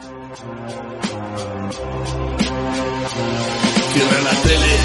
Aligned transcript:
Cierra 0.00 0.14
la 4.22 4.30
tele 4.42 4.78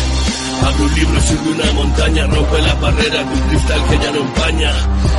Abre 0.63 0.83
un 0.83 0.93
libro, 0.95 1.21
sube 1.21 1.51
una 1.51 1.71
montaña, 1.73 2.25
rompe 2.27 2.61
la 2.61 2.73
barrera 2.75 3.23
de 3.23 3.33
un 3.33 3.41
cristal 3.49 3.83
que 3.89 3.99
ya 3.99 4.11
no 4.11 4.19
empaña. 4.21 4.71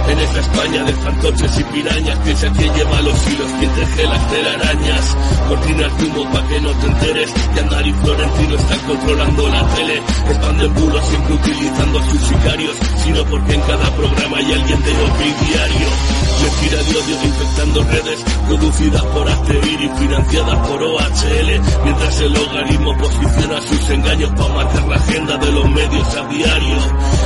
En 0.09 0.19
esa 0.19 0.41
España 0.41 0.85
de 0.85 0.95
fantoches 0.95 1.59
y 1.59 1.65
pirañas, 1.65 2.19
piensa 2.21 2.51
que 2.53 2.71
lleva 2.71 3.03
los 3.03 3.29
hilos, 3.29 3.51
quien 3.59 3.71
teje 3.75 4.09
las 4.09 4.31
telarañas. 4.31 5.17
Cortinas 5.49 5.99
de 5.99 6.07
humo 6.07 6.33
pa' 6.33 6.49
que 6.49 6.61
no 6.61 6.71
te 6.71 6.87
enteres, 6.87 7.31
que 7.55 7.61
Andar 7.61 7.87
y 7.87 7.93
Florentino 7.93 8.57
están 8.57 8.79
controlando 8.81 9.49
la 9.49 9.69
tele. 9.75 10.03
Expanden 10.31 10.75
bulos 10.75 11.09
siempre 11.09 11.35
utilizando 11.35 11.99
a 11.99 12.11
sus 12.11 12.21
sicarios, 12.23 12.77
sino 13.05 13.25
porque 13.27 13.55
en 13.55 13.61
cada 13.61 13.91
programa 13.97 14.39
hay 14.39 14.53
alguien 14.53 14.83
de 14.83 14.93
otro 14.93 15.25
diario. 15.47 16.34
De 16.45 16.81
odio 16.81 17.25
infectando 17.25 17.83
redes, 17.85 18.25
producidas 18.47 19.03
por 19.05 19.29
Asteir 19.29 19.81
y 19.81 19.89
financiadas 19.89 20.69
por 20.69 20.83
OHL, 20.83 21.61
mientras 21.85 22.21
el 22.21 22.33
logaritmo 22.35 22.99
posiciona 22.99 23.63
sus 23.63 23.91
engaños 23.91 24.31
para 24.33 24.55
marcar 24.55 24.89
la 24.89 24.97
agenda 24.97 25.37
de 25.39 25.53
los 25.53 25.71
medios 25.71 26.17
a 26.17 26.29
diario. 26.29 26.77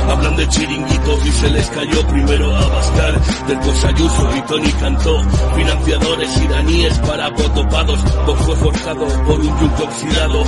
Hablan 0.09 0.35
de 0.37 0.47
chiringuitos 0.47 1.25
y 1.25 1.31
se 1.31 1.49
les 1.49 1.69
cayó 1.69 2.07
primero 2.07 2.55
a 2.55 2.67
Bascar, 2.67 3.21
después 3.47 3.85
Ayuso 3.85 4.29
y 4.37 4.41
Tony 4.43 4.71
Cantó. 4.73 5.23
Financiadores 5.55 6.37
iraníes 6.41 6.97
para 6.99 7.33
potopados, 7.33 7.99
fue 8.45 8.55
forjado 8.55 9.07
por 9.25 9.39
un 9.39 9.59
yunque 9.59 9.83
oxidado. 9.83 10.43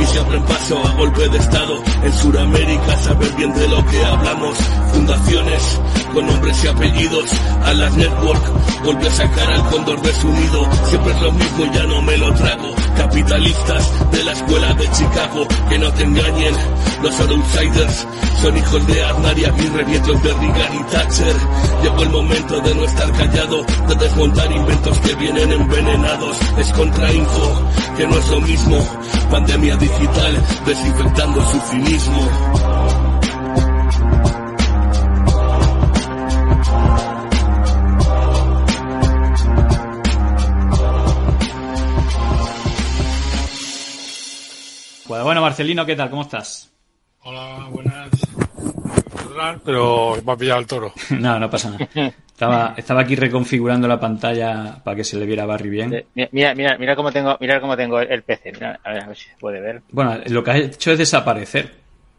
Y 0.00 0.04
se 0.06 0.18
abren 0.18 0.42
paso 0.44 0.78
a 0.78 0.92
golpe 0.92 1.28
de 1.28 1.38
estado. 1.38 1.82
En 2.02 2.12
Sudamérica 2.12 2.96
saber 2.98 3.32
bien 3.36 3.52
de 3.54 3.68
lo 3.68 3.84
que 3.86 4.04
hablamos. 4.04 4.58
Fundaciones 4.92 5.80
con 6.14 6.26
nombres 6.26 6.64
y 6.64 6.68
apellidos. 6.68 7.30
A 7.64 7.72
las 7.74 7.96
network 8.12 8.84
volvió 8.84 9.08
a 9.08 9.12
sacar 9.12 9.52
al 9.52 9.64
cóndor 9.70 10.02
desunido. 10.02 10.68
Siempre 10.88 11.12
es 11.12 11.22
lo 11.22 11.32
mismo, 11.32 11.64
ya 11.72 11.82
no 11.84 12.02
me 12.02 12.16
lo 12.16 12.32
trago. 12.34 12.74
Capitalistas 12.96 14.10
de 14.10 14.24
la 14.24 14.32
escuela 14.32 14.74
de 14.74 14.90
Chicago, 14.90 15.46
que 15.68 15.78
no 15.78 15.92
te 15.92 16.02
engañen. 16.04 16.54
Los 17.02 17.20
outsiders 17.20 18.06
son 18.40 18.56
hijos 18.56 18.86
de 18.86 19.04
Aznar 19.04 19.38
y 19.38 19.44
Aguirre, 19.44 19.84
nietos 19.86 20.22
de 20.22 20.32
Reagan 20.32 20.74
y 20.74 20.82
Thatcher. 20.90 21.36
Llegó 21.82 22.02
el 22.02 22.10
momento 22.10 22.60
de 22.60 22.74
no 22.74 22.84
estar 22.84 23.12
callado, 23.12 23.64
de 23.88 23.94
desmontar 23.94 24.52
inventos 24.52 24.98
que 24.98 25.14
vienen 25.14 25.52
envenenados. 25.52 26.38
Es 26.58 26.72
contrainfo, 26.72 27.62
que 27.96 28.06
no 28.06 28.18
es 28.18 28.28
lo 28.28 28.40
mismo. 28.40 28.78
Pandemia 29.30 29.76
digital, 29.76 30.42
desinfectando 30.66 31.40
su 31.50 31.60
cinismo. 31.70 32.71
Pues 45.12 45.24
bueno, 45.24 45.42
Marcelino, 45.42 45.84
¿qué 45.84 45.94
tal? 45.94 46.08
¿Cómo 46.08 46.22
estás? 46.22 46.72
Hola, 47.20 47.68
buenas. 47.68 48.08
Pero 49.62 50.16
me 50.24 50.32
ha 50.32 50.36
pillado 50.38 50.60
el 50.60 50.66
toro. 50.66 50.94
no, 51.10 51.38
no 51.38 51.50
pasa 51.50 51.68
nada. 51.68 52.14
Estaba, 52.26 52.72
estaba 52.78 53.02
aquí 53.02 53.14
reconfigurando 53.14 53.86
la 53.86 54.00
pantalla 54.00 54.80
para 54.82 54.96
que 54.96 55.04
se 55.04 55.18
le 55.18 55.26
viera 55.26 55.42
a 55.42 55.46
Barry 55.46 55.68
bien. 55.68 56.06
Mira, 56.14 56.54
mira, 56.54 56.78
mira 56.78 56.96
cómo 56.96 57.12
tengo, 57.12 57.36
mira 57.42 57.60
cómo 57.60 57.76
tengo 57.76 58.00
el 58.00 58.22
PC. 58.22 58.52
Mira, 58.52 58.80
a, 58.82 58.90
ver, 58.90 59.02
a 59.02 59.06
ver 59.08 59.16
si 59.18 59.28
se 59.28 59.36
puede 59.38 59.60
ver. 59.60 59.82
Bueno, 59.90 60.18
lo 60.28 60.42
que 60.42 60.50
has 60.50 60.60
hecho 60.60 60.92
es 60.92 60.98
desaparecer. 60.98 61.70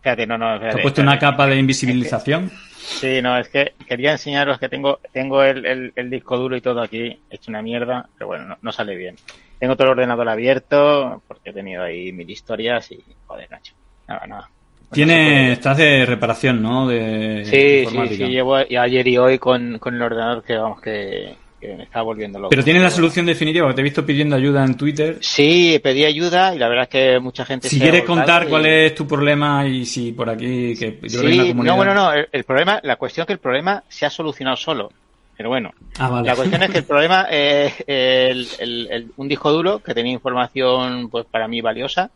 Fíjate, 0.04 0.28
no, 0.28 0.38
no. 0.38 0.60
Fíjate, 0.60 0.70
¿Te 0.70 0.78
has 0.78 0.82
puesto 0.84 1.02
una 1.02 1.18
capa 1.18 1.48
de 1.48 1.56
invisibilización? 1.58 2.52
Sí, 2.78 3.24
no, 3.24 3.40
es 3.40 3.50
que 3.50 3.74
quería 3.88 4.12
enseñaros 4.12 4.60
que 4.60 4.70
tengo, 4.70 5.00
tengo 5.12 5.42
el, 5.42 5.66
el, 5.66 5.94
el 5.96 6.10
disco 6.12 6.38
duro 6.38 6.56
y 6.56 6.62
todo 6.62 6.84
aquí 6.84 7.20
hecho 7.32 7.50
una 7.50 7.64
mierda, 7.64 8.08
pero 8.16 8.28
bueno, 8.28 8.46
no, 8.46 8.58
no, 8.62 8.72
sale 8.72 8.96
bien. 8.96 9.16
Tengo 9.64 9.78
todo 9.78 9.86
el 9.86 9.92
ordenador 9.92 10.28
abierto 10.28 11.24
porque 11.26 11.52
he 11.52 11.54
tenido 11.54 11.84
ahí 11.84 12.12
mil 12.12 12.30
historias 12.30 12.92
y 12.92 13.02
joder, 13.26 13.50
Nacho. 13.50 13.74
Nada, 14.10 14.28
nada. 14.28 14.50
Tiene, 14.92 15.54
estás 15.54 15.78
de 15.78 16.06
reparación, 16.06 16.62
¿no? 16.62 16.86
De 16.86 17.44
sí, 17.46 17.90
sí, 17.90 18.16
sí, 18.18 18.26
llevo 18.26 18.56
ayer 18.56 19.08
y 19.08 19.18
hoy 19.18 19.40
con, 19.40 19.80
con 19.80 19.96
el 19.96 20.02
ordenador 20.02 20.44
que 20.44 20.58
vamos 20.58 20.82
que, 20.82 21.36
que 21.62 21.76
me 21.78 21.84
está 21.84 22.02
volviendo 22.02 22.40
loco. 22.40 22.50
Pero 22.50 22.62
tienes 22.62 22.84
la 22.84 22.90
solución 22.90 23.26
definitiva, 23.26 23.66
porque 23.66 23.76
te 23.76 23.82
he 23.82 23.86
visto 23.86 24.06
pidiendo 24.06 24.36
ayuda 24.36 24.66
en 24.66 24.76
Twitter. 24.76 25.20
Sí, 25.22 25.80
pedí 25.82 26.04
ayuda 26.04 26.54
y 26.54 26.60
la 26.60 26.68
verdad 26.68 26.84
es 26.84 26.90
que 26.90 27.20
mucha 27.22 27.46
gente 27.46 27.70
Si 27.70 27.80
quieres 27.80 28.04
contar 28.04 28.44
y... 28.44 28.50
cuál 28.50 28.66
es 28.66 28.94
tu 28.94 29.08
problema 29.08 29.66
y 29.66 29.86
si 29.86 30.12
por 30.12 30.30
aquí 30.30 30.76
que 30.76 31.00
yo 31.04 31.22
sí, 31.22 31.38
la 31.38 31.48
comunidad... 31.48 31.72
no, 31.72 31.78
bueno, 31.78 31.94
no, 31.94 32.12
el, 32.12 32.28
el, 32.30 32.44
problema, 32.44 32.82
la 32.84 32.98
cuestión 32.98 33.24
es 33.24 33.28
que 33.28 33.34
el 33.34 33.40
problema 33.40 33.82
se 33.88 34.06
ha 34.06 34.10
solucionado 34.10 34.58
solo. 34.58 34.92
Pero 35.36 35.50
bueno, 35.50 35.72
ah, 35.98 36.10
vale. 36.10 36.28
la 36.28 36.36
cuestión 36.36 36.62
es 36.64 36.70
que 36.70 36.78
el 36.80 36.84
problema 36.84 37.24
es 37.30 37.74
el, 37.88 38.48
el, 38.60 39.12
un 39.18 39.28
disco 39.28 39.52
duro 39.52 39.80
que 39.80 39.94
tenía 39.94 40.14
información 40.14 41.10
pues 41.10 41.26
para 41.26 41.48
mí 41.48 41.60
valiosa 41.62 42.12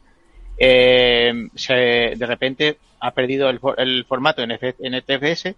eh, 0.57 1.49
se, 1.55 1.73
de 1.73 2.25
repente 2.25 2.77
ha 2.99 3.11
perdido 3.11 3.49
el, 3.49 3.59
el 3.77 4.05
formato 4.05 4.41
en 4.41 4.51
NTFS, 4.51 5.53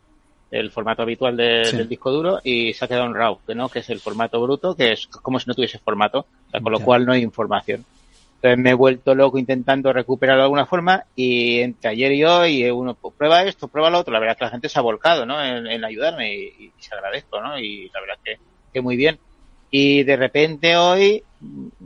el 0.52 0.72
formato 0.72 1.04
habitual 1.04 1.38
de, 1.38 1.66
sí. 1.66 1.78
del 1.78 1.88
disco 1.88 2.12
duro, 2.12 2.40
y 2.44 2.74
se 2.74 2.84
ha 2.84 2.88
quedado 2.88 3.06
en 3.06 3.14
RAW, 3.14 3.40
¿no? 3.56 3.70
que 3.70 3.80
es 3.80 3.90
el 3.90 4.00
formato 4.00 4.42
bruto, 4.42 4.76
que 4.76 4.92
es 4.92 5.08
como 5.08 5.40
si 5.40 5.48
no 5.48 5.54
tuviese 5.54 5.80
formato, 5.80 6.20
o 6.20 6.52
sea, 6.52 6.60
con 6.60 6.72
lo 6.72 6.80
cual 6.80 7.06
no 7.06 7.14
hay 7.14 7.22
información. 7.22 7.86
Entonces 8.42 8.58
me 8.58 8.70
he 8.70 8.74
vuelto 8.74 9.16
loco 9.16 9.38
intentando 9.38 9.92
recuperarlo 9.92 10.44
de 10.44 10.46
alguna 10.46 10.66
forma 10.66 11.04
y 11.14 11.60
entre 11.60 11.90
ayer 11.90 12.14
y 12.14 12.24
hoy 12.24 12.72
uno 12.72 12.94
pues, 12.94 13.14
prueba 13.18 13.44
esto, 13.44 13.68
prueba 13.68 13.90
lo 13.90 14.00
otro. 14.00 14.14
La 14.14 14.20
verdad 14.20 14.36
es 14.36 14.38
que 14.38 14.46
la 14.46 14.52
gente 14.52 14.70
se 14.70 14.80
ha 14.80 14.82
volcado 14.82 15.26
¿no? 15.26 15.44
en, 15.44 15.68
en 15.68 15.84
ayudarme 15.84 16.34
y, 16.34 16.44
y, 16.58 16.72
se 16.80 16.96
agradezco, 16.96 17.42
¿no? 17.42 17.60
Y 17.60 17.90
la 17.94 18.00
verdad 18.00 18.16
es 18.24 18.38
que, 18.38 18.44
que 18.72 18.82
muy 18.82 18.96
bien. 18.96 19.20
Y 19.72 20.04
de 20.04 20.16
repente 20.16 20.78
hoy, 20.78 21.22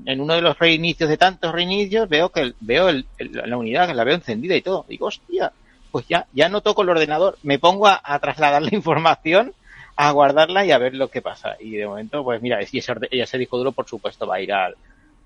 en 0.06 0.22
uno 0.22 0.36
de 0.36 0.44
los 0.44 0.60
reinicios 0.60 1.10
de 1.10 1.18
tantos 1.18 1.52
reinicios, 1.52 2.08
veo 2.08 2.30
que 2.30 2.54
veo 2.60 2.88
el, 2.88 3.08
el, 3.18 3.32
la 3.34 3.58
unidad, 3.58 3.88
que 3.88 3.96
la 3.96 4.04
veo 4.04 4.14
encendida 4.14 4.56
y 4.56 4.62
todo. 4.62 4.86
Digo, 4.88 5.08
hostia, 5.08 5.52
pues 5.92 6.08
ya, 6.08 6.28
ya 6.34 6.50
no 6.50 6.62
toco 6.62 6.84
el 6.84 6.90
ordenador, 6.90 7.40
me 7.42 7.58
pongo 7.58 7.88
a, 7.88 8.00
a 8.04 8.20
trasladar 8.20 8.62
la 8.62 8.70
información, 8.76 9.56
a 9.96 10.12
guardarla 10.12 10.66
y 10.66 10.72
a 10.72 10.78
ver 10.78 10.94
lo 10.94 11.08
que 11.08 11.24
pasa. 11.24 11.56
Y 11.60 11.72
de 11.72 11.88
momento, 11.88 12.24
pues 12.24 12.44
mira, 12.44 12.60
y 12.62 12.78
ese, 12.78 12.94
ese 13.10 13.38
disco 13.40 13.58
duro, 13.58 13.72
por 13.72 13.88
supuesto, 13.88 14.28
va 14.28 14.36
a 14.36 14.42
ir 14.42 14.54
al, 14.54 14.76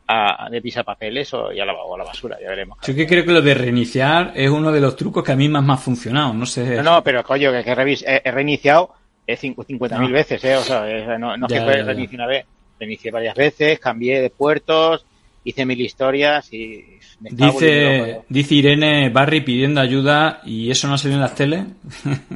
a, 0.07 0.50
de 0.50 0.62
pisapapeles 0.62 1.34
o 1.34 1.51
ya 1.51 1.66
la, 1.66 1.73
o 1.73 1.95
a 1.95 1.97
la 1.97 2.03
basura, 2.03 2.38
ya 2.41 2.50
veremos. 2.50 2.78
Yo 2.85 2.95
que 2.95 3.06
creo 3.06 3.25
que 3.25 3.31
lo 3.31 3.41
de 3.41 3.53
reiniciar 3.53 4.31
es 4.35 4.50
uno 4.50 4.72
de 4.72 4.81
los 4.81 4.95
trucos 4.95 5.23
que 5.23 5.34
a 5.34 5.35
mí 5.35 5.50
más 5.50 5.63
me 5.63 5.73
ha 5.73 5.78
funcionado, 5.78 6.34
no 6.34 6.45
sé. 6.45 6.78
No, 6.78 6.84
no, 6.84 7.03
pero 7.03 7.23
coño, 7.23 7.51
que, 7.51 7.63
que 7.63 7.72
he, 7.72 8.22
he 8.23 8.31
reiniciado 8.31 8.94
50.000 9.35 10.00
no. 10.00 10.09
veces, 10.09 10.44
¿eh? 10.44 10.56
O 10.56 10.62
sea, 10.62 10.90
es, 10.90 11.19
no, 11.19 11.35
no 11.38 11.47
ya, 11.47 11.57
es 11.57 11.63
que 11.63 11.84
reinicie 11.84 12.16
una 12.16 12.28
vez. 12.28 12.45
Reinicié 12.79 13.12
varias 13.12 13.35
veces, 13.35 13.79
cambié 13.79 14.22
de 14.22 14.29
puertos, 14.29 15.06
hice 15.47 15.66
mil 15.66 15.80
historias 15.80 16.52
y... 16.52 17.00
dice, 17.22 18.22
dice 18.28 18.56
Irene 18.56 19.09
Barry 19.09 19.40
pidiendo 19.41 19.80
ayuda 19.80 20.41
y 20.44 20.69
eso 20.69 20.88
no 20.88 20.96
ha 20.96 20.97
salido 20.97 21.18
en 21.18 21.22
las 21.22 21.35
teles. 21.35 21.63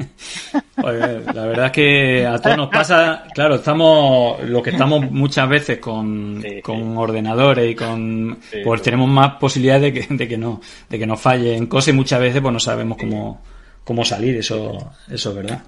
pues, 0.76 1.26
la 1.36 1.46
verdad 1.46 1.66
es 1.66 1.72
que 1.74 2.26
a 2.26 2.40
todos 2.40 2.56
nos 2.56 2.70
pasa, 2.70 3.26
claro, 3.34 3.56
estamos, 3.56 4.42
lo 4.44 4.64
que 4.64 4.70
estamos 4.70 5.12
muchas 5.12 5.50
veces 5.50 5.80
con, 5.80 6.42
sí, 6.42 6.62
con 6.62 6.78
sí. 6.78 6.98
ordenadores 6.98 7.70
y 7.70 7.76
con, 7.76 8.40
sí, 8.50 8.60
pues 8.64 8.82
tenemos 8.82 9.10
más 9.10 9.34
posibilidades 9.34 9.82
de 9.82 9.94
que, 9.94 10.14
de 10.16 10.28
que 10.28 10.38
no, 10.38 10.62
de 10.90 10.98
que 10.98 11.06
nos 11.06 11.20
fallen 11.20 11.68
cosas 11.68 11.90
y 11.90 11.98
muchas 11.98 12.22
veces 12.22 12.42
pues 12.42 12.54
no 12.54 12.60
sabemos 12.60 12.98
cómo, 12.98 13.42
cómo 13.84 14.06
salir, 14.06 14.38
eso, 14.38 14.94
eso 15.10 15.30
es 15.32 15.36
verdad. 15.36 15.62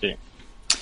Sí. 0.00 0.14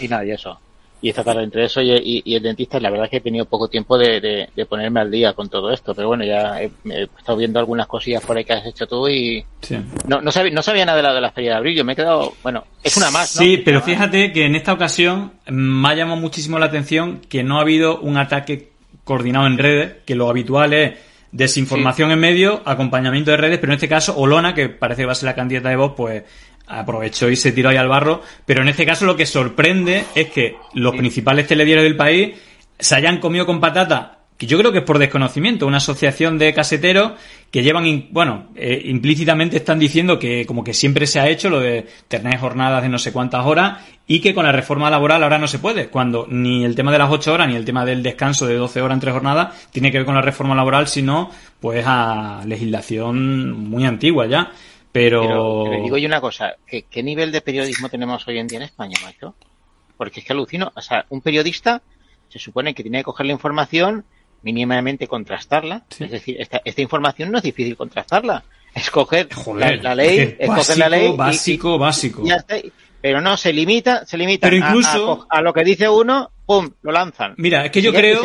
Y 0.00 0.08
nada, 0.08 0.26
y 0.26 0.32
eso 0.32 0.60
y 1.00 1.10
esta 1.10 1.22
tarde 1.22 1.44
entre 1.44 1.64
eso 1.64 1.80
y, 1.80 1.90
y, 1.92 2.22
y, 2.24 2.34
el 2.34 2.42
dentista 2.42 2.80
la 2.80 2.90
verdad 2.90 3.04
es 3.04 3.10
que 3.10 3.16
he 3.18 3.20
tenido 3.20 3.44
poco 3.44 3.68
tiempo 3.68 3.96
de, 3.96 4.20
de, 4.20 4.48
de, 4.54 4.66
ponerme 4.66 5.00
al 5.00 5.10
día 5.10 5.32
con 5.32 5.48
todo 5.48 5.70
esto 5.70 5.94
pero 5.94 6.08
bueno 6.08 6.24
ya 6.24 6.60
he, 6.60 6.70
he, 6.90 7.04
estado 7.04 7.38
viendo 7.38 7.58
algunas 7.58 7.86
cosillas 7.86 8.24
por 8.24 8.36
ahí 8.36 8.44
que 8.44 8.52
has 8.52 8.66
hecho 8.66 8.86
tú 8.86 9.08
y 9.08 9.44
sí. 9.60 9.76
no, 10.06 10.20
no, 10.20 10.32
sabía, 10.32 10.52
no 10.52 10.62
sabía 10.62 10.84
nada 10.84 10.96
de 10.96 11.02
la 11.02 11.14
de 11.14 11.20
la 11.20 11.30
feria 11.30 11.52
de 11.52 11.56
abril 11.56 11.76
yo 11.76 11.84
me 11.84 11.92
he 11.92 11.96
quedado 11.96 12.34
bueno 12.42 12.64
es 12.82 12.96
una 12.96 13.10
más 13.10 13.36
¿no? 13.36 13.42
sí 13.42 13.58
pero 13.64 13.80
fíjate 13.80 14.32
que 14.32 14.46
en 14.46 14.56
esta 14.56 14.72
ocasión 14.72 15.32
me 15.46 15.88
ha 15.88 15.94
llamado 15.94 16.20
muchísimo 16.20 16.58
la 16.58 16.66
atención 16.66 17.20
que 17.28 17.44
no 17.44 17.58
ha 17.58 17.62
habido 17.62 18.00
un 18.00 18.16
ataque 18.16 18.72
coordinado 19.04 19.46
en 19.46 19.58
redes 19.58 19.96
que 20.04 20.14
lo 20.14 20.28
habitual 20.28 20.72
es 20.72 20.98
desinformación 21.32 22.08
sí. 22.08 22.12
en 22.14 22.20
medio, 22.20 22.62
acompañamiento 22.64 23.30
de 23.30 23.36
redes, 23.36 23.58
pero 23.58 23.72
en 23.72 23.76
este 23.76 23.88
caso 23.88 24.16
Olona, 24.16 24.54
que 24.54 24.68
parece 24.68 25.02
que 25.02 25.06
va 25.06 25.12
a 25.12 25.16
ser 25.16 25.26
la 25.26 25.34
candidata 25.34 25.68
de 25.68 25.76
voz, 25.76 25.92
pues 25.96 26.24
aprovechó 26.68 27.28
y 27.30 27.36
se 27.36 27.52
tiró 27.52 27.70
ahí 27.70 27.76
al 27.76 27.88
barro. 27.88 28.22
Pero 28.46 28.62
en 28.62 28.68
este 28.68 28.86
caso 28.86 29.06
lo 29.06 29.16
que 29.16 29.26
sorprende 29.26 30.04
es 30.14 30.30
que 30.30 30.56
los 30.74 30.94
principales 30.94 31.46
telediarios 31.46 31.84
del 31.84 31.96
país 31.96 32.36
se 32.78 32.94
hayan 32.94 33.18
comido 33.18 33.46
con 33.46 33.60
patata 33.60 34.18
que 34.38 34.46
yo 34.46 34.56
creo 34.56 34.70
que 34.70 34.78
es 34.78 34.84
por 34.84 34.98
desconocimiento, 34.98 35.66
una 35.66 35.78
asociación 35.78 36.38
de 36.38 36.54
caseteros 36.54 37.12
que 37.50 37.64
llevan, 37.64 38.06
bueno, 38.12 38.46
eh, 38.54 38.82
implícitamente 38.84 39.56
están 39.56 39.80
diciendo 39.80 40.20
que 40.20 40.46
como 40.46 40.62
que 40.62 40.74
siempre 40.74 41.08
se 41.08 41.18
ha 41.18 41.28
hecho 41.28 41.50
lo 41.50 41.58
de 41.58 41.88
tener 42.06 42.38
jornadas 42.38 42.84
de 42.84 42.88
no 42.88 43.00
sé 43.00 43.12
cuántas 43.12 43.44
horas 43.44 43.78
y 44.06 44.20
que 44.20 44.34
con 44.34 44.44
la 44.44 44.52
reforma 44.52 44.90
laboral 44.90 45.24
ahora 45.24 45.38
no 45.38 45.48
se 45.48 45.58
puede, 45.58 45.88
cuando 45.88 46.28
ni 46.30 46.64
el 46.64 46.76
tema 46.76 46.92
de 46.92 46.98
las 46.98 47.10
ocho 47.10 47.34
horas 47.34 47.48
ni 47.48 47.56
el 47.56 47.64
tema 47.64 47.84
del 47.84 48.04
descanso 48.04 48.46
de 48.46 48.54
12 48.54 48.80
horas 48.80 48.94
entre 48.94 49.10
jornadas 49.10 49.68
tiene 49.72 49.90
que 49.90 49.98
ver 49.98 50.06
con 50.06 50.14
la 50.14 50.22
reforma 50.22 50.54
laboral, 50.54 50.86
sino 50.86 51.30
pues 51.58 51.84
a 51.84 52.42
legislación 52.46 53.68
muy 53.68 53.86
antigua 53.86 54.26
ya. 54.26 54.52
Pero... 54.98 55.22
pero, 55.22 55.64
pero 55.70 55.82
digo 55.82 55.96
yo 55.96 56.08
una 56.08 56.20
cosa, 56.20 56.56
¿qué, 56.66 56.82
¿qué 56.82 57.02
nivel 57.02 57.30
de 57.30 57.40
periodismo 57.40 57.88
tenemos 57.88 58.26
hoy 58.26 58.38
en 58.38 58.48
día 58.48 58.58
en 58.58 58.64
España, 58.64 58.98
macho? 59.02 59.34
Porque 59.96 60.20
es 60.20 60.26
que 60.26 60.32
alucino, 60.32 60.72
o 60.74 60.80
sea, 60.80 61.06
un 61.08 61.20
periodista 61.20 61.82
se 62.28 62.38
supone 62.38 62.74
que 62.74 62.82
tiene 62.82 62.98
que 62.98 63.04
coger 63.04 63.26
la 63.26 63.32
información 63.32 64.04
mínimamente 64.42 65.06
contrastarla. 65.06 65.84
Es 65.98 66.10
decir, 66.10 66.36
esta, 66.40 66.60
esta 66.64 66.82
información 66.82 67.30
no 67.30 67.38
es 67.38 67.44
difícil 67.44 67.76
contrastarla. 67.76 68.44
Escoger 68.74 69.28
la, 69.54 69.94
ley, 69.94 70.36
escoger 70.38 70.78
la 70.78 70.88
ley. 70.88 71.16
Básico, 71.16 71.78
básico. 71.78 72.22
pero 73.00 73.20
no, 73.20 73.36
se 73.36 73.52
limita, 73.52 74.04
se 74.04 74.16
limita 74.16 74.46
pero 74.48 74.56
incluso, 74.56 75.26
a, 75.30 75.40
lo 75.40 75.52
que 75.52 75.64
dice 75.64 75.88
uno 75.88 76.30
¡pum! 76.48 76.70
lo 76.80 76.92
lanzan. 76.92 77.34
Mira, 77.36 77.66
es 77.66 77.70
que 77.70 77.82
yo 77.82 77.92
creo. 77.92 78.22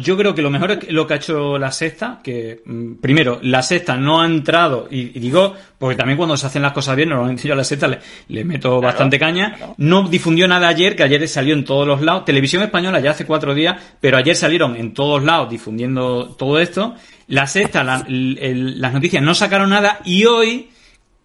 Yo 0.00 0.16
creo 0.18 0.34
que 0.34 0.42
lo 0.42 0.50
mejor 0.50 0.72
es 0.72 0.92
lo 0.92 1.06
que 1.06 1.14
ha 1.14 1.16
hecho 1.16 1.56
la 1.56 1.72
sexta, 1.72 2.20
que 2.22 2.60
mm, 2.62 2.96
primero, 2.96 3.38
la 3.42 3.62
sexta 3.62 3.96
no 3.96 4.20
ha 4.20 4.26
entrado, 4.26 4.86
y, 4.90 5.18
digo, 5.18 5.54
porque 5.78 5.96
también 5.96 6.18
cuando 6.18 6.36
se 6.36 6.46
hacen 6.46 6.60
las 6.60 6.72
cosas 6.72 6.94
bien, 6.94 7.08
normalmente 7.08 7.48
yo 7.48 7.54
a 7.54 7.56
la 7.56 7.64
sexta 7.64 7.88
le, 8.28 8.44
meto 8.44 8.82
bastante 8.82 9.18
caña. 9.18 9.56
No 9.78 10.06
difundió 10.06 10.46
nada 10.46 10.68
ayer, 10.68 10.94
que 10.94 11.04
ayer 11.04 11.26
salió 11.26 11.54
en 11.54 11.64
todos 11.64 11.86
los 11.86 12.02
lados. 12.02 12.26
Televisión 12.26 12.62
española 12.62 13.00
ya 13.00 13.12
hace 13.12 13.24
cuatro 13.24 13.54
días, 13.54 13.80
pero 13.98 14.18
ayer 14.18 14.36
salieron 14.36 14.76
en 14.76 14.92
todos 14.92 15.24
lados 15.24 15.48
difundiendo 15.48 16.36
todo 16.38 16.58
esto. 16.60 16.96
La 17.28 17.46
sexta, 17.46 17.82
las 17.82 18.92
noticias 18.92 19.22
no 19.22 19.34
sacaron 19.34 19.70
nada 19.70 20.00
y 20.04 20.26
hoy 20.26 20.68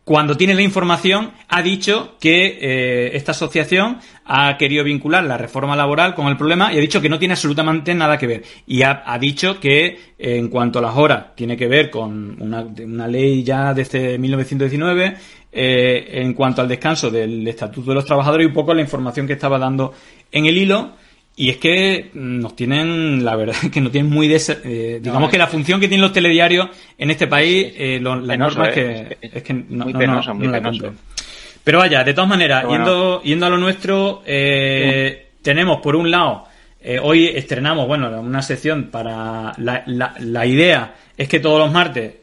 cuando 0.03 0.35
tiene 0.35 0.53
la 0.53 0.61
información, 0.61 1.31
ha 1.47 1.61
dicho 1.61 2.17
que 2.19 2.57
eh, 2.59 3.15
esta 3.15 3.31
asociación 3.31 3.99
ha 4.25 4.57
querido 4.57 4.83
vincular 4.83 5.23
la 5.23 5.37
reforma 5.37 5.77
laboral 5.77 6.13
con 6.13 6.27
el 6.27 6.35
problema 6.35 6.73
y 6.73 6.77
ha 6.77 6.81
dicho 6.81 7.01
que 7.01 7.07
no 7.07 7.19
tiene 7.19 7.35
absolutamente 7.35 7.93
nada 7.95 8.17
que 8.17 8.27
ver. 8.27 8.43
Y 8.67 8.81
ha, 8.81 9.17
dicho 9.17 9.61
que 9.61 10.13
en 10.17 10.49
cuanto 10.49 10.79
a 10.79 10.81
las 10.81 10.97
horas, 10.97 11.35
tiene 11.35 11.55
que 11.55 11.67
ver 11.67 11.89
con 11.89 12.41
una, 12.41 12.61
una 12.61 13.07
ley 13.07 13.43
ya 13.43 13.73
desde 13.73 14.17
1919, 14.17 15.15
eh, 15.55 16.21
en 16.21 16.33
cuanto 16.33 16.61
al 16.61 16.67
descanso 16.67 17.11
del 17.11 17.47
Estatuto 17.47 17.91
de 17.91 17.95
los 17.95 18.05
Trabajadores 18.05 18.43
y 18.43 18.47
un 18.47 18.53
poco 18.53 18.73
la 18.73 18.81
información 18.81 19.27
que 19.27 19.33
estaba 19.33 19.59
dando 19.59 19.93
en 20.31 20.47
el 20.47 20.57
hilo. 20.57 20.93
Y 21.35 21.49
es 21.49 21.57
que 21.57 22.11
nos 22.13 22.55
tienen, 22.55 23.25
la 23.25 23.35
verdad, 23.35 23.55
que 23.73 23.81
nos 23.81 23.91
tienen 23.91 24.11
muy... 24.11 24.31
Eh, 24.33 24.99
digamos 25.01 25.29
que 25.29 25.37
la 25.37 25.47
función 25.47 25.79
que 25.79 25.87
tienen 25.87 26.03
los 26.03 26.13
telediarios 26.13 26.69
en 26.97 27.11
este 27.11 27.27
país, 27.27 27.73
eh, 27.75 27.99
la 28.01 28.37
norma 28.37 28.69
es 28.69 28.73
que, 28.73 29.17
es 29.21 29.43
que 29.43 29.53
no, 29.53 29.85
la 29.85 30.71
Pero 31.63 31.79
vaya, 31.79 32.03
de 32.03 32.13
todas 32.13 32.29
maneras, 32.29 32.65
yendo, 32.69 33.21
yendo 33.23 33.45
a 33.45 33.49
lo 33.49 33.57
nuestro, 33.57 34.21
eh, 34.25 35.27
tenemos 35.41 35.81
por 35.81 35.95
un 35.95 36.11
lado, 36.11 36.45
hoy 37.01 37.27
estrenamos, 37.27 37.87
bueno, 37.87 38.09
una 38.19 38.41
sección 38.41 38.89
para 38.91 39.53
la, 39.57 39.83
la, 39.87 40.13
la 40.19 40.45
idea 40.45 40.93
es 41.17 41.29
que 41.29 41.39
todos 41.39 41.59
los 41.59 41.71
martes 41.71 42.15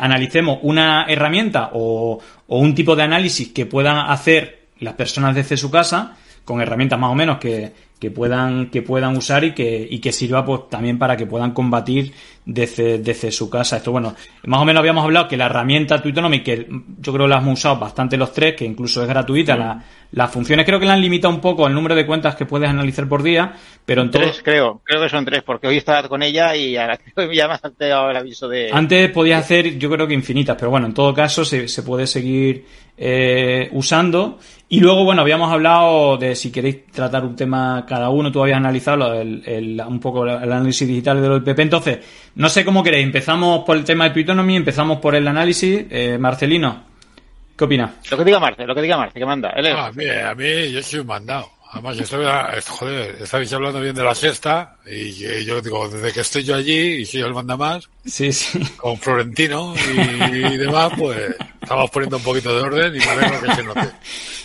analicemos 0.00 0.60
una 0.62 1.06
herramienta 1.08 1.70
o, 1.72 2.20
o 2.46 2.58
un 2.58 2.74
tipo 2.74 2.94
de 2.94 3.02
análisis 3.02 3.48
que 3.48 3.66
puedan 3.66 3.98
hacer 4.08 4.60
las 4.78 4.94
personas 4.94 5.34
desde 5.34 5.56
su 5.56 5.70
casa 5.70 6.16
con 6.44 6.60
herramientas 6.60 6.98
más 6.98 7.10
o 7.10 7.14
menos 7.14 7.38
que, 7.38 7.72
que 8.00 8.10
puedan, 8.10 8.70
que 8.70 8.82
puedan 8.82 9.16
usar 9.16 9.44
y 9.44 9.54
que, 9.54 9.86
y 9.88 10.00
que 10.00 10.10
sirva 10.10 10.44
pues 10.44 10.68
también 10.70 10.98
para 10.98 11.16
que 11.16 11.26
puedan 11.26 11.52
combatir 11.52 12.12
desde, 12.52 12.98
desde 12.98 13.30
su 13.30 13.48
casa. 13.48 13.76
Esto, 13.76 13.92
bueno, 13.92 14.14
más 14.44 14.60
o 14.60 14.64
menos 14.64 14.80
habíamos 14.80 15.04
hablado 15.04 15.28
que 15.28 15.36
la 15.36 15.46
herramienta 15.46 16.02
Twitonomy, 16.02 16.42
que 16.42 16.66
yo 16.98 17.12
creo 17.12 17.26
que 17.26 17.30
la 17.30 17.38
hemos 17.38 17.58
usado 17.60 17.78
bastante 17.78 18.16
los 18.16 18.32
tres, 18.32 18.56
que 18.56 18.64
incluso 18.64 19.02
es 19.02 19.08
gratuita, 19.08 19.56
la, 19.56 19.84
las 20.12 20.32
funciones 20.32 20.66
creo 20.66 20.80
que 20.80 20.86
la 20.86 20.94
han 20.94 21.00
limitado 21.00 21.32
un 21.32 21.40
poco 21.40 21.68
el 21.68 21.74
número 21.74 21.94
de 21.94 22.04
cuentas 22.04 22.34
que 22.34 22.46
puedes 22.46 22.68
analizar 22.68 23.08
por 23.08 23.22
día, 23.22 23.54
pero 23.86 24.02
en 24.02 24.10
Tres, 24.10 24.40
creo, 24.42 24.80
creo 24.82 25.00
que 25.00 25.08
son 25.08 25.24
tres, 25.24 25.42
porque 25.44 25.68
hoy 25.68 25.76
estaba 25.76 26.08
con 26.08 26.22
ella 26.22 26.56
y 26.56 26.76
ahora 26.76 26.98
ya 27.32 27.46
me 27.46 27.54
ha 27.54 27.88
dado 27.88 28.10
el 28.10 28.16
aviso 28.16 28.48
de... 28.48 28.70
Antes 28.72 29.10
podías 29.10 29.44
hacer, 29.44 29.78
yo 29.78 29.88
creo 29.88 30.08
que 30.08 30.14
infinitas, 30.14 30.56
pero 30.58 30.70
bueno, 30.70 30.86
en 30.86 30.94
todo 30.94 31.14
caso 31.14 31.44
se, 31.44 31.68
se 31.68 31.82
puede 31.84 32.08
seguir 32.08 32.64
eh, 33.02 33.68
usando. 33.72 34.38
Y 34.68 34.78
luego, 34.78 35.04
bueno, 35.04 35.22
habíamos 35.22 35.50
hablado 35.50 36.18
de 36.18 36.36
si 36.36 36.52
queréis 36.52 36.86
tratar 36.92 37.24
un 37.24 37.34
tema 37.34 37.84
cada 37.88 38.10
uno, 38.10 38.30
tú 38.30 38.42
habías 38.42 38.58
analizado 38.58 39.14
el, 39.14 39.42
el, 39.46 39.80
un 39.80 39.98
poco 39.98 40.24
el 40.24 40.52
análisis 40.52 40.86
digital 40.86 41.20
de 41.20 41.28
lo 41.28 41.34
del 41.34 41.42
PP. 41.42 41.62
Entonces, 41.62 41.98
no 42.40 42.48
sé 42.48 42.64
cómo 42.64 42.82
queréis, 42.82 43.04
empezamos 43.04 43.64
por 43.66 43.76
el 43.76 43.84
tema 43.84 44.04
de 44.04 44.14
Twitonomy, 44.14 44.56
empezamos 44.56 44.98
por 44.98 45.14
el 45.14 45.28
análisis. 45.28 45.84
Eh, 45.90 46.16
Marcelino. 46.18 46.84
¿Qué 47.54 47.64
opina? 47.64 47.96
Lo 48.10 48.16
que 48.16 48.24
diga 48.24 48.40
Marce, 48.40 48.66
lo 48.66 48.74
que 48.74 48.80
diga 48.80 48.96
Marce, 48.96 49.18
que 49.18 49.26
manda. 49.26 49.52
Ah, 49.54 49.88
a, 49.88 49.92
mí, 49.92 50.08
a 50.08 50.34
mí 50.34 50.72
yo 50.72 50.82
soy 50.82 51.00
un 51.00 51.06
mandado. 51.06 51.50
Además, 51.72 51.96
yo 51.96 52.02
estoy, 52.02 52.26
joder, 52.66 53.22
estáis 53.22 53.52
hablando 53.52 53.80
bien 53.80 53.94
de 53.94 54.02
la 54.02 54.14
siesta 54.14 54.76
y 54.84 55.12
yo 55.44 55.60
digo, 55.60 55.88
desde 55.88 56.12
que 56.12 56.20
estoy 56.20 56.42
yo 56.42 56.56
allí 56.56 56.96
y 56.96 57.06
soy 57.06 57.20
el 57.20 57.32
manda 57.32 57.56
más, 57.56 57.88
sí, 58.04 58.32
sí. 58.32 58.58
con 58.76 58.98
Florentino 58.98 59.74
y, 59.76 60.56
demás, 60.56 60.92
pues 60.98 61.36
estamos 61.62 61.88
poniendo 61.90 62.16
un 62.16 62.24
poquito 62.24 62.56
de 62.56 62.62
orden 62.62 62.96
y 62.96 62.98
me 62.98 63.04
alegro 63.04 63.40
que 63.40 63.54
se 63.54 63.62
note. 63.62 63.90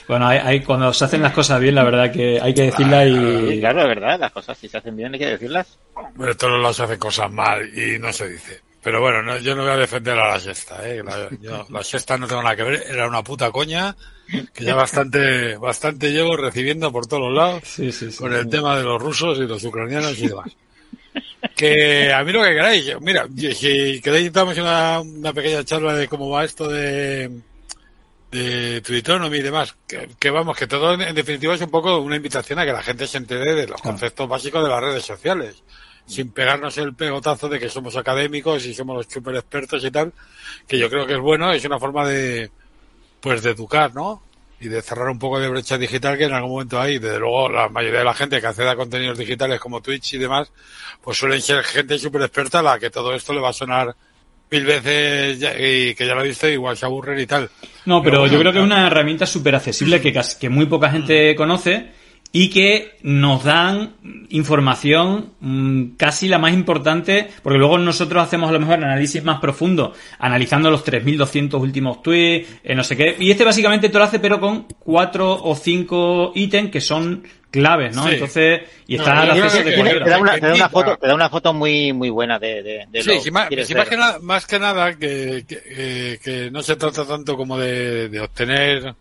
Bueno, 0.07 0.27
hay, 0.27 0.61
cuando 0.61 0.93
se 0.93 1.03
hacen 1.03 1.23
las 1.23 1.33
cosas 1.33 1.59
bien, 1.59 1.73
la 1.73 1.83
verdad 1.83 2.11
que 2.11 2.39
hay 2.39 2.53
que 2.53 2.65
decirlas 2.65 3.07
y... 3.07 3.59
Claro, 3.59 3.81
es 3.81 3.87
verdad, 3.87 4.19
las 4.19 4.31
cosas 4.31 4.55
si 4.55 4.69
se 4.69 4.77
hacen 4.77 4.95
bien 4.95 5.11
hay 5.11 5.19
que 5.19 5.31
decirlas. 5.31 5.79
Pero 6.15 6.37
todos 6.37 6.61
los 6.61 6.79
hacen 6.79 6.99
cosas 6.99 7.31
mal 7.31 7.67
y 7.75 7.97
no 7.97 8.13
se 8.13 8.29
dice. 8.29 8.61
Pero 8.83 9.01
bueno, 9.01 9.23
no, 9.23 9.39
yo 9.39 9.55
no 9.55 9.63
voy 9.63 9.71
a 9.71 9.77
defender 9.77 10.15
a 10.15 10.33
la 10.33 10.39
sexta, 10.39 10.87
¿eh? 10.87 11.01
La, 11.03 11.27
yo, 11.41 11.65
la 11.71 11.83
sexta 11.83 12.19
no 12.19 12.27
tengo 12.27 12.43
nada 12.43 12.55
que 12.55 12.61
ver, 12.61 12.83
era 12.87 13.07
una 13.07 13.23
puta 13.23 13.49
coña 13.49 13.95
que 14.53 14.63
ya 14.63 14.75
bastante, 14.75 15.57
bastante 15.57 16.11
llevo 16.11 16.35
recibiendo 16.37 16.91
por 16.91 17.07
todos 17.07 17.23
los 17.23 17.33
lados 17.33 18.17
con 18.17 18.33
el 18.33 18.49
tema 18.49 18.77
de 18.77 18.83
los 18.83 19.01
rusos 19.01 19.37
y 19.37 19.47
los 19.47 19.63
ucranianos 19.63 20.17
y 20.19 20.27
demás. 20.27 20.51
Que 21.55 22.11
a 22.11 22.23
mí 22.23 22.31
lo 22.31 22.43
que 22.43 22.49
queráis, 22.49 22.91
mira, 23.01 23.27
si 23.37 24.01
queréis 24.01 24.33
damos 24.33 24.57
una, 24.57 24.99
una 25.01 25.31
pequeña 25.31 25.63
charla 25.63 25.93
de 25.93 26.07
cómo 26.07 26.29
va 26.29 26.43
esto 26.43 26.67
de, 26.67 27.29
de 28.31 28.81
y 28.87 29.41
demás, 29.41 29.75
que, 29.87 30.09
que, 30.19 30.29
vamos, 30.31 30.57
que 30.57 30.67
todo 30.67 30.93
en 30.93 31.15
definitiva 31.15 31.53
es 31.53 31.61
un 31.61 31.69
poco 31.69 31.99
una 31.99 32.15
invitación 32.15 32.59
a 32.59 32.65
que 32.65 32.73
la 32.73 32.83
gente 32.83 33.07
se 33.07 33.17
entere 33.17 33.53
de 33.53 33.67
los 33.67 33.81
conceptos 33.81 34.27
básicos 34.27 34.63
de 34.63 34.69
las 34.69 34.81
redes 34.81 35.05
sociales 35.05 35.63
sin 36.07 36.31
pegarnos 36.31 36.77
el 36.77 36.93
pegotazo 36.93 37.49
de 37.49 37.59
que 37.59 37.69
somos 37.69 37.95
académicos 37.97 38.65
y 38.65 38.73
somos 38.73 38.97
los 38.97 39.07
super 39.07 39.35
expertos 39.35 39.83
y 39.83 39.91
tal, 39.91 40.13
que 40.67 40.77
yo 40.77 40.89
creo 40.89 41.07
que 41.07 41.13
es 41.13 41.19
bueno, 41.19 41.51
es 41.51 41.65
una 41.65 41.79
forma 41.79 42.07
de, 42.07 42.51
pues 43.25 43.41
de 43.41 43.49
educar, 43.49 43.91
¿no? 43.95 44.21
Y 44.59 44.67
de 44.67 44.83
cerrar 44.83 45.09
un 45.09 45.17
poco 45.17 45.39
de 45.39 45.49
brecha 45.49 45.79
digital 45.79 46.15
que 46.15 46.25
en 46.25 46.33
algún 46.33 46.51
momento 46.51 46.79
hay. 46.79 46.99
Desde 46.99 47.17
luego, 47.17 47.49
la 47.49 47.69
mayoría 47.69 47.99
de 47.99 48.05
la 48.05 48.13
gente 48.13 48.39
que 48.39 48.45
accede 48.45 48.69
a 48.69 48.75
contenidos 48.75 49.17
digitales 49.17 49.59
como 49.59 49.81
Twitch 49.81 50.13
y 50.13 50.19
demás, 50.19 50.51
pues 51.01 51.17
suelen 51.17 51.41
ser 51.41 51.63
gente 51.63 51.97
súper 51.97 52.21
experta 52.21 52.59
a 52.59 52.61
la 52.61 52.77
que 52.77 52.91
todo 52.91 53.15
esto 53.15 53.33
le 53.33 53.41
va 53.41 53.49
a 53.49 53.53
sonar 53.53 53.95
mil 54.51 54.63
veces 54.63 55.37
y 55.37 55.95
que 55.95 56.05
ya 56.05 56.13
lo 56.13 56.19
ha 56.19 56.23
visto 56.23 56.47
igual 56.47 56.77
se 56.77 56.85
aburren 56.85 57.19
y 57.19 57.25
tal. 57.25 57.49
No, 57.85 58.03
pero, 58.03 58.27
yo 58.27 58.37
creo 58.37 58.53
que 58.53 58.59
es 58.59 58.63
una 58.63 58.85
herramienta 58.85 59.25
súper 59.25 59.55
accesible 59.55 59.99
que, 59.99 60.13
que 60.39 60.49
muy 60.49 60.67
poca 60.67 60.91
gente 60.91 61.35
conoce 61.35 61.91
y 62.37 62.49
que 62.49 62.97
nos 63.01 63.45
dan 63.45 63.95
información 64.27 65.31
mm, 65.39 65.95
casi 65.95 66.27
la 66.27 66.37
más 66.37 66.51
importante, 66.51 67.29
porque 67.41 67.57
luego 67.57 67.77
nosotros 67.77 68.21
hacemos 68.21 68.49
a 68.49 68.51
lo 68.51 68.59
mejor 68.59 68.73
análisis 68.83 69.23
más 69.23 69.39
profundo, 69.39 69.93
analizando 70.19 70.69
los 70.69 70.85
3.200 70.85 71.57
últimos 71.61 72.03
tweets, 72.03 72.59
eh, 72.61 72.75
no 72.75 72.83
sé 72.83 72.97
qué, 72.97 73.15
y 73.17 73.31
este 73.31 73.45
básicamente 73.45 73.87
todo 73.87 73.99
lo 73.99 74.05
hace 74.05 74.19
pero 74.19 74.41
con 74.41 74.63
cuatro 74.79 75.31
o 75.31 75.55
cinco 75.55 76.33
ítems 76.35 76.71
que 76.71 76.81
son 76.81 77.23
claves, 77.49 77.95
¿no? 77.95 78.09
Entonces, 78.09 78.63
y 78.85 78.97
está 78.97 79.21
al 79.21 79.31
acceso 79.31 79.63
de 79.63 79.71
te, 79.71 80.09
da 80.09 80.19
una, 80.19 80.33
te, 80.33 80.45
da 80.45 80.55
una, 80.55 80.67
foto, 80.67 80.97
te 80.97 81.07
da 81.07 81.15
una 81.15 81.29
foto 81.29 81.53
muy 81.53 81.93
muy 81.93 82.09
buena 82.09 82.37
de, 82.37 82.61
de, 82.61 82.85
de 82.89 83.01
sí, 83.01 83.31
más, 83.31 83.47
que 83.47 83.95
nada, 83.95 84.19
más 84.21 84.45
que 84.45 84.59
nada 84.59 84.93
que, 84.97 85.45
que, 85.47 86.19
que, 86.21 86.51
no 86.51 86.61
se 86.61 86.75
trata 86.75 87.05
tanto 87.05 87.37
como 87.37 87.57
de, 87.57 88.09
de 88.09 88.19
obtener 88.19 88.93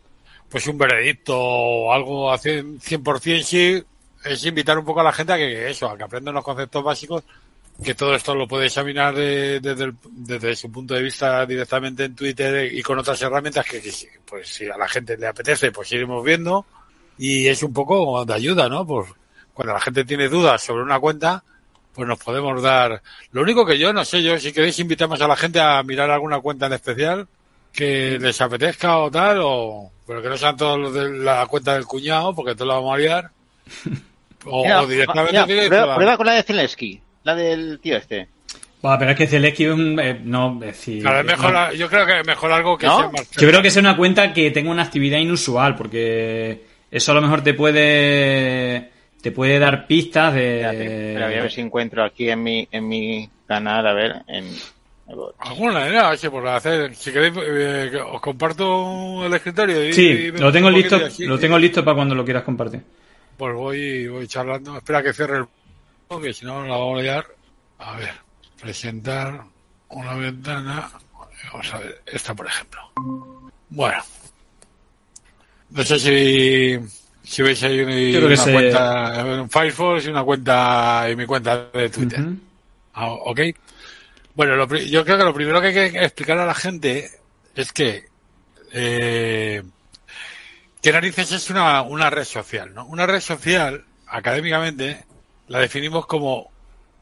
pues 0.54 0.68
un 0.68 0.78
veredicto 0.78 1.36
o 1.36 1.92
algo 1.92 2.30
a 2.30 2.38
100%, 2.38 3.42
sí, 3.42 3.82
es 4.24 4.46
invitar 4.46 4.78
un 4.78 4.84
poco 4.84 5.00
a 5.00 5.02
la 5.02 5.12
gente 5.12 5.32
a 5.32 5.36
que 5.36 5.68
eso, 5.68 5.90
a 5.90 5.96
que 5.96 6.04
aprendan 6.04 6.32
los 6.32 6.44
conceptos 6.44 6.84
básicos, 6.84 7.24
que 7.82 7.96
todo 7.96 8.14
esto 8.14 8.36
lo 8.36 8.46
puede 8.46 8.66
examinar 8.66 9.16
desde, 9.16 9.92
desde 10.12 10.54
su 10.54 10.70
punto 10.70 10.94
de 10.94 11.02
vista 11.02 11.44
directamente 11.44 12.04
en 12.04 12.14
Twitter 12.14 12.72
y 12.72 12.80
con 12.82 12.96
otras 13.00 13.20
herramientas 13.20 13.66
que, 13.66 13.82
pues 14.24 14.48
si 14.48 14.68
a 14.68 14.76
la 14.76 14.86
gente 14.86 15.16
le 15.16 15.26
apetece, 15.26 15.72
pues 15.72 15.90
iremos 15.90 16.24
viendo 16.24 16.64
y 17.18 17.48
es 17.48 17.60
un 17.64 17.72
poco 17.72 18.24
de 18.24 18.34
ayuda, 18.34 18.68
¿no? 18.68 18.86
Pues 18.86 19.08
cuando 19.52 19.74
la 19.74 19.80
gente 19.80 20.04
tiene 20.04 20.28
dudas 20.28 20.62
sobre 20.62 20.84
una 20.84 21.00
cuenta, 21.00 21.42
pues 21.92 22.06
nos 22.06 22.22
podemos 22.22 22.62
dar. 22.62 23.02
Lo 23.32 23.42
único 23.42 23.66
que 23.66 23.76
yo 23.76 23.92
no 23.92 24.04
sé, 24.04 24.22
yo 24.22 24.38
si 24.38 24.52
queréis 24.52 24.78
invitamos 24.78 25.20
a 25.20 25.26
la 25.26 25.34
gente 25.34 25.58
a 25.58 25.82
mirar 25.82 26.12
alguna 26.12 26.38
cuenta 26.38 26.66
en 26.66 26.74
especial 26.74 27.26
que 27.72 28.20
les 28.20 28.40
apetezca 28.40 28.98
o 28.98 29.10
tal, 29.10 29.40
o 29.42 29.90
pero 30.06 30.22
que 30.22 30.28
no 30.28 30.36
sean 30.36 30.56
todos 30.56 30.78
los 30.78 30.94
de 30.94 31.10
la 31.10 31.46
cuenta 31.46 31.74
del 31.74 31.86
cuñado, 31.86 32.34
porque 32.34 32.54
te 32.54 32.64
lo 32.64 32.74
vamos 32.74 32.94
a 32.94 32.98
liar. 32.98 33.30
O, 34.46 34.86
directamente 34.86 35.68
prueba, 35.68 36.16
con 36.18 36.26
la 36.26 36.34
de 36.34 36.42
Zelensky, 36.42 37.00
la 37.22 37.34
del 37.34 37.80
tío 37.80 37.96
este. 37.96 38.28
Bueno, 38.82 38.98
pero 38.98 39.12
es 39.12 39.16
que 39.16 39.26
Zelensky 39.26 39.64
eh, 39.64 40.20
no 40.22 40.58
decir, 40.60 41.02
mejor, 41.02 41.72
yo 41.72 41.88
creo 41.88 42.06
que 42.06 42.22
mejor 42.24 42.52
algo 42.52 42.76
que 42.76 42.86
sea 42.86 43.08
más 43.08 43.30
Yo 43.30 43.48
creo 43.48 43.62
que 43.62 43.70
sea 43.70 43.80
una 43.80 43.96
cuenta 43.96 44.34
que 44.34 44.50
tenga 44.50 44.70
una 44.70 44.82
actividad 44.82 45.16
inusual, 45.16 45.76
porque 45.76 46.62
eso 46.90 47.12
a 47.12 47.14
lo 47.14 47.22
mejor 47.22 47.42
te 47.42 47.54
puede 47.54 48.90
te 49.22 49.32
puede 49.32 49.58
dar 49.58 49.86
pistas 49.86 50.34
de. 50.34 51.14
pero 51.14 51.26
voy 51.26 51.36
a 51.36 51.42
ver 51.42 51.50
si 51.50 51.62
encuentro 51.62 52.04
aquí 52.04 52.28
en 52.28 52.42
mi 52.42 52.68
en 52.70 52.86
mi 52.86 53.30
canal, 53.46 53.86
a 53.86 53.94
ver, 53.94 54.16
en 54.28 54.44
Alguna 55.38 55.86
era, 55.86 56.16
por 56.30 56.48
hacer. 56.48 56.94
Si 56.94 57.12
queréis, 57.12 57.34
eh, 57.36 58.00
os 58.10 58.20
comparto 58.20 59.24
el 59.26 59.34
escritorio. 59.34 59.88
Y, 59.88 59.92
sí, 59.92 60.30
lo 60.32 60.50
tengo 60.50 60.70
listo, 60.70 60.98
lo 61.20 61.38
tengo 61.38 61.58
listo 61.58 61.84
para 61.84 61.94
cuando 61.94 62.14
lo 62.14 62.24
quieras 62.24 62.42
compartir. 62.42 62.82
Pues 63.36 63.54
voy, 63.54 64.08
voy 64.08 64.26
charlando. 64.26 64.76
Espera 64.78 65.02
que 65.02 65.12
cierre 65.12 65.38
el. 65.38 65.46
Que 66.22 66.32
si 66.32 66.46
no, 66.46 66.62
la 66.64 66.76
vamos 66.76 66.98
a 67.00 67.02
liar. 67.02 67.26
A 67.78 67.96
ver, 67.96 68.12
presentar 68.60 69.42
una 69.90 70.14
ventana. 70.14 70.90
Vamos 71.52 71.74
a 71.74 71.78
ver, 71.78 72.02
esta 72.06 72.34
por 72.34 72.46
ejemplo. 72.46 72.80
Bueno. 73.68 74.02
No 75.70 75.82
sé 75.82 75.98
si, 75.98 76.78
si 77.22 77.42
veis 77.42 77.62
ahí 77.64 77.80
una, 78.16 78.36
se- 78.36 78.52
cuenta 78.52 79.20
en 79.20 79.50
Firefox 79.50 80.06
y 80.06 80.08
una 80.10 80.22
cuenta 80.22 81.08
en 81.08 81.18
mi 81.18 81.26
cuenta 81.26 81.66
de 81.72 81.90
Twitter. 81.90 82.24
Ah, 82.94 83.10
¿Ok? 83.10 83.40
Bueno, 84.34 84.56
lo 84.56 84.66
yo 84.76 85.04
creo 85.04 85.18
que 85.18 85.24
lo 85.24 85.34
primero 85.34 85.60
que 85.60 85.68
hay 85.68 85.74
que 85.92 86.04
explicar 86.04 86.38
a 86.38 86.46
la 86.46 86.54
gente 86.54 87.10
es 87.54 87.72
que 87.72 88.04
eh, 88.72 89.62
¿qué 90.82 90.92
narices 90.92 91.30
es 91.32 91.50
una, 91.50 91.82
una 91.82 92.10
red 92.10 92.24
social? 92.24 92.74
¿no? 92.74 92.84
Una 92.86 93.06
red 93.06 93.20
social, 93.20 93.84
académicamente, 94.06 95.04
la 95.46 95.60
definimos 95.60 96.06
como 96.06 96.50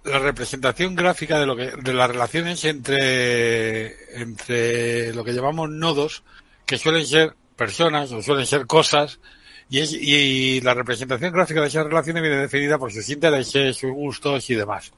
la 0.05 0.19
representación 0.19 0.95
gráfica 0.95 1.39
de 1.39 1.47
lo 1.47 1.57
que 1.57 1.71
de 1.71 1.95
las 1.95 2.11
relaciones 2.11 2.65
entre 2.65 4.21
entre 4.21 5.15
lo 5.15 5.25
que 5.25 5.33
llamamos 5.33 5.71
nodos 5.71 6.25
que 6.67 6.77
suelen 6.77 7.07
ser 7.07 7.35
personas 7.57 8.11
o 8.11 8.21
suelen 8.21 8.47
ser 8.47 8.67
cosas 8.67 9.21
y, 9.71 9.79
es, 9.79 9.93
y 9.93 10.61
la 10.61 10.75
representación 10.75 11.33
gráfica 11.33 11.61
de 11.61 11.69
esas 11.69 11.87
relaciones 11.87 12.23
viene 12.23 12.37
definida 12.37 12.79
por 12.79 12.93
sus 12.93 13.09
intereses, 13.09 13.77
sus 13.77 13.93
gustos 13.93 14.51
y 14.51 14.55
demás. 14.55 14.93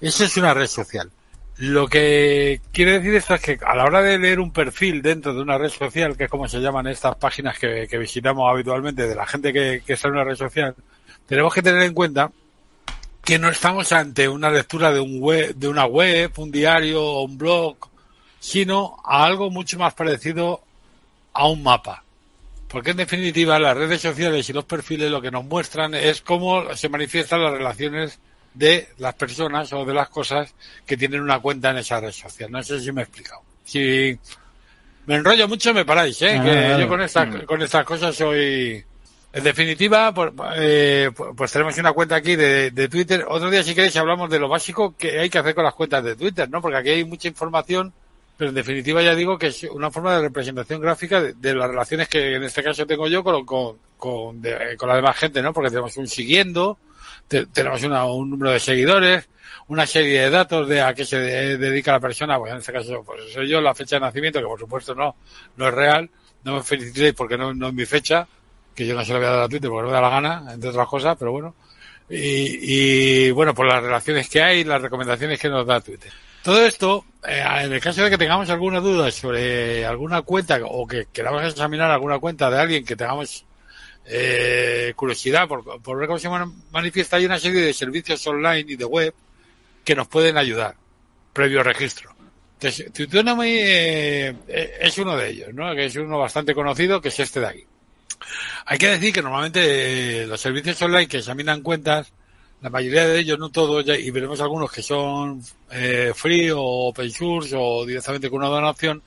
Eso 0.00 0.24
es 0.24 0.36
una 0.36 0.54
red 0.54 0.68
social. 0.68 1.10
Lo 1.60 1.88
que 1.88 2.62
quiere 2.72 2.92
decir 2.92 3.14
esto 3.14 3.34
es 3.34 3.42
que 3.42 3.58
a 3.62 3.76
la 3.76 3.84
hora 3.84 4.00
de 4.00 4.18
leer 4.18 4.40
un 4.40 4.50
perfil 4.50 5.02
dentro 5.02 5.34
de 5.34 5.42
una 5.42 5.58
red 5.58 5.68
social, 5.68 6.16
que 6.16 6.24
es 6.24 6.30
como 6.30 6.48
se 6.48 6.58
llaman 6.58 6.86
estas 6.86 7.16
páginas 7.16 7.58
que, 7.58 7.86
visitamos 7.98 8.50
habitualmente 8.50 9.06
de 9.06 9.14
la 9.14 9.26
gente 9.26 9.52
que, 9.52 9.82
que 9.84 9.92
está 9.92 10.08
en 10.08 10.14
una 10.14 10.24
red 10.24 10.36
social, 10.36 10.74
tenemos 11.26 11.52
que 11.52 11.60
tener 11.60 11.82
en 11.82 11.92
cuenta 11.92 12.32
que 13.22 13.38
no 13.38 13.50
estamos 13.50 13.92
ante 13.92 14.26
una 14.26 14.50
lectura 14.50 14.90
de 14.90 15.00
un 15.00 15.20
web, 15.20 15.54
de 15.54 15.68
una 15.68 15.84
web, 15.84 16.32
un 16.38 16.50
diario 16.50 17.04
o 17.04 17.24
un 17.24 17.36
blog, 17.36 17.76
sino 18.38 18.96
a 19.04 19.26
algo 19.26 19.50
mucho 19.50 19.78
más 19.78 19.92
parecido 19.92 20.62
a 21.34 21.46
un 21.46 21.62
mapa. 21.62 22.04
Porque 22.68 22.92
en 22.92 22.96
definitiva 22.96 23.58
las 23.58 23.76
redes 23.76 24.00
sociales 24.00 24.48
y 24.48 24.54
los 24.54 24.64
perfiles 24.64 25.10
lo 25.10 25.20
que 25.20 25.30
nos 25.30 25.44
muestran 25.44 25.94
es 25.94 26.22
cómo 26.22 26.74
se 26.74 26.88
manifiestan 26.88 27.42
las 27.42 27.52
relaciones 27.52 28.18
de 28.54 28.88
las 28.98 29.14
personas 29.14 29.72
o 29.72 29.84
de 29.84 29.94
las 29.94 30.08
cosas 30.08 30.54
que 30.86 30.96
tienen 30.96 31.20
una 31.20 31.38
cuenta 31.40 31.70
en 31.70 31.78
esa 31.78 32.00
red 32.00 32.12
social. 32.12 32.50
No 32.50 32.62
sé 32.62 32.80
si 32.80 32.90
me 32.92 33.02
he 33.02 33.04
explicado. 33.04 33.40
Si 33.64 34.18
me 35.06 35.14
enrollo 35.16 35.48
mucho 35.48 35.72
me 35.72 35.84
paráis, 35.84 36.20
¿eh? 36.22 36.36
Ah, 36.38 36.44
que 36.44 36.50
vale. 36.54 36.80
yo 36.82 36.88
con 36.88 37.00
estas, 37.02 37.28
Mm. 37.28 37.40
con 37.44 37.62
estas 37.62 37.84
cosas 37.84 38.14
soy... 38.16 38.84
En 39.32 39.44
definitiva, 39.44 40.12
pues, 40.12 40.32
eh, 40.56 41.10
pues- 41.14 41.30
pues 41.36 41.52
tenemos 41.52 41.78
una 41.78 41.92
cuenta 41.92 42.16
aquí 42.16 42.34
de, 42.34 42.72
de 42.72 42.88
Twitter. 42.88 43.24
Otro 43.28 43.48
día, 43.48 43.62
si 43.62 43.76
queréis, 43.76 43.94
hablamos 43.96 44.28
de 44.28 44.40
lo 44.40 44.48
básico 44.48 44.96
que 44.98 45.20
hay 45.20 45.30
que 45.30 45.38
hacer 45.38 45.54
con 45.54 45.62
las 45.62 45.74
cuentas 45.74 46.02
de 46.02 46.16
Twitter, 46.16 46.50
¿no? 46.50 46.60
Porque 46.60 46.78
aquí 46.78 46.88
hay 46.90 47.04
mucha 47.04 47.28
información, 47.28 47.92
pero 48.36 48.48
en 48.48 48.56
definitiva 48.56 49.00
ya 49.02 49.14
digo 49.14 49.38
que 49.38 49.46
es 49.46 49.62
una 49.62 49.88
forma 49.92 50.16
de 50.16 50.22
representación 50.22 50.80
gráfica 50.80 51.20
de, 51.22 51.34
de 51.34 51.54
las 51.54 51.68
relaciones 51.70 52.08
que 52.08 52.34
en 52.34 52.42
este 52.42 52.60
caso 52.64 52.84
tengo 52.86 53.06
yo 53.06 53.22
con, 53.22 53.46
con, 53.46 53.76
con, 53.96 54.42
de- 54.42 54.76
con 54.76 54.88
la 54.88 54.96
demás 54.96 55.16
gente, 55.16 55.40
¿no? 55.42 55.52
Porque 55.52 55.70
tenemos 55.70 55.96
un 55.96 56.08
siguiendo, 56.08 56.76
te- 57.30 57.46
tenemos 57.46 57.82
una- 57.84 58.04
un 58.04 58.28
número 58.28 58.50
de 58.50 58.58
seguidores, 58.58 59.28
una 59.68 59.86
serie 59.86 60.22
de 60.22 60.30
datos 60.30 60.68
de 60.68 60.82
a 60.82 60.92
qué 60.92 61.04
se 61.04 61.16
de- 61.20 61.56
dedica 61.58 61.92
la 61.92 62.00
persona, 62.00 62.36
pues 62.38 62.50
en 62.50 62.58
este 62.58 62.72
caso 62.72 63.04
pues 63.06 63.32
soy 63.32 63.48
yo, 63.48 63.60
la 63.60 63.72
fecha 63.72 63.96
de 63.96 64.00
nacimiento, 64.00 64.40
que 64.40 64.46
por 64.46 64.58
supuesto 64.58 64.94
no, 64.96 65.14
no 65.56 65.68
es 65.68 65.74
real, 65.74 66.10
no 66.42 66.56
me 66.56 66.62
felicitéis 66.64 67.14
porque 67.14 67.38
no, 67.38 67.54
no 67.54 67.68
es 67.68 67.74
mi 67.74 67.86
fecha, 67.86 68.26
que 68.74 68.84
yo 68.84 68.96
no 68.96 69.04
se 69.04 69.12
la 69.12 69.18
voy 69.20 69.28
a 69.28 69.30
dar 69.30 69.40
a 69.44 69.48
Twitter 69.48 69.70
porque 69.70 69.82
no 69.82 69.88
me 69.88 69.94
da 69.94 70.00
la 70.00 70.10
gana, 70.10 70.52
entre 70.52 70.70
otras 70.70 70.88
cosas, 70.88 71.16
pero 71.16 71.30
bueno. 71.32 71.54
Y, 72.08 73.26
y, 73.28 73.30
bueno, 73.30 73.54
por 73.54 73.66
las 73.66 73.80
relaciones 73.80 74.28
que 74.28 74.42
hay, 74.42 74.64
las 74.64 74.82
recomendaciones 74.82 75.38
que 75.38 75.48
nos 75.48 75.64
da 75.64 75.80
Twitter. 75.80 76.10
Todo 76.42 76.64
esto, 76.66 77.04
eh, 77.28 77.44
en 77.62 77.72
el 77.72 77.80
caso 77.80 78.02
de 78.02 78.10
que 78.10 78.18
tengamos 78.18 78.50
alguna 78.50 78.80
duda 78.80 79.10
sobre 79.12 79.86
alguna 79.86 80.22
cuenta 80.22 80.58
o 80.64 80.86
que 80.88 81.06
queramos 81.12 81.44
examinar 81.44 81.90
alguna 81.90 82.18
cuenta 82.18 82.50
de 82.50 82.58
alguien 82.60 82.84
que 82.84 82.96
tengamos 82.96 83.44
eh, 84.12 84.92
curiosidad 84.96 85.46
por, 85.46 85.80
por 85.80 85.98
ver 85.98 86.08
cómo 86.08 86.18
se 86.18 86.28
man- 86.28 86.52
manifiesta, 86.72 87.16
hay 87.16 87.26
una 87.26 87.38
serie 87.38 87.60
de 87.62 87.72
servicios 87.72 88.26
online 88.26 88.64
y 88.66 88.76
de 88.76 88.84
web 88.84 89.14
que 89.84 89.94
nos 89.94 90.08
pueden 90.08 90.36
ayudar 90.36 90.74
previo 91.32 91.62
registro. 91.62 92.14
Entonces, 92.54 92.92
Tutonomy 92.92 93.48
eh, 93.48 94.34
eh, 94.48 94.78
es 94.80 94.98
uno 94.98 95.16
de 95.16 95.30
ellos, 95.30 95.54
¿no? 95.54 95.74
Que 95.74 95.86
es 95.86 95.96
uno 95.96 96.18
bastante 96.18 96.54
conocido, 96.54 97.00
que 97.00 97.08
es 97.08 97.20
este 97.20 97.40
de 97.40 97.46
aquí. 97.46 97.64
Hay 98.66 98.76
que 98.76 98.88
decir 98.88 99.14
que 99.14 99.22
normalmente 99.22 100.22
eh, 100.22 100.26
los 100.26 100.40
servicios 100.40 100.82
online 100.82 101.08
que 101.08 101.18
examinan 101.18 101.62
cuentas, 101.62 102.12
la 102.60 102.68
mayoría 102.68 103.06
de 103.08 103.18
ellos, 103.18 103.38
no 103.38 103.48
todos, 103.48 103.86
y 103.88 104.10
veremos 104.10 104.40
algunos 104.42 104.70
que 104.70 104.82
son 104.82 105.40
eh, 105.70 106.12
free 106.14 106.50
o 106.50 106.60
open 106.60 107.10
source 107.10 107.54
o 107.56 107.86
directamente 107.86 108.28
con 108.28 108.40
una 108.40 108.48
donación, 108.48 109.02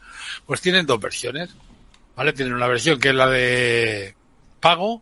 pues 0.47 0.59
tienen 0.59 0.87
dos 0.87 0.99
versiones, 0.99 1.51
¿vale? 2.15 2.33
Tienen 2.33 2.55
una 2.55 2.67
versión 2.67 2.99
que 2.99 3.09
es 3.09 3.15
la 3.15 3.29
de 3.29 4.15
pago 4.63 5.01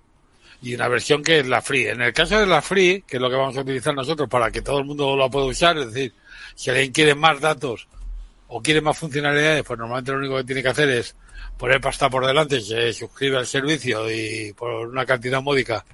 y 0.63 0.74
una 0.74 0.88
versión 0.88 1.24
que 1.24 1.39
es 1.39 1.48
la 1.48 1.62
free. 1.62 1.86
En 1.86 2.01
el 2.01 2.13
caso 2.13 2.39
de 2.39 2.48
la 2.48 2.63
free, 2.63 3.03
que 3.08 3.18
es 3.18 3.22
lo 3.22 3.30
que 3.30 3.36
vamos 3.36 3.56
a 3.58 3.62
utilizar 3.62 3.94
nosotros 3.94 4.27
para 4.27 4.50
que 4.50 4.63
todo 4.63 4.80
el 4.80 4.86
mundo 4.86 5.15
lo 5.15 5.30
pueda 5.30 5.46
usar, 5.46 5.77
es 5.77 5.94
decir, 5.94 6.13
si 6.56 6.72
alguien 6.72 6.91
quiere 6.91 7.13
más 7.13 7.39
datos 7.39 7.88
o 8.48 8.60
quiere 8.60 8.82
más 8.82 8.98
funcionalidades, 8.98 9.63
pues 9.63 9.77
normalmente 9.77 10.12
lo 10.12 10.18
único 10.18 10.38
que 10.38 10.44
tiene 10.46 10.63
que 10.63 10.70
hacer 10.70 10.89
es 10.89 11.15
poner 11.58 11.80
pasta 11.80 12.10
por 12.10 12.25
delante, 12.25 12.60
se 12.60 12.91
suscribe 12.91 13.38
al 13.38 13.46
servicio 13.46 14.12
y 14.12 14.51
por 14.53 14.88
una 14.88 15.06
cantidad 15.06 15.44
módica, 15.44 15.86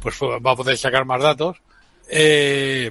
pues 0.00 0.16
va 0.20 0.50
a 0.50 0.56
poder 0.56 0.76
sacar 0.76 1.04
más 1.04 1.22
datos. 1.22 1.58
Eh, 2.10 2.90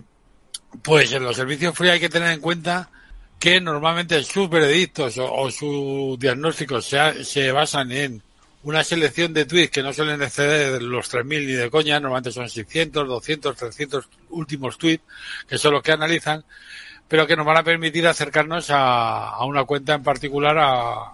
pues 0.82 1.12
en 1.12 1.24
los 1.24 1.36
servicios 1.36 1.78
free 1.78 1.90
hay 1.90 2.00
que 2.00 2.10
tener 2.10 2.32
en 2.32 2.40
cuenta 2.40 2.90
que 3.38 3.60
normalmente 3.60 4.24
sus 4.24 4.50
veredictos 4.50 5.18
o, 5.18 5.30
o 5.34 5.52
sus 5.52 6.18
diagnósticos 6.18 6.86
se, 6.86 7.26
se 7.26 7.52
basan 7.52 7.92
en 7.92 8.24
una 8.64 8.84
selección 8.84 9.34
de 9.34 9.46
tweets 9.46 9.72
que 9.72 9.84
no 9.84 9.94
suelen 9.94 10.22
exceder 10.22 10.82
los 10.82 11.12
3.000 11.12 11.26
ni 11.26 11.54
de 11.54 11.70
coña, 11.70 12.00
normalmente 12.00 12.32
son 12.32 12.50
600, 12.50 13.08
200, 13.08 13.56
300 13.56 14.10
últimos 14.30 14.78
tweets, 14.78 15.04
que 15.48 15.58
son 15.58 15.74
los 15.74 15.82
que 15.82 15.92
analizan, 15.92 16.44
pero 17.08 17.26
que 17.26 17.36
nos 17.36 17.46
van 17.46 17.58
a 17.58 17.64
permitir 17.64 18.08
acercarnos 18.08 18.70
a, 18.70 19.30
a 19.30 19.46
una 19.46 19.66
cuenta 19.66 19.96
en 19.96 20.04
particular 20.04 20.58
a, 20.60 21.14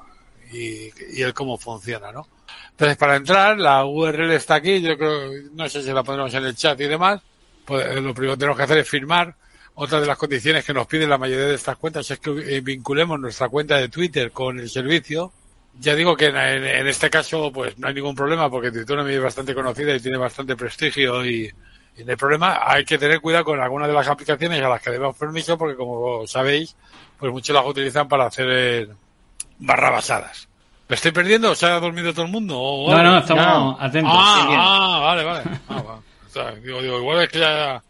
y, 0.52 0.92
y 1.18 1.22
el 1.22 1.34
cómo 1.34 1.58
funciona, 1.58 2.12
¿no? 2.12 2.28
Entonces, 2.72 2.98
para 2.98 3.16
entrar, 3.16 3.58
la 3.58 3.86
URL 3.86 4.32
está 4.34 4.56
aquí, 4.56 4.82
yo 4.82 4.98
creo, 4.98 5.32
no 5.54 5.68
sé 5.68 5.82
si 5.82 5.92
la 5.92 6.04
pondremos 6.04 6.34
en 6.36 6.46
el 6.46 6.56
chat 6.56 6.80
y 6.80 6.86
demás, 6.88 7.22
pues 7.66 7.86
eh, 7.88 8.02
lo 8.02 8.14
primero 8.14 8.36
que 8.36 8.40
tenemos 8.40 8.58
que 8.58 8.64
hacer 8.64 8.78
es 8.78 8.90
firmar. 8.90 9.36
Otra 9.76 10.00
de 10.00 10.08
las 10.08 10.18
condiciones 10.18 10.64
que 10.64 10.74
nos 10.74 10.88
piden 10.88 11.10
la 11.10 11.18
mayoría 11.18 11.48
de 11.48 11.56
estas 11.56 11.78
cuentas 11.78 12.10
es 12.10 12.20
que 12.20 12.62
vinculemos 12.62 13.20
nuestra 13.20 13.50
cuenta 13.50 13.78
de 13.78 13.90
Twitter 13.90 14.32
con 14.32 14.60
el 14.60 14.70
servicio. 14.70 15.32
Ya 15.80 15.94
digo 15.96 16.16
que 16.18 16.26
en, 16.28 16.88
este 16.88 17.10
caso 17.10 17.52
pues 17.52 17.78
no 17.78 17.88
hay 17.88 17.94
ningún 17.94 18.16
problema 18.16 18.50
porque 18.50 18.72
Twitter 18.72 19.00
es 19.00 19.22
bastante 19.22 19.54
conocida 19.54 19.96
y 19.96 20.00
tiene 20.00 20.18
bastante 20.18 20.56
prestigio 20.56 21.24
y, 21.26 21.52
y 21.98 22.04
no 22.04 22.10
hay 22.12 22.16
problema. 22.16 22.60
Hay 22.66 22.84
que 22.84 22.98
tener 22.98 23.22
cuidado 23.22 23.46
con 23.46 23.60
algunas 23.62 23.88
de 23.88 23.94
las 23.94 24.08
aplicaciones 24.08 24.62
a 24.64 24.70
las 24.70 24.82
que 24.82 24.92
debemos 24.92 25.16
permiso 25.16 25.58
porque 25.58 25.76
como 25.76 26.26
sabéis 26.26 26.76
pues 27.20 27.32
muchos 27.32 27.54
las 27.56 27.66
utilizan 27.66 28.08
para 28.08 28.26
hacer 28.26 28.90
barra 29.60 29.90
basadas. 29.92 30.48
¿Me 30.90 30.96
estoy 30.96 31.12
perdiendo? 31.12 31.54
¿Se 31.54 31.66
ha 31.66 31.80
dormido 31.80 32.14
todo 32.14 32.26
el 32.26 32.32
mundo? 32.32 32.58
¿O 32.60 32.92
No, 32.92 33.04
no, 33.04 33.18
estamos 33.20 33.46
No. 33.46 33.78
atentos. 33.80 34.14
Ah, 34.16 34.48
ah, 34.50 35.00
vale, 35.04 35.24
vale. 35.26 35.44
Ah, 35.68 35.82
va. 35.82 35.96
O 35.96 36.30
sea, 36.30 36.52
digo, 36.56 36.82
digo, 36.82 37.00
igual 37.00 37.24
es 37.24 37.30
que 37.30 37.40
ya 37.40 37.82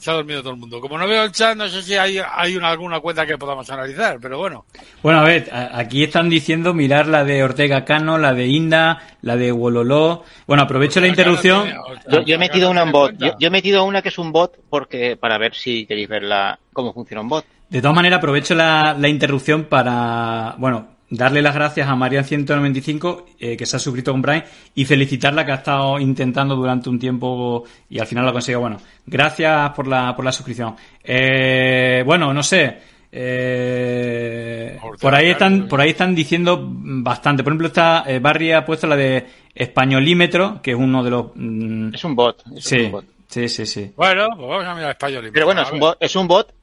se 0.00 0.10
ha 0.10 0.14
dormido 0.14 0.40
todo 0.40 0.54
el 0.54 0.58
mundo. 0.58 0.80
Como 0.80 0.96
no 0.96 1.06
veo 1.06 1.24
el 1.24 1.32
chat, 1.32 1.56
no 1.56 1.68
sé 1.68 1.82
si 1.82 1.94
hay, 1.94 2.18
hay 2.18 2.56
una, 2.56 2.70
alguna 2.70 3.00
cuenta 3.00 3.26
que 3.26 3.36
podamos 3.36 3.68
analizar, 3.70 4.18
pero 4.20 4.38
bueno. 4.38 4.64
Bueno, 5.02 5.20
a 5.20 5.24
ver, 5.24 5.50
aquí 5.52 6.02
están 6.02 6.30
diciendo 6.30 6.72
mirar 6.72 7.06
la 7.06 7.22
de 7.22 7.44
Ortega 7.44 7.84
Cano, 7.84 8.16
la 8.16 8.32
de 8.32 8.46
Inda, 8.46 9.02
la 9.20 9.36
de 9.36 9.52
Wololó. 9.52 10.24
Bueno, 10.46 10.62
aprovecho 10.62 11.00
la 11.00 11.08
interrupción. 11.08 11.68
Yo, 12.10 12.22
yo 12.22 12.34
he 12.34 12.38
metido 12.38 12.70
una 12.70 12.82
en 12.82 12.92
bot. 12.92 13.14
yo 13.18 13.46
he 13.46 13.50
metido 13.50 13.84
una 13.84 14.00
que 14.00 14.08
es 14.08 14.18
un 14.18 14.32
bot 14.32 14.56
porque 14.70 15.16
para 15.16 15.36
ver 15.36 15.54
si 15.54 15.86
queréis 15.86 16.08
ver 16.08 16.22
la, 16.22 16.58
cómo 16.72 16.94
funciona 16.94 17.20
un 17.20 17.28
bot. 17.28 17.44
De 17.68 17.80
todas 17.82 17.94
maneras, 17.94 18.18
aprovecho 18.18 18.54
la, 18.54 18.96
la 18.98 19.08
interrupción 19.08 19.64
para, 19.64 20.54
bueno, 20.58 20.88
darle 21.10 21.42
las 21.42 21.54
gracias 21.54 21.88
a 21.88 21.94
Marian195, 21.96 23.24
eh, 23.38 23.56
que 23.56 23.66
se 23.66 23.76
ha 23.76 23.78
suscrito 23.78 24.12
con 24.12 24.22
Prime, 24.22 24.44
y 24.74 24.84
felicitarla 24.84 25.44
que 25.44 25.52
ha 25.52 25.56
estado 25.56 25.98
intentando 25.98 26.54
durante 26.56 26.88
un 26.88 26.98
tiempo 26.98 27.64
y 27.88 27.98
al 27.98 28.06
final 28.06 28.24
lo 28.24 28.30
ha 28.30 28.32
conseguido. 28.32 28.60
Bueno, 28.60 28.78
gracias 29.06 29.70
por 29.70 29.86
la, 29.86 30.14
por 30.14 30.24
la 30.24 30.32
suscripción. 30.32 30.76
Eh, 31.02 32.02
bueno, 32.06 32.32
no 32.32 32.42
sé. 32.42 32.78
eh, 33.12 34.78
por 35.00 35.14
ahí 35.14 35.30
están, 35.30 35.66
por 35.68 35.80
ahí 35.80 35.90
están 35.90 36.14
diciendo 36.14 36.60
bastante. 36.70 37.42
Por 37.42 37.52
ejemplo, 37.52 37.68
está 37.68 38.04
eh, 38.06 38.18
Barry 38.18 38.52
ha 38.52 38.64
puesto 38.64 38.86
la 38.86 38.96
de 38.96 39.26
españolímetro, 39.54 40.60
que 40.62 40.72
es 40.72 40.76
uno 40.76 41.02
de 41.02 41.10
los. 41.10 41.26
mm, 41.34 41.94
Es 41.94 42.04
un 42.04 42.14
bot. 42.14 42.42
es 42.56 42.64
sí, 42.64 42.78
un 42.82 42.92
bot. 42.92 43.04
sí, 43.26 43.48
sí, 43.48 43.66
sí. 43.66 43.90
Bueno, 43.96 44.28
pues 44.36 44.48
vamos 44.48 44.64
a 44.64 44.74
mirar 44.74 44.90
español. 44.90 45.30
Pero 45.32 45.46
bueno, 45.46 45.62
es 45.62 45.72
un 45.72 45.80
bot, 45.80 45.96
es 46.00 46.14
un 46.16 46.28
bot 46.28 46.54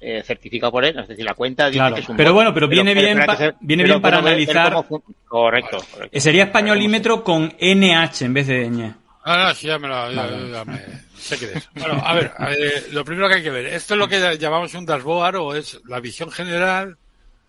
eh, 0.00 0.22
certificado 0.24 0.70
por 0.72 0.84
él, 0.84 0.98
es 0.98 1.08
decir, 1.08 1.24
la 1.24 1.34
cuenta 1.34 1.66
dice 1.66 1.78
Claro, 1.78 1.94
que 1.96 2.00
es 2.02 2.08
un 2.08 2.16
pero 2.16 2.30
bot. 2.30 2.34
bueno, 2.36 2.54
pero 2.54 2.68
viene 2.68 2.94
bien 2.94 3.14
pero 3.18 3.26
pa- 3.26 3.36
que 3.36 3.54
viene 3.60 3.84
bien 3.84 4.00
para 4.00 4.18
analizar- 4.18 4.72
cómo 4.88 5.02
Correcto, 5.26 5.78
correcto. 5.92 6.16
Eh, 6.16 6.20
Sería 6.20 6.44
españolímetro 6.44 7.22
con 7.24 7.52
NH 7.60 8.24
en 8.24 8.34
vez 8.34 8.46
de 8.46 8.70
ñ. 8.70 8.94
Ah, 9.24 9.48
no, 9.48 9.54
sí, 9.54 9.66
ya 9.66 9.78
me 9.78 9.88
lo, 9.88 10.10
ya, 10.12 10.26
ya 10.30 10.64
me, 10.64 10.78
sé 11.18 11.38
qué 11.38 11.52
es. 11.58 11.68
Bueno, 11.74 12.00
a 12.02 12.14
ver, 12.14 12.32
eh, 12.48 12.86
lo 12.92 13.04
primero 13.04 13.28
que 13.28 13.34
hay 13.34 13.42
que 13.42 13.50
ver, 13.50 13.66
esto 13.66 13.94
es 13.94 13.98
lo 13.98 14.08
que 14.08 14.38
llamamos 14.38 14.72
un 14.74 14.86
dashboard 14.86 15.36
o 15.36 15.54
es 15.54 15.80
la 15.86 16.00
visión 16.00 16.30
general 16.30 16.96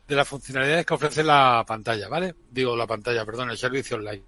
de 0.07 0.15
las 0.15 0.27
funcionalidades 0.27 0.85
que 0.85 0.93
ofrece 0.95 1.23
la 1.23 1.63
pantalla, 1.67 2.09
¿vale? 2.09 2.33
Digo, 2.49 2.75
la 2.75 2.87
pantalla, 2.87 3.23
perdón, 3.23 3.51
el 3.51 3.57
servicio 3.57 3.95
online. 3.97 4.23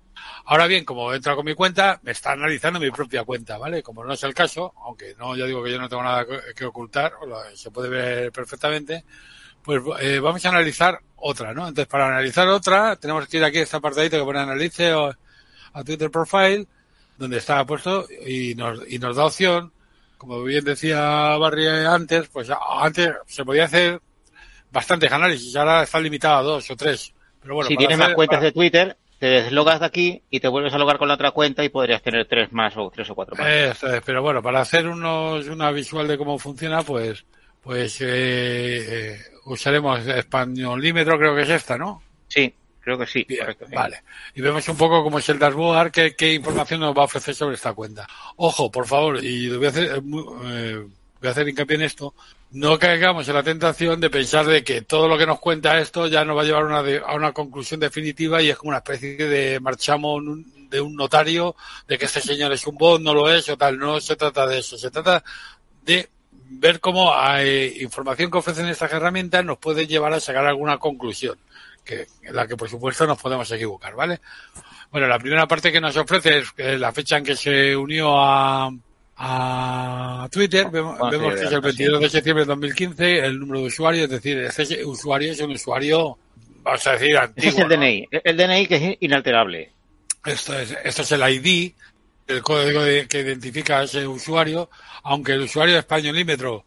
Ahora 0.46 0.68
bien, 0.68 0.84
como 0.86 1.14
he 1.14 1.18
entrado 1.18 1.38
con 1.38 1.46
mi 1.46 1.54
cuenta, 1.54 2.00
me 2.04 2.12
está 2.12 2.32
analizando 2.32 2.80
mi 2.80 2.92
propia 2.92 3.24
cuenta, 3.24 3.58
¿vale? 3.58 3.84
Como 3.84 4.04
no 4.04 4.14
es 4.14 4.24
el 4.24 4.34
caso, 4.34 4.74
aunque 4.84 5.16
no, 5.18 5.36
ya 5.36 5.46
digo 5.46 5.64
que 5.64 5.72
yo 5.72 5.80
no 5.80 5.88
tengo 5.88 6.04
nada 6.04 6.26
que 6.56 6.66
ocultar, 6.66 7.14
se 7.54 7.72
puede 7.72 7.90
ver 7.90 8.32
perfectamente, 8.32 9.06
pues 9.64 9.82
eh, 10.00 10.20
vamos 10.20 10.44
a 10.46 10.50
analizar 10.50 11.00
otra, 11.18 11.54
¿no? 11.54 11.68
Entonces, 11.68 11.88
para 11.88 12.08
analizar 12.08 12.48
otra, 12.48 12.96
tenemos 12.96 13.28
que 13.28 13.38
ir 13.38 13.44
aquí 13.44 13.60
a 13.60 13.64
esta 13.64 13.78
apartadito 13.78 14.18
que 14.18 14.24
pone 14.24 14.40
analice 14.40 14.94
o 14.94 15.14
a 15.74 15.84
Twitter 15.84 16.10
Profile, 16.10 16.68
donde 17.18 17.38
está 17.38 17.64
puesto 17.66 18.08
y 18.26 18.56
nos, 18.56 18.82
y 18.90 18.98
nos 18.98 19.16
da 19.16 19.26
opción, 19.26 19.72
como 20.18 20.44
bien 20.44 20.64
decía 20.64 21.38
Barry 21.38 21.68
antes, 21.68 22.28
pues 22.30 22.50
antes 22.50 23.12
se 23.28 23.46
podía 23.46 23.66
hacer 23.66 24.02
bastantes 24.72 25.12
análisis, 25.12 25.56
ahora 25.56 25.84
está 25.84 26.00
limitado 26.00 26.38
a 26.38 26.44
dos 26.44 26.72
o 26.72 26.76
tres. 26.76 27.14
Pero 27.42 27.56
bueno, 27.56 27.68
si 27.68 27.78
tienes 27.78 27.98
más 27.98 28.14
cuentas 28.14 28.42
de 28.42 28.52
Twitter, 28.52 28.98
te 29.22 29.28
deslogas 29.28 29.80
de 29.80 29.86
aquí 29.86 30.24
y 30.32 30.40
te 30.40 30.48
vuelves 30.48 30.74
a 30.74 30.80
logar 30.80 30.98
con 30.98 31.08
la 31.08 31.14
otra 31.14 31.30
cuenta 31.30 31.64
y 31.64 31.70
podrías 31.70 32.02
tener 32.02 32.26
tres 32.26 32.52
más 32.52 32.76
o 32.76 32.90
tres 32.90 33.08
o 33.12 33.14
cuatro 33.14 33.36
más. 33.36 33.78
pero 34.04 34.24
bueno, 34.24 34.42
para 34.42 34.62
hacer 34.62 34.88
unos, 34.88 35.48
una 35.48 35.70
visual 35.70 36.08
de 36.08 36.18
cómo 36.18 36.40
funciona, 36.40 36.82
pues, 36.82 37.24
pues 37.62 38.02
eh, 38.02 38.08
eh, 38.08 39.20
usaremos 39.46 40.08
españolímetro, 40.08 41.20
creo 41.20 41.36
que 41.36 41.44
es 41.44 41.50
esta, 41.50 41.78
¿no? 41.78 42.02
Sí, 42.30 42.52
creo 42.80 42.98
que 42.98 43.06
sí. 43.06 43.28
Vale. 43.72 44.02
Y 44.34 44.42
vemos 44.42 44.68
un 44.68 44.76
poco 44.76 45.04
cómo 45.04 45.20
es 45.20 45.30
el 45.30 45.38
dashboard, 45.38 45.92
qué, 45.92 46.16
qué 46.16 46.34
información 46.34 46.80
nos 46.80 46.98
va 46.98 47.04
a 47.04 47.06
ofrecer 47.06 47.36
sobre 47.36 47.58
esta 47.58 47.74
cuenta. 47.74 48.08
Ojo, 48.38 48.72
por 48.72 48.88
favor, 48.88 49.24
y 49.24 49.56
voy 49.56 49.68
a 49.68 49.70
hacer, 49.70 49.98
eh, 49.98 50.00
voy 50.02 51.28
a 51.28 51.30
hacer 51.30 51.48
hincapié 51.48 51.76
en 51.76 51.84
esto, 51.84 52.16
no 52.52 52.78
caigamos 52.78 53.28
en 53.28 53.36
la 53.36 53.44
tentación 53.44 54.02
de 54.02 54.10
pensar 54.10 54.46
de 54.46 54.64
que 54.64 54.82
todo 54.82 55.08
lo 55.08 55.18
que 55.18 55.26
nos 55.26 55.40
cuenta 55.40 55.80
esto 55.80 56.08
ya 56.08 56.26
nos 56.26 56.38
va 56.38 56.42
a 56.42 56.46
llevar 56.46 56.66
una 56.66 56.80
a 57.06 57.16
una 57.16 57.32
conclusión 57.32 57.80
definitiva 57.80 58.42
y 58.42 58.50
es 58.50 58.58
como 58.58 58.70
una 58.70 58.80
especie 58.80 59.16
de 59.16 59.60
marchamos 59.60 60.22
de 60.70 60.82
un 60.82 60.96
notario 60.96 61.56
de 61.88 61.98
que 61.98 62.06
este 62.06 62.22
señor 62.22 62.52
es 62.52 62.66
un 62.68 62.76
bot, 62.76 63.02
no 63.02 63.14
lo 63.14 63.32
es 63.32 63.48
o 63.50 63.58
tal. 63.58 63.78
No 63.78 64.00
se 64.00 64.16
trata 64.16 64.46
de 64.48 64.60
eso. 64.60 64.78
Se 64.78 64.92
trata 64.92 65.24
de 65.84 66.10
ver 66.34 66.80
cómo 66.82 67.14
hay 67.16 67.78
información 67.82 68.30
que 68.30 68.38
ofrecen 68.38 68.68
estas 68.68 68.92
herramientas 68.92 69.46
nos 69.46 69.58
puede 69.58 69.88
llevar 69.88 70.14
a 70.14 70.20
sacar 70.20 70.46
alguna 70.46 70.78
conclusión, 70.78 71.38
que 71.86 72.08
en 72.24 72.36
la 72.36 72.46
que 72.48 72.58
por 72.58 72.70
supuesto 72.70 73.08
nos 73.08 73.22
podemos 73.22 73.50
equivocar, 73.52 73.96
¿vale? 73.96 74.20
Bueno, 74.92 75.08
la 75.08 75.20
primera 75.20 75.48
parte 75.48 75.72
que 75.72 75.80
nos 75.80 75.96
ofrece 75.96 76.44
es 76.58 76.80
la 76.80 76.92
fecha 76.92 77.18
en 77.18 77.24
que 77.24 77.38
se 77.38 77.76
unió 77.76 78.20
a, 78.20 78.70
a 79.18 80.28
Twitter, 80.32 80.70
vemos, 80.72 80.98
que 81.10 81.46
es 81.46 81.52
el 81.52 81.62
22 81.62 82.02
de 82.02 82.10
septiembre 82.10 82.44
de 82.44 82.50
2015, 82.50 83.20
el 83.20 83.40
número 83.40 83.60
de 83.60 83.68
usuario, 83.68 84.04
es 84.06 84.10
decir, 84.10 84.38
este 84.40 84.84
usuario 84.86 85.32
es 85.32 85.40
un 85.42 85.52
usuario, 85.52 86.18
vamos 86.64 86.88
a 86.88 86.94
decir, 86.94 87.18
antiguo. 87.18 87.50
es 87.50 87.58
el 87.60 87.70
DNI, 87.70 88.08
el 88.12 88.38
DNI 88.38 88.68
que 88.68 88.76
es 88.76 88.98
inalterable. 89.02 89.72
Esto 90.26 90.58
es, 90.58 90.76
esto 90.84 91.02
es 91.02 91.12
el 91.12 91.22
ID, 91.22 91.74
el 92.28 92.42
código 92.42 92.82
que 93.08 93.20
identifica 93.20 93.80
a 93.80 93.84
ese 93.84 94.08
usuario, 94.08 94.70
aunque 95.04 95.34
el 95.34 95.42
usuario 95.42 95.74
de 95.74 95.80
españolímetro 95.80 96.66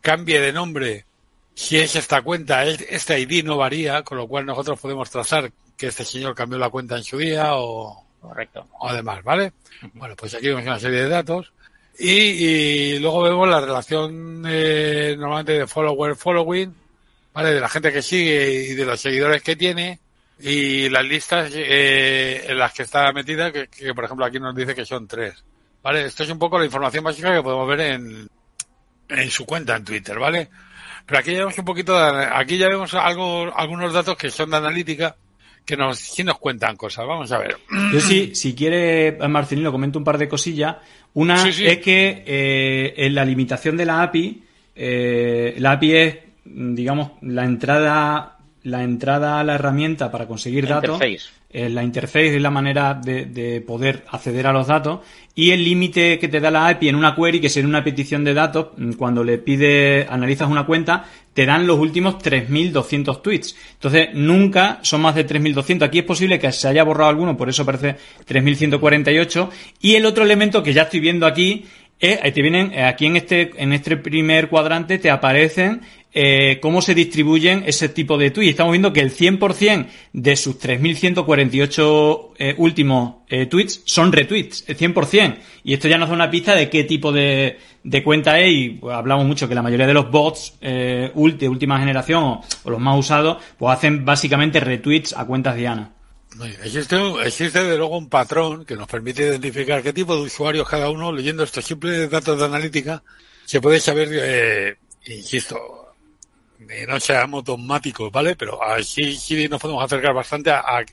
cambie 0.00 0.40
de 0.40 0.52
nombre, 0.52 1.06
si 1.54 1.78
es 1.78 1.96
esta 1.96 2.22
cuenta, 2.22 2.64
este 2.64 3.20
ID 3.20 3.44
no 3.44 3.56
varía, 3.56 4.02
con 4.02 4.18
lo 4.18 4.26
cual 4.26 4.44
nosotros 4.44 4.78
podemos 4.80 5.10
trazar 5.10 5.52
que 5.76 5.86
este 5.86 6.04
señor 6.04 6.34
cambió 6.34 6.58
la 6.58 6.68
cuenta 6.68 6.96
en 6.96 7.04
su 7.04 7.18
día 7.18 7.54
o, 7.54 8.04
Correcto. 8.20 8.66
o 8.80 8.92
demás, 8.92 9.22
¿vale? 9.22 9.52
Bueno, 9.94 10.14
pues 10.16 10.34
aquí 10.34 10.48
vemos 10.48 10.62
una 10.62 10.78
serie 10.78 11.02
de 11.02 11.08
datos. 11.08 11.52
Y, 11.98 12.98
luego 12.98 13.22
vemos 13.22 13.48
la 13.48 13.60
relación 13.60 14.44
eh, 14.46 15.14
normalmente 15.18 15.52
de 15.52 15.66
follower-following, 15.66 16.74
¿vale? 17.32 17.54
De 17.54 17.60
la 17.60 17.68
gente 17.68 17.92
que 17.92 18.02
sigue 18.02 18.64
y 18.70 18.74
de 18.74 18.84
los 18.84 19.00
seguidores 19.00 19.42
que 19.42 19.56
tiene 19.56 20.00
y 20.40 20.88
las 20.88 21.04
listas 21.04 21.52
eh, 21.54 22.46
en 22.48 22.58
las 22.58 22.72
que 22.72 22.82
está 22.82 23.12
metida, 23.12 23.52
que, 23.52 23.94
por 23.94 24.04
ejemplo 24.04 24.26
aquí 24.26 24.40
nos 24.40 24.56
dice 24.56 24.74
que 24.74 24.84
son 24.84 25.06
tres, 25.06 25.44
¿vale? 25.82 26.06
Esto 26.06 26.24
es 26.24 26.30
un 26.30 26.38
poco 26.38 26.58
la 26.58 26.64
información 26.64 27.04
básica 27.04 27.32
que 27.32 27.42
podemos 27.42 27.68
ver 27.68 27.80
en, 27.80 28.28
en 29.08 29.30
su 29.30 29.46
cuenta 29.46 29.76
en 29.76 29.84
Twitter, 29.84 30.18
¿vale? 30.18 30.50
Pero 31.06 31.20
aquí 31.20 31.32
ya 31.32 31.38
vemos 31.40 31.58
un 31.58 31.64
poquito, 31.64 31.96
de, 31.96 32.24
aquí 32.24 32.58
ya 32.58 32.68
vemos 32.68 32.92
algo, 32.94 33.52
algunos 33.54 33.92
datos 33.92 34.16
que 34.16 34.30
son 34.30 34.50
de 34.50 34.56
analítica 34.56 35.16
que 35.64 35.76
nos, 35.76 35.98
sí 35.98 36.24
nos 36.24 36.38
cuentan 36.38 36.76
cosas. 36.76 37.06
Vamos 37.06 37.32
a 37.32 37.38
ver. 37.38 37.56
Yo 37.92 38.00
sí, 38.00 38.34
si 38.34 38.54
quiere, 38.54 39.16
Marcelino, 39.28 39.72
comento 39.72 39.98
un 39.98 40.04
par 40.04 40.18
de 40.18 40.28
cosillas. 40.28 40.76
Una 41.14 41.48
es 41.48 41.78
que 41.78 42.24
eh, 42.26 42.94
en 42.96 43.14
la 43.14 43.24
limitación 43.24 43.76
de 43.76 43.86
la 43.86 44.02
API, 44.02 44.42
eh, 44.74 45.54
la 45.58 45.72
API 45.72 45.92
es, 45.96 46.16
digamos, 46.44 47.12
la 47.22 47.44
entrada, 47.44 48.38
la 48.64 48.82
entrada 48.82 49.38
a 49.38 49.44
la 49.44 49.54
herramienta 49.54 50.10
para 50.10 50.26
conseguir 50.26 50.66
datos. 50.66 51.00
Eh, 51.56 51.68
la 51.68 51.84
interface 51.84 52.34
es 52.34 52.42
la 52.42 52.50
manera 52.50 52.94
de, 52.94 53.62
poder 53.64 54.02
acceder 54.10 54.48
a 54.48 54.52
los 54.52 54.66
datos 54.66 55.00
y 55.36 55.52
el 55.52 55.62
límite 55.62 56.18
que 56.18 56.26
te 56.26 56.40
da 56.40 56.50
la 56.50 56.66
API 56.66 56.88
en 56.88 56.96
una 56.96 57.14
query, 57.14 57.40
que 57.40 57.60
en 57.60 57.66
una 57.66 57.84
petición 57.84 58.24
de 58.24 58.34
datos, 58.34 58.70
mm, 58.76 58.94
cuando 58.94 59.22
le 59.22 59.38
pide, 59.38 60.04
analizas 60.10 60.50
una 60.50 60.66
cuenta, 60.66 61.04
te 61.34 61.44
dan 61.44 61.66
los 61.66 61.78
últimos 61.78 62.14
3.200 62.18 63.20
tweets. 63.20 63.56
Entonces, 63.74 64.08
nunca 64.14 64.78
son 64.82 65.02
más 65.02 65.14
de 65.14 65.26
3.200. 65.26 65.82
Aquí 65.82 65.98
es 65.98 66.04
posible 66.04 66.38
que 66.38 66.50
se 66.52 66.68
haya 66.68 66.84
borrado 66.84 67.10
alguno, 67.10 67.36
por 67.36 67.48
eso 67.48 67.62
aparece 67.62 67.96
3.148. 68.26 69.50
Y 69.80 69.96
el 69.96 70.06
otro 70.06 70.24
elemento 70.24 70.62
que 70.62 70.72
ya 70.72 70.82
estoy 70.82 71.00
viendo 71.00 71.26
aquí 71.26 71.64
es, 72.00 72.20
te 72.20 72.42
vienen, 72.42 72.72
eh, 72.72 72.84
aquí 72.84 73.06
en 73.06 73.16
este, 73.16 73.50
en 73.56 73.72
este 73.72 73.96
primer 73.96 74.48
cuadrante 74.48 74.98
te 74.98 75.10
aparecen 75.10 75.80
eh, 76.16 76.60
cómo 76.60 76.80
se 76.80 76.94
distribuyen 76.94 77.64
ese 77.66 77.88
tipo 77.88 78.16
de 78.16 78.30
tweets. 78.30 78.50
Estamos 78.50 78.70
viendo 78.70 78.92
que 78.92 79.00
el 79.00 79.10
100% 79.10 79.86
de 80.12 80.36
sus 80.36 80.60
3.148 80.60 82.28
eh, 82.38 82.54
últimos 82.56 83.16
eh, 83.28 83.46
tweets 83.46 83.82
son 83.84 84.12
retweets, 84.12 84.64
el 84.68 84.78
100%. 84.78 85.38
Y 85.64 85.74
esto 85.74 85.88
ya 85.88 85.98
nos 85.98 86.08
da 86.08 86.14
una 86.14 86.30
pista 86.30 86.54
de 86.54 86.70
qué 86.70 86.84
tipo 86.84 87.10
de, 87.10 87.58
cuenta 88.04 88.38
es 88.38 88.52
y 88.52 88.68
pues, 88.80 88.94
hablamos 88.94 89.26
mucho 89.26 89.48
que 89.48 89.56
la 89.56 89.62
mayoría 89.62 89.88
de 89.88 89.94
los 89.94 90.08
bots 90.08 90.56
de 90.60 91.10
última 91.14 91.80
generación 91.80 92.22
o, 92.22 92.44
los 92.64 92.78
más 92.78 92.96
usados 92.96 93.42
pues 93.58 93.76
hacen 93.76 94.04
básicamente 94.04 94.60
retweets 94.60 95.16
a 95.16 95.26
cuentas 95.26 95.56
diana. 95.56 95.93
Existe, 96.62 96.96
existe 97.24 97.62
de 97.62 97.76
luego 97.76 97.96
un 97.96 98.08
patrón 98.08 98.64
que 98.64 98.74
nos 98.76 98.88
permite 98.88 99.22
identificar 99.22 99.82
qué 99.82 99.92
tipo 99.92 100.16
de 100.16 100.22
usuarios 100.22 100.68
cada 100.68 100.90
uno, 100.90 101.12
leyendo 101.12 101.44
estos 101.44 101.64
simples 101.64 102.10
datos 102.10 102.38
de 102.38 102.44
analítica, 102.44 103.02
se 103.44 103.60
puede 103.60 103.78
saber, 103.78 104.08
eh, 104.12 104.76
insisto, 105.06 105.84
no 106.88 107.00
seamos 107.00 107.44
dogmáticos, 107.44 108.10
¿vale? 108.10 108.36
Pero 108.36 108.62
así 108.62 109.16
sí 109.16 109.48
nos 109.48 109.60
podemos 109.60 109.84
acercar 109.84 110.14
bastante 110.14 110.50
a, 110.50 110.84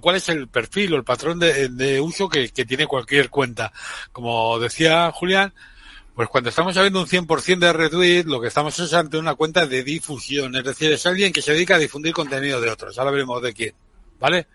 cuál 0.00 0.16
es 0.16 0.28
el 0.28 0.48
perfil 0.48 0.94
o 0.94 0.96
el 0.96 1.04
patrón 1.04 1.38
de, 1.38 2.00
uso 2.00 2.28
que, 2.28 2.48
tiene 2.48 2.86
cualquier 2.86 3.28
cuenta. 3.28 3.72
Como 4.12 4.58
decía 4.58 5.10
Julián, 5.12 5.52
pues 6.14 6.28
cuando 6.28 6.50
estamos 6.50 6.76
hablando 6.76 7.00
un 7.00 7.06
100% 7.06 7.58
de 7.58 7.72
retweet, 7.72 8.24
lo 8.24 8.40
que 8.40 8.48
estamos 8.48 8.78
es 8.78 8.94
ante 8.94 9.18
una 9.18 9.34
cuenta 9.34 9.66
de 9.66 9.82
difusión, 9.82 10.56
es 10.56 10.64
decir, 10.64 10.92
es 10.92 11.04
alguien 11.04 11.32
que 11.32 11.42
se 11.42 11.52
dedica 11.52 11.74
a 11.74 11.78
difundir 11.78 12.14
contenido 12.14 12.60
de 12.60 12.70
otros. 12.70 12.98
Ahora 12.98 13.10
veremos 13.10 13.42
de 13.42 13.52
quién, 13.52 13.74
¿vale? 14.18 14.46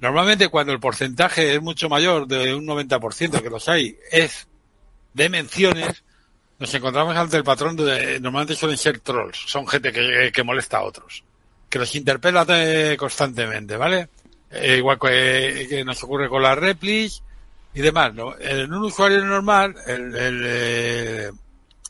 Normalmente 0.00 0.48
cuando 0.48 0.72
el 0.72 0.80
porcentaje 0.80 1.54
es 1.54 1.62
mucho 1.62 1.88
mayor 1.88 2.26
de 2.26 2.54
un 2.54 2.66
90% 2.66 3.42
que 3.42 3.50
los 3.50 3.68
hay, 3.68 3.96
es 4.12 4.46
de 5.14 5.28
menciones, 5.28 6.04
nos 6.58 6.72
encontramos 6.72 7.16
ante 7.16 7.36
el 7.36 7.44
patrón 7.44 7.76
de, 7.76 8.20
normalmente 8.20 8.54
suelen 8.54 8.78
ser 8.78 9.00
trolls, 9.00 9.38
son 9.46 9.66
gente 9.66 9.92
que, 9.92 10.42
molesta 10.44 10.78
a 10.78 10.82
otros, 10.82 11.24
que 11.68 11.78
los 11.80 11.94
interpela 11.94 12.46
constantemente, 12.96 13.76
¿vale? 13.76 14.08
Eh, 14.50 14.76
igual 14.78 14.98
que, 14.98 15.82
nos 15.84 16.02
ocurre 16.04 16.28
con 16.28 16.42
las 16.42 16.56
replis 16.56 17.22
y 17.74 17.80
demás, 17.80 18.14
¿no? 18.14 18.38
En 18.38 18.72
un 18.72 18.84
usuario 18.84 19.24
normal, 19.24 19.74
el, 19.86 20.14
el, 20.14 20.42
eh, 20.44 21.30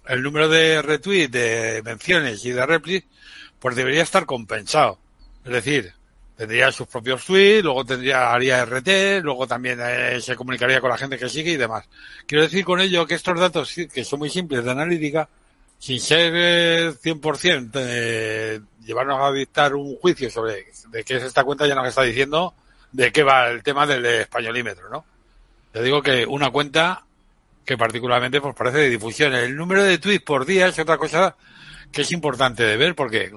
el 0.06 0.22
número 0.22 0.48
de 0.48 0.80
retweets, 0.80 1.30
de 1.30 1.82
menciones 1.84 2.44
y 2.44 2.50
de 2.50 2.66
replis, 2.66 3.04
pues 3.60 3.76
debería 3.76 4.02
estar 4.02 4.24
compensado. 4.24 4.98
Es 5.44 5.52
decir, 5.52 5.92
tendría 6.38 6.70
sus 6.70 6.86
propios 6.86 7.24
tweets, 7.24 7.64
luego 7.64 7.84
tendría, 7.84 8.32
haría 8.32 8.64
RT, 8.64 9.24
luego 9.24 9.48
también 9.48 9.80
eh, 9.82 10.20
se 10.20 10.36
comunicaría 10.36 10.80
con 10.80 10.88
la 10.88 10.96
gente 10.96 11.18
que 11.18 11.28
sigue 11.28 11.50
y 11.50 11.56
demás. 11.56 11.84
Quiero 12.28 12.44
decir 12.44 12.64
con 12.64 12.80
ello 12.80 13.04
que 13.04 13.16
estos 13.16 13.40
datos, 13.40 13.74
que 13.92 14.04
son 14.04 14.20
muy 14.20 14.30
simples 14.30 14.64
de 14.64 14.70
analítica, 14.70 15.28
sin 15.80 15.98
ser 15.98 16.94
100% 16.94 17.70
eh, 17.74 18.60
llevarnos 18.84 19.20
a 19.20 19.32
dictar 19.32 19.74
un 19.74 19.96
juicio 19.96 20.30
sobre 20.30 20.66
de 20.90 21.02
qué 21.02 21.16
es 21.16 21.24
esta 21.24 21.42
cuenta, 21.42 21.66
ya 21.66 21.74
nos 21.74 21.88
está 21.88 22.02
diciendo 22.02 22.54
de 22.92 23.10
qué 23.10 23.24
va 23.24 23.48
el 23.48 23.64
tema 23.64 23.84
del 23.84 24.06
españolímetro, 24.06 24.88
¿no? 24.90 25.04
Te 25.72 25.82
digo 25.82 26.00
que 26.00 26.24
una 26.24 26.50
cuenta 26.50 27.04
que 27.64 27.76
particularmente 27.76 28.40
pues 28.40 28.54
parece 28.54 28.78
de 28.78 28.90
difusión. 28.90 29.34
El 29.34 29.56
número 29.56 29.82
de 29.82 29.98
tweets 29.98 30.24
por 30.24 30.46
día 30.46 30.68
es 30.68 30.78
otra 30.78 30.98
cosa 30.98 31.34
que 31.90 32.02
es 32.02 32.12
importante 32.12 32.62
de 32.62 32.76
ver 32.76 32.94
porque 32.94 33.32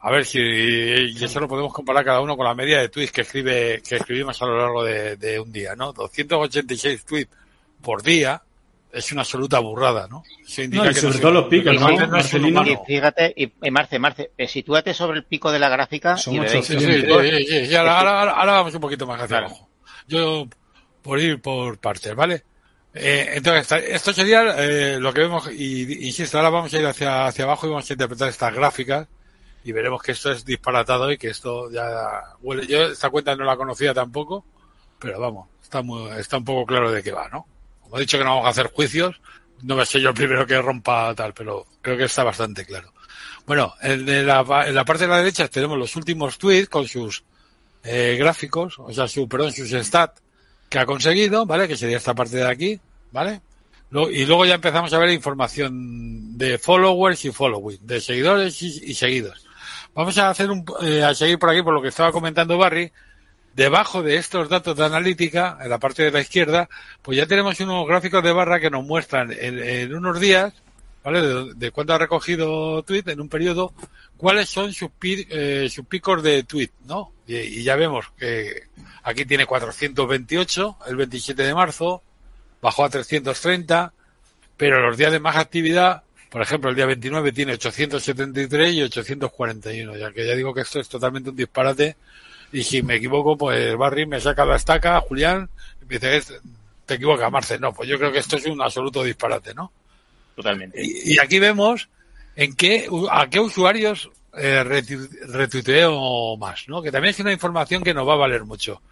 a 0.00 0.10
ver 0.10 0.24
si 0.24 0.38
eso 0.40 1.40
lo 1.40 1.48
podemos 1.48 1.72
comparar 1.72 2.04
cada 2.04 2.20
uno 2.20 2.36
con 2.36 2.46
la 2.46 2.54
media 2.54 2.80
de 2.80 2.88
tweets 2.88 3.12
que 3.12 3.22
escribe 3.22 3.82
que 3.86 3.96
escribimos 3.96 4.40
a 4.40 4.46
lo 4.46 4.58
largo 4.58 4.84
de, 4.84 5.40
un 5.40 5.50
día, 5.50 5.74
¿no? 5.74 5.92
286 5.92 7.04
tweets 7.04 7.30
por 7.82 8.02
día 8.02 8.42
es 8.92 9.12
una 9.12 9.22
absoluta 9.22 9.58
burrada, 9.58 10.06
¿no? 10.08 10.22
Eso 10.46 10.62
indica 10.62 10.84
no, 10.84 10.90
y 10.90 10.94
sobre 10.94 11.18
todo 11.18 11.30
los 11.32 11.44
picos, 11.46 11.74
¿no? 11.78 11.90
no, 11.90 12.08
Marcelino. 12.08 12.66
Y 12.66 12.78
fíjate, 12.86 13.34
y, 13.36 13.70
Marce, 13.70 13.98
Marce, 13.98 14.30
eh, 14.36 14.48
sitúate 14.48 14.94
sobre 14.94 15.18
el 15.18 15.24
pico 15.24 15.50
de 15.50 15.58
la 15.58 15.68
gráfica 15.68 16.16
Son 16.16 16.34
y. 16.34 16.48
Sí, 16.48 16.62
sí, 16.62 16.78
sí, 16.78 17.66
sí, 17.66 17.74
ahora, 17.74 17.98
ahora, 17.98 18.30
ahora, 18.32 18.52
vamos 18.52 18.74
un 18.74 18.80
poquito 18.80 19.06
más 19.06 19.20
hacia 19.20 19.38
abajo. 19.38 19.68
Yo, 20.08 20.46
por 21.02 21.20
ir 21.20 21.40
por 21.40 21.78
partes, 21.78 22.14
¿vale? 22.14 22.44
Eh, 22.94 23.32
entonces, 23.34 23.84
esto 23.88 24.12
sería 24.12 24.42
eh, 24.56 24.98
lo 24.98 25.12
que 25.12 25.20
vemos, 25.20 25.50
y 25.52 26.06
insisto, 26.06 26.38
ahora 26.38 26.50
vamos 26.50 26.72
a 26.72 26.78
ir 26.78 26.86
hacia, 26.86 27.26
hacia 27.26 27.44
abajo 27.44 27.66
y 27.66 27.70
vamos 27.70 27.90
a 27.90 27.92
interpretar 27.92 28.28
estas 28.28 28.54
gráficas 28.54 29.08
y 29.66 29.72
veremos 29.72 30.00
que 30.00 30.12
esto 30.12 30.30
es 30.30 30.44
disparatado 30.44 31.10
y 31.10 31.18
que 31.18 31.28
esto 31.28 31.68
ya 31.72 32.36
huele. 32.40 32.68
Yo 32.68 32.84
esta 32.84 33.10
cuenta 33.10 33.34
no 33.34 33.44
la 33.44 33.56
conocía 33.56 33.92
tampoco, 33.92 34.44
pero 35.00 35.18
vamos, 35.18 35.48
está, 35.60 35.82
muy, 35.82 36.08
está 36.12 36.36
un 36.36 36.44
poco 36.44 36.64
claro 36.64 36.92
de 36.92 37.02
qué 37.02 37.10
va, 37.10 37.28
¿no? 37.28 37.48
Como 37.82 37.96
he 37.96 38.02
dicho 38.02 38.16
que 38.16 38.22
no 38.22 38.30
vamos 38.30 38.46
a 38.46 38.50
hacer 38.50 38.70
juicios, 38.72 39.20
no 39.62 39.74
me 39.74 39.84
sé 39.84 40.00
yo 40.00 40.10
el 40.10 40.14
primero 40.14 40.46
que 40.46 40.62
rompa 40.62 41.12
tal, 41.16 41.34
pero 41.34 41.66
creo 41.82 41.96
que 41.96 42.04
está 42.04 42.22
bastante 42.22 42.64
claro. 42.64 42.92
Bueno, 43.44 43.74
en 43.82 44.24
la, 44.24 44.64
en 44.66 44.74
la 44.74 44.84
parte 44.84 45.04
de 45.04 45.10
la 45.10 45.18
derecha 45.18 45.48
tenemos 45.48 45.76
los 45.76 45.96
últimos 45.96 46.38
tweets 46.38 46.68
con 46.68 46.86
sus 46.86 47.24
eh, 47.82 48.14
gráficos, 48.16 48.78
o 48.78 48.92
sea, 48.92 49.08
su, 49.08 49.28
perdón, 49.28 49.52
sus 49.52 49.70
stats 49.70 50.22
que 50.68 50.78
ha 50.78 50.86
conseguido, 50.86 51.44
¿vale? 51.44 51.66
Que 51.66 51.76
sería 51.76 51.96
esta 51.96 52.14
parte 52.14 52.36
de 52.36 52.46
aquí, 52.46 52.80
¿vale? 53.10 53.40
y 54.10 54.26
luego 54.26 54.44
ya 54.44 54.56
empezamos 54.56 54.92
a 54.92 54.98
ver 54.98 55.10
información 55.10 56.36
de 56.36 56.58
followers 56.58 57.24
y 57.24 57.30
following, 57.30 57.78
de 57.86 58.00
seguidores 58.00 58.60
y, 58.62 58.94
seguidos. 58.94 59.45
Vamos 59.96 60.18
a 60.18 60.28
hacer 60.28 60.50
un, 60.50 60.62
eh, 60.82 61.02
a 61.02 61.14
seguir 61.14 61.38
por 61.38 61.48
aquí 61.48 61.62
por 61.62 61.72
lo 61.72 61.80
que 61.80 61.88
estaba 61.88 62.12
comentando 62.12 62.58
Barry. 62.58 62.92
Debajo 63.54 64.02
de 64.02 64.16
estos 64.16 64.50
datos 64.50 64.76
de 64.76 64.84
analítica, 64.84 65.56
en 65.62 65.70
la 65.70 65.78
parte 65.78 66.02
de 66.02 66.10
la 66.10 66.20
izquierda, 66.20 66.68
pues 67.00 67.16
ya 67.16 67.26
tenemos 67.26 67.58
unos 67.60 67.88
gráficos 67.88 68.22
de 68.22 68.30
barra 68.30 68.60
que 68.60 68.68
nos 68.68 68.84
muestran 68.84 69.32
en, 69.32 69.94
unos 69.94 70.20
días, 70.20 70.52
¿vale? 71.02 71.22
De, 71.22 71.54
de 71.54 71.70
cuánto 71.70 71.94
ha 71.94 71.98
recogido 71.98 72.82
tweet 72.82 73.04
en 73.06 73.22
un 73.22 73.30
periodo, 73.30 73.72
cuáles 74.18 74.50
son 74.50 74.74
sus, 74.74 74.90
eh, 75.02 75.68
sus 75.70 75.86
picos 75.86 76.22
de 76.22 76.42
tweet, 76.42 76.72
¿no? 76.84 77.12
Y, 77.26 77.62
ya 77.62 77.76
vemos 77.76 78.04
que 78.18 78.64
aquí 79.02 79.24
tiene 79.24 79.46
428 79.46 80.76
el 80.88 80.96
27 80.96 81.42
de 81.42 81.54
marzo, 81.54 82.02
bajó 82.60 82.84
a 82.84 82.90
330, 82.90 83.94
pero 84.58 84.86
los 84.86 84.98
días 84.98 85.12
de 85.12 85.20
más 85.20 85.36
actividad, 85.36 86.02
por 86.30 86.42
ejemplo, 86.42 86.70
el 86.70 86.76
día 86.76 86.86
29 86.86 87.32
tiene 87.32 87.52
873 87.52 88.74
y 88.74 88.82
841, 88.82 89.96
ya 89.96 90.12
que 90.12 90.26
ya 90.26 90.34
digo 90.34 90.52
que 90.52 90.62
esto 90.62 90.80
es 90.80 90.88
totalmente 90.88 91.30
un 91.30 91.36
disparate. 91.36 91.96
Y 92.52 92.62
si 92.62 92.82
me 92.82 92.96
equivoco, 92.96 93.36
pues 93.36 93.76
Barry 93.76 94.06
me 94.06 94.20
saca 94.20 94.44
la 94.44 94.56
estaca, 94.56 95.00
Julián, 95.00 95.48
y 95.82 95.84
me 95.86 95.98
dice, 95.98 96.40
te 96.84 96.94
equivocas, 96.94 97.30
Marce. 97.30 97.58
No, 97.58 97.72
pues 97.72 97.88
yo 97.88 97.98
creo 97.98 98.12
que 98.12 98.18
esto 98.18 98.36
es 98.36 98.46
un 98.46 98.62
absoluto 98.62 99.02
disparate, 99.02 99.54
¿no? 99.54 99.72
Totalmente. 100.34 100.80
Y, 100.82 101.18
aquí 101.18 101.38
vemos 101.38 101.88
en 102.34 102.54
qué, 102.54 102.88
a 103.10 103.28
qué 103.28 103.40
usuarios 103.40 104.10
eh, 104.36 104.62
retuiteo 104.64 106.36
más, 106.36 106.68
¿no? 106.68 106.82
Que 106.82 106.92
también 106.92 107.10
es 107.10 107.20
una 107.20 107.32
información 107.32 107.82
que 107.82 107.94
nos 107.94 108.06
va 108.06 108.14
a 108.14 108.18
valer 108.18 108.44
mucho. 108.44 108.82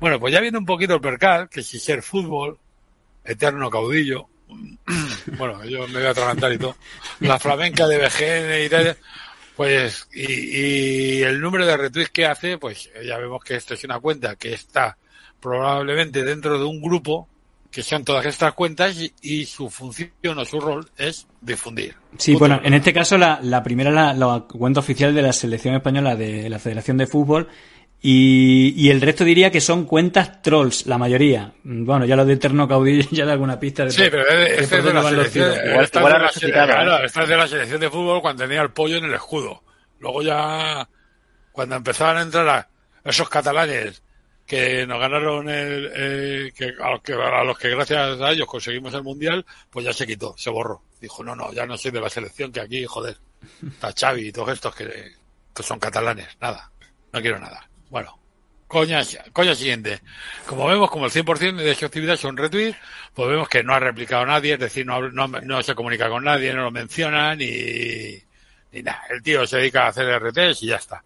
Bueno, 0.00 0.18
pues 0.18 0.32
ya 0.32 0.40
viene 0.40 0.58
un 0.58 0.66
poquito 0.66 0.94
el 0.94 1.00
percal, 1.00 1.48
que 1.48 1.62
si 1.62 1.78
ser 1.78 2.02
fútbol, 2.02 2.58
eterno 3.24 3.70
caudillo, 3.70 4.28
bueno, 5.38 5.64
yo 5.64 5.86
me 5.88 5.94
voy 5.94 6.06
a 6.06 6.10
atragantar 6.10 6.52
y 6.52 6.58
todo, 6.58 6.76
la 7.20 7.38
flamenca 7.38 7.86
de 7.86 7.98
BGN 7.98 8.66
y 8.66 8.68
tal, 8.68 8.96
pues, 9.56 10.08
y, 10.12 11.22
el 11.22 11.40
número 11.40 11.66
de 11.66 11.76
retweets 11.76 12.10
que 12.10 12.26
hace, 12.26 12.58
pues 12.58 12.90
ya 13.04 13.18
vemos 13.18 13.42
que 13.44 13.56
esto 13.56 13.74
es 13.74 13.84
una 13.84 14.00
cuenta 14.00 14.36
que 14.36 14.52
está 14.52 14.96
probablemente 15.40 16.24
dentro 16.24 16.58
de 16.58 16.64
un 16.64 16.80
grupo 16.80 17.28
que 17.70 17.82
sean 17.82 18.04
todas 18.04 18.24
estas 18.24 18.54
cuentas 18.54 18.96
y, 19.20 19.44
su 19.46 19.68
función 19.68 20.38
o 20.38 20.44
su 20.44 20.60
rol 20.60 20.88
es 20.96 21.26
difundir. 21.40 21.96
Sí, 22.18 22.36
bueno, 22.36 22.60
en 22.62 22.72
este 22.72 22.92
caso 22.92 23.18
la, 23.18 23.40
la 23.42 23.64
primera 23.64 23.90
la, 23.90 24.12
la, 24.14 24.44
cuenta 24.48 24.78
oficial 24.78 25.12
de 25.12 25.22
la 25.22 25.32
selección 25.32 25.74
española 25.74 26.14
de 26.14 26.48
la 26.48 26.60
Federación 26.60 26.98
de 26.98 27.08
Fútbol 27.08 27.48
y, 28.06 28.74
y, 28.76 28.90
el 28.90 29.00
resto 29.00 29.24
diría 29.24 29.50
que 29.50 29.62
son 29.62 29.86
cuentas 29.86 30.42
trolls, 30.42 30.84
la 30.84 30.98
mayoría. 30.98 31.54
Bueno, 31.62 32.04
ya 32.04 32.16
lo 32.16 32.26
de 32.26 32.34
Eterno 32.34 32.68
Caudillo 32.68 33.08
ya 33.10 33.24
da 33.24 33.32
alguna 33.32 33.58
pista 33.58 33.86
de 33.86 33.92
Sí, 33.92 34.02
pero 34.10 34.28
este 34.28 34.76
es 34.76 34.84
de 34.84 34.92
la 34.92 35.02
selección, 35.02 35.50
esta 35.80 36.00
de 36.00 36.10
la, 36.10 36.66
claro, 36.66 37.02
esta 37.02 37.22
es 37.22 37.28
de 37.30 37.36
la 37.38 37.48
selección 37.48 37.80
de 37.80 37.88
fútbol 37.88 38.20
cuando 38.20 38.44
tenía 38.44 38.60
el 38.60 38.72
pollo 38.72 38.98
en 38.98 39.06
el 39.06 39.14
escudo. 39.14 39.62
Luego 40.00 40.20
ya, 40.20 40.86
cuando 41.50 41.76
empezaban 41.76 42.18
a 42.18 42.22
entrar 42.22 42.46
a 42.46 42.68
esos 43.06 43.26
catalanes 43.30 44.02
que 44.46 44.86
nos 44.86 45.00
ganaron 45.00 45.48
el, 45.48 45.90
eh, 45.96 46.52
que, 46.54 46.74
a, 46.78 46.90
los 46.90 47.00
que, 47.00 47.14
a 47.14 47.42
los 47.42 47.56
que 47.58 47.70
gracias 47.70 48.20
a 48.20 48.32
ellos 48.32 48.46
conseguimos 48.46 48.92
el 48.92 49.02
mundial, 49.02 49.46
pues 49.70 49.86
ya 49.86 49.94
se 49.94 50.06
quitó, 50.06 50.34
se 50.36 50.50
borró. 50.50 50.82
Dijo, 51.00 51.24
no, 51.24 51.34
no, 51.34 51.54
ya 51.54 51.64
no 51.64 51.78
soy 51.78 51.90
de 51.90 52.02
la 52.02 52.10
selección, 52.10 52.52
que 52.52 52.60
aquí, 52.60 52.84
joder, 52.84 53.16
está 53.66 53.94
Xavi 53.98 54.28
y 54.28 54.32
todos 54.32 54.50
estos 54.50 54.74
que, 54.74 55.12
que 55.56 55.62
son 55.62 55.78
catalanes, 55.78 56.28
nada, 56.38 56.70
no 57.10 57.22
quiero 57.22 57.38
nada. 57.38 57.66
Bueno, 57.94 58.18
coña, 58.66 59.02
coña 59.32 59.54
siguiente. 59.54 60.00
Como 60.46 60.66
vemos, 60.66 60.90
como 60.90 61.06
el 61.06 61.12
100% 61.12 61.54
de 61.54 61.76
su 61.76 61.86
actividad 61.86 62.16
son 62.16 62.36
retweets, 62.36 62.76
pues 63.14 63.28
vemos 63.28 63.48
que 63.48 63.62
no 63.62 63.72
ha 63.72 63.78
replicado 63.78 64.26
nadie, 64.26 64.54
es 64.54 64.58
decir, 64.58 64.84
no, 64.84 65.10
no, 65.10 65.28
no 65.28 65.62
se 65.62 65.76
comunica 65.76 66.08
con 66.08 66.24
nadie, 66.24 66.52
no 66.52 66.64
lo 66.64 66.72
menciona, 66.72 67.36
ni, 67.36 68.20
ni 68.72 68.82
nada. 68.82 69.00
El 69.10 69.22
tío 69.22 69.46
se 69.46 69.58
dedica 69.58 69.84
a 69.84 69.90
hacer 69.90 70.08
RTs 70.20 70.64
y 70.64 70.66
ya 70.66 70.76
está. 70.78 71.04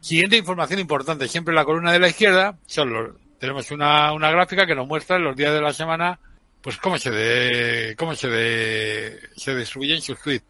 Siguiente 0.00 0.36
información 0.36 0.80
importante, 0.80 1.28
siempre 1.28 1.54
la 1.54 1.64
columna 1.64 1.92
de 1.92 2.00
la 2.00 2.08
izquierda, 2.08 2.58
son 2.66 3.16
tenemos 3.38 3.70
una, 3.70 4.12
una 4.12 4.32
gráfica 4.32 4.66
que 4.66 4.74
nos 4.74 4.88
muestra 4.88 5.20
los 5.20 5.36
días 5.36 5.54
de 5.54 5.60
la 5.60 5.72
semana, 5.72 6.18
pues 6.60 6.76
cómo 6.78 6.98
se 6.98 7.12
de, 7.12 7.94
cómo 7.96 8.16
se 8.16 8.28
de, 8.28 9.20
se 9.36 9.54
distribuyen 9.54 10.02
sus 10.02 10.20
tweets. 10.20 10.44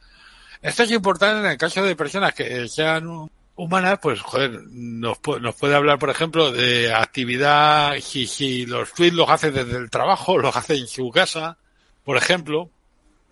Esto 0.62 0.84
es 0.84 0.90
importante 0.92 1.44
en 1.44 1.52
el 1.52 1.58
caso 1.58 1.84
de 1.84 1.94
personas 1.94 2.32
que 2.32 2.66
sean 2.66 3.28
humanas, 3.56 3.98
pues 4.00 4.20
joder, 4.20 4.62
nos, 4.70 5.18
nos 5.40 5.54
puede 5.56 5.74
hablar, 5.74 5.98
por 5.98 6.10
ejemplo, 6.10 6.52
de 6.52 6.92
actividad, 6.92 7.96
si, 8.00 8.26
si 8.26 8.66
los 8.66 8.92
tweets 8.92 9.16
los 9.16 9.28
hace 9.28 9.50
desde 9.50 9.76
el 9.78 9.90
trabajo, 9.90 10.38
los 10.38 10.54
hace 10.54 10.74
en 10.76 10.86
su 10.86 11.10
casa, 11.10 11.56
por 12.04 12.16
ejemplo, 12.16 12.70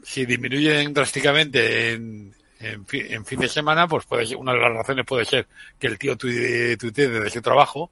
si 0.03 0.27
disminuyen 0.27 0.93
drásticamente 0.93 1.93
en, 1.93 2.35
en, 2.61 2.87
en, 2.91 3.25
fin 3.25 3.41
de 3.41 3.49
semana, 3.49 3.87
pues 3.87 4.07
puede 4.07 4.27
ser, 4.27 4.37
una 4.37 4.53
de 4.53 4.61
las 4.61 4.73
razones 4.73 5.05
puede 5.07 5.25
ser 5.25 5.47
que 5.79 5.87
el 5.87 5.99
tío 5.99 6.17
tuitee 6.17 6.77
desde 6.77 7.31
su 7.31 7.43
trabajo. 7.43 7.91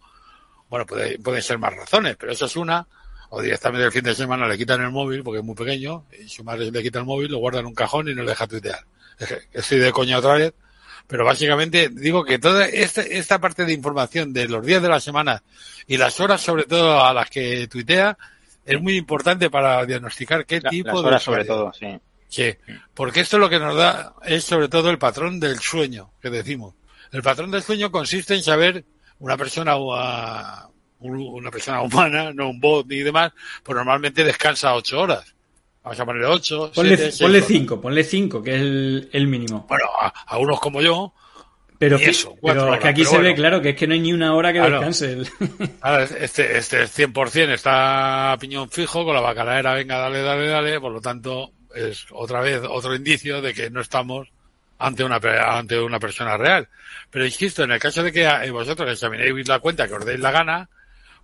Bueno, 0.68 0.86
puede, 0.86 1.18
pueden 1.18 1.42
ser 1.42 1.58
más 1.58 1.74
razones, 1.74 2.16
pero 2.18 2.32
esa 2.32 2.46
es 2.46 2.56
una. 2.56 2.86
O 3.30 3.40
directamente 3.40 3.86
el 3.86 3.92
fin 3.92 4.04
de 4.04 4.14
semana 4.14 4.46
le 4.46 4.58
quitan 4.58 4.82
el 4.82 4.90
móvil 4.90 5.22
porque 5.22 5.38
es 5.38 5.44
muy 5.44 5.54
pequeño 5.54 6.04
y 6.22 6.28
su 6.28 6.44
madre 6.44 6.70
le 6.70 6.82
quita 6.82 6.98
el 6.98 7.06
móvil, 7.06 7.30
lo 7.30 7.38
guarda 7.38 7.60
en 7.60 7.66
un 7.66 7.74
cajón 7.74 8.08
y 8.08 8.14
no 8.14 8.22
le 8.22 8.30
deja 8.30 8.46
tuitear. 8.46 8.84
Estoy 9.52 9.78
de 9.78 9.92
coña 9.92 10.18
otra 10.18 10.34
vez, 10.34 10.52
pero 11.06 11.24
básicamente 11.24 11.88
digo 11.88 12.24
que 12.24 12.38
toda 12.38 12.66
esta, 12.66 13.02
esta 13.02 13.40
parte 13.40 13.64
de 13.64 13.72
información 13.72 14.32
de 14.32 14.48
los 14.48 14.64
días 14.64 14.82
de 14.82 14.88
la 14.88 15.00
semana 15.00 15.42
y 15.86 15.96
las 15.96 16.20
horas 16.20 16.40
sobre 16.40 16.64
todo 16.64 17.04
a 17.04 17.12
las 17.12 17.28
que 17.30 17.66
tuitea 17.68 18.16
es 18.64 18.80
muy 18.80 18.96
importante 18.96 19.50
para 19.50 19.84
diagnosticar 19.84 20.46
qué 20.46 20.60
tipo 20.60 20.88
las 20.88 21.04
horas 21.04 21.22
sobre 21.22 21.44
todo, 21.44 21.72
sí. 21.72 21.98
Sí, 22.32 22.56
porque 22.94 23.20
esto 23.20 23.38
lo 23.38 23.50
que 23.50 23.58
nos 23.58 23.76
da 23.76 24.14
es 24.24 24.44
sobre 24.44 24.70
todo 24.70 24.88
el 24.88 24.96
patrón 24.96 25.38
del 25.38 25.58
sueño, 25.58 26.12
que 26.22 26.30
decimos. 26.30 26.74
El 27.10 27.22
patrón 27.22 27.50
del 27.50 27.62
sueño 27.62 27.92
consiste 27.92 28.34
en 28.34 28.42
saber 28.42 28.86
una 29.18 29.36
persona 29.36 29.76
una 29.76 31.50
persona 31.50 31.82
humana, 31.82 32.32
no 32.32 32.48
un 32.48 32.58
bot 32.58 32.86
ni 32.86 33.00
demás, 33.00 33.32
pues 33.62 33.76
normalmente 33.76 34.24
descansa 34.24 34.74
ocho 34.74 35.00
horas. 35.00 35.34
Vamos 35.82 35.98
a 35.98 36.04
ponerle 36.04 36.28
ocho. 36.28 36.70
Ponle, 36.74 36.96
ponle 37.18 37.42
cinco, 37.42 37.80
ponle 37.80 38.04
cinco, 38.04 38.42
que 38.42 38.54
es 38.54 38.60
el, 39.12 39.26
mínimo. 39.26 39.66
Bueno, 39.68 39.86
a, 39.98 40.38
unos 40.38 40.60
como 40.60 40.80
yo. 40.80 41.12
Pero, 41.78 41.96
eso, 41.96 42.36
pero 42.40 42.78
que 42.78 42.88
aquí 42.88 43.04
se 43.04 43.18
ve 43.18 43.34
claro 43.34 43.60
que 43.60 43.70
es 43.70 43.76
que 43.76 43.88
no 43.88 43.94
hay 43.94 43.98
ni 43.98 44.12
una 44.12 44.34
hora 44.36 44.52
que 44.52 44.60
descanse. 44.60 45.22
este, 46.20 46.56
este 46.56 46.84
100% 46.84 47.54
está 47.54 48.32
a 48.32 48.38
piñón 48.38 48.70
fijo, 48.70 49.04
con 49.04 49.14
la 49.14 49.20
bacalaera, 49.20 49.74
venga, 49.74 49.98
dale, 49.98 50.22
dale, 50.22 50.46
dale, 50.46 50.80
por 50.80 50.92
lo 50.92 51.00
tanto, 51.00 51.50
es 51.74 52.06
otra 52.12 52.40
vez 52.40 52.62
otro 52.68 52.94
indicio 52.94 53.42
de 53.42 53.52
que 53.52 53.68
no 53.68 53.80
estamos 53.80 54.28
ante 54.78 55.02
una 55.02 55.16
ante 55.16 55.80
una 55.80 55.98
persona 55.98 56.36
real. 56.36 56.68
Pero 57.10 57.24
insisto, 57.24 57.64
en 57.64 57.72
el 57.72 57.80
caso 57.80 58.04
de 58.04 58.12
que 58.12 58.26
eh, 58.26 58.50
vosotros 58.52 58.88
examinéis 58.88 59.48
la 59.48 59.58
cuenta 59.58 59.88
que 59.88 59.94
os 59.94 60.04
deis 60.04 60.20
la 60.20 60.30
gana, 60.30 60.68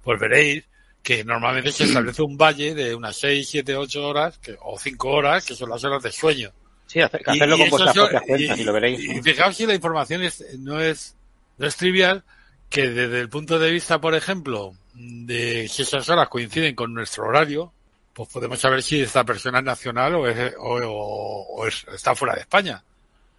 pues 0.03 0.19
veréis 0.19 0.65
que 1.03 1.25
normalmente 1.25 1.73
se 1.73 1.85
establece 1.85 2.23
un 2.23 2.37
valle 2.37 2.75
de 2.75 2.95
unas 2.95 3.17
6, 3.17 3.49
7, 3.49 3.77
8 3.77 4.07
horas 4.07 4.39
que, 4.39 4.57
o 4.61 4.79
5 4.79 5.09
horas, 5.09 5.45
que 5.45 5.55
son 5.55 5.71
las 5.71 5.83
horas 5.85 6.03
de 6.03 6.13
sueño. 6.13 6.53
Sí, 6.87 7.01
hacerlo 7.01 7.59
con 7.59 7.71
vuestras 7.71 7.95
propias 7.95 8.23
cuentas, 8.23 8.59
y 8.59 8.65
lo 8.65 8.73
veréis. 8.73 9.01
Y 9.01 9.23
fijaos 9.23 9.57
si 9.57 9.67
la 9.67 9.75
información 9.75 10.23
es, 10.23 10.45
no, 10.59 10.81
es, 10.81 11.17
no 11.59 11.67
es 11.67 11.77
trivial, 11.77 12.25
que 12.71 12.89
desde 12.89 13.21
el 13.21 13.29
punto 13.29 13.59
de 13.59 13.71
vista, 13.71 14.01
por 14.01 14.15
ejemplo, 14.15 14.75
de 14.95 15.69
si 15.69 15.83
esas 15.83 16.09
horas 16.09 16.29
coinciden 16.29 16.75
con 16.75 16.93
nuestro 16.93 17.27
horario, 17.27 17.73
pues 18.13 18.29
podemos 18.31 18.59
saber 18.59 18.83
si 18.83 19.01
esta 19.01 19.25
persona 19.25 19.59
es 19.59 19.65
nacional 19.65 20.15
o, 20.17 20.27
es, 20.27 20.55
o, 20.59 21.67
está 21.67 22.15
fuera 22.15 22.35
de 22.35 22.41
España. 22.41 22.83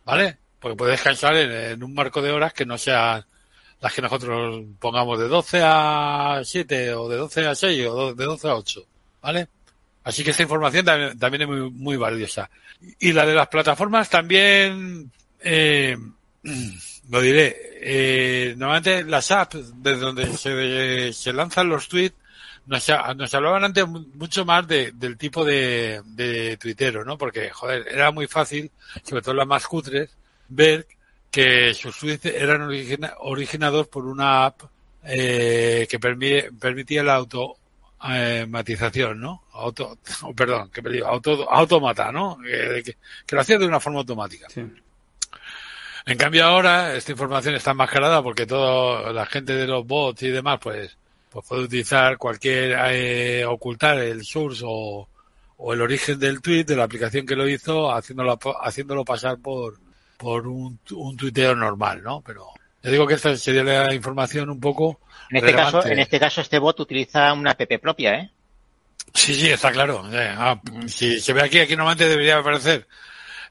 ¿Vale? 0.06 0.38
Porque 0.60 0.78
puede 0.78 0.92
descansar 0.92 1.36
en, 1.36 1.84
un 1.84 1.94
marco 1.94 2.22
de 2.22 2.32
horas 2.32 2.54
que 2.54 2.66
no 2.66 2.78
sean 2.78 3.26
las 3.82 3.94
que 3.94 4.02
nosotros 4.02 4.64
pongamos 4.80 5.20
de 5.20 5.28
12 5.28 5.62
a 5.64 6.42
7 6.44 6.94
o 6.94 7.08
de 7.10 7.18
12 7.18 7.48
a 7.48 7.56
6 7.56 7.88
o 7.88 8.14
de 8.14 8.26
12 8.26 8.48
a 8.50 8.56
8. 8.56 8.86
¿Vale? 9.22 9.48
Así 10.04 10.24
que 10.24 10.32
esta 10.32 10.44
información 10.44 10.86
también, 10.86 11.42
es 11.42 11.48
muy, 11.48 11.70
muy 11.72 11.98
valiosa. 11.98 12.50
Y 13.00 13.12
la 13.12 13.26
de 13.26 13.36
las 13.36 13.48
plataformas 13.48 14.10
también, 14.10 15.12
eh, 15.42 15.98
lo 17.10 17.22
diré, 17.22 17.56
eh, 17.82 18.54
normalmente 18.58 19.04
las 19.04 19.32
apps 19.32 19.74
desde 19.82 20.00
donde 20.00 20.38
se, 20.38 21.14
se 21.14 21.34
lanzan 21.34 21.70
los 21.70 21.88
tweets 21.88 22.16
nos, 22.70 22.88
nos 23.16 23.34
hablaban 23.34 23.64
antes 23.64 23.88
mucho 23.88 24.46
más 24.46 24.68
de, 24.68 24.92
del 24.92 25.18
tipo 25.18 25.44
de, 25.44 26.02
de 26.06 26.56
tuitero, 26.58 27.04
¿no? 27.04 27.18
Porque, 27.18 27.50
joder, 27.50 27.88
era 27.90 28.12
muy 28.12 28.28
fácil, 28.28 28.70
sobre 29.04 29.24
todo 29.24 29.34
las 29.34 29.48
más 29.48 29.66
cutres, 29.66 30.16
ver 30.50 30.86
que 31.32 31.74
sus 31.74 31.98
tweets 31.98 32.26
eran 32.26 32.62
origina, 32.62 33.14
originados 33.20 33.88
por 33.88 34.06
una 34.06 34.46
app 34.46 34.62
eh, 35.04 35.88
que 35.90 36.00
permitía 36.00 37.04
la 37.04 37.16
automatización, 37.16 39.22
¿no? 39.22 39.44
Auto, 39.54 39.98
oh, 40.24 40.34
perdón, 40.36 40.70
que 40.72 40.82
digo, 40.82 41.08
auto, 41.08 41.50
automata, 41.50 42.12
¿no? 42.12 42.38
Que, 42.40 42.84
que, 42.84 42.98
que, 43.26 43.36
lo 43.36 43.42
hacía 43.42 43.58
de 43.58 43.68
una 43.68 43.80
forma 43.80 44.00
automática. 44.00 44.48
Sí. 44.50 44.62
En 46.06 46.18
cambio 46.18 46.46
ahora 46.46 46.96
esta 46.96 47.12
información 47.12 47.56
está 47.56 47.72
enmascarada 47.72 48.24
porque 48.24 48.46
toda 48.46 49.12
la 49.14 49.26
gente 49.26 49.54
de 49.54 49.68
los 49.68 49.86
bots 49.86 50.24
y 50.24 50.30
demás, 50.30 50.60
pues, 50.62 50.98
pues 51.30 51.46
puede 51.48 51.64
utilizar 51.64 52.18
cualquier, 52.18 52.78
eh, 52.92 53.46
ocultar 53.46 54.00
el 54.00 54.26
source 54.26 54.64
o, 54.66 55.08
o, 55.58 55.74
el 55.74 55.82
origen 55.82 56.18
del 56.18 56.42
tweet 56.42 56.64
de 56.64 56.76
la 56.76 56.86
aplicación 56.86 57.28
que 57.28 57.36
lo 57.36 57.48
hizo, 57.48 57.94
haciéndolo, 57.94 58.40
haciéndolo 58.62 59.06
pasar 59.06 59.38
por, 59.38 59.78
por 60.20 60.48
un, 60.48 60.78
un 60.92 61.16
tuiteo 61.16 61.56
normal, 61.56 62.04
¿no? 62.04 62.22
Pero 62.22 62.48
yo 62.84 62.92
digo 62.92 63.08
que 63.08 63.14
esta 63.14 63.36
sería 63.38 63.64
la 63.64 63.94
información 63.94 64.50
un 64.50 64.60
poco. 64.60 65.00
En 65.30 65.38
este 65.38 65.52
relevante. 65.52 65.78
caso, 65.78 65.88
en 65.88 66.00
este 66.00 66.20
caso, 66.20 66.42
este 66.42 66.60
bot 66.60 66.78
utiliza 66.82 67.32
una 67.32 67.52
app 67.52 67.62
propia, 67.82 68.16
¿eh? 68.16 68.32
Sí, 69.14 69.34
sí, 69.34 69.50
está 69.50 69.72
claro. 69.72 70.04
Eh, 70.12 70.36
ah, 70.38 70.60
si 70.88 71.22
se 71.22 71.32
ve 71.32 71.42
aquí, 71.42 71.60
aquí 71.60 71.76
normalmente 71.78 72.10
debería 72.10 72.38
aparecer 72.40 72.86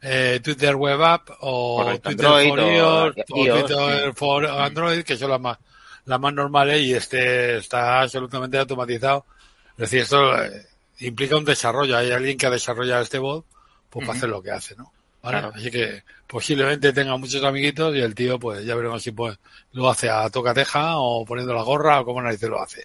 eh, 0.03 0.41
Twitter 0.45 0.77
Web 0.77 1.03
App 1.03 1.31
o 1.41 1.85
Correcto, 1.85 2.11
Twitter 2.11 2.27
Android 2.27 2.49
for 2.49 2.61
iOS, 2.61 3.17
o, 3.31 3.41
o 3.41 3.47
Twitter 3.47 4.05
sí. 4.05 4.13
for 4.15 4.47
Android, 4.47 5.03
que 5.05 5.17
son 5.17 5.31
las 5.31 5.41
más, 5.41 5.59
las 6.05 6.21
más 6.21 6.35
normales 6.35 6.83
y 6.83 6.93
este 6.93 7.57
está 7.57 8.03
absolutamente 8.03 8.59
automatizado. 8.59 9.25
Es 9.71 9.91
decir, 9.91 10.01
esto 10.01 10.43
eh, 10.43 10.67
implica 10.99 11.37
un 11.37 11.47
desarrollo. 11.47 11.97
Hay 11.97 12.11
alguien 12.11 12.37
que 12.37 12.47
ha 12.47 12.51
desarrollado 12.51 13.03
este 13.03 13.19
bot 13.19 13.47
pues, 13.89 14.03
uh 14.03 14.05
-huh. 14.05 14.07
para 14.07 14.19
hacer 14.19 14.29
lo 14.29 14.43
que 14.43 14.51
hace, 14.51 14.77
¿no? 14.77 14.93
¿Vale? 15.33 15.41
Claro. 15.41 15.55
Así 15.55 15.71
que 15.71 16.03
posiblemente 16.27 16.93
tenga 16.93 17.17
muchos 17.17 17.43
amiguitos 17.45 17.95
y 17.95 18.01
el 18.01 18.15
tío, 18.15 18.39
pues 18.39 18.65
ya 18.65 18.75
veremos 18.75 19.03
si 19.03 19.13
pues, 19.13 19.39
lo 19.73 19.89
hace 19.91 20.09
a 20.11 20.29
tocateja 20.31 20.99
o 20.99 21.25
poniendo 21.25 21.55
la 21.55 21.63
gorra 21.63 22.01
o 22.01 22.05
cómo 22.05 22.23
narices 22.23 22.49
lo 22.49 22.63
hace. 22.63 22.85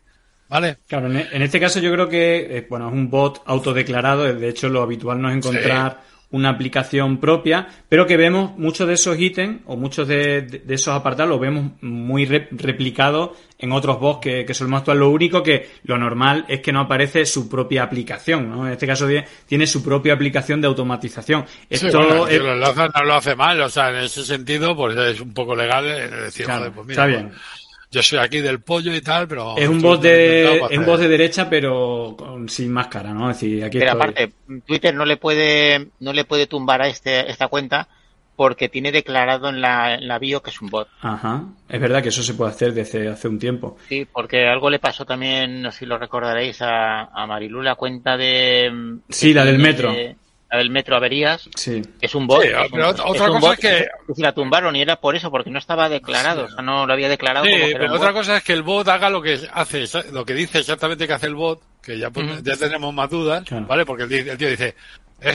¿Vale? 0.50 0.78
Claro, 0.88 1.08
en 1.08 1.42
este 1.42 1.60
caso 1.60 1.80
yo 1.80 1.92
creo 1.92 2.08
que, 2.08 2.58
eh, 2.58 2.68
bueno, 2.70 2.88
es 2.88 2.94
un 2.94 3.10
bot 3.10 3.42
autodeclarado. 3.46 4.32
De 4.32 4.50
hecho, 4.50 4.70
lo 4.70 4.84
habitual 4.84 5.20
no 5.20 5.30
es 5.30 5.38
encontrar 5.38 6.02
sí 6.04 6.13
una 6.34 6.50
aplicación 6.50 7.20
propia, 7.20 7.68
pero 7.88 8.06
que 8.06 8.18
vemos 8.18 8.58
muchos 8.58 8.88
de 8.88 8.96
esos 8.96 9.18
ítems 9.18 9.62
o 9.66 9.78
muchos 9.78 10.08
de, 10.08 10.42
de, 10.42 10.60
de 10.60 10.74
esos 10.76 10.94
apartados 10.94 11.30
los 11.30 11.40
vemos 11.40 11.72
muy 11.82 12.26
re, 12.26 12.50
replicados 12.52 13.38
en 13.60 13.72
otros 13.72 14.00
bots 14.00 14.20
que, 14.20 14.44
que 14.44 14.54
solemos 14.54 14.80
actuar. 14.80 14.98
Lo 14.98 15.10
único 15.10 15.42
que 15.42 15.70
lo 15.84 15.98
normal 15.98 16.46
es 16.50 16.60
que 16.60 16.74
no 16.74 16.82
aparece 16.82 17.26
su 17.26 17.48
propia 17.48 17.84
aplicación, 17.84 18.50
¿no? 18.50 18.66
En 18.66 18.74
este 18.74 18.88
caso 18.88 19.08
tiene 19.46 19.68
su 19.68 19.84
propia 19.84 20.14
aplicación 20.14 20.60
de 20.60 20.68
automatización. 20.68 21.46
Esto 21.70 21.90
sí, 21.90 21.96
bueno, 21.98 22.28
es... 22.28 22.42
lo 22.42 22.54
enlaza, 22.54 22.88
no 22.88 23.06
lo 23.06 23.14
hace 23.14 23.36
mal, 23.36 23.62
o 23.62 23.70
sea, 23.70 23.92
en 23.92 24.04
ese 24.04 24.26
sentido, 24.26 24.76
pues 24.76 24.98
es 24.98 25.22
un 25.22 25.34
poco 25.34 25.56
legal 25.56 25.86
decir, 25.86 26.46
claro, 26.46 26.62
joder, 26.62 26.74
pues 26.74 26.88
mira, 26.88 27.04
está 27.04 27.06
bien. 27.06 27.30
Pues, 27.30 27.63
yo 27.94 28.02
soy 28.02 28.18
aquí 28.18 28.40
del 28.40 28.60
pollo 28.60 28.94
y 28.94 29.02
tal, 29.02 29.28
pero... 29.28 29.56
Es 29.56 29.70
un 29.70 29.82
voz 29.82 30.02
de, 30.02 30.62
es 30.70 30.78
un 30.78 30.86
voz 30.86 31.00
de 31.00 31.08
derecha, 31.08 31.48
pero 31.48 32.16
con, 32.18 32.50
sin 32.50 32.72
máscara, 32.72 33.14
¿no? 33.14 33.30
Es 33.30 33.40
decir, 33.40 33.64
aquí 33.64 33.78
pero 33.78 33.92
estoy. 33.92 34.02
aparte, 34.02 34.34
Twitter 34.66 34.96
no 34.96 35.06
le 35.06 35.18
puede, 35.18 35.90
no 36.00 36.12
le 36.12 36.26
puede 36.26 36.48
tumbar 36.48 36.82
a 36.82 36.88
este, 36.88 37.30
esta 37.30 37.48
cuenta 37.48 37.88
porque 38.36 38.68
tiene 38.68 38.92
declarado 38.92 39.50
en 39.50 39.62
la, 39.62 39.94
en 39.94 40.08
la 40.08 40.18
bio 40.18 40.42
que 40.42 40.50
es 40.50 40.60
un 40.60 40.70
bot. 40.70 40.88
Ajá. 41.02 41.44
Es 41.70 41.80
verdad 41.80 42.02
que 42.02 42.10
eso 42.10 42.24
se 42.24 42.34
puede 42.34 42.50
hacer 42.50 42.74
desde 42.74 43.08
hace 43.08 43.28
un 43.28 43.38
tiempo. 43.38 43.78
Sí, 43.88 44.08
porque 44.12 44.48
algo 44.48 44.72
le 44.72 44.80
pasó 44.80 45.06
también, 45.06 45.62
no 45.62 45.72
sé 45.72 45.80
si 45.80 45.86
lo 45.86 46.00
recordaréis, 46.00 46.60
a, 46.64 47.04
a 47.04 47.28
Marilu, 47.28 47.62
la 47.62 47.76
cuenta 47.76 48.18
de... 48.18 48.98
Sí, 49.08 49.36
la 49.36 49.46
del 49.46 49.60
metro. 49.60 49.94
De, 49.94 50.16
del 50.58 50.70
Metro 50.70 50.96
Averías, 50.96 51.50
sí. 51.56 51.82
es 52.02 52.16
un 52.16 52.28
bot. 52.28 52.42
Sí, 52.42 52.50
es 52.50 52.72
pero 52.72 52.90
otra 52.90 53.06
es 53.06 53.12
cosa 53.12 53.40
bot, 53.40 53.54
es 53.54 53.60
que... 53.60 53.88
Si 54.16 54.22
la 54.22 54.34
tumbaron 54.34 54.76
y 54.76 54.82
era 54.82 55.00
por 55.00 55.16
eso, 55.16 55.32
porque 55.32 55.50
no 55.50 55.60
estaba 55.60 55.90
declarado, 55.90 56.48
sí. 56.48 56.54
o 56.54 56.56
sea, 56.56 56.64
no 56.64 56.86
lo 56.86 56.94
había 56.94 57.10
declarado. 57.10 57.46
Sí, 57.46 57.52
como 57.52 57.66
que 57.66 57.74
pero 57.74 57.94
otra 57.94 58.12
bot. 58.12 58.18
cosa 58.18 58.38
es 58.38 58.44
que 58.44 58.54
el 58.54 58.64
bot 58.64 58.88
haga 58.88 59.10
lo 59.10 59.22
que 59.22 59.40
hace, 59.54 59.86
lo 60.12 60.26
que 60.26 60.34
dice 60.34 60.60
exactamente 60.60 61.08
que 61.08 61.14
hace 61.14 61.28
el 61.28 61.36
bot, 61.36 61.62
que 61.82 61.98
ya, 61.98 62.10
pues, 62.10 62.26
uh 62.26 62.30
-huh. 62.30 62.44
ya 62.44 62.56
tenemos 62.56 62.94
más 62.94 63.10
dudas, 63.10 63.44
claro. 63.44 63.66
¿vale? 63.66 63.86
Porque 63.86 64.04
el, 64.04 64.14
el 64.30 64.38
tío 64.38 64.50
dice, 64.50 64.76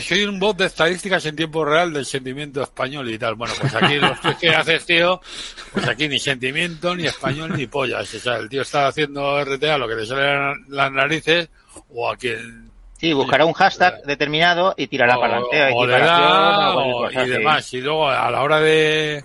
soy 0.07 0.25
un 0.25 0.39
bot 0.39 0.57
de 0.57 0.67
estadísticas 0.67 1.25
en 1.27 1.37
tiempo 1.37 1.65
real 1.65 1.93
del 1.93 2.05
sentimiento 2.05 2.63
español 2.63 3.11
y 3.11 3.19
tal. 3.19 3.35
Bueno, 3.35 3.55
pues 3.59 3.75
aquí 3.75 3.97
los 3.97 4.19
que 4.39 4.51
haces, 4.51 4.85
tío, 4.85 5.21
pues 5.73 5.87
aquí 5.89 6.09
ni 6.09 6.19
sentimiento, 6.19 6.95
ni 6.95 7.07
español, 7.07 7.57
ni 7.57 7.67
pollas. 7.67 8.13
O 8.15 8.19
sea, 8.19 8.37
el 8.37 8.49
tío 8.49 8.63
está 8.63 8.87
haciendo 8.87 9.43
RTA 9.43 9.79
lo 9.79 9.89
que 9.89 9.95
le 9.95 10.07
sale 10.07 10.55
las 10.69 10.93
narices, 10.93 11.49
o 11.91 12.11
a 12.11 12.17
quien 12.17 12.68
Sí, 12.99 13.13
buscará 13.13 13.45
un 13.45 13.53
hashtag 13.53 14.03
determinado 14.03 14.75
y 14.77 14.89
tirará 14.89 15.17
o, 15.17 15.21
para 15.21 15.37
adelante. 15.37 15.71
O, 15.73 15.87
da, 15.87 16.77
o 16.77 17.11
y 17.11 17.29
demás. 17.29 17.73
Y 17.73 17.81
luego 17.81 18.09
a 18.09 18.29
la 18.31 18.43
hora 18.43 18.61
de 18.61 19.23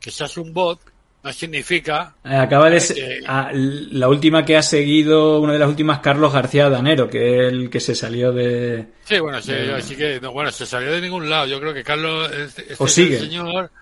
que 0.00 0.12
seas 0.12 0.36
un 0.36 0.54
bot, 0.54 0.78
no 1.24 1.32
significa. 1.32 2.14
Eh, 2.24 2.36
acaba 2.36 2.70
de 2.70 2.78
ser, 2.78 2.96
que... 2.96 3.24
ah, 3.26 3.50
la 3.52 4.08
última 4.08 4.44
que 4.44 4.56
ha 4.56 4.62
seguido, 4.62 5.40
una 5.40 5.54
de 5.54 5.58
las 5.58 5.68
últimas, 5.68 5.98
Carlos 5.98 6.32
García 6.32 6.70
Danero, 6.70 7.10
que 7.10 7.46
es 7.46 7.52
el 7.52 7.68
que 7.68 7.80
se 7.80 7.96
salió 7.96 8.32
de. 8.32 8.86
Sí, 9.02 9.18
bueno, 9.18 9.42
sí, 9.42 9.50
de... 9.50 9.74
así 9.74 9.96
que, 9.96 10.20
no, 10.20 10.30
bueno, 10.30 10.52
se 10.52 10.64
salió 10.64 10.92
de 10.92 11.00
ningún 11.00 11.28
lado. 11.28 11.46
Yo 11.46 11.58
creo 11.58 11.74
que 11.74 11.82
Carlos, 11.82 12.30
este, 12.30 12.62
este 12.62 12.76
o 12.78 12.86
sigue. 12.86 13.16
el 13.16 13.22
señor, 13.22 13.72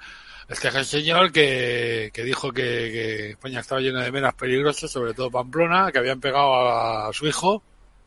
este 0.48 0.68
es 0.68 0.74
el 0.74 0.86
señor 0.86 1.32
que, 1.32 2.10
que 2.14 2.24
dijo 2.24 2.50
que, 2.50 2.62
que 2.62 3.30
España 3.32 3.60
estaba 3.60 3.82
llena 3.82 4.02
de 4.02 4.10
menas 4.10 4.32
peligrosas, 4.32 4.90
sobre 4.90 5.12
todo 5.12 5.30
Pamplona, 5.30 5.92
que 5.92 5.98
habían 5.98 6.20
pegado 6.20 6.54
a, 6.54 7.08
a 7.08 7.12
su 7.12 7.26
hijo 7.26 7.62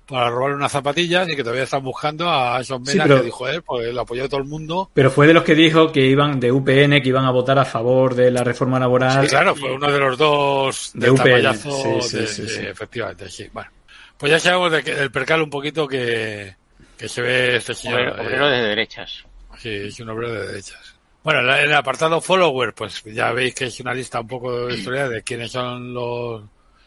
para 0.08 0.30
robar 0.30 0.54
unas 0.54 0.72
zapatillas 0.72 1.28
y 1.28 1.36
que 1.36 1.43
todavía 1.43 1.63
están 1.63 1.84
buscando 1.84 2.30
a 2.30 2.62
esos 2.62 2.80
menas 2.80 2.93
sí, 2.93 3.00
pero, 3.04 3.17
que 3.17 3.26
dijo 3.26 3.48
él, 3.48 3.62
pues 3.62 3.93
lo 3.93 4.02
apoyó 4.02 4.30
todo 4.30 4.39
el 4.39 4.48
mundo. 4.48 4.89
Pero 4.93 5.12
fue 5.12 5.28
de 5.28 5.34
los 5.34 5.43
que 5.43 5.54
dijo 5.54 5.91
que 5.91 6.06
iban 6.06 6.39
de 6.39 6.52
UPN, 6.52 7.02
que 7.02 7.10
iban 7.10 7.26
a 7.26 7.32
votar 7.32 7.60
a 7.60 7.65
favor 7.65 8.15
de 8.15 8.32
la 8.32 8.43
reforma 8.43 8.80
laboral. 8.80 9.24
Sí, 9.24 9.30
claro, 9.30 9.54
fue 9.54 9.74
uno 9.74 9.91
de 9.91 10.00
los 10.00 10.17
dos 10.17 10.91
de 10.93 11.12
UPN. 11.12 11.58
Sí, 11.58 11.70
sí, 12.02 12.17
de, 12.17 12.28
sí, 12.28 12.48
sí, 12.48 12.62
efectivamente, 12.62 13.30
sí. 13.30 13.50
Bueno, 13.52 13.70
pues 14.17 14.32
ya 14.32 14.39
sabemos 14.39 14.72
de 14.72 14.84
que, 14.84 14.96
del 14.96 15.12
percal 15.12 15.41
un 15.41 15.50
poquito 15.50 15.86
que, 15.88 16.56
que 16.98 17.10
se 17.10 17.22
ve 17.22 17.58
este 17.58 17.74
señor. 17.74 18.00
Obrero, 18.17 18.48
eh, 18.48 18.62
de 18.62 18.67
derechas. 18.70 19.26
Sí, 19.58 19.70
es 19.70 20.00
un 20.00 20.10
obrero 20.10 20.34
de 20.34 20.48
derechas. 20.48 20.96
Bueno, 21.22 21.41
en 21.41 21.65
el 21.65 21.74
apartado 21.74 22.22
follower, 22.22 22.74
pues 22.74 23.04
ya 23.04 23.34
veis 23.34 23.54
que 23.54 23.65
es 23.65 23.80
una 23.82 23.93
lista 23.93 24.22
un 24.22 24.28
poco 24.30 24.67
de 24.67 24.76
historia 24.76 25.10
de 25.10 25.22
quiénes 25.24 25.52
son 25.52 25.93
los, 25.93 26.43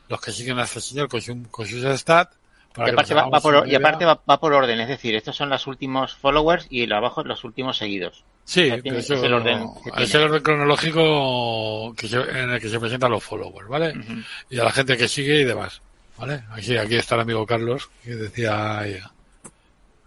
los 0.08 0.20
que 0.22 0.32
siguen 0.32 0.58
a 0.58 0.64
este 0.64 0.80
señor 0.80 1.08
con, 1.08 1.20
su, 1.20 1.42
con 1.50 1.66
sus 1.66 1.84
stats 1.98 2.39
y 2.76 2.90
aparte, 2.90 3.14
va, 3.14 3.28
va, 3.28 3.40
por, 3.40 3.68
y 3.68 3.74
aparte 3.74 4.04
va, 4.04 4.20
va, 4.28 4.38
por 4.38 4.52
orden, 4.52 4.78
es 4.80 4.88
decir, 4.88 5.14
estos 5.16 5.36
son 5.36 5.50
los 5.50 5.66
últimos 5.66 6.14
followers 6.14 6.66
y 6.70 6.86
lo 6.86 6.96
abajo 6.96 7.24
los 7.24 7.42
últimos 7.42 7.76
seguidos. 7.76 8.24
Sí, 8.44 8.70
tiene, 8.82 8.98
eso, 8.98 9.14
es, 9.14 9.22
el 9.22 9.34
orden 9.34 9.68
es 9.96 10.14
el 10.14 10.22
orden 10.22 10.42
cronológico 10.42 11.92
que 11.96 12.08
se, 12.08 12.16
en 12.16 12.50
el 12.50 12.60
que 12.60 12.68
se 12.68 12.78
presentan 12.78 13.10
los 13.10 13.24
followers, 13.24 13.68
¿vale? 13.68 13.90
Uh 13.90 14.00
-huh. 14.00 14.24
Y 14.50 14.58
a 14.60 14.64
la 14.64 14.72
gente 14.72 14.96
que 14.96 15.08
sigue 15.08 15.40
y 15.40 15.44
demás, 15.44 15.82
¿vale? 16.16 16.44
Aquí, 16.52 16.76
aquí 16.76 16.96
está 16.96 17.16
el 17.16 17.22
amigo 17.22 17.44
Carlos, 17.44 17.90
que 18.04 18.14
decía, 18.14 18.82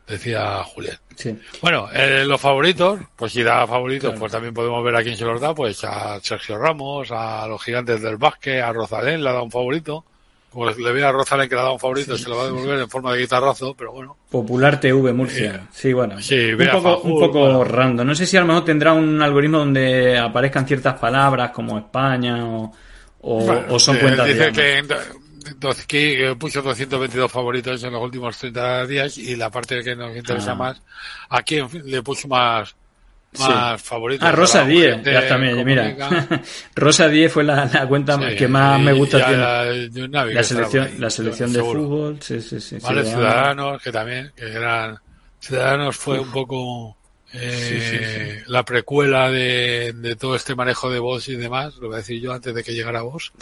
decía 0.07 0.63
Julián. 0.63 0.97
Sí. 1.15 1.37
Bueno, 1.61 1.89
eh, 1.93 2.23
los 2.25 2.39
favoritos, 2.39 2.99
pues 3.15 3.33
si 3.33 3.43
da 3.43 3.67
favoritos, 3.67 4.09
claro. 4.09 4.19
pues 4.19 4.31
también 4.31 4.53
podemos 4.53 4.83
ver 4.83 4.95
a 4.95 5.03
quién 5.03 5.17
se 5.17 5.25
los 5.25 5.39
da, 5.39 5.53
pues 5.53 5.83
a 5.83 6.19
Sergio 6.21 6.57
Ramos, 6.57 7.11
a 7.11 7.45
los 7.47 7.61
gigantes 7.61 8.01
del 8.01 8.17
básquet, 8.17 8.63
a 8.63 8.71
Rosalén 8.71 9.21
le 9.21 9.29
ha 9.29 9.33
dado 9.33 9.43
un 9.45 9.51
favorito 9.51 10.05
como 10.53 10.69
le 10.69 10.93
viene 10.93 11.03
a 11.03 11.11
Rosalén 11.11 11.49
que 11.49 11.55
le 11.55 11.61
ha 11.61 11.63
dado 11.63 11.73
un 11.73 11.79
favorito, 11.79 12.15
sí. 12.15 12.23
se 12.23 12.29
lo 12.29 12.37
va 12.37 12.43
a 12.43 12.45
devolver 12.45 12.79
en 12.79 12.89
forma 12.89 13.11
de 13.13 13.21
guitarrazo, 13.21 13.73
pero 13.75 13.91
bueno. 13.91 14.15
Popular 14.29 14.79
TV 14.79 15.11
Murcia. 15.11 15.55
Eh, 15.55 15.67
sí, 15.71 15.91
bueno. 15.91 16.21
Sí, 16.21 16.53
un 16.53 16.67
poco, 16.71 16.95
Fajul, 16.95 17.11
un 17.11 17.19
poco 17.19 17.39
bueno. 17.39 17.63
random. 17.63 18.07
No 18.07 18.15
sé 18.15 18.25
si 18.25 18.37
a 18.37 18.41
lo 18.41 18.45
mejor 18.45 18.63
tendrá 18.63 18.93
un 18.93 19.21
algoritmo 19.21 19.57
donde 19.57 20.17
aparezcan 20.17 20.67
ciertas 20.67 20.99
palabras 20.99 21.51
como 21.51 21.77
España 21.77 22.45
o, 22.45 22.71
o, 23.21 23.39
bueno, 23.43 23.65
o 23.69 23.79
son 23.79 23.97
cuentas. 23.97 24.27
Dice 24.27 24.51
que, 24.51 24.83
que 25.87 26.35
puso 26.35 26.61
222 26.61 27.31
favoritos 27.31 27.83
en 27.83 27.91
los 27.91 28.01
últimos 28.01 28.37
30 28.37 28.85
días 28.85 29.17
y 29.17 29.35
la 29.35 29.49
parte 29.49 29.83
que 29.83 29.95
nos 29.95 30.15
interesa 30.15 30.51
ah. 30.51 30.55
más, 30.55 30.81
a 31.29 31.41
quién 31.41 31.67
le 31.83 32.03
puso 32.03 32.27
más 32.27 32.75
más 33.39 33.81
sí. 33.81 33.87
favorito. 33.87 34.25
Ah, 34.25 34.31
Rosa 34.31 34.65
10, 34.65 35.03
ya 35.03 35.27
también, 35.27 35.65
mira. 35.65 35.95
Rosa 36.75 37.07
10 37.07 37.31
fue 37.31 37.43
la, 37.43 37.65
la 37.65 37.87
cuenta 37.87 38.17
sí, 38.17 38.35
que 38.35 38.47
más 38.47 38.79
me 38.79 38.93
gusta. 38.93 39.17
La, 39.19 39.65
la, 39.65 40.43
selección, 40.43 40.89
la 40.99 41.09
selección 41.09 41.51
de 41.53 41.59
seguro. 41.59 41.79
fútbol, 41.81 42.17
sí, 42.21 42.41
sí, 42.41 42.59
sí. 42.59 42.77
Vale, 42.81 43.05
Ciudadanos, 43.05 43.81
que 43.81 43.91
también, 43.91 44.31
que 44.35 44.45
eran. 44.45 44.97
Ciudadanos 45.39 45.97
fue 45.97 46.19
Uf. 46.19 46.27
un 46.27 46.31
poco. 46.31 46.97
Eh, 47.33 48.43
la 48.47 48.63
precuela 48.63 49.31
de, 49.31 50.15
todo 50.19 50.35
este 50.35 50.55
manejo 50.55 50.89
de 50.89 50.99
voz 50.99 51.27
y 51.29 51.35
demás, 51.35 51.75
lo 51.77 51.87
voy 51.87 51.95
a 51.95 51.97
decir 51.97 52.21
yo 52.21 52.31
antes 52.31 52.53
de 52.53 52.63
que 52.63 52.73
llegara 52.73 53.01
vos. 53.01 53.33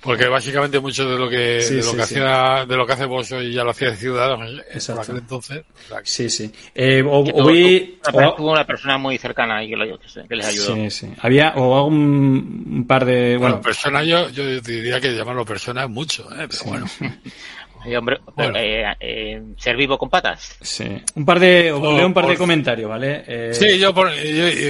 Porque 0.00 0.28
básicamente 0.28 0.80
mucho 0.80 1.08
de 1.08 1.18
lo 1.18 1.28
que, 1.28 1.36
de 1.36 1.82
lo 1.82 1.94
que 1.94 2.02
hacía, 2.02 2.64
de 2.66 2.76
lo 2.76 2.86
que 2.86 2.92
hace 2.92 3.04
vos 3.06 3.30
hoy 3.32 3.52
ya 3.52 3.64
lo 3.64 3.70
hacía 3.70 3.90
de 3.90 3.96
Ciudadanos 3.96 4.62
por 4.86 5.00
aquel 5.00 5.16
entonces. 5.16 5.64
Sí, 6.04 6.30
sí. 6.30 6.52
Eh, 6.74 7.02
o, 7.02 7.20
o, 7.20 8.42
una 8.42 8.66
persona 8.66 8.98
muy 8.98 9.18
cercana 9.18 9.58
ahí 9.58 9.70
que, 9.70 9.76
lo, 9.76 9.98
que 9.98 10.36
les 10.36 10.46
ayudó. 10.46 10.74
Sí, 10.74 10.90
sí. 10.90 11.12
Había, 11.20 11.54
o 11.56 11.86
un, 11.86 12.66
un 12.68 12.86
par 12.86 13.04
de, 13.04 13.36
bueno. 13.36 13.60
persona 13.60 14.02
yo, 14.04 14.28
yo 14.30 14.60
diría 14.60 15.00
que 15.00 15.14
llamarlo 15.14 15.44
persona 15.44 15.84
es 15.84 15.90
mucho, 15.90 16.28
¿eh? 16.32 16.48
pero 16.48 16.64
bueno. 16.64 16.86
hombre, 17.96 18.20
eh, 18.56 18.84
eh, 19.00 19.42
ser 19.56 19.76
vivo 19.76 19.98
con 19.98 20.08
patas. 20.08 20.56
Sí. 20.60 20.84
Un 21.14 21.24
par 21.24 21.40
de, 21.40 21.72
un 21.72 22.14
par 22.14 22.26
de 22.26 22.36
comentarios, 22.36 22.88
¿vale? 22.88 23.24
Eh... 23.26 23.50
Sí, 23.52 23.78
yo, 23.78 23.92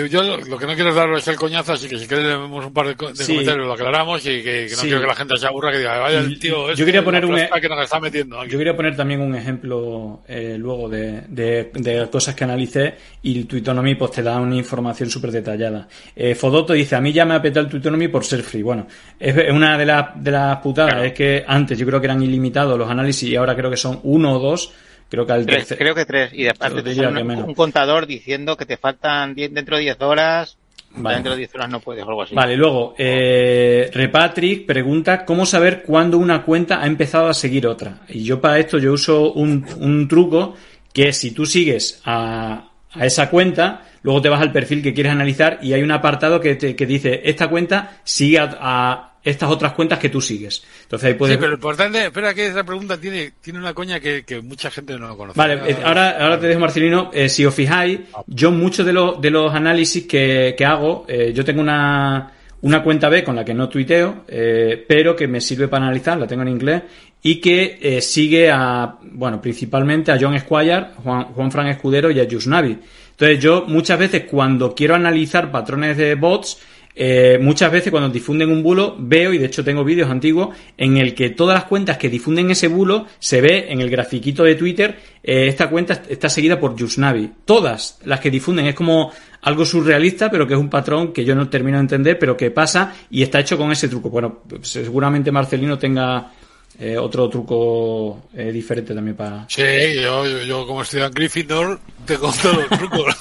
yo, 0.06 0.36
lo 0.38 0.58
que 0.58 0.66
no 0.66 0.74
quiero 0.74 0.94
darlo 0.94 1.18
es 1.18 1.28
el 1.28 1.36
coñazo, 1.36 1.72
así 1.72 1.88
que 1.88 1.98
si 1.98 2.06
quieres 2.06 2.26
leemos 2.26 2.64
un 2.64 2.72
par 2.72 2.88
de, 2.88 2.96
comentarios, 2.96 3.56
lo 3.56 3.72
aclaramos 3.72 4.24
y 4.26 4.42
que, 4.42 4.68
no 4.76 4.82
quiero 4.82 5.00
que 5.00 5.06
la 5.06 5.14
gente 5.14 5.36
se 5.36 5.46
aburra 5.46 5.70
que 5.70 5.78
diga, 5.78 5.98
vaya 5.98 6.18
el 6.18 6.38
tío, 6.38 6.70
este, 6.70 6.80
yo 6.80 6.86
quería 6.86 7.04
poner 7.04 7.24
un, 7.26 7.38
e- 7.38 7.50
que 7.60 7.68
nos 7.68 7.84
está 7.84 8.00
metiendo 8.00 8.44
Yo 8.44 8.58
quería 8.58 8.76
poner 8.76 8.96
también 8.96 9.20
un 9.20 9.34
ejemplo 9.34 10.22
eh, 10.26 10.56
luego 10.58 10.88
de, 10.88 11.22
de, 11.28 11.70
de, 11.74 12.10
cosas 12.10 12.34
que 12.34 12.44
analicé 12.44 12.94
y 13.22 13.38
el 13.38 13.46
Twitonomy 13.46 13.94
pues 13.94 14.12
te 14.12 14.22
da 14.22 14.40
una 14.40 14.56
información 14.56 15.10
súper 15.10 15.30
detallada. 15.30 15.88
Eh, 16.14 16.34
Fodoto 16.34 16.72
dice, 16.72 16.96
a 16.96 17.00
mí 17.00 17.12
ya 17.12 17.24
me 17.24 17.34
ha 17.34 17.42
petado 17.42 17.66
el 17.66 17.70
Twitonomy 17.70 18.08
por 18.08 18.24
ser 18.24 18.42
free. 18.42 18.62
Bueno, 18.62 18.86
es 19.18 19.50
una 19.50 19.78
de 19.78 19.86
las, 19.86 20.22
de 20.22 20.30
las 20.30 20.56
putadas, 20.58 21.04
es 21.04 21.12
que 21.12 21.44
antes 21.46 21.78
yo 21.78 21.86
creo 21.86 22.00
que 22.00 22.06
eran 22.06 22.22
ilimitados 22.22 22.78
los 22.78 22.90
análisis 22.90 23.01
y 23.08 23.36
ahora 23.36 23.54
creo 23.56 23.70
que 23.70 23.76
son 23.76 24.00
uno 24.02 24.34
o 24.34 24.38
dos. 24.38 24.72
Creo 25.08 25.26
que 25.26 25.32
al 25.32 25.44
tres, 25.44 25.74
Creo 25.76 25.94
que 25.94 26.06
tres. 26.06 26.32
Y 26.32 26.48
aparte 26.48 26.82
te 26.82 27.06
un, 27.06 27.30
un, 27.30 27.54
contador 27.54 28.06
diciendo 28.06 28.56
que 28.56 28.64
te 28.64 28.78
faltan 28.78 29.34
dentro 29.34 29.76
de 29.76 29.82
10 29.82 30.00
horas. 30.00 30.56
Dentro 30.94 31.32
de 31.32 31.38
10 31.38 31.54
horas 31.54 31.68
no 31.68 31.80
puedes 31.80 32.02
o 32.04 32.08
algo 32.08 32.22
así. 32.22 32.34
Vale, 32.34 32.56
luego, 32.56 32.94
eh, 32.96 33.90
Repatrick 33.92 34.64
pregunta 34.64 35.26
cómo 35.26 35.44
saber 35.44 35.82
cuándo 35.82 36.16
una 36.16 36.42
cuenta 36.42 36.82
ha 36.82 36.86
empezado 36.86 37.28
a 37.28 37.34
seguir 37.34 37.66
otra. 37.66 38.00
Y 38.08 38.24
yo 38.24 38.40
para 38.40 38.58
esto 38.58 38.78
yo 38.78 38.94
uso 38.94 39.32
un, 39.32 39.66
un 39.80 40.08
truco 40.08 40.54
que 40.94 41.12
si 41.12 41.32
tú 41.32 41.44
sigues 41.44 42.00
a, 42.06 42.70
a 42.92 43.06
esa 43.06 43.28
cuenta, 43.28 43.82
luego 44.02 44.22
te 44.22 44.28
vas 44.30 44.40
al 44.40 44.52
perfil 44.52 44.82
que 44.82 44.94
quieres 44.94 45.12
analizar 45.12 45.58
y 45.62 45.74
hay 45.74 45.82
un 45.82 45.90
apartado 45.90 46.40
que, 46.40 46.54
te, 46.54 46.74
que 46.74 46.86
dice 46.86 47.20
esta 47.24 47.48
cuenta 47.48 48.00
sigue 48.04 48.38
a 48.38 49.11
estas 49.24 49.50
otras 49.50 49.72
cuentas 49.72 49.98
que 49.98 50.08
tú 50.08 50.20
sigues. 50.20 50.64
Entonces 50.82 51.08
ahí 51.08 51.14
puedes... 51.14 51.36
Sí, 51.36 51.38
pero 51.38 51.50
lo 51.50 51.56
importante, 51.56 52.06
espera 52.06 52.34
que 52.34 52.48
esa 52.48 52.64
pregunta 52.64 52.98
tiene, 52.98 53.32
tiene 53.40 53.58
una 53.58 53.72
coña 53.72 54.00
que, 54.00 54.24
que 54.24 54.40
mucha 54.40 54.70
gente 54.70 54.98
no 54.98 55.16
conoce. 55.16 55.38
Vale, 55.38 55.60
eh, 55.70 55.76
ahora, 55.84 56.16
ahora 56.18 56.40
te 56.40 56.48
dejo 56.48 56.60
Marcelino, 56.60 57.10
eh, 57.12 57.28
si 57.28 57.44
os 57.44 57.54
fijáis, 57.54 58.00
yo 58.26 58.50
muchos 58.50 58.84
de 58.84 58.92
los, 58.92 59.20
de 59.20 59.30
los 59.30 59.54
análisis 59.54 60.06
que, 60.06 60.54
que 60.56 60.64
hago, 60.64 61.04
eh, 61.08 61.32
yo 61.32 61.44
tengo 61.44 61.60
una, 61.60 62.32
una 62.62 62.82
cuenta 62.82 63.08
B 63.08 63.22
con 63.22 63.36
la 63.36 63.44
que 63.44 63.54
no 63.54 63.68
tuiteo, 63.68 64.24
pero 64.26 65.14
que 65.14 65.28
me 65.28 65.40
sirve 65.40 65.68
para 65.68 65.84
analizar, 65.84 66.18
la 66.18 66.26
tengo 66.26 66.42
en 66.42 66.48
inglés, 66.48 66.82
y 67.22 67.40
que 67.40 68.00
sigue 68.00 68.50
a, 68.50 68.96
bueno, 69.02 69.40
principalmente 69.40 70.10
a 70.10 70.18
John 70.20 70.38
Squire, 70.38 70.86
Juan, 71.02 71.24
Juan 71.26 71.52
Fran 71.52 71.68
Escudero 71.68 72.10
y 72.10 72.18
a 72.18 72.26
Navi. 72.46 72.78
Entonces 73.10 73.38
yo 73.38 73.64
muchas 73.68 73.98
veces 73.98 74.24
cuando 74.28 74.74
quiero 74.74 74.94
analizar 74.94 75.52
patrones 75.52 75.96
de 75.96 76.16
bots, 76.16 76.58
eh, 76.94 77.38
muchas 77.40 77.72
veces 77.72 77.90
cuando 77.90 78.08
difunden 78.08 78.50
un 78.50 78.62
bulo 78.62 78.96
veo, 78.98 79.32
y 79.32 79.38
de 79.38 79.46
hecho 79.46 79.64
tengo 79.64 79.84
vídeos 79.84 80.10
antiguos, 80.10 80.54
en 80.76 80.96
el 80.96 81.14
que 81.14 81.30
todas 81.30 81.54
las 81.54 81.64
cuentas 81.64 81.96
que 81.96 82.08
difunden 82.08 82.50
ese 82.50 82.68
bulo 82.68 83.06
se 83.18 83.40
ve 83.40 83.66
en 83.70 83.80
el 83.80 83.90
grafiquito 83.90 84.44
de 84.44 84.54
Twitter, 84.54 84.96
eh, 85.22 85.48
esta 85.48 85.70
cuenta 85.70 86.02
está 86.08 86.28
seguida 86.28 86.58
por 86.60 86.76
Yusnavi. 86.76 87.30
Todas 87.44 88.00
las 88.04 88.20
que 88.20 88.30
difunden 88.30 88.66
es 88.66 88.74
como 88.74 89.12
algo 89.42 89.64
surrealista, 89.64 90.30
pero 90.30 90.46
que 90.46 90.54
es 90.54 90.60
un 90.60 90.70
patrón 90.70 91.12
que 91.12 91.24
yo 91.24 91.34
no 91.34 91.48
termino 91.48 91.78
de 91.78 91.82
entender, 91.82 92.18
pero 92.18 92.36
que 92.36 92.50
pasa 92.50 92.94
y 93.10 93.22
está 93.22 93.40
hecho 93.40 93.58
con 93.58 93.72
ese 93.72 93.88
truco. 93.88 94.10
Bueno, 94.10 94.42
seguramente 94.62 95.32
Marcelino 95.32 95.78
tenga 95.78 96.30
eh, 96.78 96.96
otro 96.96 97.28
truco 97.28 98.22
eh, 98.34 98.50
diferente 98.50 98.94
también 98.94 99.16
para. 99.16 99.46
Sí, 99.48 99.62
yo, 100.00 100.26
yo, 100.44 100.66
como 100.66 100.82
estoy 100.82 101.02
en 101.02 101.10
Gryffindor 101.10 101.80
tengo 102.06 102.32
todos 102.32 102.56
los 102.56 102.68
trucos. 102.78 103.16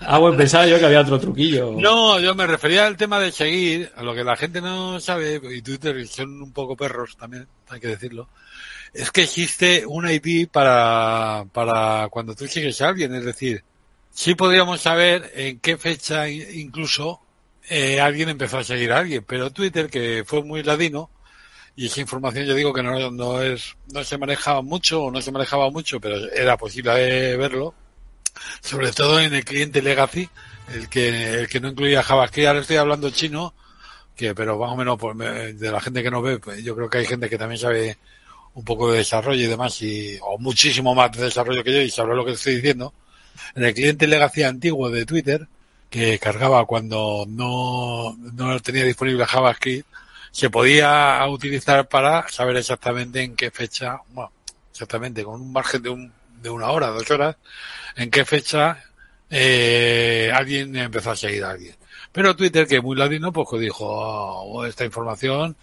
ah, 0.00 0.18
bueno, 0.18 0.36
pensaba 0.36 0.66
yo 0.66 0.78
que 0.78 0.86
había 0.86 1.00
otro 1.00 1.20
truquillo. 1.20 1.72
No, 1.78 2.18
yo 2.18 2.34
me 2.34 2.46
refería 2.46 2.86
al 2.86 2.96
tema 2.96 3.20
de 3.20 3.32
seguir, 3.32 3.92
a 3.96 4.02
lo 4.02 4.14
que 4.14 4.24
la 4.24 4.36
gente 4.36 4.60
no 4.60 4.98
sabe, 4.98 5.40
y 5.52 5.62
Twitter 5.62 6.06
son 6.08 6.42
un 6.42 6.52
poco 6.52 6.76
perros 6.76 7.16
también, 7.16 7.46
hay 7.68 7.80
que 7.80 7.88
decirlo. 7.88 8.28
Es 8.92 9.10
que 9.12 9.22
existe 9.22 9.84
un 9.86 10.08
ID 10.08 10.48
para, 10.48 11.44
para 11.52 12.08
cuando 12.10 12.34
tú 12.34 12.46
sigues 12.48 12.80
a 12.80 12.88
alguien, 12.88 13.14
es 13.14 13.24
decir, 13.24 13.62
sí 14.10 14.34
podríamos 14.34 14.80
saber 14.80 15.30
en 15.34 15.60
qué 15.60 15.76
fecha 15.76 16.28
incluso 16.28 17.20
eh, 17.68 18.00
alguien 18.00 18.28
empezó 18.28 18.58
a 18.58 18.64
seguir 18.64 18.90
a 18.92 18.98
alguien, 18.98 19.24
pero 19.24 19.52
Twitter, 19.52 19.88
que 19.88 20.24
fue 20.26 20.42
muy 20.42 20.62
ladino, 20.62 21.10
y 21.80 21.86
esa 21.86 22.02
información 22.02 22.44
yo 22.44 22.54
digo 22.54 22.74
que 22.74 22.82
no, 22.82 23.40
es 23.40 23.74
no 23.90 24.04
se 24.04 24.18
manejaba 24.18 24.60
mucho 24.60 25.04
o 25.04 25.10
no 25.10 25.22
se 25.22 25.32
manejaba 25.32 25.70
mucho 25.70 25.98
pero 25.98 26.30
era 26.30 26.58
posible 26.58 27.38
verlo 27.38 27.72
sobre 28.60 28.92
todo 28.92 29.18
en 29.18 29.32
el 29.32 29.46
cliente 29.46 29.80
legacy 29.80 30.28
el 30.74 30.90
que 30.90 31.40
el 31.40 31.48
que 31.48 31.58
no 31.58 31.68
incluía 31.68 32.02
JavaScript 32.02 32.48
ahora 32.48 32.60
estoy 32.60 32.76
hablando 32.76 33.08
chino 33.08 33.54
que 34.14 34.34
pero 34.34 34.58
más 34.58 34.72
o 34.72 34.76
menos 34.76 34.98
de 35.58 35.72
la 35.72 35.80
gente 35.80 36.02
que 36.02 36.10
no 36.10 36.20
ve 36.20 36.38
pues 36.38 36.62
yo 36.62 36.76
creo 36.76 36.90
que 36.90 36.98
hay 36.98 37.06
gente 37.06 37.30
que 37.30 37.38
también 37.38 37.58
sabe 37.58 37.96
un 38.52 38.64
poco 38.64 38.92
de 38.92 38.98
desarrollo 38.98 39.40
y 39.40 39.46
demás 39.46 39.80
y 39.80 40.18
o 40.20 40.36
muchísimo 40.36 40.94
más 40.94 41.12
de 41.12 41.24
desarrollo 41.24 41.64
que 41.64 41.72
yo 41.72 41.80
y 41.80 41.90
sabrá 41.90 42.14
lo 42.14 42.26
que 42.26 42.32
estoy 42.32 42.56
diciendo. 42.56 42.92
En 43.54 43.64
el 43.64 43.72
cliente 43.72 44.06
legacy 44.06 44.42
antiguo 44.42 44.90
de 44.90 45.06
Twitter 45.06 45.48
que 45.88 46.18
cargaba 46.18 46.66
cuando 46.66 47.24
no, 47.28 48.16
no 48.18 48.60
tenía 48.60 48.84
disponible 48.84 49.24
JavaScript 49.24 49.86
se 50.30 50.50
podía 50.50 51.24
utilizar 51.28 51.88
para 51.88 52.28
saber 52.28 52.56
exactamente 52.56 53.22
en 53.22 53.36
qué 53.36 53.50
fecha, 53.50 53.98
bueno, 54.10 54.32
exactamente, 54.70 55.24
con 55.24 55.40
un 55.40 55.52
margen 55.52 55.82
de, 55.82 55.88
un, 55.90 56.12
de 56.40 56.50
una 56.50 56.70
hora, 56.70 56.88
dos 56.88 57.10
horas, 57.10 57.36
en 57.96 58.10
qué 58.10 58.24
fecha 58.24 58.84
eh, 59.28 60.30
alguien 60.34 60.74
empezó 60.76 61.10
a 61.10 61.16
seguir 61.16 61.44
a 61.44 61.50
alguien. 61.50 61.74
Pero 62.12 62.34
Twitter, 62.34 62.66
que 62.66 62.76
es 62.76 62.82
muy 62.82 62.96
ladino, 62.96 63.32
pues 63.32 63.48
dijo, 63.60 63.86
oh, 63.86 64.64
esta 64.64 64.84
información 64.84 65.56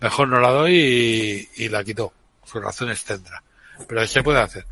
mejor 0.00 0.28
no 0.28 0.40
la 0.40 0.50
doy 0.50 1.48
y, 1.54 1.68
la 1.68 1.84
quitó. 1.84 2.12
Sus 2.44 2.62
razones 2.62 3.04
tendrá. 3.04 3.42
Pero 3.86 4.06
se 4.06 4.22
puede 4.22 4.40
hacer. 4.40 4.64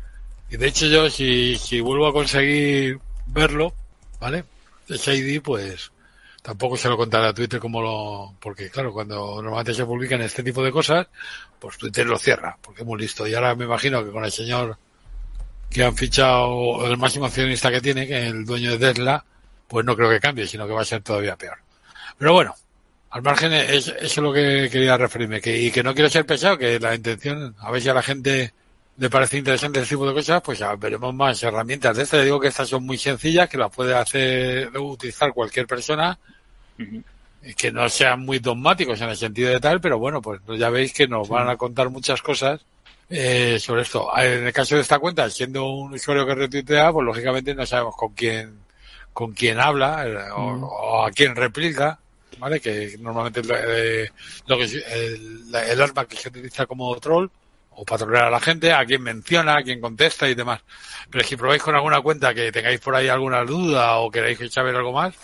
Y 0.49 0.57
de 0.57 0.67
hecho 0.67 0.87
yo, 0.87 1.09
si, 1.09 1.57
si 1.57 1.79
vuelvo 1.79 2.07
a 2.07 2.13
conseguir 2.13 2.99
verlo, 3.27 3.73
¿vale? 4.19 4.43
Ese 4.87 5.15
ID, 5.15 5.41
pues, 5.41 5.91
tampoco 6.41 6.75
se 6.77 6.89
lo 6.89 6.97
contaré 6.97 7.27
a 7.27 7.33
Twitter 7.33 7.59
como 7.59 7.81
lo, 7.81 8.35
porque 8.39 8.69
claro, 8.69 8.91
cuando 8.91 9.41
normalmente 9.41 9.73
se 9.73 9.85
publican 9.85 10.21
este 10.21 10.43
tipo 10.43 10.63
de 10.63 10.71
cosas, 10.71 11.07
pues 11.59 11.77
Twitter 11.77 12.05
lo 12.05 12.17
cierra, 12.17 12.57
porque 12.61 12.81
es 12.81 12.87
muy 12.87 12.99
listo. 12.99 13.27
Y 13.27 13.33
ahora 13.35 13.55
me 13.55 13.65
imagino 13.65 14.03
que 14.03 14.11
con 14.11 14.25
el 14.25 14.31
señor 14.31 14.77
que 15.69 15.83
han 15.83 15.95
fichado, 15.95 16.85
el 16.85 16.97
máximo 16.97 17.25
accionista 17.25 17.71
que 17.71 17.81
tiene, 17.81 18.07
que 18.07 18.27
es 18.27 18.33
el 18.33 18.45
dueño 18.45 18.71
de 18.77 18.93
Tesla, 18.93 19.23
pues 19.67 19.85
no 19.85 19.95
creo 19.95 20.09
que 20.09 20.19
cambie, 20.19 20.47
sino 20.47 20.67
que 20.67 20.73
va 20.73 20.81
a 20.81 20.85
ser 20.85 21.01
todavía 21.01 21.37
peor. 21.37 21.57
Pero 22.17 22.33
bueno, 22.33 22.55
al 23.11 23.21
margen, 23.21 23.53
es, 23.53 23.87
eso 23.87 23.95
es 23.99 24.17
lo 24.17 24.33
que 24.33 24.69
quería 24.71 24.97
referirme, 24.97 25.39
que, 25.39 25.57
y 25.57 25.71
que 25.71 25.83
no 25.83 25.93
quiero 25.93 26.09
ser 26.09 26.25
pesado, 26.25 26.57
que 26.57 26.79
la 26.79 26.95
intención, 26.95 27.55
a 27.59 27.71
ver 27.71 27.81
si 27.81 27.89
a 27.89 27.93
la 27.93 28.01
gente 28.01 28.53
le 28.97 29.09
parece 29.09 29.37
interesante 29.37 29.79
ese 29.79 29.95
tipo 29.95 30.07
de 30.07 30.13
cosas, 30.13 30.41
pues 30.41 30.59
ya 30.59 30.75
veremos 30.75 31.13
más 31.13 31.41
herramientas 31.43 31.97
de 31.97 32.03
estas. 32.03 32.19
Le 32.19 32.25
digo 32.25 32.39
que 32.39 32.49
estas 32.49 32.69
son 32.69 32.85
muy 32.85 32.97
sencillas, 32.97 33.49
que 33.49 33.57
las 33.57 33.73
puede 33.73 33.95
hacer, 33.95 34.77
utilizar 34.77 35.33
cualquier 35.33 35.65
persona, 35.65 36.19
que 37.57 37.71
no 37.71 37.89
sean 37.89 38.19
muy 38.21 38.39
dogmáticos 38.39 39.01
en 39.01 39.09
el 39.09 39.17
sentido 39.17 39.49
de 39.49 39.59
tal, 39.59 39.81
pero 39.81 39.97
bueno, 39.97 40.21
pues 40.21 40.41
ya 40.57 40.69
veis 40.69 40.93
que 40.93 41.07
nos 41.07 41.27
van 41.29 41.49
a 41.49 41.57
contar 41.57 41.89
muchas 41.89 42.21
cosas 42.21 42.61
eh, 43.09 43.57
sobre 43.59 43.81
esto. 43.81 44.09
En 44.17 44.45
el 44.45 44.53
caso 44.53 44.75
de 44.75 44.81
esta 44.81 44.99
cuenta, 44.99 45.29
siendo 45.29 45.69
un 45.69 45.93
usuario 45.93 46.25
que 46.25 46.35
retuitea, 46.35 46.91
pues 46.91 47.05
lógicamente 47.05 47.55
no 47.55 47.65
sabemos 47.65 47.95
con 47.95 48.13
quién, 48.13 48.59
con 49.13 49.33
quién 49.33 49.59
habla 49.59 50.07
eh, 50.07 50.31
o, 50.35 51.05
a 51.05 51.11
quién 51.11 51.35
replica. 51.35 51.97
¿Vale? 52.39 52.59
Que 52.59 52.95
normalmente 52.99 53.41
eh, 53.43 54.09
lo 54.47 54.57
que, 54.57 54.63
el, 54.63 55.53
el 55.53 55.81
arma 55.81 56.05
que 56.05 56.15
se 56.15 56.29
utiliza 56.29 56.65
como 56.65 56.95
troll 56.99 57.29
o 57.71 57.85
patrullar 57.85 58.25
a 58.25 58.29
la 58.29 58.39
gente, 58.39 58.71
a 58.71 58.85
quien 58.85 59.01
menciona, 59.01 59.57
a 59.57 59.63
quien 59.63 59.79
contesta 59.79 60.29
y 60.29 60.35
demás. 60.35 60.61
Pero 61.09 61.23
si 61.23 61.35
probáis 61.35 61.61
con 61.61 61.75
alguna 61.75 62.01
cuenta 62.01 62.33
que 62.33 62.51
tengáis 62.51 62.79
por 62.79 62.95
ahí 62.95 63.07
alguna 63.07 63.43
duda 63.43 63.97
o 63.97 64.11
queréis 64.11 64.39
saber 64.51 64.75
algo 64.75 64.91
más, 64.91 65.15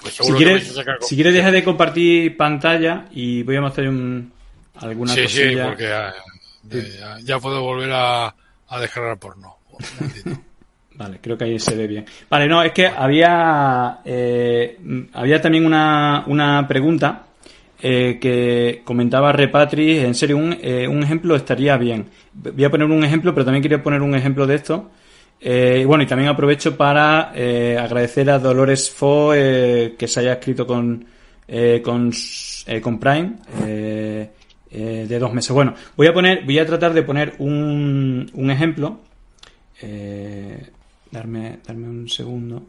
pues 0.00 0.14
si 0.14 0.32
quieres, 0.32 0.74
si 1.00 1.14
quieres 1.14 1.34
deja 1.34 1.50
de 1.50 1.64
compartir 1.64 2.36
pantalla 2.36 3.06
y 3.10 3.42
voy 3.42 3.56
a 3.56 3.60
mostrar 3.62 3.88
un, 3.88 4.32
alguna 4.76 5.14
sí, 5.14 5.28
Sí, 5.28 5.56
porque 5.56 5.90
ya, 7.24 7.38
puedo 7.38 7.62
volver 7.62 7.92
a, 7.92 8.34
a 8.68 8.80
descargar 8.80 9.18
porno. 9.18 9.56
Vale, 10.96 11.18
creo 11.20 11.36
que 11.36 11.44
ahí 11.44 11.58
se 11.58 11.76
ve 11.76 11.86
bien. 11.86 12.06
Vale, 12.30 12.48
no, 12.48 12.62
es 12.62 12.72
que 12.72 12.86
había, 12.86 14.00
eh, 14.04 14.78
había 15.12 15.40
también 15.42 15.66
una, 15.66 16.24
una 16.26 16.66
pregunta 16.66 17.26
eh, 17.80 18.18
que 18.20 18.82
comentaba 18.84 19.32
Repatri, 19.32 19.98
en 19.98 20.14
serio, 20.14 20.38
un, 20.38 20.56
eh, 20.60 20.88
un, 20.88 21.02
ejemplo 21.02 21.36
estaría 21.36 21.76
bien. 21.76 22.06
Voy 22.32 22.64
a 22.64 22.70
poner 22.70 22.88
un 22.88 23.04
ejemplo, 23.04 23.34
pero 23.34 23.44
también 23.44 23.62
quería 23.62 23.82
poner 23.82 24.02
un 24.02 24.14
ejemplo 24.14 24.46
de 24.46 24.54
esto. 24.54 24.90
Eh, 25.40 25.84
bueno, 25.86 26.02
y 26.02 26.06
también 26.06 26.30
aprovecho 26.30 26.76
para 26.76 27.32
eh, 27.34 27.76
agradecer 27.78 28.30
a 28.30 28.38
Dolores 28.38 28.90
Fo 28.90 29.32
que 29.32 30.08
se 30.08 30.20
haya 30.20 30.34
escrito 30.34 30.66
con, 30.66 31.04
con, 31.84 32.12
con 32.82 32.98
Prime 32.98 33.32
de 34.70 35.18
dos 35.18 35.34
meses. 35.34 35.50
Bueno, 35.52 35.74
voy 35.96 36.06
a 36.06 36.14
poner, 36.14 36.44
voy 36.44 36.58
a 36.58 36.66
tratar 36.66 36.94
de 36.94 37.02
poner 37.02 37.34
un, 37.38 38.30
un 38.32 38.50
ejemplo. 38.50 39.00
Darme, 41.10 41.58
darme 41.66 41.88
un 41.88 42.08
segundo. 42.08 42.66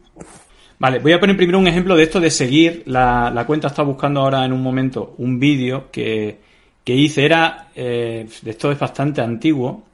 Vale, 0.80 1.00
voy 1.00 1.12
a 1.12 1.18
poner 1.18 1.36
primero 1.36 1.58
un 1.58 1.66
ejemplo 1.66 1.96
de 1.96 2.04
esto 2.04 2.20
de 2.20 2.30
seguir. 2.30 2.84
La, 2.86 3.44
cuenta 3.46 3.66
está 3.66 3.82
buscando 3.82 4.20
ahora 4.20 4.44
en 4.44 4.52
un 4.52 4.62
momento 4.62 5.14
un 5.18 5.40
vídeo 5.40 5.90
que, 5.90 6.38
que 6.84 6.94
hice. 6.94 7.24
Era, 7.24 7.68
eh, 7.74 8.26
esto 8.46 8.70
es 8.70 8.78
bastante 8.78 9.20
antiguo. 9.20 9.84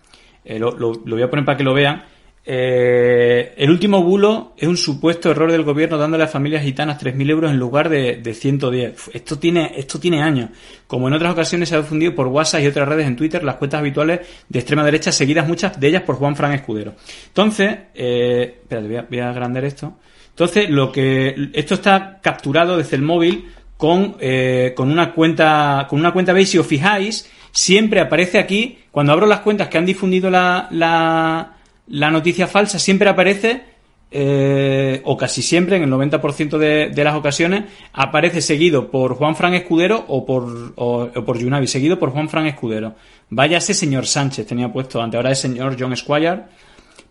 Eh, 0.44 0.58
lo, 0.58 0.72
voy 0.74 1.22
a 1.22 1.30
poner 1.30 1.44
para 1.44 1.56
que 1.56 1.64
lo 1.64 1.72
vean. 1.72 2.04
Eh, 2.46 3.54
el 3.56 3.70
último 3.70 4.02
bulo 4.02 4.52
es 4.58 4.68
un 4.68 4.76
supuesto 4.76 5.30
error 5.30 5.50
del 5.50 5.62
gobierno 5.62 5.96
dándole 5.96 6.24
a 6.24 6.28
familias 6.28 6.62
gitanas 6.62 7.02
3.000 7.02 7.30
euros 7.30 7.50
en 7.50 7.56
lugar 7.56 7.88
de, 7.88 8.16
de 8.16 8.34
110. 8.34 8.92
Uf, 8.92 9.08
Esto 9.14 9.38
tiene, 9.38 9.72
esto 9.78 9.98
tiene 9.98 10.22
años. 10.22 10.50
Como 10.86 11.08
en 11.08 11.14
otras 11.14 11.32
ocasiones 11.32 11.70
se 11.70 11.76
ha 11.76 11.80
difundido 11.80 12.14
por 12.14 12.26
WhatsApp 12.26 12.60
y 12.60 12.66
otras 12.66 12.86
redes 12.86 13.06
en 13.06 13.16
Twitter 13.16 13.42
las 13.42 13.54
cuentas 13.56 13.80
habituales 13.80 14.20
de 14.46 14.58
extrema 14.58 14.84
derecha, 14.84 15.10
seguidas 15.10 15.48
muchas 15.48 15.80
de 15.80 15.88
ellas 15.88 16.02
por 16.02 16.16
Juan 16.16 16.36
Fran 16.36 16.52
Escudero. 16.52 16.92
Entonces, 17.28 17.74
eh, 17.94 18.58
espérate, 18.60 18.86
voy 18.86 18.96
a, 18.96 19.06
voy 19.08 19.18
a 19.20 19.30
agrandar 19.30 19.64
esto. 19.64 19.94
Entonces, 20.34 20.68
lo 20.68 20.90
que, 20.90 21.50
esto 21.52 21.74
está 21.74 22.18
capturado 22.20 22.76
desde 22.76 22.96
el 22.96 23.02
móvil 23.02 23.52
con, 23.76 24.16
eh, 24.18 24.72
con 24.76 24.90
una 24.90 25.12
cuenta, 25.12 25.86
con 25.88 26.00
una 26.00 26.12
cuenta 26.12 26.32
base. 26.32 26.46
Si 26.46 26.58
os 26.58 26.66
fijáis, 26.66 27.30
siempre 27.52 28.00
aparece 28.00 28.40
aquí, 28.40 28.78
cuando 28.90 29.12
abro 29.12 29.26
las 29.26 29.40
cuentas 29.40 29.68
que 29.68 29.78
han 29.78 29.86
difundido 29.86 30.30
la, 30.30 30.66
la, 30.72 31.54
la 31.86 32.10
noticia 32.10 32.48
falsa, 32.48 32.80
siempre 32.80 33.08
aparece, 33.08 33.62
eh, 34.10 35.02
o 35.04 35.16
casi 35.16 35.40
siempre, 35.40 35.76
en 35.76 35.84
el 35.84 35.90
90% 35.90 36.58
de, 36.58 36.90
de 36.90 37.04
las 37.04 37.14
ocasiones, 37.14 37.64
aparece 37.92 38.40
seguido 38.40 38.90
por 38.90 39.14
Juan 39.14 39.36
Fran 39.36 39.54
Escudero 39.54 40.04
o 40.08 40.26
por, 40.26 40.72
o, 40.74 41.10
por 41.24 41.38
Yunavi, 41.38 41.68
seguido 41.68 41.98
por 41.98 42.10
Juan 42.10 42.28
Fran 42.28 42.46
Escudero. 42.46 42.94
Váyase 43.30 43.72
señor 43.72 44.06
Sánchez, 44.06 44.46
tenía 44.46 44.72
puesto 44.72 45.00
antes, 45.00 45.16
ahora 45.16 45.30
es 45.30 45.38
señor 45.38 45.76
John 45.78 45.96
Squire. 45.96 46.42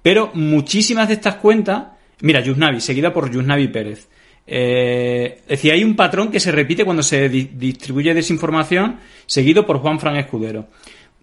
Pero 0.01 0.31
muchísimas 0.33 1.07
de 1.07 1.13
estas 1.13 1.35
cuentas, 1.35 1.83
mira, 2.23 2.41
Yusnavi, 2.41 2.81
seguida 2.81 3.13
por 3.13 3.29
Yusnavi 3.31 3.67
Pérez. 3.67 4.07
Eh, 4.45 5.37
es 5.43 5.47
decir, 5.47 5.71
hay 5.71 5.83
un 5.83 5.95
patrón 5.95 6.29
que 6.29 6.39
se 6.39 6.51
repite 6.51 6.83
cuando 6.83 7.03
se 7.03 7.29
di- 7.29 7.51
distribuye 7.53 8.13
desinformación, 8.13 8.97
seguido 9.25 9.65
por 9.65 9.77
Juan 9.79 9.99
Fran 9.99 10.17
Escudero. 10.17 10.67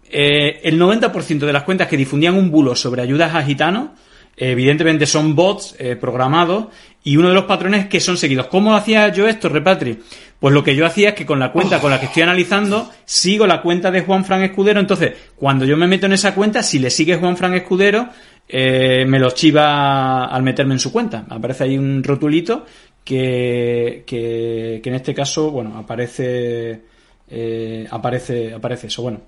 Eh, 0.09 0.61
el 0.63 0.79
90% 0.79 1.45
de 1.45 1.53
las 1.53 1.63
cuentas 1.63 1.87
que 1.87 1.97
difundían 1.97 2.35
un 2.35 2.49
bulo 2.49 2.75
sobre 2.75 3.01
ayudas 3.01 3.35
a 3.35 3.43
gitanos, 3.43 3.89
evidentemente 4.35 5.05
son 5.05 5.35
bots 5.35 5.75
eh, 5.77 5.95
programados, 5.95 6.67
y 7.03 7.17
uno 7.17 7.29
de 7.29 7.35
los 7.35 7.45
patrones 7.45 7.81
es 7.81 7.87
que 7.87 7.99
son 7.99 8.17
seguidos. 8.17 8.47
¿Cómo 8.47 8.75
hacía 8.75 9.07
yo 9.09 9.27
esto, 9.27 9.49
Repatri? 9.49 9.99
Pues 10.39 10.53
lo 10.53 10.63
que 10.63 10.75
yo 10.75 10.85
hacía 10.85 11.09
es 11.09 11.15
que 11.15 11.25
con 11.25 11.39
la 11.39 11.51
cuenta 11.51 11.79
con 11.79 11.91
la 11.91 11.99
que 11.99 12.07
estoy 12.07 12.23
analizando, 12.23 12.89
sigo 13.05 13.45
la 13.45 13.61
cuenta 13.61 13.91
de 13.91 14.01
Juan 14.01 14.25
Fran 14.25 14.43
Escudero. 14.43 14.79
Entonces, 14.79 15.13
cuando 15.35 15.65
yo 15.65 15.77
me 15.77 15.87
meto 15.87 16.07
en 16.07 16.13
esa 16.13 16.33
cuenta, 16.33 16.63
si 16.63 16.79
le 16.79 16.89
sigue 16.89 17.17
Juan 17.17 17.37
Fran 17.37 17.53
Escudero, 17.53 18.09
eh, 18.47 19.05
me 19.07 19.19
lo 19.19 19.31
chiva 19.31 20.25
al 20.25 20.43
meterme 20.43 20.73
en 20.73 20.79
su 20.79 20.91
cuenta. 20.91 21.25
Aparece 21.29 21.63
ahí 21.65 21.77
un 21.77 22.03
rotulito 22.03 22.65
que, 23.03 24.03
que, 24.05 24.79
que 24.83 24.89
en 24.89 24.95
este 24.95 25.13
caso, 25.13 25.51
bueno, 25.51 25.77
aparece, 25.77 26.81
eh, 27.29 27.87
aparece, 27.89 28.53
aparece 28.53 28.87
eso. 28.87 29.01
Bueno, 29.03 29.21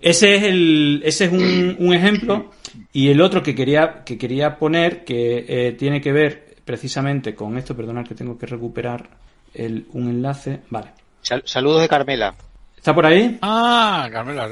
ese 0.00 0.34
es 0.36 0.42
el, 0.44 1.02
ese 1.04 1.26
es 1.26 1.32
un, 1.32 1.76
un 1.78 1.94
ejemplo 1.94 2.50
y 2.92 3.08
el 3.08 3.20
otro 3.20 3.42
que 3.42 3.54
quería, 3.54 4.02
que 4.04 4.18
quería 4.18 4.58
poner 4.58 5.04
que 5.04 5.44
eh, 5.48 5.72
tiene 5.72 6.00
que 6.00 6.12
ver 6.12 6.56
precisamente 6.64 7.34
con 7.34 7.56
esto. 7.58 7.76
Perdonad 7.76 8.06
que 8.06 8.14
tengo 8.14 8.36
que 8.38 8.46
recuperar 8.46 9.08
el, 9.54 9.86
un 9.92 10.08
enlace. 10.08 10.60
Vale. 10.70 10.88
Sal- 11.22 11.42
saludos 11.46 11.82
de 11.82 11.88
Carmela. 11.88 12.34
¿Está 12.76 12.94
por 12.94 13.06
ahí? 13.06 13.38
Ah, 13.40 14.08
Carmela 14.12 14.46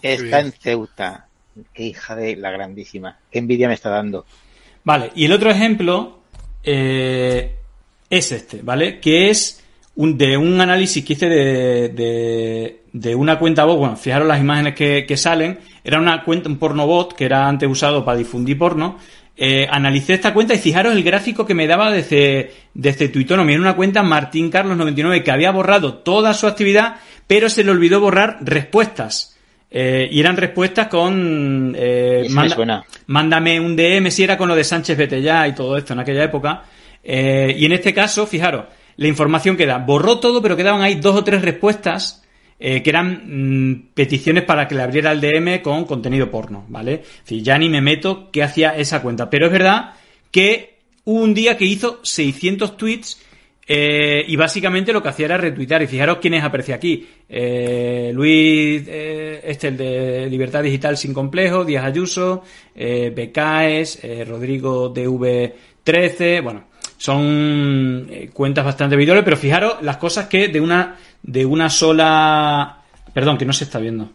qué 0.00 0.12
Está 0.14 0.22
bien. 0.38 0.46
en 0.46 0.52
Ceuta. 0.52 1.26
Qué 1.72 1.84
hija 1.84 2.16
de 2.16 2.36
la 2.36 2.50
grandísima. 2.50 3.18
Qué 3.30 3.38
envidia 3.38 3.68
me 3.68 3.74
está 3.74 3.90
dando. 3.90 4.24
Vale, 4.84 5.10
y 5.14 5.24
el 5.24 5.32
otro 5.32 5.50
ejemplo 5.50 6.20
eh, 6.62 7.56
es 8.08 8.32
este, 8.32 8.62
¿vale? 8.62 9.00
Que 9.00 9.30
es 9.30 9.62
un, 9.96 10.16
de 10.16 10.36
un 10.36 10.60
análisis 10.60 11.04
que 11.04 11.12
hice 11.12 11.28
de, 11.28 12.80
de, 12.92 13.14
una 13.14 13.38
cuenta 13.38 13.64
bot. 13.64 13.78
Bueno, 13.78 13.96
fijaros 13.96 14.26
las 14.26 14.40
imágenes 14.40 14.74
que, 14.74 15.04
que 15.06 15.16
salen. 15.16 15.58
Era 15.84 15.98
una 15.98 16.22
cuenta, 16.24 16.48
un 16.48 16.58
porno 16.58 16.86
bot 16.86 17.14
que 17.14 17.24
era 17.24 17.46
antes 17.46 17.68
usado 17.68 18.04
para 18.04 18.18
difundir 18.18 18.58
porno. 18.58 18.98
Eh, 19.34 19.66
analicé 19.70 20.12
esta 20.12 20.34
cuenta 20.34 20.54
y 20.54 20.58
fijaros 20.58 20.94
el 20.94 21.02
gráfico 21.02 21.46
que 21.46 21.54
me 21.54 21.66
daba 21.66 21.90
desde, 21.90 22.52
desde 22.74 23.08
Twitonomy. 23.08 23.52
Era 23.52 23.62
una 23.62 23.76
cuenta 23.76 24.02
Martín 24.02 24.50
Carlos 24.50 24.76
99 24.76 25.24
que 25.24 25.30
había 25.30 25.50
borrado 25.50 25.94
toda 25.94 26.34
su 26.34 26.46
actividad, 26.46 26.96
pero 27.26 27.48
se 27.48 27.64
le 27.64 27.70
olvidó 27.70 28.00
borrar 28.00 28.38
respuestas. 28.42 29.31
Eh, 29.74 30.06
y 30.10 30.20
eran 30.20 30.36
respuestas 30.36 30.88
con 30.88 31.74
eh, 31.78 32.26
me 32.28 32.50
suena. 32.50 32.84
mándame 33.06 33.58
un 33.58 33.74
DM 33.74 34.10
si 34.10 34.22
era 34.22 34.36
con 34.36 34.46
lo 34.46 34.54
de 34.54 34.64
Sánchez 34.64 34.98
vete 34.98 35.22
ya 35.22 35.48
y 35.48 35.54
todo 35.54 35.78
esto 35.78 35.94
en 35.94 36.00
aquella 36.00 36.24
época. 36.24 36.64
Eh, 37.02 37.56
y 37.58 37.64
en 37.64 37.72
este 37.72 37.94
caso, 37.94 38.26
fijaros, 38.26 38.66
la 38.96 39.08
información 39.08 39.56
queda, 39.56 39.78
borró 39.78 40.20
todo, 40.20 40.42
pero 40.42 40.56
quedaban 40.56 40.82
ahí 40.82 40.96
dos 40.96 41.16
o 41.16 41.24
tres 41.24 41.42
respuestas 41.42 42.22
eh, 42.64 42.80
que 42.82 42.90
eran 42.90 43.22
mm, 43.24 43.88
peticiones 43.94 44.44
para 44.44 44.68
que 44.68 44.76
le 44.76 44.82
abriera 44.82 45.10
el 45.10 45.20
DM 45.20 45.62
con 45.62 45.84
contenido 45.84 46.30
porno, 46.30 46.64
¿vale? 46.68 47.02
Decir, 47.22 47.42
ya 47.42 47.58
ni 47.58 47.68
me 47.68 47.80
meto 47.80 48.30
qué 48.30 48.42
hacía 48.42 48.76
esa 48.76 49.02
cuenta. 49.02 49.28
Pero 49.30 49.46
es 49.46 49.52
verdad 49.52 49.94
que 50.30 50.78
hubo 51.04 51.22
un 51.22 51.34
día 51.34 51.56
que 51.56 51.64
hizo 51.64 51.98
600 52.04 52.76
tweets 52.76 53.20
eh, 53.66 54.24
y 54.26 54.34
básicamente 54.36 54.92
lo 54.92 55.02
que 55.02 55.08
hacía 55.08 55.26
era 55.26 55.38
retuitar. 55.38 55.82
Y 55.82 55.86
fijaros 55.86 56.18
quiénes 56.18 56.42
aparecía 56.42 56.74
aquí. 56.74 57.06
Eh, 57.28 58.10
Luis, 58.14 58.84
eh, 58.86 59.40
este, 59.44 59.68
el 59.68 59.76
de 59.76 60.26
Libertad 60.28 60.62
Digital 60.62 60.96
Sin 60.96 61.14
Complejo, 61.14 61.64
Díaz 61.64 61.84
Ayuso, 61.84 62.42
eh, 62.74 63.12
Becaes, 63.14 64.00
Rodrigo 64.26 64.92
DV13, 64.92 66.42
bueno, 66.42 66.64
son 66.96 68.08
cuentas 68.32 68.64
bastante 68.64 68.94
habituales, 68.94 69.24
pero 69.24 69.36
fijaros 69.36 69.76
las 69.82 69.96
cosas 69.96 70.26
que 70.26 70.48
de 70.48 70.60
una, 70.60 70.96
de 71.22 71.44
una 71.44 71.68
sola... 71.70 72.78
Perdón, 73.12 73.36
que 73.36 73.44
no 73.44 73.52
se 73.52 73.64
está 73.64 73.78
viendo. 73.78 74.10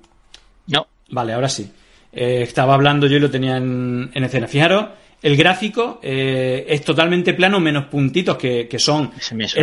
No. 0.67 0.87
Vale, 1.09 1.33
ahora 1.33 1.49
sí. 1.49 1.71
Estaba 2.11 2.73
hablando 2.73 3.05
yo 3.07 3.17
y 3.17 3.19
lo 3.19 3.29
tenía 3.29 3.57
en, 3.57 4.09
en 4.13 4.23
escena. 4.23 4.47
Fijaros, 4.47 4.87
el 5.21 5.35
gráfico 5.35 5.99
eh, 6.03 6.65
es 6.69 6.83
totalmente 6.83 7.33
plano, 7.33 7.59
menos 7.59 7.85
puntitos 7.85 8.37
que, 8.37 8.67
que 8.67 8.79
son. 8.79 9.11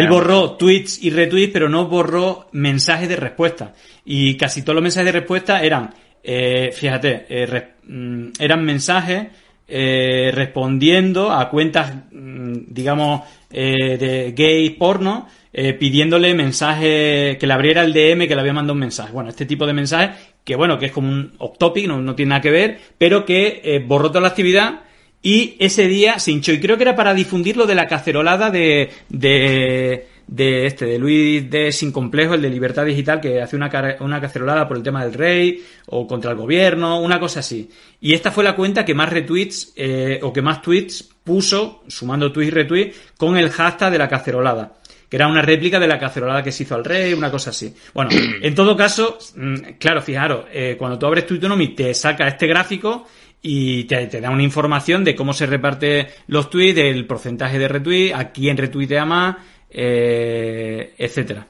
Él 0.01 0.09
borró 0.09 0.53
tweets 0.53 1.03
y 1.03 1.11
retweets, 1.11 1.53
pero 1.53 1.69
no 1.69 1.87
borró 1.87 2.47
mensajes 2.53 3.09
de 3.09 3.17
respuesta. 3.17 3.73
Y 4.05 4.37
casi 4.37 4.63
todos 4.63 4.75
los 4.75 4.83
mensajes 4.83 5.07
de 5.07 5.13
respuesta 5.21 5.63
eran, 5.63 5.95
eh, 6.23 6.71
fíjate, 6.73 7.27
eh, 7.29 7.47
re- 7.47 7.69
mm, 7.87 8.29
eran 8.39 8.65
mensajes 8.65 9.27
eh, 9.67 10.31
respondiendo 10.35 11.33
a 11.33 11.49
cuentas, 11.49 11.91
mm, 12.13 12.53
digamos, 12.69 13.23
eh, 13.51 13.97
de 13.97 14.33
gay 14.33 14.71
porno, 14.71 15.27
eh, 15.53 15.73
pidiéndole 15.73 16.35
mensaje, 16.35 17.39
que 17.41 17.47
le 17.47 17.53
abriera 17.55 17.83
el 17.83 17.93
DM, 17.95 18.27
que 18.29 18.35
le 18.35 18.41
había 18.41 18.53
mandado 18.53 18.75
un 18.75 18.81
mensaje. 18.81 19.13
Bueno, 19.13 19.31
este 19.31 19.47
tipo 19.47 19.67
de 19.67 19.73
mensajes, 19.73 20.11
que 20.45 20.57
bueno, 20.57 20.79
que 20.79 20.87
es 20.87 20.93
como 20.93 21.09
un 21.09 21.33
off 21.39 21.57
topic, 21.59 21.87
no, 21.87 22.01
no 22.03 22.15
tiene 22.15 22.31
nada 22.31 22.41
que 22.43 22.51
ver, 22.51 22.79
pero 22.99 23.25
que 23.25 23.83
borró 23.87 24.09
toda 24.09 24.21
la 24.23 24.29
actividad 24.29 24.81
y 25.25 25.57
ese 25.59 25.89
día 25.89 26.19
se 26.19 26.33
hinchó. 26.33 26.53
Y 26.53 26.61
creo 26.61 26.77
que 26.77 26.83
era 26.83 26.95
para 26.95 27.15
difundir 27.15 27.57
lo 27.57 27.67
de 27.67 27.75
la 27.75 27.87
cacerolada 27.87 28.51
de, 28.51 28.91
de, 29.09 30.07
de 30.27 30.67
este, 30.67 30.85
de 30.85 30.99
Luis 30.99 31.51
de 31.51 31.73
Sin 31.73 31.93
Complejo, 31.93 32.35
el 32.35 32.43
de 32.43 32.51
Libertad 32.51 32.85
Digital, 32.85 33.23
que 33.23 33.41
hace 33.41 33.57
una, 33.57 33.71
una 34.01 34.21
cacerolada 34.21 34.69
por 34.69 34.77
el 34.77 34.83
tema 34.83 35.03
del 35.03 35.15
rey 35.15 35.65
o 35.87 36.07
contra 36.07 36.33
el 36.33 36.37
gobierno, 36.37 37.01
una 37.01 37.19
cosa 37.19 37.41
así. 37.41 37.71
Y 38.03 38.13
esta 38.13 38.31
fue 38.31 38.45
la 38.45 38.55
cuenta 38.55 38.85
que 38.85 38.93
más 38.93 39.11
retweets 39.11 39.73
eh, 39.77 40.21
o 40.23 40.31
que 40.31 40.43
más 40.43 40.61
tweets 40.61 41.09
puso, 41.25 41.83
sumando 41.89 42.31
tweets 42.31 42.49
y 42.49 42.55
retweets, 42.55 42.97
con 43.17 43.39
el 43.39 43.49
hashtag 43.49 43.93
de 43.93 43.99
la 43.99 44.11
cacerolada. 44.11 44.75
Que 45.09 45.17
era 45.17 45.27
una 45.27 45.41
réplica 45.41 45.81
de 45.81 45.87
la 45.87 45.99
cacerolada 45.99 46.43
que 46.43 46.53
se 46.53 46.65
hizo 46.65 46.75
al 46.75 46.85
rey, 46.85 47.15
una 47.15 47.31
cosa 47.31 47.49
así. 47.49 47.75
Bueno, 47.95 48.11
en 48.43 48.55
todo 48.55 48.77
caso, 48.77 49.17
mm, 49.37 49.55
claro, 49.79 50.03
fijaros, 50.03 50.45
eh, 50.53 50.77
cuando 50.79 50.99
tú 50.99 51.07
abres 51.07 51.27
Twitonomy 51.27 51.69
te 51.69 51.95
saca 51.95 52.29
este 52.29 52.47
gráfico 52.47 53.07
y 53.47 53.85
te, 53.85 54.07
te 54.07 54.23
da 54.23 54.31
una 54.31 54.43
información 54.43 55.05
de 55.05 55.15
cómo 55.15 55.35
se 55.35 55.45
reparte 55.45 56.09
los 56.29 56.49
tweets, 56.49 56.77
del 56.77 57.07
porcentaje 57.07 57.59
de 57.59 57.69
retweet, 57.69 58.15
a 58.15 58.31
quién 58.33 58.57
retuitea 58.57 59.05
más, 59.05 59.37
eh, 59.69 60.95
etcétera. 60.97 61.47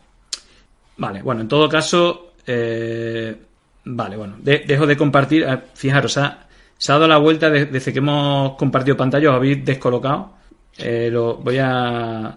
Vale, 0.97 1.23
bueno, 1.23 1.43
en 1.43 1.49
todo 1.49 1.69
caso, 1.69 2.33
eh, 2.47 3.37
vale, 3.85 4.17
bueno, 4.17 4.35
de- 4.41 4.65
dejo 4.67 4.89
de 4.89 4.97
compartir. 4.97 5.47
Ah, 5.47 5.63
Fijaros, 5.75 6.15
se 6.15 6.21
ha, 6.21 6.49
se 6.77 6.91
ha 6.91 6.97
dado 6.97 7.07
la 7.07 7.19
vuelta 7.19 7.49
de- 7.49 7.67
desde 7.67 7.93
que 7.93 8.01
hemos 8.01 8.57
compartido 8.57 8.97
pantalla, 8.97 9.31
os 9.31 9.37
habéis 9.37 9.65
descolocado. 9.65 10.35
Eh, 10.77 11.09
lo, 11.13 11.37
voy 11.37 11.59
a 11.61 12.37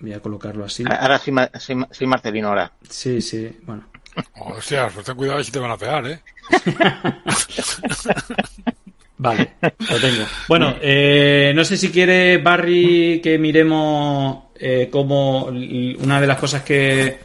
voy 0.00 0.12
a 0.14 0.20
colocarlo 0.20 0.64
así. 0.64 0.82
Ahora 0.88 1.18
soy, 1.18 1.34
soy, 1.58 1.84
soy 1.90 2.06
Marcelino 2.06 2.48
ahora. 2.48 2.72
Sí, 2.88 3.20
sí, 3.20 3.54
bueno. 3.64 3.84
Hostia, 4.40 4.88
pues 4.94 5.04
ten 5.04 5.14
cuidado 5.16 5.44
si 5.44 5.52
te 5.52 5.58
van 5.58 5.72
a 5.72 5.76
pegar, 5.76 6.06
¿eh? 6.06 6.20
Vale, 9.16 9.54
lo 9.62 10.00
tengo. 10.00 10.24
Bueno, 10.48 10.74
eh, 10.82 11.52
no 11.54 11.64
sé 11.64 11.76
si 11.76 11.90
quiere 11.90 12.38
Barry 12.38 13.20
que 13.22 13.38
miremos 13.38 14.44
eh, 14.56 14.88
como 14.90 15.44
una 15.44 16.20
de 16.20 16.26
las 16.26 16.38
cosas 16.38 16.62
que, 16.62 17.18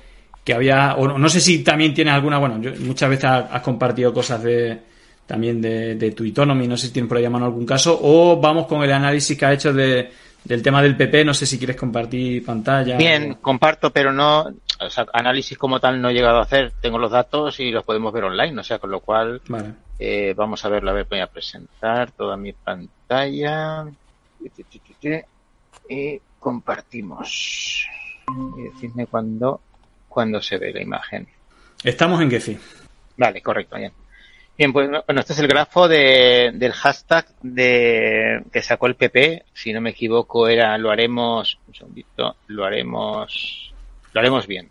que 0.43 0.53
había, 0.53 0.95
o 0.95 1.17
no 1.17 1.29
sé 1.29 1.39
si 1.39 1.63
también 1.63 1.93
tienes 1.93 2.13
alguna, 2.13 2.37
bueno, 2.37 2.61
yo, 2.61 2.71
muchas 2.79 3.09
veces 3.09 3.25
has, 3.25 3.61
compartido 3.61 4.13
cosas 4.13 4.43
de 4.43 4.79
también 5.25 5.61
de, 5.61 5.95
de 5.95 6.11
tu 6.11 6.23
Economy, 6.23 6.67
no 6.67 6.75
sé 6.75 6.87
si 6.87 6.93
tienes 6.93 7.07
por 7.07 7.17
ahí 7.17 7.25
a 7.25 7.29
mano 7.29 7.45
algún 7.45 7.65
caso, 7.65 7.99
o 8.01 8.39
vamos 8.39 8.65
con 8.65 8.81
el 8.81 8.91
análisis 8.91 9.37
que 9.37 9.45
ha 9.45 9.53
hecho 9.53 9.71
de, 9.71 10.09
del 10.43 10.61
tema 10.63 10.81
del 10.81 10.95
PP, 10.95 11.25
no 11.25 11.33
sé 11.33 11.45
si 11.45 11.57
quieres 11.57 11.75
compartir 11.75 12.43
pantalla. 12.43 12.97
Bien, 12.97 13.35
comparto, 13.35 13.91
pero 13.91 14.11
no, 14.11 14.47
o 14.79 14.89
sea, 14.89 15.05
análisis 15.13 15.57
como 15.57 15.79
tal 15.79 16.01
no 16.01 16.09
he 16.09 16.13
llegado 16.13 16.39
a 16.39 16.43
hacer. 16.43 16.73
Tengo 16.81 16.97
los 16.97 17.11
datos 17.11 17.59
y 17.59 17.71
los 17.71 17.83
podemos 17.83 18.13
ver 18.13 18.23
online, 18.23 18.59
o 18.59 18.63
sea, 18.63 18.79
con 18.79 18.91
lo 18.91 19.01
cual 19.01 19.41
eh, 19.99 20.33
vamos 20.35 20.63
a 20.63 20.69
verlo. 20.69 20.91
A 20.91 20.93
ver, 20.93 21.05
voy 21.05 21.19
a 21.19 21.27
presentar 21.27 22.11
toda 22.11 22.37
mi 22.37 22.53
pantalla 22.53 23.85
y 25.89 26.21
compartimos. 26.39 27.87
Y 28.57 28.61
decidme 28.61 29.07
cuándo, 29.07 29.61
cuándo 30.07 30.41
se 30.41 30.57
ve 30.57 30.71
la 30.71 30.81
imagen. 30.81 31.27
Estamos 31.83 32.21
en 32.21 32.31
Gephi. 32.31 32.57
Vale, 33.17 33.41
correcto, 33.41 33.75
bien. 33.75 33.91
Bien, 34.57 34.73
pues 34.73 34.89
bueno, 34.89 35.21
este 35.21 35.33
es 35.33 35.39
el 35.39 35.47
grafo 35.47 35.87
de, 35.87 36.51
del 36.53 36.73
hashtag 36.73 37.27
de, 37.41 38.43
que 38.51 38.61
sacó 38.61 38.87
el 38.87 38.95
PP. 38.95 39.45
Si 39.53 39.71
no 39.71 39.79
me 39.79 39.91
equivoco, 39.91 40.49
era 40.49 40.77
lo 40.77 40.91
haremos, 40.91 41.57
un 41.67 41.73
segundito, 41.73 42.35
lo 42.47 42.65
haremos, 42.65 43.73
lo 44.11 44.19
haremos 44.19 44.47
bien. 44.47 44.69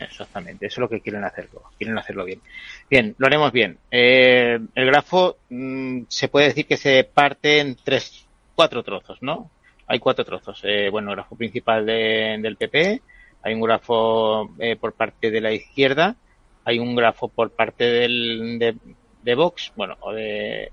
Exactamente, 0.00 0.66
eso 0.66 0.74
es 0.74 0.78
lo 0.78 0.88
que 0.88 1.00
quieren 1.00 1.24
hacerlo, 1.24 1.62
quieren 1.76 1.98
hacerlo 1.98 2.24
bien. 2.24 2.40
Bien, 2.88 3.14
lo 3.18 3.26
haremos 3.26 3.52
bien. 3.52 3.78
Eh, 3.90 4.58
el 4.74 4.86
grafo 4.86 5.36
mm, 5.50 6.02
se 6.08 6.28
puede 6.28 6.46
decir 6.46 6.66
que 6.66 6.76
se 6.76 7.04
parte 7.04 7.60
en 7.60 7.76
tres, 7.76 8.26
cuatro 8.54 8.82
trozos, 8.82 9.18
¿no? 9.20 9.50
Hay 9.86 9.98
cuatro 9.98 10.24
trozos. 10.24 10.60
Eh, 10.64 10.88
bueno, 10.90 11.10
el 11.10 11.16
grafo 11.16 11.36
principal 11.36 11.84
del 11.84 12.56
PP, 12.56 13.02
hay 13.42 13.54
un 13.54 13.60
grafo 13.60 14.54
eh, 14.58 14.76
por 14.76 14.94
parte 14.94 15.30
de 15.30 15.40
la 15.40 15.52
izquierda, 15.52 16.16
hay 16.64 16.78
un 16.78 16.94
grafo 16.94 17.28
por 17.28 17.50
parte 17.50 17.84
del, 17.84 18.58
de, 18.58 18.76
de 19.22 19.34
Vox, 19.34 19.72
bueno, 19.76 19.96
o 20.00 20.12
de, 20.12 20.72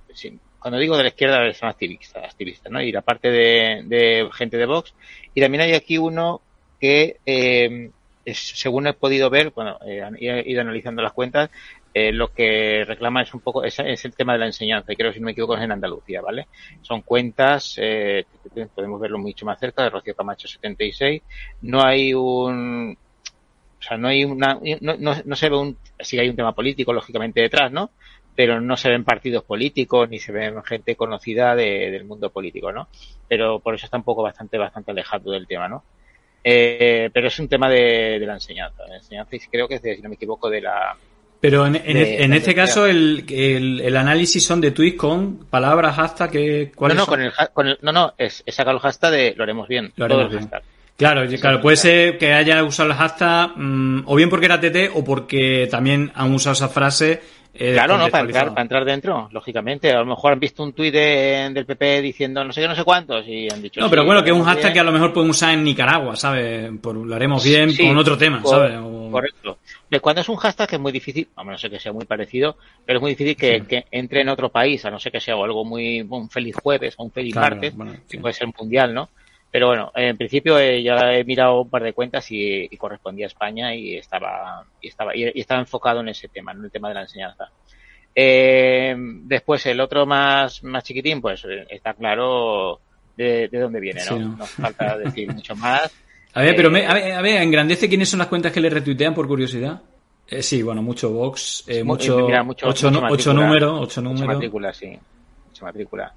cuando 0.59 0.79
digo 0.79 0.97
de 0.97 1.03
la 1.03 1.09
izquierda 1.09 1.53
son 1.53 1.69
activistas, 1.69 2.23
activistas, 2.23 2.71
¿no? 2.71 2.81
Y 2.81 2.91
la 2.91 3.01
parte 3.01 3.29
de, 3.29 3.83
de 3.85 4.29
gente 4.33 4.57
de 4.57 4.65
Vox. 4.65 4.93
Y 5.33 5.41
también 5.41 5.61
hay 5.63 5.73
aquí 5.73 5.97
uno 5.97 6.41
que, 6.79 7.17
eh, 7.25 7.89
según 8.33 8.87
he 8.87 8.93
podido 8.93 9.29
ver, 9.29 9.51
bueno, 9.51 9.77
eh, 9.85 10.03
he 10.19 10.51
ido 10.51 10.61
analizando 10.61 11.01
las 11.01 11.13
cuentas, 11.13 11.49
eh, 11.93 12.11
lo 12.11 12.33
que 12.33 12.83
reclama 12.85 13.21
es 13.21 13.33
un 13.33 13.39
poco, 13.39 13.63
es, 13.63 13.79
es, 13.79 14.05
el 14.05 14.15
tema 14.15 14.33
de 14.33 14.39
la 14.39 14.45
enseñanza, 14.45 14.91
y 14.91 14.95
creo, 14.95 15.13
si 15.13 15.19
no 15.19 15.25
me 15.25 15.31
equivoco, 15.31 15.55
es 15.55 15.63
en 15.63 15.71
Andalucía, 15.71 16.21
¿vale? 16.21 16.47
Son 16.81 17.01
cuentas, 17.01 17.75
eh, 17.77 18.25
podemos 18.75 18.99
verlo 18.99 19.17
mucho 19.17 19.45
más 19.45 19.59
cerca, 19.59 19.83
de 19.83 19.89
Rocío 19.89 20.15
Camacho 20.15 20.47
76. 20.47 21.21
No 21.61 21.83
hay 21.83 22.13
un, 22.13 22.97
o 23.79 23.81
sea, 23.81 23.97
no 23.97 24.09
hay 24.09 24.25
una, 24.25 24.59
no, 24.81 24.95
no, 24.97 25.15
no 25.23 25.35
se 25.35 25.49
ve 25.49 25.57
un, 25.57 25.77
sí 25.99 26.19
hay 26.19 26.29
un 26.29 26.35
tema 26.35 26.53
político, 26.53 26.93
lógicamente, 26.93 27.41
detrás, 27.41 27.71
¿no? 27.71 27.91
pero 28.37 28.61
no 28.61 28.77
se 28.77 28.89
ven 28.91 29.03
partidos 29.03 29.43
políticos 29.43 30.07
ni 30.09 30.19
se 30.19 30.31
ven 30.31 30.61
gente 30.63 30.95
conocida 30.95 31.55
de, 31.55 31.89
del 31.89 32.05
mundo 32.05 32.29
político, 32.29 32.71
¿no? 32.71 32.87
Pero 33.27 33.59
por 33.59 33.73
eso 33.73 33.87
está 33.87 33.97
un 33.97 34.03
poco 34.03 34.21
bastante, 34.21 34.59
bastante 34.59 34.91
alejado 34.91 35.31
del 35.31 35.47
tema, 35.47 35.67
¿no? 35.67 35.83
Eh, 36.49 37.09
pero 37.11 37.27
es 37.27 37.37
un 37.39 37.49
tema 37.49 37.69
de, 37.69 38.19
de, 38.19 38.25
la 38.25 38.35
enseñanza. 38.35 38.83
La 38.87 38.95
enseñanza, 38.95 39.35
y 39.35 39.39
creo 39.39 39.67
que 39.67 39.75
es, 39.75 39.81
de, 39.81 39.97
si 39.97 40.01
no 40.01 40.07
me 40.07 40.15
equivoco, 40.15 40.49
de 40.49 40.61
la. 40.61 40.95
Pero 41.41 41.65
en, 41.65 41.75
en, 41.75 41.93
de, 41.93 42.23
en 42.23 42.31
este 42.31 42.55
caso, 42.55 42.85
el, 42.85 43.25
el, 43.27 43.81
el, 43.81 43.97
análisis 43.97 44.45
son 44.45 44.61
de 44.61 44.71
tweets 44.71 44.97
con 44.97 45.39
palabras 45.49 45.97
hashtag 45.97 46.31
que. 46.31 46.71
No, 46.79 46.87
no, 46.93 47.05
con 47.05 47.21
el, 47.21 47.33
con 47.51 47.67
el, 47.67 47.77
no, 47.81 47.91
no, 47.91 48.13
es, 48.17 48.43
es 48.45 48.55
sacar 48.55 48.73
el 48.73 48.79
hashtag 48.79 49.11
de 49.11 49.33
lo 49.35 49.43
haremos 49.43 49.67
bien. 49.67 49.91
Lo 49.97 50.05
haremos 50.05 50.29
bien. 50.29 50.49
Claro, 50.95 51.27
claro, 51.37 51.61
puede 51.61 51.75
ser 51.75 52.17
que 52.17 52.31
haya 52.31 52.63
usado 52.63 52.89
el 52.89 52.95
hashtag 52.95 53.51
mmm, 53.57 54.03
o 54.05 54.15
bien 54.15 54.29
porque 54.29 54.45
era 54.45 54.61
TT 54.61 54.95
o 54.95 55.03
porque 55.03 55.67
también 55.69 56.13
han 56.15 56.33
usado 56.33 56.53
esa 56.53 56.69
frase 56.69 57.21
eh, 57.59 57.73
claro, 57.73 57.97
no, 57.97 58.09
para 58.09 58.23
entrar, 58.23 58.49
para 58.49 58.61
entrar 58.61 58.85
dentro, 58.85 59.29
lógicamente. 59.31 59.91
A 59.91 59.99
lo 59.99 60.05
mejor 60.05 60.33
han 60.33 60.39
visto 60.39 60.63
un 60.63 60.73
tuit 60.73 60.93
de, 60.93 61.49
del 61.53 61.65
PP 61.65 62.01
diciendo 62.01 62.43
no 62.43 62.53
sé 62.53 62.61
qué, 62.61 62.67
no 62.67 62.75
sé 62.75 62.83
cuántos 62.83 63.27
y 63.27 63.49
han 63.49 63.61
dicho. 63.61 63.81
No, 63.81 63.89
pero 63.89 64.03
sí, 64.03 64.05
bueno, 64.05 64.23
que 64.23 64.29
es 64.29 64.35
un 64.35 64.43
hashtag 64.43 64.63
bien. 64.65 64.73
que 64.73 64.79
a 64.79 64.83
lo 64.83 64.91
mejor 64.91 65.13
pueden 65.13 65.29
usar 65.29 65.53
en 65.53 65.63
Nicaragua, 65.63 66.15
¿sabes? 66.15 66.71
Por, 66.81 66.95
lo 66.95 67.15
haremos 67.15 67.43
bien 67.43 67.71
sí, 67.71 67.87
con 67.87 67.97
otro 67.97 68.17
tema, 68.17 68.41
por, 68.41 68.51
¿sabes? 68.51 68.77
O... 68.77 69.09
Correcto. 69.11 69.57
Cuando 70.01 70.21
es 70.21 70.29
un 70.29 70.35
hashtag 70.35 70.73
es 70.73 70.79
muy 70.79 70.91
difícil, 70.91 71.27
a 71.35 71.43
no 71.43 71.57
sé 71.57 71.69
que 71.69 71.79
sea 71.79 71.93
muy 71.93 72.05
parecido, 72.05 72.57
pero 72.85 72.99
es 72.99 73.01
muy 73.01 73.11
difícil 73.11 73.35
que, 73.35 73.59
sí. 73.59 73.65
que, 73.65 73.85
entre 73.91 74.21
en 74.21 74.29
otro 74.29 74.49
país, 74.49 74.83
a 74.85 74.91
no 74.91 74.99
ser 74.99 75.11
que 75.11 75.19
sea 75.19 75.35
algo 75.35 75.65
muy, 75.65 76.01
un 76.01 76.29
feliz 76.29 76.55
jueves 76.61 76.93
o 76.97 77.03
un 77.03 77.11
feliz 77.11 77.33
claro, 77.33 77.55
martes, 77.55 77.75
bueno, 77.75 77.93
que 78.09 78.19
puede 78.19 78.33
ser 78.33 78.47
mundial, 78.57 78.93
¿no? 78.93 79.09
Pero 79.51 79.67
bueno, 79.67 79.91
en 79.95 80.17
principio 80.17 80.59
eh, 80.59 80.83
ya 80.83 81.13
he 81.13 81.23
mirado 81.23 81.61
un 81.61 81.69
par 81.69 81.83
de 81.83 81.93
cuentas 81.93 82.29
y, 82.31 82.67
y 82.69 82.77
correspondía 82.77 83.25
a 83.25 83.27
España 83.27 83.73
y 83.73 83.95
estaba, 83.95 84.65
y 84.81 84.87
estaba, 84.89 85.15
y, 85.15 85.23
y 85.33 85.39
estaba 85.39 85.61
enfocado 85.61 86.01
en 86.01 86.09
ese 86.09 86.27
tema, 86.27 86.51
en 86.51 86.65
el 86.65 86.71
tema 86.71 86.89
de 86.89 86.95
la 86.95 87.01
enseñanza. 87.01 87.49
Eh, 88.13 88.95
después 88.97 89.65
el 89.67 89.79
otro 89.79 90.05
más, 90.05 90.63
más 90.63 90.83
chiquitín, 90.83 91.21
pues 91.21 91.45
eh, 91.45 91.67
está 91.69 91.93
claro 91.93 92.81
de, 93.15 93.47
de 93.47 93.59
dónde 93.59 93.79
viene, 93.79 94.01
¿no? 94.05 94.17
Sí, 94.17 94.19
¿no? 94.19 94.37
no 94.37 94.45
falta 94.45 94.97
decir 94.97 95.31
mucho 95.31 95.55
más. 95.55 95.91
A 96.33 96.41
ver, 96.41 96.55
pero 96.55 96.69
me, 96.69 96.85
a, 96.85 96.93
ver, 96.93 97.13
a 97.13 97.21
ver, 97.21 97.41
engrandece 97.41 97.89
quiénes 97.89 98.09
son 98.09 98.19
las 98.19 98.27
cuentas 98.27 98.51
que 98.51 98.59
le 98.59 98.69
retuitean 98.69 99.15
por 99.15 99.27
curiosidad. 99.27 99.81
Eh, 100.27 100.43
sí, 100.43 100.61
bueno, 100.61 100.83
mucho 100.83 101.09
Vox, 101.09 101.63
eh, 101.67 101.83
mucho, 101.83 102.27
mira, 102.27 102.43
mucho, 102.43 102.67
ocho, 102.67 102.91
mucho 102.91 103.05
ocho 103.09 103.33
números, 103.33 103.79
ocho 103.81 104.01
números. 104.03 104.21
Mucha 104.21 104.33
matrícula, 104.33 104.73
sí, 104.73 104.99
mucha 105.47 105.65
matrícula. 105.65 106.13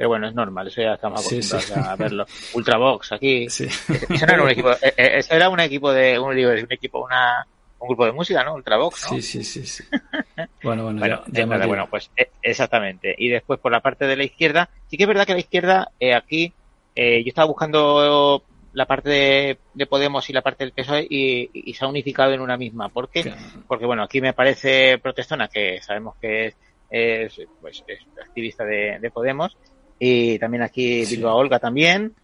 Pero 0.00 0.08
bueno, 0.08 0.28
es 0.28 0.34
normal, 0.34 0.66
eso 0.66 0.80
ya 0.80 0.94
estamos 0.94 1.20
acostumbrados 1.20 1.62
sí, 1.66 1.74
sí. 1.74 1.78
a 1.78 1.94
verlo. 1.94 2.24
Ultravox 2.54 3.12
aquí. 3.12 3.46
Sí. 3.50 3.64
Eso 3.66 4.26
no 4.26 4.32
era 4.32 4.42
un 4.42 4.48
equipo, 4.48 4.70
eso 4.96 5.34
era 5.34 5.50
un 5.50 5.60
equipo 5.60 5.92
de, 5.92 6.18
un, 6.18 6.34
digo, 6.34 6.48
un 6.52 6.72
equipo, 6.72 7.04
una, 7.04 7.46
un 7.78 7.86
grupo 7.86 8.06
de 8.06 8.12
música, 8.12 8.42
¿no? 8.42 8.54
Ultravox, 8.54 9.02
¿no? 9.02 9.08
Sí, 9.10 9.20
sí, 9.20 9.44
sí. 9.44 9.66
sí. 9.66 9.84
bueno, 10.62 10.84
bueno, 10.84 11.00
bueno, 11.00 11.22
ya, 11.26 11.44
ya 11.44 11.66
bueno, 11.66 11.86
pues 11.90 12.10
exactamente. 12.40 13.14
Y 13.18 13.28
después 13.28 13.60
por 13.60 13.72
la 13.72 13.80
parte 13.80 14.06
de 14.06 14.16
la 14.16 14.24
izquierda, 14.24 14.70
sí 14.86 14.96
que 14.96 15.02
es 15.02 15.08
verdad 15.08 15.26
que 15.26 15.34
la 15.34 15.40
izquierda, 15.40 15.90
eh, 16.00 16.14
aquí, 16.14 16.54
eh, 16.94 17.22
yo 17.22 17.28
estaba 17.28 17.48
buscando 17.48 18.42
la 18.72 18.86
parte 18.86 19.10
de, 19.10 19.58
de, 19.74 19.86
Podemos 19.86 20.30
y 20.30 20.32
la 20.32 20.40
parte 20.40 20.64
del 20.64 20.72
PSOE 20.72 21.08
y, 21.10 21.50
y, 21.52 21.74
se 21.74 21.84
ha 21.84 21.88
unificado 21.88 22.32
en 22.32 22.40
una 22.40 22.56
misma. 22.56 22.88
¿Por 22.88 23.10
qué? 23.10 23.24
Claro. 23.24 23.38
Porque, 23.68 23.84
bueno, 23.84 24.02
aquí 24.02 24.22
me 24.22 24.32
parece 24.32 24.96
Protestona, 24.96 25.48
que 25.48 25.82
sabemos 25.82 26.14
que 26.18 26.46
es, 26.46 26.56
es, 26.88 27.46
pues, 27.60 27.84
es 27.86 28.00
activista 28.18 28.64
de, 28.64 28.98
de, 28.98 29.10
Podemos, 29.10 29.58
y 30.00 30.38
también 30.38 30.62
aquí 30.62 31.04
sí. 31.04 31.14
Bilbao 31.14 31.36
Olga 31.36 31.60
también. 31.60 32.14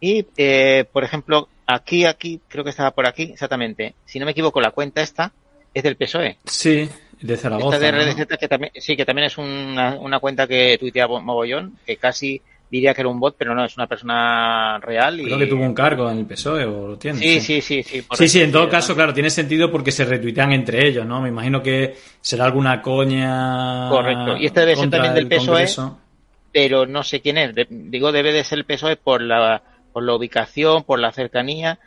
Y, 0.00 0.26
eh, 0.38 0.86
por 0.90 1.04
ejemplo, 1.04 1.48
aquí, 1.66 2.06
aquí, 2.06 2.40
creo 2.48 2.64
que 2.64 2.70
estaba 2.70 2.90
por 2.90 3.06
aquí, 3.06 3.24
exactamente. 3.24 3.94
Si 4.06 4.18
no 4.18 4.24
me 4.24 4.32
equivoco, 4.32 4.60
la 4.60 4.70
cuenta 4.70 5.02
esta 5.02 5.30
es 5.72 5.82
del 5.82 5.96
PSOE. 5.96 6.38
Sí, 6.46 6.88
de 7.20 7.36
Zaragoza. 7.36 7.76
Esta 7.76 7.92
de 7.92 8.12
RDZ, 8.12 8.18
¿no? 8.18 8.26
que 8.38 8.48
también, 8.48 8.72
sí, 8.76 8.96
que 8.96 9.04
también 9.04 9.26
es 9.26 9.36
una, 9.36 9.96
una 10.00 10.18
cuenta 10.18 10.46
que 10.46 10.78
tuitea 10.78 11.06
mogollón, 11.06 11.76
que 11.86 11.98
casi 11.98 12.40
diría 12.70 12.94
que 12.94 13.00
era 13.00 13.08
un 13.08 13.18
bot, 13.18 13.34
pero 13.36 13.54
no, 13.54 13.64
es 13.64 13.76
una 13.76 13.86
persona 13.86 14.78
real. 14.78 15.20
Y... 15.20 15.24
Creo 15.24 15.38
que 15.38 15.46
tuvo 15.46 15.64
un 15.64 15.74
cargo 15.74 16.10
en 16.10 16.18
el 16.18 16.26
PSOE 16.26 16.64
o 16.64 16.88
lo 16.88 16.98
tiene. 16.98 17.18
Sí, 17.18 17.40
sí, 17.40 17.60
sí. 17.60 17.82
Sí, 17.82 18.04
sí, 18.10 18.28
sí, 18.28 18.40
en 18.40 18.52
todo 18.52 18.64
sí, 18.64 18.70
caso, 18.70 18.94
claro, 18.94 19.12
tiene 19.12 19.30
sentido 19.30 19.70
porque 19.70 19.90
se 19.90 20.04
retuitean 20.04 20.52
entre 20.52 20.86
ellos, 20.86 21.04
¿no? 21.04 21.20
Me 21.20 21.28
imagino 21.28 21.62
que 21.62 21.96
será 22.20 22.44
alguna 22.44 22.80
coña. 22.80 23.88
Correcto. 23.90 24.36
Y 24.36 24.46
este 24.46 24.60
debe 24.60 24.76
ser 24.76 24.90
también 24.90 25.14
del 25.14 25.26
PSOE, 25.26 25.46
Congreso. 25.46 25.99
Pero 26.52 26.86
no 26.86 27.02
sé 27.02 27.20
quién 27.20 27.38
es. 27.38 27.54
De, 27.54 27.66
digo, 27.68 28.12
debe 28.12 28.32
de 28.32 28.44
ser 28.44 28.58
el 28.58 28.64
PSOE 28.64 28.96
por 28.96 29.22
la 29.22 29.62
por 29.92 30.04
la 30.04 30.14
ubicación, 30.14 30.84
por 30.84 31.00
la 31.00 31.12
cercanía, 31.12 31.78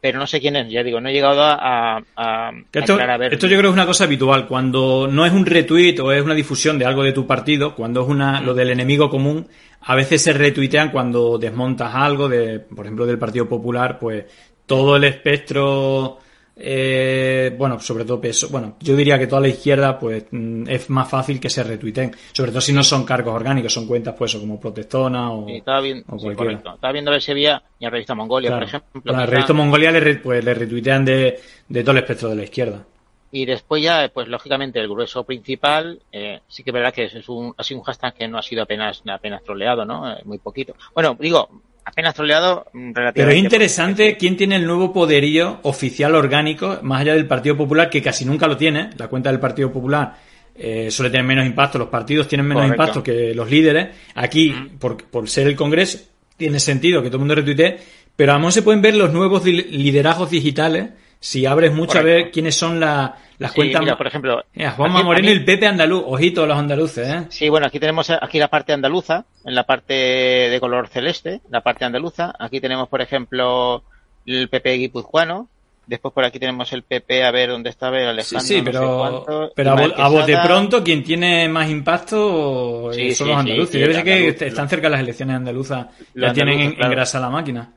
pero 0.00 0.18
no 0.18 0.26
sé 0.26 0.40
quién 0.40 0.56
es, 0.56 0.70
ya 0.70 0.82
digo, 0.82 1.00
no 1.00 1.08
he 1.08 1.12
llegado 1.12 1.42
a, 1.42 1.54
a, 1.54 2.02
a, 2.16 2.52
esto, 2.72 2.94
a 2.94 3.16
ver. 3.18 3.34
Esto 3.34 3.46
yo 3.46 3.58
creo 3.58 3.62
que 3.62 3.68
es 3.68 3.74
una 3.74 3.86
cosa 3.86 4.04
habitual, 4.04 4.46
cuando 4.46 5.06
no 5.10 5.26
es 5.26 5.32
un 5.32 5.44
retweet 5.44 6.00
o 6.00 6.10
es 6.12 6.22
una 6.22 6.34
difusión 6.34 6.78
de 6.78 6.86
algo 6.86 7.02
de 7.02 7.12
tu 7.12 7.26
partido, 7.26 7.74
cuando 7.74 8.02
es 8.02 8.08
una, 8.08 8.40
lo 8.40 8.54
del 8.54 8.70
enemigo 8.70 9.10
común, 9.10 9.46
a 9.82 9.94
veces 9.94 10.22
se 10.22 10.32
retuitean 10.32 10.90
cuando 10.90 11.38
desmontas 11.38 11.94
algo, 11.94 12.28
de, 12.28 12.60
por 12.60 12.86
ejemplo, 12.86 13.06
del 13.06 13.18
Partido 13.18 13.48
Popular, 13.48 13.98
pues 13.98 14.24
todo 14.66 14.96
el 14.96 15.04
espectro 15.04 16.18
eh, 16.62 17.54
bueno, 17.56 17.80
sobre 17.80 18.04
todo 18.04 18.20
peso, 18.20 18.48
bueno, 18.50 18.76
yo 18.80 18.94
diría 18.94 19.18
que 19.18 19.26
toda 19.26 19.42
la 19.42 19.48
izquierda, 19.48 19.98
pues 19.98 20.26
mm, 20.30 20.68
es 20.68 20.90
más 20.90 21.08
fácil 21.08 21.40
que 21.40 21.50
se 21.50 21.62
retuiten, 21.62 22.14
sobre 22.32 22.50
todo 22.50 22.60
si 22.60 22.72
no 22.72 22.82
son 22.82 23.04
cargos 23.04 23.34
orgánicos, 23.34 23.72
son 23.72 23.86
cuentas, 23.86 24.14
pues, 24.16 24.34
como 24.36 24.60
Protestona 24.60 25.32
o, 25.32 25.46
sí, 25.46 25.56
estaba 25.56 25.80
bien, 25.80 26.04
o 26.08 26.18
sí, 26.18 26.34
correcto. 26.34 26.74
Estaba 26.74 26.92
viendo 26.92 27.10
a 27.10 27.12
ver 27.12 27.22
si 27.22 27.30
había 27.32 27.56
en 27.56 27.62
la 27.80 27.90
revista 27.90 28.14
Mongolia, 28.14 28.50
claro. 28.50 28.60
por 28.60 28.68
ejemplo. 28.68 29.00
Bueno, 29.04 29.20
la 29.20 29.26
revista 29.26 29.52
Mongolia 29.52 29.90
le, 29.90 30.16
pues, 30.16 30.44
le 30.44 30.54
retuitean 30.54 31.04
de, 31.04 31.40
de 31.68 31.82
todo 31.82 31.92
el 31.92 31.98
espectro 31.98 32.28
de 32.28 32.36
la 32.36 32.44
izquierda. 32.44 32.84
Y 33.32 33.46
después 33.46 33.82
ya, 33.82 34.10
pues 34.12 34.26
lógicamente 34.26 34.80
el 34.80 34.88
grueso 34.88 35.22
principal, 35.24 36.00
eh, 36.10 36.40
sí 36.48 36.64
que 36.64 36.70
es 36.70 36.74
verdad 36.74 36.92
que 36.92 37.04
es 37.04 37.28
un, 37.28 37.54
ha 37.56 37.62
sido 37.62 37.78
un 37.78 37.84
hashtag 37.84 38.14
que 38.14 38.28
no 38.28 38.38
ha 38.38 38.42
sido 38.42 38.62
apenas, 38.62 39.02
apenas 39.06 39.44
troleado, 39.44 39.84
¿no? 39.84 40.12
Eh, 40.12 40.20
muy 40.24 40.38
poquito. 40.38 40.74
Bueno, 40.94 41.16
digo, 41.18 41.48
apenas 41.84 42.14
troleado 42.14 42.66
mm, 42.72 42.92
relativamente. 42.92 43.12
Pero 43.14 43.30
es 43.30 43.38
interesante 43.38 44.16
quién 44.16 44.36
tiene 44.36 44.56
el 44.56 44.66
nuevo 44.66 44.92
poderío 44.92 45.58
oficial 45.62 46.14
orgánico, 46.14 46.78
más 46.82 47.00
allá 47.00 47.14
del 47.14 47.26
Partido 47.26 47.56
Popular, 47.56 47.90
que 47.90 48.02
casi 48.02 48.24
nunca 48.24 48.46
lo 48.46 48.56
tiene. 48.56 48.90
La 48.96 49.08
cuenta 49.08 49.30
del 49.30 49.40
Partido 49.40 49.72
Popular 49.72 50.14
eh, 50.54 50.90
suele 50.90 51.10
tener 51.10 51.24
menos 51.26 51.46
impacto, 51.46 51.78
los 51.78 51.88
partidos 51.88 52.28
tienen 52.28 52.46
menos 52.46 52.62
Correcto. 52.64 52.82
impacto 52.82 53.02
que 53.02 53.34
los 53.34 53.50
líderes. 53.50 53.88
Aquí, 54.14 54.54
por, 54.78 55.02
por 55.04 55.28
ser 55.28 55.46
el 55.46 55.56
Congreso, 55.56 55.98
tiene 56.36 56.60
sentido 56.60 57.02
que 57.02 57.08
todo 57.08 57.16
el 57.16 57.20
mundo 57.20 57.34
retuitee, 57.34 57.78
pero 58.16 58.32
además 58.32 58.54
se 58.54 58.62
pueden 58.62 58.82
ver 58.82 58.94
los 58.94 59.12
nuevos 59.12 59.44
liderazgos 59.44 60.30
digitales 60.30 60.90
si 61.18 61.44
abres 61.46 61.72
mucho 61.72 61.98
a 61.98 62.02
ver 62.02 62.30
quiénes 62.30 62.54
son 62.54 62.80
la- 62.80 63.16
las 63.40 63.52
Sí, 63.52 63.56
cuentas. 63.56 63.80
mira, 63.80 63.96
por 63.96 64.06
ejemplo, 64.06 64.44
Mira, 64.54 64.72
Juanma 64.72 65.02
Moreno 65.02 65.28
y 65.28 65.32
el 65.32 65.44
Pepe 65.44 65.66
Andaluz, 65.66 66.04
ojito 66.06 66.44
a 66.44 66.46
los 66.46 66.58
andaluces, 66.58 67.08
¿eh? 67.08 67.26
Sí, 67.30 67.48
bueno, 67.48 67.66
aquí 67.66 67.80
tenemos 67.80 68.10
aquí 68.10 68.38
la 68.38 68.48
parte 68.48 68.74
andaluza, 68.74 69.24
en 69.44 69.54
la 69.54 69.64
parte 69.64 69.94
de 69.94 70.60
color 70.60 70.88
celeste, 70.88 71.40
la 71.50 71.62
parte 71.62 71.86
andaluza. 71.86 72.34
Aquí 72.38 72.60
tenemos, 72.60 72.86
por 72.88 73.00
ejemplo, 73.00 73.82
el 74.26 74.48
PP 74.50 74.74
guipuzcoano. 74.74 75.48
Después 75.86 76.12
por 76.14 76.22
aquí 76.24 76.38
tenemos 76.38 76.70
el 76.74 76.82
PP, 76.82 77.24
a 77.24 77.30
ver 77.32 77.48
dónde 77.48 77.70
está, 77.70 77.88
a 77.88 77.90
ver, 77.90 78.02
Sí, 78.02 78.08
Alejandro, 78.36 78.40
sí, 78.46 78.54
no 78.58 78.64
sé 78.64 78.70
pero, 78.70 78.98
cuánto, 78.98 79.52
pero 79.56 79.70
a, 79.96 80.08
bote 80.08 80.36
pronto, 80.44 80.84
quien 80.84 81.02
tiene 81.02 81.48
más 81.48 81.68
impacto 81.68 82.92
eh, 82.92 82.94
Sí, 82.94 83.14
son 83.14 83.26
sí, 83.26 83.30
los 83.32 83.40
andaluces. 83.40 83.80
Yo 83.80 83.92
sé 83.94 84.04
que 84.04 84.12
andaluz, 84.14 84.42
están 84.42 84.68
cerca 84.68 84.88
las 84.88 85.00
elecciones 85.00 85.34
andaluzas, 85.36 85.86
ya 86.14 86.32
tienen 86.32 86.72
claro. 86.74 86.92
engrasada 86.92 87.26
la 87.26 87.30
máquina. 87.32 87.72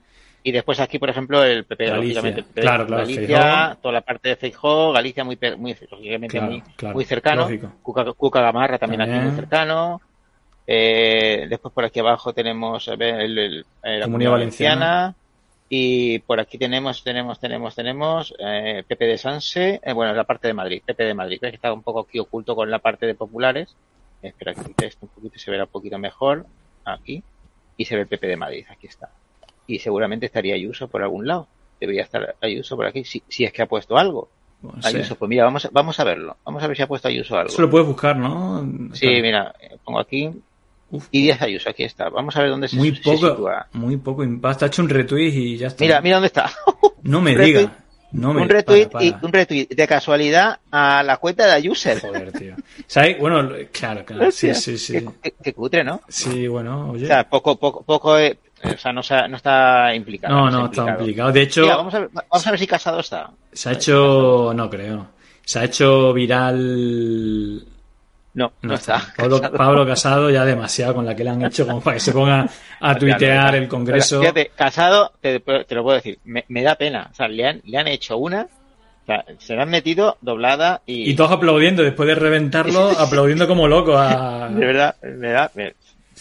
Y 0.45 0.51
después 0.51 0.79
aquí, 0.81 0.99
por 0.99 1.09
ejemplo, 1.09 1.41
el 1.43 1.63
PP, 1.63 1.85
Galicia. 1.85 2.21
lógicamente, 2.21 2.43
PP 2.43 2.61
Claro, 2.61 2.85
claro, 2.85 3.01
Galicia, 3.03 3.77
toda 3.81 3.93
la 3.93 4.01
parte 4.01 4.29
de 4.29 4.35
Feijó, 4.35 4.91
Galicia 4.91 5.23
muy, 5.23 5.37
muy 5.57 5.75
lógicamente 5.89 6.37
Claro, 6.37 6.51
muy, 6.51 6.63
muy 6.93 7.05
cercano. 7.05 7.43
Cuca, 7.81 8.03
Cuca 8.13 8.41
Gamarra 8.41 8.77
también, 8.77 9.01
aquí 9.01 9.11
muy 9.11 9.35
cercano. 9.35 10.01
Eh, 10.65 11.45
después 11.49 11.73
por 11.73 11.85
aquí 11.85 11.99
abajo 11.99 12.33
tenemos 12.33 12.87
a 12.87 12.95
ver, 12.95 13.21
el, 13.21 13.37
el- 13.37 13.65
eh, 13.83 13.97
la 13.99 14.05
Comunidad 14.05 14.31
Valenciana. 14.31 15.15
Y 15.69 16.19
por 16.19 16.39
aquí 16.39 16.57
tenemos, 16.57 17.03
tenemos, 17.03 17.39
tenemos, 17.39 17.73
tenemos 17.73 18.33
eh, 18.37 18.83
PP 18.87 19.05
de 19.05 19.17
Sanse, 19.17 19.81
eh, 19.83 19.93
bueno, 19.93 20.13
la 20.13 20.23
parte 20.25 20.47
de 20.47 20.53
Madrid, 20.53 20.81
PP 20.85 21.03
de 21.03 21.13
Madrid, 21.15 21.39
que 21.39 21.47
está 21.47 21.73
un 21.73 21.81
poco 21.81 22.01
aquí 22.01 22.19
oculto 22.19 22.53
con 22.55 22.69
la 22.69 22.79
parte 22.79 23.05
de 23.07 23.15
populares. 23.15 23.75
Espera 24.21 24.53
que 24.53 24.85
esto 24.85 25.05
un 25.05 25.09
poquito, 25.09 25.39
se 25.39 25.49
verá 25.49 25.63
un 25.63 25.69
poquito 25.69 25.97
mejor. 25.97 26.45
Aquí. 26.85 27.23
Y 27.77 27.85
se 27.85 27.95
ve 27.95 28.01
el 28.01 28.07
PP 28.07 28.27
de 28.27 28.35
Madrid, 28.37 28.65
aquí 28.69 28.87
está. 28.87 29.09
Y 29.67 29.79
seguramente 29.79 30.25
estaría 30.25 30.55
Ayuso 30.55 30.87
por 30.87 31.01
algún 31.03 31.27
lado. 31.27 31.47
Debería 31.79 32.03
estar 32.03 32.35
Ayuso 32.41 32.75
por 32.75 32.85
aquí, 32.85 33.03
si, 33.03 33.21
si 33.27 33.43
es 33.45 33.51
que 33.53 33.61
ha 33.61 33.65
puesto 33.67 33.97
algo. 33.97 34.29
Sé. 34.81 34.87
Ayuso, 34.89 35.15
pues 35.15 35.27
mira, 35.29 35.43
vamos, 35.43 35.65
a- 35.65 35.69
vamos 35.73 35.99
a 35.99 36.03
verlo. 36.05 36.37
Vamos 36.45 36.63
a 36.63 36.67
ver 36.67 36.77
si 36.77 36.83
ha 36.83 36.87
puesto 36.87 37.07
Ayuso 37.09 37.35
algo. 37.37 37.51
Eso 37.51 37.61
lo 37.61 37.69
puedes 37.69 37.87
buscar, 37.87 38.15
¿no? 38.15 38.61
Sí, 38.93 39.07
Claro. 39.07 39.21
mira, 39.21 39.55
pongo 39.83 39.99
aquí. 39.99 40.29
Uf. 40.91 41.07
Y 41.11 41.23
10 41.23 41.41
Ayuso, 41.41 41.69
aquí 41.69 41.83
está. 41.83 42.07
Vamos 42.09 42.35
a 42.37 42.41
ver 42.41 42.49
dónde 42.51 42.67
se, 42.67 42.75
Muy 42.77 42.95
se 42.95 43.01
poco, 43.01 43.29
sitúa. 43.29 43.67
muy 43.73 43.97
poco 43.97 44.23
impacto. 44.23 44.63
Ha 44.63 44.67
hecho 44.67 44.81
un 44.83 44.89
retweet 44.89 45.33
y 45.33 45.57
ya 45.57 45.67
está. 45.67 45.83
Mira, 45.83 45.99
mira 46.01 46.15
dónde 46.17 46.27
está. 46.27 46.49
no 47.03 47.19
me 47.19 47.33
retweet- 47.35 47.45
diga. 47.45 47.79
No 48.13 48.31
me 48.31 48.43
un 48.43 48.49
retweet 48.49 48.89
para, 48.89 49.03
y 49.03 49.15
un 49.23 49.33
retweet 49.33 49.69
de 49.69 49.87
casualidad 49.87 50.59
a 50.69 51.01
la 51.01 51.17
cuenta 51.17 51.47
de 51.47 51.53
Ayuso. 51.53 51.89
Joder, 51.99 52.31
tío. 52.31 52.55
¿Sabes? 52.85 53.17
Bueno, 53.19 53.49
claro, 53.71 54.05
claro. 54.05 54.29
Sí, 54.31 54.53
sí, 54.53 54.77
sí. 54.77 54.93
Qué, 54.93 55.07
qué- 55.23 55.33
qué 55.43 55.53
cutre, 55.53 55.83
¿no? 55.83 55.99
Sí, 56.07 56.47
bueno, 56.47 56.91
oye. 56.91 57.05
O 57.05 57.07
sea, 57.07 57.27
poco, 57.27 57.57
poco, 57.57 57.81
poco, 57.83 58.19
eh, 58.19 58.37
o 58.63 58.77
sea, 58.77 58.93
no, 58.93 59.03
se- 59.03 59.27
no 59.27 59.37
está 59.37 59.93
implicado. 59.95 60.33
No, 60.35 60.49
no, 60.51 60.65
está 60.65 60.89
implicado. 60.91 61.31
De 61.31 61.41
hecho, 61.41 61.61
Mira, 61.63 61.75
vamos 61.77 61.93
a 61.93 61.99
ver, 61.99 62.09
vamos 62.13 62.47
a 62.47 62.51
ver 62.51 62.59
si 62.59 62.67
Casado 62.67 62.99
está. 62.99 63.29
se 63.51 63.69
ha 63.69 63.71
hecho. 63.73 64.53
No 64.55 64.69
creo. 64.69 65.07
Se 65.45 65.59
ha 65.59 65.63
hecho 65.65 66.13
viral. 66.13 67.57
No, 68.35 68.51
no, 68.63 68.69
No 68.69 68.73
está. 68.73 68.97
está. 68.97 69.13
Pablo, 69.15 69.37
Casado. 69.41 69.57
Pablo 69.57 69.85
Casado 69.85 70.29
ya 70.31 70.43
demasiado 70.45 70.95
con 70.95 71.05
la 71.05 71.15
que 71.15 71.23
le 71.23 71.29
han 71.29 71.43
hecho 71.45 71.67
como 71.67 71.81
para 71.81 71.95
que 71.95 71.99
se 71.99 72.11
ponga 72.11 72.47
a 72.79 72.95
tuitear 72.95 73.55
el 73.55 73.67
Congreso. 73.67 74.19
Pero, 74.21 74.33
fíjate, 74.33 74.51
Casado, 74.55 75.11
te, 75.21 75.39
te 75.39 75.75
lo 75.75 75.83
puedo 75.83 75.95
decir, 75.97 76.17
me, 76.23 76.43
me 76.47 76.63
da 76.63 76.75
pena. 76.75 77.09
O 77.11 77.15
sea, 77.15 77.27
le 77.27 77.45
han, 77.47 77.61
le 77.65 77.77
han 77.77 77.87
hecho 77.87 78.17
una, 78.17 78.41
o 78.41 79.05
sea, 79.05 79.23
se 79.37 79.55
la 79.55 79.63
han 79.63 79.69
metido 79.69 80.17
doblada 80.21 80.81
y, 80.87 81.11
Y 81.11 81.15
todos 81.15 81.31
aplaudiendo, 81.31 81.83
después 81.83 82.07
de 82.07 82.15
reventarlo, 82.15 82.89
aplaudiendo 82.97 83.47
como 83.47 83.67
loco 83.67 83.95
a... 83.97 84.49
de 84.49 84.65
verdad, 84.65 84.95
me 85.03 85.27
da, 85.29 85.51
me, 85.53 85.75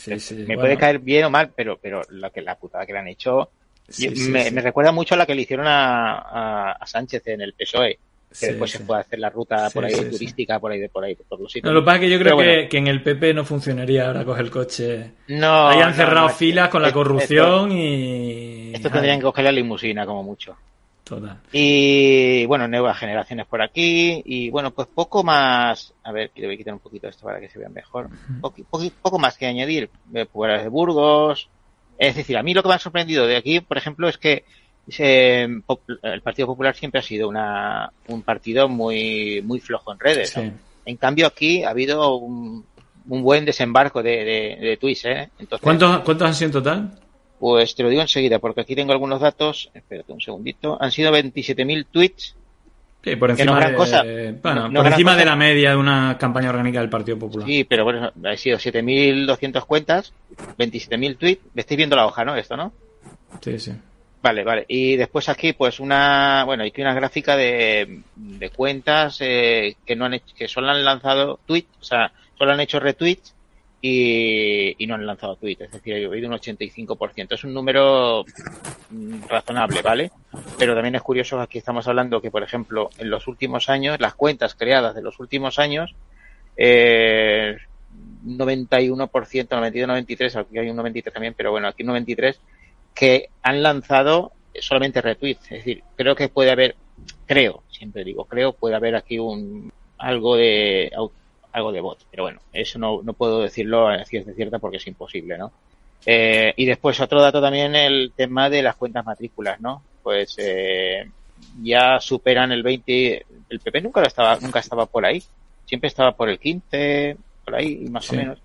Sí, 0.04 0.18
sí, 0.20 0.34
me 0.34 0.44
bueno. 0.46 0.60
puede 0.62 0.76
caer 0.76 0.98
bien 0.98 1.24
o 1.24 1.30
mal, 1.30 1.50
pero, 1.54 1.78
pero 1.80 2.02
la 2.10 2.30
que 2.30 2.42
la 2.42 2.56
putada 2.58 2.84
que 2.86 2.92
le 2.92 2.98
han 2.98 3.08
hecho, 3.08 3.50
Sí, 3.88 4.08
y 4.08 4.16
sí, 4.16 4.30
me, 4.30 4.44
sí. 4.44 4.54
me 4.54 4.60
recuerda 4.62 4.92
mucho 4.92 5.14
a 5.14 5.18
la 5.18 5.26
que 5.26 5.34
le 5.34 5.42
hicieron 5.42 5.66
a, 5.66 6.14
a, 6.18 6.72
a 6.72 6.86
Sánchez 6.86 7.26
en 7.26 7.40
el 7.42 7.52
PSOE, 7.54 7.98
que 8.30 8.34
Sí, 8.34 8.46
después 8.46 8.70
sí. 8.70 8.78
se 8.78 8.92
a 8.92 8.98
hacer 8.98 9.18
la 9.18 9.28
ruta 9.28 9.68
por 9.70 9.84
ahí 9.84 9.92
sí, 9.94 10.00
sí. 10.04 10.10
turística, 10.10 10.58
por 10.58 10.72
ahí 10.72 10.78
de 10.80 10.88
por 10.88 11.04
ahí, 11.04 11.14
por 11.14 11.38
los 11.40 11.52
sitios. 11.52 11.68
No, 11.70 11.74
lo 11.74 11.80
que 11.82 11.84
pasa 11.86 11.96
es 11.96 12.00
que 12.02 12.10
yo 12.10 12.18
creo 12.18 12.36
que, 12.38 12.44
bueno. 12.44 12.68
que 12.70 12.78
en 12.78 12.86
el 12.86 13.02
PP 13.02 13.34
no 13.34 13.44
funcionaría 13.44 14.06
ahora 14.06 14.24
coger 14.24 14.44
el 14.46 14.50
coche. 14.50 15.10
no, 15.28 15.68
Hayan 15.68 15.90
no, 15.90 15.94
cerrado 15.96 16.28
no, 16.28 16.34
filas 16.34 16.68
con 16.70 16.80
la 16.80 16.88
esto- 16.88 16.98
corrupción 17.00 17.72
y... 17.72 18.72
Esto 18.74 18.90
tendrían 18.90 19.18
que 19.18 19.24
coger 19.24 19.44
la 19.44 19.52
limusina 19.52 20.06
como 20.06 20.22
mucho. 20.22 20.56
Total. 21.16 21.36
Y 21.52 22.46
bueno, 22.46 22.66
nuevas 22.68 22.98
generaciones 22.98 23.46
por 23.46 23.60
aquí. 23.60 24.22
Y 24.24 24.48
bueno, 24.50 24.70
pues 24.70 24.88
poco 24.88 25.22
más. 25.22 25.92
A 26.04 26.10
ver, 26.12 26.30
quiero 26.34 26.56
quitar 26.56 26.72
un 26.72 26.80
poquito 26.80 27.06
esto 27.08 27.24
para 27.26 27.38
que 27.38 27.48
se 27.50 27.58
vea 27.58 27.68
mejor. 27.68 28.08
Poqui- 28.40 28.64
poqui- 28.70 28.92
poco 29.02 29.18
más 29.18 29.36
que 29.36 29.46
añadir. 29.46 29.90
Eh, 30.14 30.24
Populares 30.24 30.62
de 30.62 30.68
Burgos. 30.70 31.48
Es 31.98 32.16
decir, 32.16 32.38
a 32.38 32.42
mí 32.42 32.54
lo 32.54 32.62
que 32.62 32.68
me 32.70 32.74
ha 32.76 32.78
sorprendido 32.78 33.26
de 33.26 33.36
aquí, 33.36 33.60
por 33.60 33.76
ejemplo, 33.76 34.08
es 34.08 34.16
que 34.16 34.44
se- 34.88 35.42
el 35.42 36.22
Partido 36.22 36.46
Popular 36.48 36.74
siempre 36.74 37.00
ha 37.00 37.02
sido 37.02 37.28
una, 37.28 37.92
un 38.08 38.22
partido 38.22 38.68
muy, 38.68 39.42
muy 39.44 39.60
flojo 39.60 39.92
en 39.92 40.00
redes. 40.00 40.34
¿no? 40.36 40.42
Sí. 40.44 40.52
En 40.86 40.96
cambio, 40.96 41.26
aquí 41.26 41.62
ha 41.62 41.70
habido 41.70 42.16
un, 42.16 42.64
un 43.08 43.22
buen 43.22 43.44
desembarco 43.44 44.02
de, 44.02 44.24
de, 44.24 44.56
de 44.60 44.76
tweets, 44.80 45.04
¿eh? 45.04 45.28
Entonces, 45.38 45.62
¿Cuántos, 45.62 46.00
¿Cuántos 46.00 46.26
han 46.26 46.34
sido 46.34 46.46
en 46.46 46.52
total? 46.52 46.98
Pues 47.42 47.74
te 47.74 47.82
lo 47.82 47.88
digo 47.88 48.02
enseguida, 48.02 48.38
porque 48.38 48.60
aquí 48.60 48.76
tengo 48.76 48.92
algunos 48.92 49.20
datos. 49.20 49.68
Espérate 49.74 50.12
un 50.12 50.20
segundito. 50.20 50.78
Han 50.80 50.92
sido 50.92 51.10
27.000 51.12 51.86
tweets 51.90 52.36
Sí, 53.02 53.16
por 53.16 53.34
Que 53.36 53.44
no 53.44 53.50
encima, 53.54 53.56
gran 53.58 53.70
de, 53.72 53.76
cosa. 53.76 54.02
bueno, 54.04 54.60
No- 54.60 54.68
no 54.68 54.82
por 54.84 54.92
encima 54.92 55.10
cosa. 55.10 55.18
de 55.18 55.24
la 55.26 55.34
media 55.34 55.70
de 55.70 55.76
una 55.76 56.16
campaña 56.20 56.50
orgánica 56.50 56.78
del 56.78 56.88
Partido 56.88 57.18
Popular. 57.18 57.48
Sí, 57.48 57.64
pero 57.64 57.82
bueno, 57.82 58.12
ha 58.24 58.36
sido 58.36 58.58
7.200 58.58 59.66
cuentas, 59.66 60.12
27.000 60.56 61.16
tweets. 61.18 61.42
Estáis 61.56 61.76
viendo 61.78 61.96
la 61.96 62.06
hoja, 62.06 62.24
¿no? 62.24 62.36
Esto, 62.36 62.56
¿no? 62.56 62.72
Sí, 63.40 63.58
sí. 63.58 63.72
Vale, 64.22 64.44
vale. 64.44 64.64
Y 64.68 64.94
después 64.94 65.28
aquí, 65.28 65.52
pues 65.52 65.80
una, 65.80 66.44
bueno, 66.46 66.62
aquí 66.62 66.80
una 66.80 66.94
gráfica 66.94 67.36
de, 67.36 68.02
de 68.14 68.50
cuentas 68.50 69.16
eh, 69.20 69.74
que 69.84 69.96
no 69.96 70.04
han 70.04 70.14
hecho, 70.14 70.32
que 70.36 70.46
solo 70.46 70.68
han 70.70 70.84
lanzado 70.84 71.40
tweets, 71.44 71.76
o 71.80 71.84
sea, 71.84 72.12
solo 72.38 72.52
han 72.52 72.60
hecho 72.60 72.78
retweets 72.78 73.34
y, 73.84 74.82
y 74.82 74.86
no 74.86 74.94
han 74.94 75.04
lanzado 75.04 75.34
tweets. 75.34 75.62
Es 75.62 75.72
decir, 75.72 75.92
ha 75.94 76.08
habido 76.08 76.28
un 76.28 76.36
85%. 76.36 77.32
Es 77.32 77.44
un 77.44 77.52
número 77.52 78.24
mm, 78.90 79.24
razonable, 79.28 79.82
¿vale? 79.82 80.12
Pero 80.56 80.74
también 80.74 80.94
es 80.94 81.02
curioso, 81.02 81.40
aquí 81.40 81.58
estamos 81.58 81.86
hablando 81.88 82.22
que, 82.22 82.30
por 82.30 82.44
ejemplo, 82.44 82.90
en 82.96 83.10
los 83.10 83.26
últimos 83.26 83.68
años, 83.68 84.00
las 84.00 84.14
cuentas 84.14 84.54
creadas 84.54 84.94
de 84.94 85.02
los 85.02 85.18
últimos 85.18 85.58
años, 85.58 85.94
eh, 86.56 87.56
91%, 88.24 89.48
92, 89.50 89.88
93, 89.88 90.36
aquí 90.36 90.58
hay 90.58 90.70
un 90.70 90.76
93 90.76 91.12
también, 91.12 91.34
pero 91.36 91.50
bueno, 91.50 91.66
aquí 91.66 91.82
un 91.82 91.88
93 91.88 92.40
que 92.94 93.30
han 93.42 93.64
lanzado 93.64 94.30
solamente 94.60 95.02
retweets. 95.02 95.42
Es 95.44 95.58
decir, 95.58 95.82
creo 95.96 96.14
que 96.14 96.28
puede 96.28 96.52
haber, 96.52 96.76
creo, 97.26 97.64
siempre 97.68 98.04
digo, 98.04 98.26
creo, 98.26 98.52
puede 98.52 98.76
haber 98.76 98.94
aquí 98.94 99.18
un 99.18 99.72
algo 99.98 100.36
de 100.36 100.90
algo 101.52 101.72
de 101.72 101.80
bot. 101.80 101.98
Pero 102.10 102.24
bueno, 102.24 102.40
eso 102.52 102.78
no, 102.78 103.00
no 103.02 103.12
puedo 103.12 103.40
decirlo 103.42 103.88
a 103.88 104.04
ciencia 104.04 104.32
cierta 104.34 104.58
porque 104.58 104.78
es 104.78 104.86
imposible, 104.86 105.36
¿no? 105.38 105.52
Eh, 106.06 106.52
y 106.56 106.64
después 106.66 107.00
otro 107.00 107.20
dato 107.20 107.40
también 107.40 107.74
el 107.76 108.12
tema 108.16 108.50
de 108.50 108.62
las 108.62 108.76
cuentas 108.76 109.04
matrículas, 109.04 109.60
¿no? 109.60 109.82
Pues 110.02 110.34
eh, 110.38 111.08
ya 111.62 112.00
superan 112.00 112.50
el 112.52 112.62
20, 112.62 113.26
el 113.50 113.60
PP 113.60 113.80
nunca 113.82 114.00
lo 114.00 114.06
estaba, 114.08 114.36
nunca 114.40 114.58
estaba 114.60 114.86
por 114.86 115.04
ahí, 115.06 115.22
siempre 115.64 115.88
estaba 115.88 116.12
por 116.16 116.28
el 116.28 116.38
15, 116.40 117.16
por 117.44 117.54
ahí 117.54 117.86
más 117.88 118.04
Sí. 118.06 118.14
o 118.16 118.18
menos. 118.18 118.38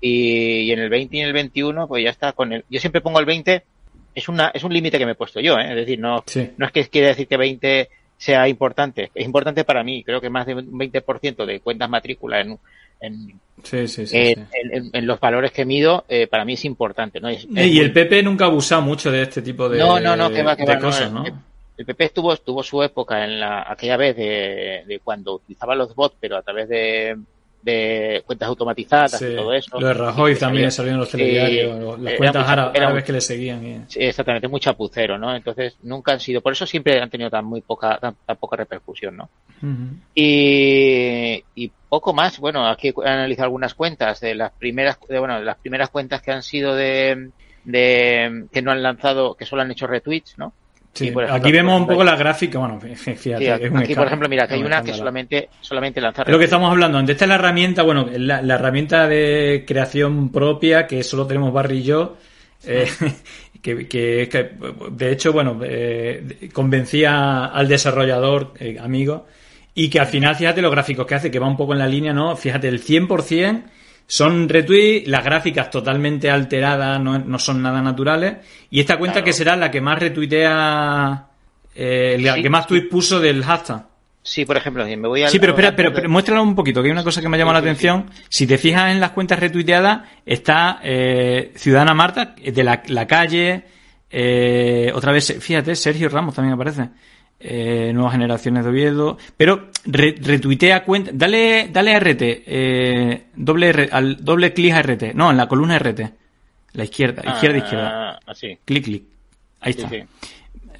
Y, 0.00 0.60
y 0.62 0.72
en 0.72 0.80
el 0.80 0.88
20 0.88 1.16
y 1.16 1.20
en 1.20 1.26
el 1.26 1.32
21 1.32 1.86
pues 1.86 2.02
ya 2.02 2.10
está 2.10 2.32
con 2.32 2.52
el, 2.52 2.64
yo 2.68 2.80
siempre 2.80 3.00
pongo 3.00 3.20
el 3.20 3.26
20 3.26 3.62
es 4.14 4.28
una 4.28 4.48
es 4.52 4.64
un 4.64 4.72
límite 4.74 4.98
que 4.98 5.06
me 5.06 5.12
he 5.12 5.16
puesto 5.16 5.38
yo, 5.40 5.58
¿eh? 5.58 5.68
es 5.70 5.76
decir, 5.76 5.98
no 5.98 6.24
Sí. 6.26 6.50
no 6.56 6.66
es 6.66 6.72
que 6.72 6.88
quiere 6.88 7.08
decir 7.08 7.28
que 7.28 7.36
20 7.36 7.88
sea 8.22 8.46
importante, 8.46 9.10
es 9.12 9.24
importante 9.26 9.64
para 9.64 9.82
mí, 9.82 10.04
creo 10.04 10.20
que 10.20 10.30
más 10.30 10.46
de 10.46 10.54
un 10.54 10.78
20% 10.78 11.44
de 11.44 11.58
cuentas 11.58 11.90
matrícula 11.90 12.40
en, 12.40 12.56
en, 13.00 13.32
Sí, 13.64 13.88
sí, 13.88 14.06
sí. 14.06 14.16
en, 14.16 14.46
sí. 14.46 14.58
en- 14.72 14.90
en 14.92 15.06
los 15.08 15.18
valores 15.18 15.50
que 15.50 15.64
mido, 15.64 16.04
eh, 16.08 16.28
para 16.28 16.44
mí 16.44 16.52
es 16.52 16.64
importante, 16.64 17.20
¿no? 17.20 17.28
Es- 17.28 17.44
Eh, 17.44 17.48
es 17.56 17.66
y 17.72 17.80
el 17.80 17.92
PP 17.92 18.22
nunca 18.22 18.44
ha 18.44 18.48
abusado 18.48 18.80
mucho 18.82 19.10
de 19.10 19.22
este 19.22 19.42
tipo 19.42 19.68
de, 19.68 19.78
No, 19.80 19.98
no, 19.98 20.14
no, 20.14 20.30
que 20.30 20.42
va, 20.44 20.54
que 20.56 20.62
de 20.64 20.68
va, 20.68 20.74
no, 20.76 20.80
cosas, 20.86 21.08
el- 21.08 21.14
¿no? 21.14 21.24
El 21.76 21.84
PP 21.86 22.04
estuvo, 22.04 22.36
tuvo 22.36 22.62
su 22.62 22.80
época 22.82 23.24
en 23.24 23.40
la, 23.40 23.64
aquella 23.68 23.96
vez 23.96 24.14
de, 24.16 24.84
de 24.86 25.00
cuando 25.02 25.34
utilizaba 25.34 25.74
los 25.74 25.92
bots, 25.96 26.14
pero 26.20 26.36
a 26.36 26.42
través 26.42 26.68
de, 26.68 27.16
de 27.62 28.22
cuentas 28.26 28.48
automatizadas 28.48 29.18
Sí. 29.18 29.26
y 29.32 29.36
todo 29.36 29.52
eso. 29.54 29.78
Lo 29.80 29.86
de 29.88 29.94
Rajoy 29.94 30.32
Y 30.32 30.34
que 30.34 30.40
también 30.40 30.68
en 30.78 30.96
los 30.98 31.08
telediarios, 31.10 31.78
las 32.00 32.08
era 32.08 32.16
cuentas 32.18 32.42
mucha- 32.42 32.52
era 32.74 32.86
árabes 32.86 33.02
un- 33.02 33.06
que 33.06 33.12
le 33.12 33.20
seguían. 33.20 33.64
y- 33.66 33.80
Sí, 33.88 34.00
exactamente, 34.00 34.48
muy 34.48 34.60
chapucero, 34.60 35.16
¿no? 35.16 35.34
Entonces 35.34 35.76
nunca 35.82 36.12
han 36.12 36.20
sido, 36.20 36.40
por 36.40 36.52
eso 36.52 36.66
siempre 36.66 37.00
han 37.00 37.08
tenido 37.08 37.30
tan 37.30 37.44
muy 37.44 37.60
poca, 37.60 37.98
tan, 37.98 38.16
tan 38.26 38.36
poca 38.36 38.56
repercusión, 38.56 39.16
¿no? 39.16 39.30
Y, 40.14 41.44
y 41.54 41.72
poco 41.88 42.12
más, 42.12 42.38
bueno, 42.38 42.66
aquí 42.66 42.88
he 42.88 43.08
analizado 43.08 43.44
algunas 43.46 43.74
cuentas 43.74 44.20
de 44.20 44.34
las 44.34 44.52
primeras, 44.52 44.98
de, 45.08 45.18
bueno, 45.18 45.38
de 45.38 45.44
las 45.44 45.58
primeras 45.58 45.90
cuentas 45.90 46.22
que 46.22 46.32
han 46.32 46.42
sido 46.42 46.74
de, 46.74 47.30
de, 47.64 48.46
que 48.52 48.62
no 48.62 48.72
han 48.72 48.82
lanzado, 48.82 49.34
que 49.34 49.44
solo 49.46 49.62
han 49.62 49.70
hecho 49.70 49.86
retweets, 49.86 50.38
¿no? 50.38 50.52
Sí, 50.94 51.04
ejemplo, 51.24 51.34
aquí 51.34 51.52
vemos 51.52 51.80
un 51.80 51.86
poco 51.86 52.04
la 52.04 52.16
gráfica, 52.16 52.58
bueno, 52.58 52.78
fíjate, 52.80 53.16
Sí, 53.16 53.30
es 53.30 53.70
un 53.70 53.78
aquí, 53.78 53.94
por 53.94 54.06
ejemplo, 54.06 54.28
mira, 54.28 54.46
que 54.46 54.54
hay 54.54 54.60
un 54.60 54.66
una 54.66 54.82
que 54.82 54.92
solamente, 54.92 55.48
solamente 55.60 56.00
lanza 56.00 56.22
Es 56.22 56.28
lo 56.28 56.38
que 56.38 56.44
estamos 56.44 56.70
hablando. 56.70 56.98
Esta 57.00 57.24
es 57.24 57.28
la 57.28 57.34
herramienta, 57.36 57.82
bueno, 57.82 58.06
la, 58.14 58.42
la 58.42 58.54
herramienta 58.54 59.08
de 59.08 59.64
creación 59.66 60.30
propia 60.30 60.86
que 60.86 61.02
solo 61.02 61.26
tenemos 61.26 61.52
Barry 61.52 61.78
y 61.78 61.82
yo. 61.82 62.16
eh, 62.66 62.86
que, 63.62 63.88
que- 63.88 64.28
que, 64.30 64.50
de 64.90 65.12
hecho, 65.12 65.32
bueno, 65.32 65.58
eh, 65.64 66.48
convencía 66.52 67.46
al 67.46 67.68
desarrollador, 67.68 68.52
eh, 68.58 68.76
amigo, 68.80 69.26
y 69.74 69.88
que 69.88 69.98
al 70.00 70.06
final, 70.06 70.34
fíjate 70.36 70.60
los 70.60 70.70
gráficos 70.70 71.06
que 71.06 71.14
hace, 71.14 71.30
que 71.30 71.38
va 71.38 71.46
un 71.48 71.56
poco 71.56 71.72
en 71.72 71.78
la 71.78 71.86
línea, 71.86 72.12
¿no? 72.12 72.36
Fíjate, 72.36 72.68
el 72.68 72.80
100% 72.80 73.62
son 74.12 74.46
retweets, 74.46 75.08
las 75.08 75.24
gráficas 75.24 75.70
totalmente 75.70 76.28
alteradas, 76.28 77.00
no, 77.00 77.18
no 77.18 77.38
son 77.38 77.62
nada 77.62 77.80
naturales, 77.80 78.36
y 78.70 78.78
esta 78.78 78.98
cuenta 78.98 79.14
Claro. 79.20 79.24
que 79.24 79.32
será 79.32 79.56
la 79.56 79.70
que 79.70 79.80
más 79.80 79.98
retuitea, 79.98 81.28
eh, 81.74 82.18
la 82.20 82.34
Sí, 82.34 82.42
que 82.42 82.50
más 82.50 82.66
tweets 82.66 82.88
puso 82.90 83.20
del 83.20 83.42
hashtag. 83.42 83.86
Sí, 84.22 84.44
por 84.44 84.58
ejemplo, 84.58 84.84
me 84.84 84.96
voy 85.08 85.22
a... 85.22 85.28
Sí, 85.28 85.38
pero 85.38 85.52
espera, 85.52 85.74
pero, 85.74 85.94
pero 85.94 86.10
muéstralo 86.10 86.42
un 86.42 86.54
poquito, 86.54 86.82
que 86.82 86.88
hay 86.88 86.92
una 86.92 87.02
cosa 87.04 87.22
que 87.22 87.28
me 87.30 87.38
ha 87.38 87.40
llamado 87.40 87.60
Sí, 87.60 87.64
la 87.64 87.74
sí, 87.74 87.88
atención. 87.88 88.10
Si 88.28 88.46
te 88.46 88.58
fijas 88.58 88.92
en 88.92 89.00
las 89.00 89.12
cuentas 89.12 89.38
retuiteadas, 89.38 90.02
está 90.26 90.80
eh, 90.84 91.52
Ciudadana 91.56 91.94
Marta, 91.94 92.34
de 92.36 92.64
la, 92.64 92.82
la 92.88 93.06
calle, 93.06 93.64
eh, 94.10 94.92
otra 94.94 95.10
vez, 95.12 95.38
fíjate, 95.40 95.74
Sergio 95.74 96.10
Ramos 96.10 96.34
también 96.34 96.52
aparece. 96.52 96.90
Eh, 97.44 97.90
nuevas 97.92 98.12
generaciones 98.12 98.62
de 98.64 98.70
Oviedo. 98.70 99.18
Pero 99.36 99.68
re- 99.84 100.14
retuitea 100.20 100.84
cuenta. 100.84 101.10
Dale, 101.12 101.68
dale 101.72 101.94
a 101.94 101.98
RT. 101.98 102.22
Eh, 102.46 103.24
doble, 103.34 103.88
al, 103.90 104.24
doble 104.24 104.52
clic 104.52 104.72
a 104.74 104.82
RT. 104.82 105.12
No, 105.14 105.30
en 105.30 105.36
la 105.36 105.48
columna 105.48 105.76
RT. 105.78 106.00
La 106.74 106.84
izquierda, 106.84 107.22
izquierda, 107.34 107.58
izquierda. 107.58 108.10
Ah, 108.12 108.20
así. 108.26 108.56
Clic, 108.64 108.84
clic. 108.84 109.02
Ahí 109.60 109.72
Sí, 109.72 109.80
está. 109.80 109.90
sí. 109.90 110.02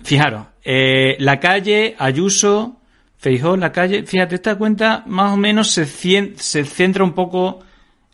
Fijaros, 0.04 0.46
eh, 0.64 1.16
la 1.20 1.38
calle, 1.38 1.94
Ayuso, 1.98 2.80
Feijó, 3.18 3.56
la 3.56 3.70
calle, 3.70 4.02
fíjate, 4.04 4.34
esta 4.36 4.56
cuenta 4.56 5.04
más 5.06 5.32
o 5.32 5.36
menos 5.36 5.68
se, 5.68 5.84
cien- 5.84 6.34
se 6.36 6.64
centra 6.64 7.04
un 7.04 7.12
poco 7.12 7.60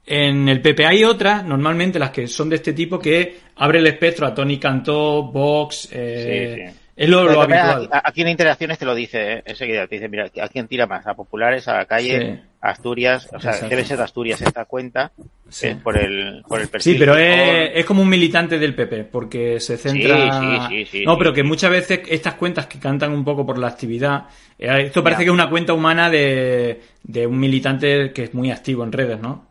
en 0.05 0.49
el 0.49 0.61
PP. 0.61 0.85
Hay 0.87 1.05
otras, 1.05 1.45
normalmente 1.45 1.99
las 1.99 2.11
que 2.11 2.27
son 2.27 2.49
de 2.51 2.57
este 2.57 2.73
tipo, 2.75 2.99
que 2.99 3.39
abre 3.57 3.79
el 3.79 3.87
espectro 3.87 4.27
a 4.27 4.35
Tony 4.35 4.59
Cantó, 4.59 5.23
Vox, 5.23 5.89
eh, 5.93 6.55
Sí, 6.57 6.63
sí. 6.73 6.78
Es 6.99 7.09
lo, 7.09 7.25
lo 7.25 7.43
habitual. 7.43 7.89
Aquí, 7.93 8.01
aquí 8.05 8.23
en 8.23 8.29
interacciones 8.29 8.79
te 8.79 8.85
lo 8.85 8.95
dice, 8.95 9.33
¿eh? 9.35 9.43
enseguida 9.47 9.87
te 9.87 9.95
dice, 9.97 10.09
mira, 10.09 10.31
¿a 10.43 10.49
quién 10.49 10.67
tira 10.69 10.87
más? 10.87 11.07
¿A 11.07 11.15
populares, 11.15 11.67
a 11.69 11.77
la 11.79 11.85
calle, 11.87 12.19
Sí. 12.37 12.41
a 12.61 12.71
Asturias? 12.71 13.27
O 13.33 13.39
sea, 13.41 13.53
Exacto. 13.53 13.69
debe 13.71 13.85
ser 13.85 13.97
de 13.99 14.03
Asturias 14.05 14.43
esta 14.43 14.65
cuenta 14.65 15.13
Sí. 15.49 15.69
eh, 15.69 15.77
por, 15.83 15.97
el, 15.97 16.43
por 16.47 16.61
el 16.61 16.69
perfil. 16.69 16.93
Sí, 16.95 16.99
pero 16.99 17.17
es, 17.17 17.71
es 17.75 17.85
como 17.85 18.03
un 18.03 18.09
militante 18.09 18.59
del 18.59 18.75
PP, 18.75 19.05
porque 19.05 19.61
se 19.61 19.77
centra... 19.77 20.41
Sí, 20.41 20.47
sí, 20.69 20.85
sí, 20.87 20.99
sí, 20.99 21.05
no, 21.07 21.17
pero 21.17 21.33
que 21.33 21.43
muchas 21.43 21.71
veces 21.71 22.01
estas 22.09 22.35
cuentas 22.35 22.67
que 22.67 22.79
cantan 22.79 23.13
un 23.13 23.25
poco 23.25 23.47
por 23.47 23.59
la 23.59 23.69
actividad, 23.69 24.25
eh, 24.59 24.83
esto 24.87 25.03
parece 25.03 25.21
Ya. 25.23 25.25
que 25.27 25.31
es 25.31 25.35
una 25.35 25.49
cuenta 25.51 25.73
humana 25.73 26.11
de, 26.11 26.81
de 27.05 27.27
un 27.27 27.39
militante 27.39 28.13
que 28.13 28.25
es 28.25 28.35
muy 28.35 28.51
activo 28.51 28.83
en 28.85 28.93
redes, 28.93 29.21
¿no? 29.21 29.47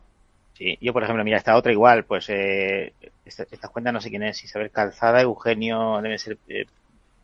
Sí, 0.54 0.76
yo 0.80 0.92
por 0.92 1.04
ejemplo, 1.04 1.22
mira, 1.24 1.36
esta 1.38 1.54
otra 1.56 1.70
igual, 1.72 2.04
pues 2.04 2.26
eh, 2.30 2.92
esta, 3.24 3.44
esta 3.50 3.68
cuenta 3.68 3.92
no 3.92 4.00
sé 4.00 4.10
quién 4.10 4.24
es, 4.24 4.42
Isabel 4.42 4.70
Calzada, 4.72 5.20
Eugenio, 5.22 6.00
deben 6.02 6.18
ser 6.18 6.36
eh, 6.48 6.64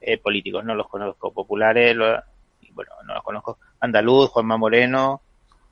eh, 0.07 0.19
políticos, 0.19 0.65
no 0.65 0.75
los 0.75 0.89
conozco, 0.89 1.33
populares, 1.33 1.97
bueno, 1.97 2.91
no 3.07 3.15
los 3.15 3.23
conozco, 3.23 3.59
andaluz, 3.81 4.31
Juanma 4.31 4.57
Moreno, 4.57 5.21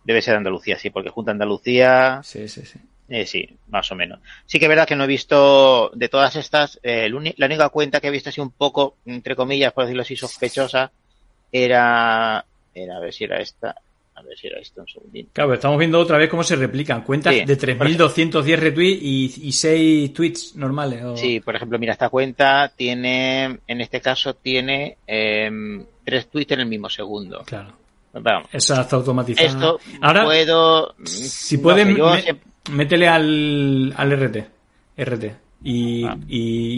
debe 0.04 0.22
ser 0.22 0.36
Andalucía, 0.36 0.78
sí, 0.78 0.90
porque 0.90 1.10
junta 1.10 1.30
Andalucía, 1.32 2.20
Sí, 2.22 2.48
sí, 2.48 2.64
sí. 2.64 2.78
eh, 3.08 3.26
sí, 3.26 3.48
más 3.68 3.90
o 3.92 3.94
menos. 3.94 4.20
Sí 4.46 4.58
que 4.58 4.64
es 4.66 4.68
verdad 4.68 4.86
que 4.86 4.96
no 4.96 5.04
he 5.04 5.08
visto 5.08 5.90
de 5.94 6.08
todas 6.08 6.34
estas, 6.36 6.78
eh, 6.82 7.08
la 7.36 7.46
única 7.46 7.68
cuenta 7.68 8.00
que 8.00 8.08
he 8.08 8.10
visto 8.10 8.30
así 8.30 8.40
un 8.40 8.50
poco, 8.52 8.96
entre 9.06 9.36
comillas, 9.36 9.72
por 9.72 9.84
decirlo 9.84 10.02
así, 10.02 10.16
sospechosa, 10.16 10.90
era, 11.50 12.44
era 12.74 12.96
a 12.96 13.00
ver 13.00 13.12
si 13.12 13.24
era 13.24 13.38
esta, 13.40 13.74
a 14.22 14.28
ver 14.28 14.38
si 14.38 14.46
era 14.46 14.58
esto 14.60 14.80
un 14.80 14.88
segundín. 14.88 15.28
Claro, 15.32 15.54
estamos 15.54 15.78
viendo 15.78 15.98
otra 15.98 16.18
vez 16.18 16.28
cómo 16.30 16.42
se 16.44 16.56
replican. 16.56 17.02
Cuentas 17.02 17.34
Sí, 17.34 17.44
de 17.44 17.74
por 17.76 17.86
3.210 17.88 18.56
retweets 18.58 19.02
y, 19.02 19.32
y 19.48 19.52
6 19.52 20.12
tweets 20.14 20.56
normales. 20.56 21.02
o- 21.04 21.16
Sí, 21.16 21.40
por 21.40 21.56
ejemplo, 21.56 21.78
mira, 21.78 21.92
esta 21.92 22.08
cuenta 22.08 22.72
tiene, 22.74 23.58
en 23.66 23.80
este 23.80 24.00
caso 24.00 24.34
tiene 24.34 24.96
em, 25.06 25.84
tres 26.04 26.28
tweets 26.28 26.52
en 26.52 26.60
el 26.60 26.66
mismo 26.66 26.88
segundo. 26.88 27.42
Claro. 27.46 27.72
Vamos, 28.14 28.48
Eso 28.52 28.78
está 28.78 28.96
automatizado. 28.96 29.46
esto 29.48 29.80
Ahora, 30.02 30.24
puedo... 30.24 30.94
si 31.04 31.56
no 31.56 31.96
yo 31.96 32.10
me- 32.10 32.22
sé- 32.22 32.36
métele 32.70 33.08
al, 33.08 33.94
al 33.96 34.12
RT. 34.12 34.44
RT. 34.98 35.24
Y, 35.64 36.04
Ah. 36.04 36.16
y 36.28 36.74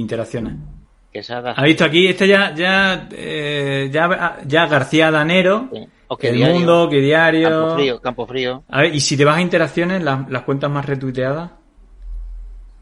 haga- 1.31 1.53
Ha 1.57 1.65
visto 1.65 1.85
aquí, 1.85 2.07
este 2.07 2.29
ya, 2.29 2.55
ya, 2.55 3.09
eh, 3.13 3.89
ya, 3.93 4.39
ya 4.47 4.67
García 4.67 5.11
Danero, 5.11 5.69
Sí. 5.73 5.81
O 6.09 6.17
que 6.17 6.29
El 6.29 6.37
diario, 6.37 6.55
Mundo, 6.57 6.89
que 6.89 7.01
Diario. 7.01 7.49
Campo 7.49 7.75
Frío, 7.75 8.01
Campo 8.01 8.27
Frío. 8.27 8.63
A 8.69 8.83
ver, 8.83 8.95
y 8.95 9.01
si 9.01 9.17
te 9.17 9.25
vas 9.25 9.39
a 9.39 9.41
interacciones, 9.41 10.03
las, 10.03 10.29
las 10.29 10.43
cuentas 10.43 10.71
más 10.71 10.85
retuiteadas, 10.87 11.51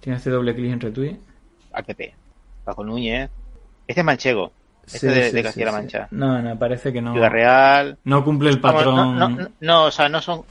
tienes 0.01 0.21
este 0.21 0.31
doble 0.31 0.55
clic 0.55 0.73
en 0.73 0.81
retweet. 0.81 1.17
APP. 1.73 2.15
Paco 2.65 2.85
Núñez. 2.85 3.31
Este 3.87 4.01
es 4.01 4.05
manchego. 4.05 4.53
Este 4.87 4.99
Sí, 4.99 5.07
de, 5.07 5.31
sí, 5.31 5.37
de 5.37 5.43
Castilla-La 5.43 5.71
sí. 5.73 5.77
Mancha. 5.77 6.09
No, 6.11 6.43
no, 6.43 6.59
parece 6.59 6.93
que 6.93 7.01
no. 7.01 7.13
Ciudad 7.13 7.31
Real. 7.31 7.99
No 8.05 8.25
cumple 8.25 8.51
el 8.51 8.61
patrón. 8.61 8.97
no, 8.97 9.15
no, 9.15 9.29
no, 9.29 9.49
no, 9.61 9.85
o 9.85 9.91
sea, 9.91 10.09
no 10.09 10.21
son, 10.21 10.43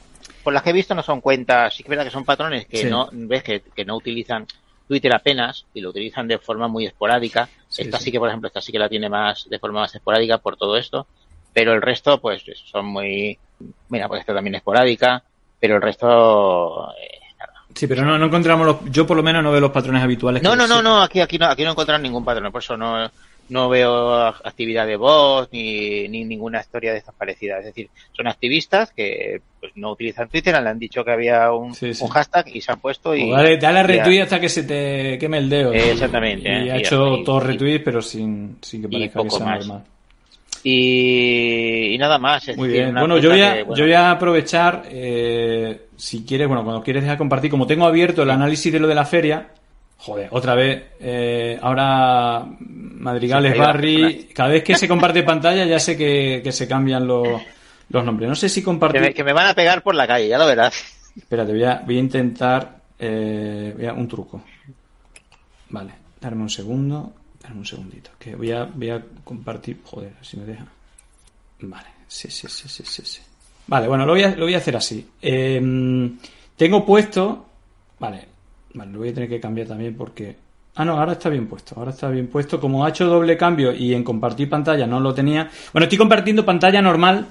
por 0.43 0.53
las 0.53 0.63
que 0.63 0.71
he 0.71 0.73
visto 0.73 0.95
no 0.95 1.03
son 1.03 1.21
cuentas, 1.21 1.73
sí 1.73 1.83
que 1.83 1.87
es 1.87 1.89
verdad 1.89 2.05
que 2.05 2.11
son 2.11 2.25
patrones 2.25 2.65
que 2.65 2.85
no, 2.85 3.09
ves 3.11 3.43
que, 3.43 3.61
que 3.61 3.85
no 3.85 3.95
utilizan 3.95 4.45
Twitter 4.87 5.13
apenas 5.13 5.65
y 5.73 5.81
lo 5.81 5.89
utilizan 5.89 6.27
de 6.27 6.37
forma 6.37 6.67
muy 6.67 6.85
esporádica. 6.85 7.47
Sí, 7.67 7.83
esta 7.83 7.97
sí. 7.97 8.05
sí. 8.05 8.11
que, 8.11 8.19
por 8.19 8.29
ejemplo, 8.29 8.47
esta 8.47 8.61
sí 8.61 8.71
que 8.71 8.79
la 8.79 8.89
tiene 8.89 9.09
más, 9.09 9.47
de 9.49 9.59
forma 9.59 9.81
más 9.81 9.95
esporádica 9.95 10.37
por 10.37 10.57
todo 10.57 10.77
esto, 10.77 11.07
pero 11.53 11.73
el 11.73 11.81
resto, 11.81 12.19
pues, 12.19 12.43
son 12.71 12.85
muy, 12.85 13.37
mira, 13.89 14.07
pues 14.07 14.21
esta 14.21 14.33
también 14.33 14.55
esporádica, 14.55 15.21
pero 15.59 15.75
el 15.75 15.81
resto, 15.81 16.91
eh, 16.93 17.19
nada. 17.39 17.53
Sí, 17.75 17.87
pero 17.87 18.03
no, 18.05 18.17
no 18.17 18.25
encontramos 18.25 18.65
los. 18.65 18.91
Yo 18.91 19.05
por 19.07 19.17
lo 19.17 19.23
menos 19.23 19.43
no 19.43 19.51
veo 19.51 19.61
los 19.61 19.71
patrones 19.71 20.03
habituales. 20.03 20.41
No, 20.43 20.51
que 20.51 20.57
no, 20.57 20.67
no, 20.67 20.81
no, 20.81 21.01
aquí, 21.01 21.19
aquí 21.19 21.37
no, 21.37 21.45
aquí 21.47 21.63
no 21.63 21.71
encontrarán 21.71 22.01
ningún 22.03 22.25
patrón, 22.25 22.51
por 22.51 22.61
eso 22.61 22.75
no, 22.77 23.09
no 23.49 23.69
veo 23.69 24.15
actividad 24.25 24.87
de 24.87 24.95
voz 24.95 25.49
ni, 25.51 26.07
ni 26.07 26.23
ninguna 26.23 26.61
historia 26.61 26.93
de 26.93 26.99
estas 26.99 27.13
parecidas. 27.15 27.59
Es 27.59 27.65
decir, 27.65 27.89
son 28.13 28.27
activistas 28.27 28.91
que 28.91 29.41
pues, 29.59 29.73
no 29.75 29.91
utilizan 29.91 30.29
Twitter, 30.29 30.53
le 30.61 30.69
han 30.69 30.79
dicho 30.79 31.03
que 31.03 31.11
había 31.11 31.51
un, 31.51 31.75
Sí, 31.75 31.93
sí. 31.93 32.03
un 32.03 32.09
hashtag 32.09 32.47
y 32.55 32.61
se 32.61 32.71
han 32.71 32.79
puesto 32.79 33.13
y... 33.13 33.29
O 33.31 33.35
dale, 33.35 33.57
dale 33.57 33.79
a 33.79 33.83
retweet 33.83 34.21
hasta 34.21 34.39
que 34.39 34.47
se 34.49 34.63
te 34.63 35.17
queme 35.19 35.37
el 35.39 35.49
dedo. 35.49 35.73
Exactamente, 35.73 36.47
Y, 36.49 36.69
eh, 36.69 36.71
ha 36.71 36.77
hecho 36.77 37.17
y- 37.17 37.21
y- 37.23 37.39
retweets, 37.39 37.83
pero 37.83 38.01
sin, 38.01 38.57
sin 38.61 38.81
que 38.83 38.87
parezca 38.89 39.21
que 39.23 39.29
sea 39.29 39.45
más. 39.45 39.67
normal. 39.67 39.83
Y, 40.63 41.93
y 41.93 41.97
nada 41.97 42.17
más. 42.17 42.47
es 42.47 42.57
Muy 42.57 42.67
decir, 42.69 42.83
bien. 42.83 42.95
Bueno, 42.95 43.17
yo 43.17 43.29
voy 43.31 43.41
a, 43.41 43.53
que, 43.55 43.63
bueno, 43.63 43.75
yo 43.77 43.83
voy 43.85 43.93
a 43.93 44.11
aprovechar, 44.11 44.83
eh, 44.89 45.87
si 45.97 46.23
quieres, 46.23 46.47
bueno, 46.47 46.63
cuando 46.63 46.83
quieres 46.83 47.03
dejar 47.03 47.17
compartir, 47.17 47.49
como 47.49 47.65
tengo 47.67 47.85
abierto 47.85 48.23
el 48.23 48.29
análisis 48.29 48.71
de 48.71 48.79
lo 48.79 48.87
de 48.87 48.95
la 48.95 49.05
feria, 49.05 49.49
joder, 49.97 50.27
otra 50.31 50.55
vez, 50.55 50.83
eh, 50.99 51.57
ahora 51.61 52.45
Madrigales 52.59 53.57
Barry, 53.57 54.29
cada 54.33 54.49
vez 54.49 54.63
que 54.63 54.75
se 54.75 54.87
comparte 54.87 55.23
pantalla 55.23 55.65
ya 55.65 55.79
sé 55.79 55.97
que, 55.97 56.41
que 56.43 56.51
se 56.51 56.67
cambian 56.67 57.07
los, 57.07 57.41
los 57.89 58.05
nombres. 58.05 58.29
No 58.29 58.35
sé 58.35 58.47
si 58.49 58.61
que, 58.61 58.65
compartir... 58.65 59.01
me, 59.01 59.13
que 59.13 59.23
me 59.23 59.33
van 59.33 59.47
a 59.47 59.53
pegar 59.55 59.81
por 59.81 59.95
la 59.95 60.05
calle, 60.07 60.27
ya 60.27 60.37
lo 60.37 60.45
verás. 60.45 61.11
Espérate, 61.17 61.51
voy 61.51 61.63
a, 61.63 61.81
voy 61.85 61.97
a 61.97 61.99
intentar 61.99 62.75
eh, 62.99 63.73
voy 63.75 63.85
a- 63.87 63.93
un 63.93 64.07
truco. 64.07 64.43
Vale, 65.69 65.91
darme 66.19 66.43
un 66.43 66.49
segundo. 66.49 67.13
Darme 67.41 67.59
un 67.59 67.65
segundito. 67.65 68.11
Que 68.19 68.35
voy 68.35 68.51
a, 68.51 68.65
voy 68.65 68.89
a 68.89 69.03
compartir. 69.23 69.81
Joder, 69.83 70.13
si 70.21 70.37
me 70.37 70.45
deja. 70.45 70.65
Vale, 71.61 71.87
sí, 72.07 72.29
sí, 72.29 72.47
sí, 72.47 72.69
sí, 72.69 72.83
sí. 72.85 73.01
sí. 73.03 73.21
Vale, 73.67 73.87
bueno, 73.87 74.05
lo 74.05 74.13
voy 74.13 74.23
a, 74.23 74.35
lo 74.35 74.45
voy 74.45 74.53
a 74.53 74.57
hacer 74.57 74.75
así. 74.75 75.07
Eh, 75.21 76.11
tengo 76.55 76.85
puesto. 76.85 77.45
Vale, 77.99 78.27
vale, 78.73 78.91
lo 78.91 78.99
voy 78.99 79.09
a 79.09 79.13
tener 79.13 79.29
que 79.29 79.39
cambiar 79.39 79.67
también 79.67 79.95
porque. 79.95 80.35
Ah, 80.75 80.85
no, 80.85 80.97
ahora 80.97 81.13
está 81.13 81.29
bien 81.29 81.47
puesto. 81.47 81.75
Ahora 81.77 81.91
está 81.91 82.09
bien 82.09 82.27
puesto. 82.27 82.59
Como 82.59 82.85
ha 82.85 82.89
hecho 82.89 83.05
doble 83.05 83.37
cambio 83.37 83.73
y 83.73 83.93
en 83.93 84.03
compartir 84.03 84.49
pantalla 84.49 84.87
no 84.87 84.99
lo 84.99 85.13
tenía. 85.13 85.49
Bueno, 85.73 85.85
estoy 85.85 85.97
compartiendo 85.97 86.45
pantalla 86.45 86.81
normal. 86.81 87.27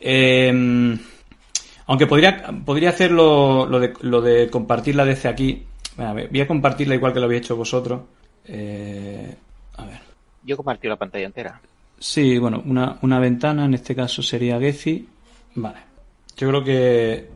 Eh, 0.00 0.98
aunque 1.86 2.06
podría, 2.06 2.44
podría 2.64 2.90
hacer 2.90 3.10
lo, 3.10 3.66
de, 3.66 4.48
compartirla 4.50 5.04
desde 5.04 5.28
aquí. 5.28 5.64
Voy 5.96 6.40
a 6.40 6.46
compartirla 6.46 6.94
igual 6.94 7.12
que 7.12 7.18
lo 7.18 7.26
habéis 7.26 7.42
hecho 7.42 7.56
vosotros. 7.56 8.02
Eh. 8.44 9.34
Yo 10.48 10.56
compartí 10.56 10.88
la 10.88 10.96
pantalla 10.96 11.26
entera. 11.26 11.60
Sí, 12.00 12.38
bueno, 12.38 12.62
una, 12.64 12.98
una 13.02 13.20
ventana, 13.20 13.66
en 13.66 13.74
este 13.74 13.94
caso 13.94 14.22
sería 14.22 14.58
Gezi. 14.58 15.06
Vale. 15.56 15.78
Yo 16.36 16.48
creo 16.48 16.64
que. 16.64 17.28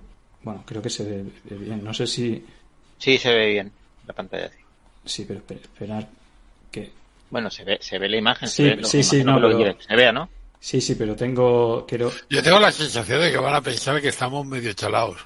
Bueno, 0.43 0.65
creo 0.67 0.81
que 0.81 0.91
se 0.91 1.05
ve 1.05 1.25
ve 1.45 1.57
bien. 1.57 1.85
No 1.85 1.93
sé 1.93 2.07
si. 2.07 2.45
Sí, 2.99 3.19
se 3.19 3.33
ve 3.35 3.47
bien 3.53 3.71
la 4.07 4.15
pantalla 4.15 4.47
así. 4.47 4.59
Sí, 5.05 5.25
pero 5.27 5.41
espera- 5.41 5.61
esperar 5.61 6.09
que. 6.71 6.91
Bueno, 7.31 7.51
se 7.51 7.65
ve, 7.65 7.79
se 7.81 7.99
ve 7.99 8.09
la 8.09 8.17
imagen. 8.17 8.49
Sí, 8.49 8.55
se 8.63 8.63
ve, 8.71 8.77
lo- 8.77 8.89
sí, 8.89 9.03
sí, 9.03 9.23
no, 9.25 9.35
que 9.35 9.41
lo 9.41 9.59
pero- 9.59 9.77
que 9.79 9.85
se 9.85 9.97
vea, 9.97 10.13
¿no? 10.13 10.29
Sí, 10.61 10.81
sí, 10.81 10.95
pero 10.95 11.15
tengo. 11.17 11.85
Quiero. 11.87 12.11
Yo 12.31 12.43
tengo 12.43 12.59
la 12.61 12.73
sensación 12.73 13.21
de 13.21 13.31
que 13.33 13.39
van 13.39 13.55
a 13.55 13.61
pensar 13.61 14.01
que 14.01 14.09
estamos 14.09 14.47
medio 14.47 14.73
chalados. 14.73 15.19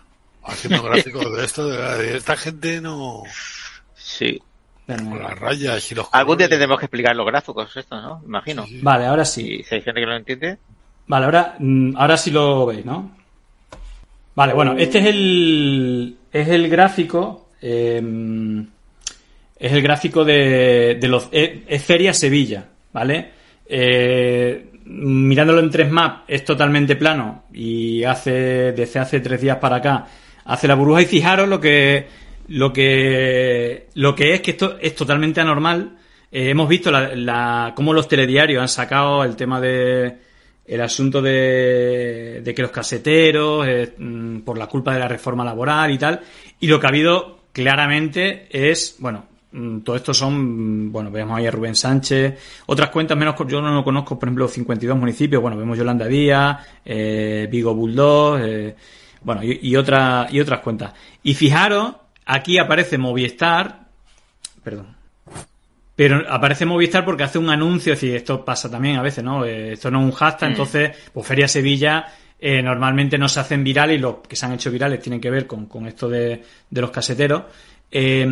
Haciendo 0.42 0.82
gráficos 0.82 1.36
de 1.36 1.44
esto, 1.44 1.66
de, 1.68 2.02
de 2.04 2.16
esta 2.16 2.36
gente 2.36 2.80
no... 2.80 3.22
Sí. 3.96 4.40
Con 4.86 5.18
las 5.20 5.38
rayas 5.38 5.90
y 5.90 5.94
los 5.94 6.06
Algún 6.12 6.38
día 6.38 6.48
tendremos 6.48 6.78
que 6.78 6.86
explicar 6.86 7.16
los 7.16 7.26
gráficos, 7.26 7.76
esto, 7.76 8.00
¿no? 8.00 8.22
Imagino. 8.24 8.64
Vale, 8.82 9.06
ahora 9.06 9.24
sí. 9.24 9.62
Si 9.68 9.74
hay 9.74 9.82
gente 9.82 10.00
que 10.00 10.06
lo 10.06 10.16
entiende. 10.16 10.58
Vale, 11.08 11.24
ahora, 11.24 11.56
mm, 11.58 11.96
ahora 11.96 12.16
sí 12.16 12.30
lo 12.30 12.66
veis, 12.66 12.84
¿no? 12.84 13.10
Vale, 14.34 14.52
bueno, 14.54 14.74
este 14.78 14.98
es 14.98 15.06
el, 15.06 16.16
es 16.32 16.48
el 16.48 16.68
gráfico. 16.68 17.48
eh, 17.60 18.00
es 19.58 19.72
el 19.72 19.82
gráfico 19.82 20.24
de, 20.24 20.98
de 21.00 21.08
los. 21.08 21.28
Es, 21.32 21.50
es 21.66 21.82
Feria 21.82 22.12
Sevilla, 22.12 22.66
¿vale? 22.92 23.30
Eh, 23.66 24.70
mirándolo 24.84 25.60
en 25.60 25.70
3map 25.70 26.20
es 26.28 26.44
totalmente 26.44 26.94
plano 26.94 27.44
y 27.52 28.04
hace 28.04 28.72
desde 28.72 29.00
hace 29.00 29.18
tres 29.18 29.40
días 29.40 29.56
para 29.56 29.76
acá 29.76 30.06
hace 30.44 30.68
la 30.68 30.76
burbuja 30.76 31.02
y 31.02 31.06
fijaros 31.06 31.48
lo 31.48 31.58
que 31.58 32.06
lo 32.48 32.72
que 32.72 33.88
lo 33.94 34.14
que 34.14 34.34
es 34.34 34.40
que 34.40 34.52
esto 34.52 34.76
es 34.80 34.94
totalmente 34.94 35.40
anormal. 35.40 35.96
Eh, 36.30 36.50
hemos 36.50 36.68
visto 36.68 36.90
la, 36.90 37.14
la- 37.14 37.72
cómo 37.76 37.92
los 37.92 38.08
telediarios 38.08 38.60
han 38.60 38.68
sacado 38.68 39.24
el 39.24 39.36
tema 39.36 39.60
de 39.60 40.16
el 40.66 40.80
asunto 40.80 41.22
de, 41.22 42.40
de 42.42 42.54
que 42.54 42.62
los 42.62 42.70
caseteros 42.72 43.66
eh, 43.68 43.94
mm, 43.96 44.38
por 44.40 44.58
la 44.58 44.66
culpa 44.66 44.92
de 44.92 44.98
la 45.00 45.08
reforma 45.08 45.44
laboral 45.44 45.90
y 45.92 45.98
tal. 45.98 46.20
Y 46.60 46.66
lo 46.66 46.80
que 46.80 46.86
ha 46.86 46.90
habido 46.90 47.38
claramente 47.52 48.48
es 48.50 48.96
bueno 48.98 49.26
mm, 49.52 49.78
todo 49.80 49.96
esto 49.96 50.12
son, 50.12 50.86
mm, 50.88 50.92
bueno, 50.92 51.10
vemos 51.10 51.38
ahí 51.38 51.46
a 51.46 51.50
Rubén 51.52 51.74
Sánchez, 51.76 52.34
otras 52.66 52.90
cuentas 52.90 53.16
menos, 53.16 53.34
yo 53.48 53.60
no 53.62 53.72
lo 53.72 53.84
conozco, 53.84 54.18
por 54.18 54.28
ejemplo, 54.28 54.48
52 54.48 54.98
municipios, 54.98 55.40
bueno, 55.40 55.56
vemos 55.56 55.78
Yolanda 55.78 56.06
Díaz, 56.06 56.58
eh, 56.84 57.48
Vigo 57.50 57.74
Bulldog, 57.74 58.38
eh, 58.42 58.74
bueno, 59.22 59.42
y, 59.44 59.58
y, 59.62 59.76
otra- 59.76 60.26
y 60.30 60.40
otras 60.40 60.60
cuentas. 60.60 60.92
Y 61.22 61.34
fijaros, 61.34 61.94
aquí 62.26 62.58
aparece 62.58 62.98
Movistar, 62.98 63.86
perdón, 64.62 64.94
pero 65.94 66.24
aparece 66.28 66.66
Movistar 66.66 67.04
porque 67.04 67.22
hace 67.22 67.38
un 67.38 67.48
anuncio, 67.48 67.94
es 67.94 68.00
decir, 68.00 68.16
esto 68.16 68.44
pasa 68.44 68.70
también 68.70 68.96
a 68.96 69.02
veces, 69.02 69.24
¿no? 69.24 69.44
Eh, 69.44 69.72
esto 69.72 69.90
no 69.90 70.00
es 70.00 70.04
un 70.04 70.12
hashtag, 70.12 70.50
entonces, 70.50 70.90
pues 71.12 71.26
Feria 71.26 71.48
Sevilla 71.48 72.06
eh, 72.38 72.60
normalmente 72.62 73.16
no 73.16 73.28
se 73.28 73.40
hacen 73.40 73.64
virales 73.64 73.96
y 73.96 74.00
los 74.00 74.16
que 74.28 74.36
se 74.36 74.44
han 74.44 74.52
hecho 74.52 74.70
virales 74.70 75.00
tienen 75.00 75.20
que 75.20 75.30
ver 75.30 75.46
con, 75.46 75.66
con 75.66 75.86
esto 75.86 76.08
de, 76.08 76.42
de 76.68 76.80
los 76.80 76.90
caseteros. 76.90 77.44
Eh, 77.90 78.26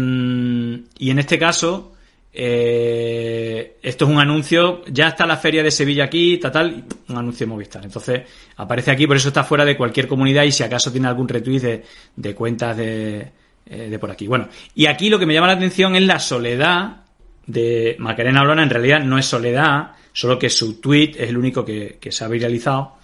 y 0.99 1.11
en 1.11 1.19
este 1.19 1.39
caso, 1.39 1.95
eh, 2.37 3.77
esto 3.81 4.05
es 4.05 4.11
un 4.11 4.19
anuncio, 4.19 4.85
ya 4.87 5.09
está 5.09 5.25
la 5.25 5.37
Feria 5.37 5.63
de 5.63 5.71
Sevilla 5.71 6.05
aquí, 6.05 6.39
tal, 6.39 6.53
tal, 6.53 6.85
un 7.09 7.17
anuncio 7.17 7.47
de 7.47 7.51
Movistar. 7.51 7.85
Entonces, 7.85 8.23
aparece 8.57 8.91
aquí, 8.91 9.07
por 9.07 9.17
eso 9.17 9.29
está 9.29 9.45
fuera 9.45 9.65
de 9.65 9.77
cualquier 9.77 10.09
comunidad 10.09 10.43
y 10.43 10.53
si 10.53 10.65
acaso 10.65 10.91
tiene 10.91 11.07
algún 11.07 11.29
retweet 11.29 11.61
de, 11.61 11.85
de 12.17 12.35
cuentas 12.35 12.77
de, 12.77 13.31
eh, 13.67 13.89
de 13.89 13.99
por 13.99 14.11
aquí. 14.11 14.27
Bueno, 14.27 14.49
y 14.75 14.87
aquí 14.87 15.09
lo 15.09 15.19
que 15.19 15.27
me 15.27 15.35
llama 15.35 15.49
la 15.49 15.55
atención 15.55 15.97
es 15.97 16.03
la 16.03 16.19
soledad 16.19 17.05
de 17.47 17.97
Macarena 17.99 18.43
Olona 18.43 18.63
en 18.63 18.71
realidad 18.71 19.01
no 19.01 19.19
es 19.19 19.27
Soledad, 19.27 19.93
solo 20.13 20.39
que 20.39 20.49
su 20.49 20.81
tweet 20.81 21.13
es 21.19 21.29
el 21.29 21.37
único 21.37 21.65
que, 21.65 21.99
que 22.01 22.11
se 22.11 22.25
ha 22.25 22.29
viralizado. 22.29 22.97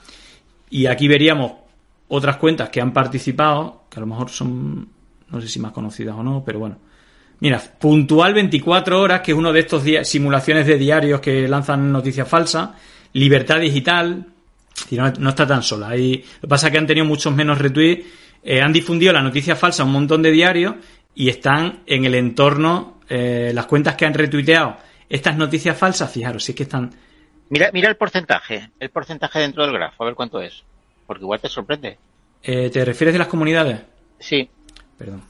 Y 0.70 0.86
aquí 0.86 1.08
veríamos 1.08 1.52
otras 2.08 2.36
cuentas 2.36 2.68
que 2.70 2.80
han 2.80 2.92
participado, 2.92 3.84
que 3.90 3.98
a 3.98 4.00
lo 4.00 4.06
mejor 4.06 4.30
son, 4.30 4.88
no 5.28 5.40
sé 5.40 5.48
si 5.48 5.58
más 5.58 5.72
conocidas 5.72 6.16
o 6.16 6.22
no, 6.22 6.42
pero 6.44 6.58
bueno. 6.58 6.78
Mira, 7.40 7.58
Puntual 7.78 8.34
24 8.34 9.00
Horas, 9.00 9.20
que 9.22 9.32
es 9.32 9.38
uno 9.38 9.52
de 9.52 9.60
estos 9.60 9.82
simulaciones 10.02 10.66
de 10.66 10.76
diarios 10.76 11.20
que 11.20 11.48
lanzan 11.48 11.90
noticias 11.90 12.28
falsas. 12.28 12.70
Libertad 13.14 13.60
Digital, 13.60 14.26
y 14.90 14.96
no, 14.96 15.28
está 15.28 15.46
tan 15.46 15.62
sola. 15.62 15.88
Hay, 15.88 16.16
lo 16.16 16.40
que 16.42 16.48
pasa 16.48 16.66
es 16.66 16.72
que 16.72 16.78
han 16.78 16.86
tenido 16.86 17.06
muchos 17.06 17.34
menos 17.34 17.58
retweets. 17.58 18.06
Eh, 18.42 18.60
han 18.62 18.72
difundido 18.72 19.12
la 19.12 19.22
noticia 19.22 19.56
falsa 19.56 19.82
a 19.82 19.86
un 19.86 19.92
montón 19.92 20.22
de 20.22 20.30
diarios 20.30 20.74
y 21.14 21.28
están 21.28 21.80
en 21.86 22.04
el 22.04 22.14
entorno, 22.14 23.00
eh, 23.08 23.50
las 23.54 23.66
cuentas 23.66 23.96
que 23.96 24.06
han 24.06 24.14
retuiteado 24.14 24.76
estas 25.08 25.36
noticias 25.36 25.76
falsas, 25.76 26.10
fijaros, 26.12 26.44
si 26.44 26.52
es 26.52 26.56
que 26.56 26.62
están... 26.62 26.90
Mira, 27.48 27.70
mira 27.72 27.88
el 27.88 27.96
porcentaje, 27.96 28.70
el 28.78 28.90
porcentaje 28.90 29.40
dentro 29.40 29.64
del 29.64 29.72
grafo, 29.74 30.04
a 30.04 30.06
ver 30.06 30.14
cuánto 30.14 30.40
es. 30.40 30.62
Porque 31.06 31.24
igual 31.24 31.40
te 31.40 31.48
sorprende. 31.48 31.98
eh, 32.44 32.70
¿Te 32.70 32.84
refieres 32.84 33.12
de 33.14 33.18
las 33.18 33.26
comunidades? 33.28 33.80
Sí, 34.20 34.48
Perdón. 34.96 35.22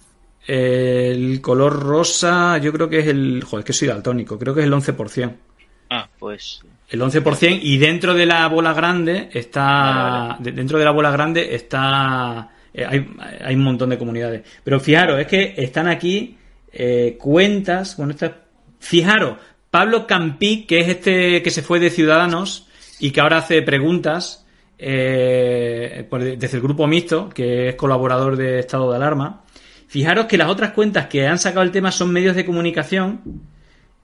El 0.47 1.41
color 1.41 1.81
rosa, 1.83 2.59
yo 2.59 2.73
creo 2.73 2.89
que 2.89 2.99
es 2.99 3.07
el... 3.07 3.43
Joder, 3.45 3.61
es 3.61 3.67
que 3.67 3.73
soy 3.73 3.89
daltónico, 3.89 4.39
creo 4.39 4.55
que 4.55 4.61
es 4.61 4.67
el 4.67 4.73
11%. 4.73 5.33
ah, 5.91 6.09
pues 6.19 6.63
El 6.89 7.01
11% 7.01 7.59
y 7.63 7.79
dentro 7.79 8.13
de 8.15 8.27
la 8.27 8.47
bola 8.49 8.73
grande 8.73 9.31
está... 9.33 9.63
Vale, 9.63 10.35
de- 10.41 10.53
Dentro 10.53 10.79
de 10.79 10.85
la 10.85 10.91
bola 10.91 11.11
grande 11.11 11.55
está... 11.55 12.51
eh, 12.75 12.85
hay, 12.89 13.07
hay 13.45 13.55
un 13.55 13.63
montón 13.65 13.91
de 13.91 13.99
comunidades. 13.99 14.43
Pero 14.65 14.81
fijaros, 14.81 15.19
es 15.21 15.27
que 15.27 15.55
están 15.57 15.89
aquí 15.89 16.37
eh, 16.73 17.17
cuentas... 17.19 17.97
Bueno, 17.97 18.13
estas- 18.13 18.33
fijaros, 18.79 19.37
Pablo 19.71 20.07
Campi, 20.07 20.65
que 20.67 20.81
es 20.81 20.89
este 20.89 21.43
que 21.43 21.51
se 21.51 21.63
fue 21.63 21.79
de 21.81 21.91
Ciudadanos 21.91 22.67
y 22.99 23.11
que 23.11 23.21
ahora 23.21 23.39
hace 23.39 23.63
preguntas 23.63 24.47
eh, 24.79 26.07
desde 26.39 26.57
el 26.57 26.63
grupo 26.63 26.87
mixto, 26.87 27.29
que 27.29 27.69
es 27.69 27.75
colaborador 27.77 28.37
de 28.37 28.59
Estado 28.61 28.91
de 28.91 28.97
Alarma. 28.97 29.43
Fijaros 29.87 30.27
que 30.27 30.39
las 30.39 30.49
otras 30.49 30.73
cuentas 30.73 31.07
que 31.07 31.27
han 31.27 31.39
sacado 31.39 31.63
el 31.63 31.71
tema 31.71 31.91
son 31.93 32.13
medios 32.13 32.37
de 32.37 32.45
comunicación 32.47 33.21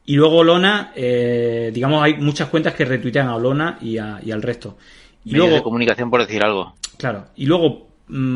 y 0.05 0.14
luego 0.14 0.37
Olona, 0.39 0.93
eh, 0.95 1.71
digamos, 1.73 2.03
hay 2.03 2.14
muchas 2.14 2.49
cuentas 2.49 2.75
que 2.75 2.85
retuitean 2.85 3.29
a 3.29 3.37
Olona 3.37 3.79
y, 3.81 3.99
a- 3.99 4.21
y 4.25 4.31
al 4.33 4.43
resto. 4.43 4.77
Y 5.25 5.31
medios 5.33 5.47
de 5.47 5.51
luego, 5.51 5.64
comunicación 5.64 6.11
por 6.11 6.21
decir 6.27 6.43
algo. 6.45 6.75
claro, 6.97 7.27
y 7.37 7.47
luego 7.47 7.89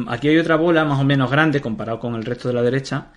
aquí 0.08 0.28
hay 0.28 0.38
otra 0.38 0.56
bola 0.56 0.84
más 0.84 1.00
o 1.00 1.04
menos 1.04 1.30
grande 1.30 1.60
comparado 1.60 1.98
con 2.00 2.14
el 2.14 2.24
resto 2.24 2.48
de 2.48 2.54
la 2.54 2.62
derecha. 2.62 3.08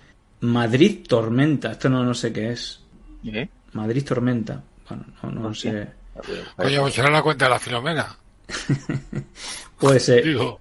Madrid 0.42 1.06
Tormenta, 1.08 1.72
esto 1.72 1.90
no, 1.90 2.04
no 2.04 2.14
sé 2.14 2.34
qué 2.34 2.52
es. 2.52 2.82
¿Eh? 3.26 3.48
Madrid 3.74 4.04
Tormenta. 4.06 4.62
Bueno, 4.90 5.06
no, 5.24 5.32
no 5.32 5.54
sé. 5.54 5.88
Oye, 6.58 6.80
pues 6.80 6.94
será 6.94 7.10
la 7.10 7.22
cuenta 7.22 7.46
de 7.46 7.52
la 7.52 7.60
Filomena. 7.60 8.18
Puede 9.80 10.00
ser. 10.00 10.24
Digo, 10.24 10.60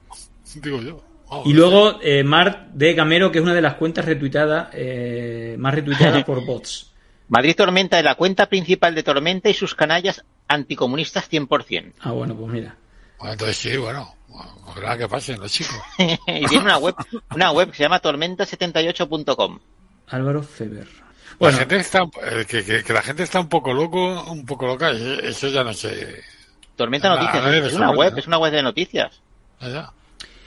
digo 0.55 0.81
yo. 0.81 1.05
Y 1.45 1.55
luego 1.55 1.99
eh, 2.03 2.23
Mar 2.23 2.69
de 2.73 2.95
Gamero, 2.95 3.33
que 3.33 3.39
es 3.39 3.45
una 3.45 3.55
de 3.55 3.63
las 3.63 3.75
cuentas 3.75 4.05
retuiteadas, 4.05 4.69
eh, 4.75 5.57
más 5.59 5.75
retuiteadas 5.75 6.25
por 6.27 6.45
bots. 6.45 6.93
Madrid 7.29 7.55
Tormenta 7.57 7.99
es 7.99 8.05
la 8.05 8.15
cuenta 8.15 8.47
principal 8.47 8.95
de 8.95 9.03
Tormenta 9.03 9.49
y 9.49 9.55
sus 9.55 9.75
canallas 9.75 10.25
anticomunistas 10.49 11.31
100%. 11.31 11.95
Ah, 12.01 12.13
bueno, 12.13 12.37
pues 12.37 12.53
mira. 12.53 12.77
Bueno, 13.19 13.33
entonces 13.33 13.57
sí, 13.57 13.77
bueno. 13.77 14.15
Ojalá 14.67 14.97
que 14.99 15.09
pasen 15.09 15.39
los 15.41 15.53
chicos. 15.53 15.75
y 15.99 16.47
tiene 16.47 16.65
una 16.65 16.79
web, 16.79 16.95
una 17.35 17.51
web 17.53 17.71
que 17.71 17.77
se 17.77 17.83
llama 17.85 18.01
tormenta78.com. 18.01 19.59
Álvaro 20.09 20.43
Feber. 20.43 20.87
La 20.87 21.37
Bueno, 21.39 21.59
gente 21.59 21.77
está, 21.77 22.03
eh, 22.03 22.45
que, 22.49 22.65
que, 22.65 22.83
que 22.85 22.93
la 22.93 23.03
gente 23.03 23.23
está 23.23 23.41
un 23.41 23.49
poco 23.49 23.73
loco, 23.73 24.25
un 24.31 24.45
poco 24.47 24.67
loca, 24.67 24.91
eso 24.91 25.49
ya 25.49 25.65
no 25.65 25.73
sé. 25.73 26.23
Tormenta 26.77 27.13
Ah, 27.13 27.17
Noticias, 27.17 27.67
es 27.67 27.73
una 27.75 27.91
web, 27.91 28.13
¿no? 28.13 28.19
es 28.19 28.27
una 28.27 28.39
web 28.39 28.53
de 28.53 28.63
noticias. 28.63 29.21
Allá. 29.61 29.91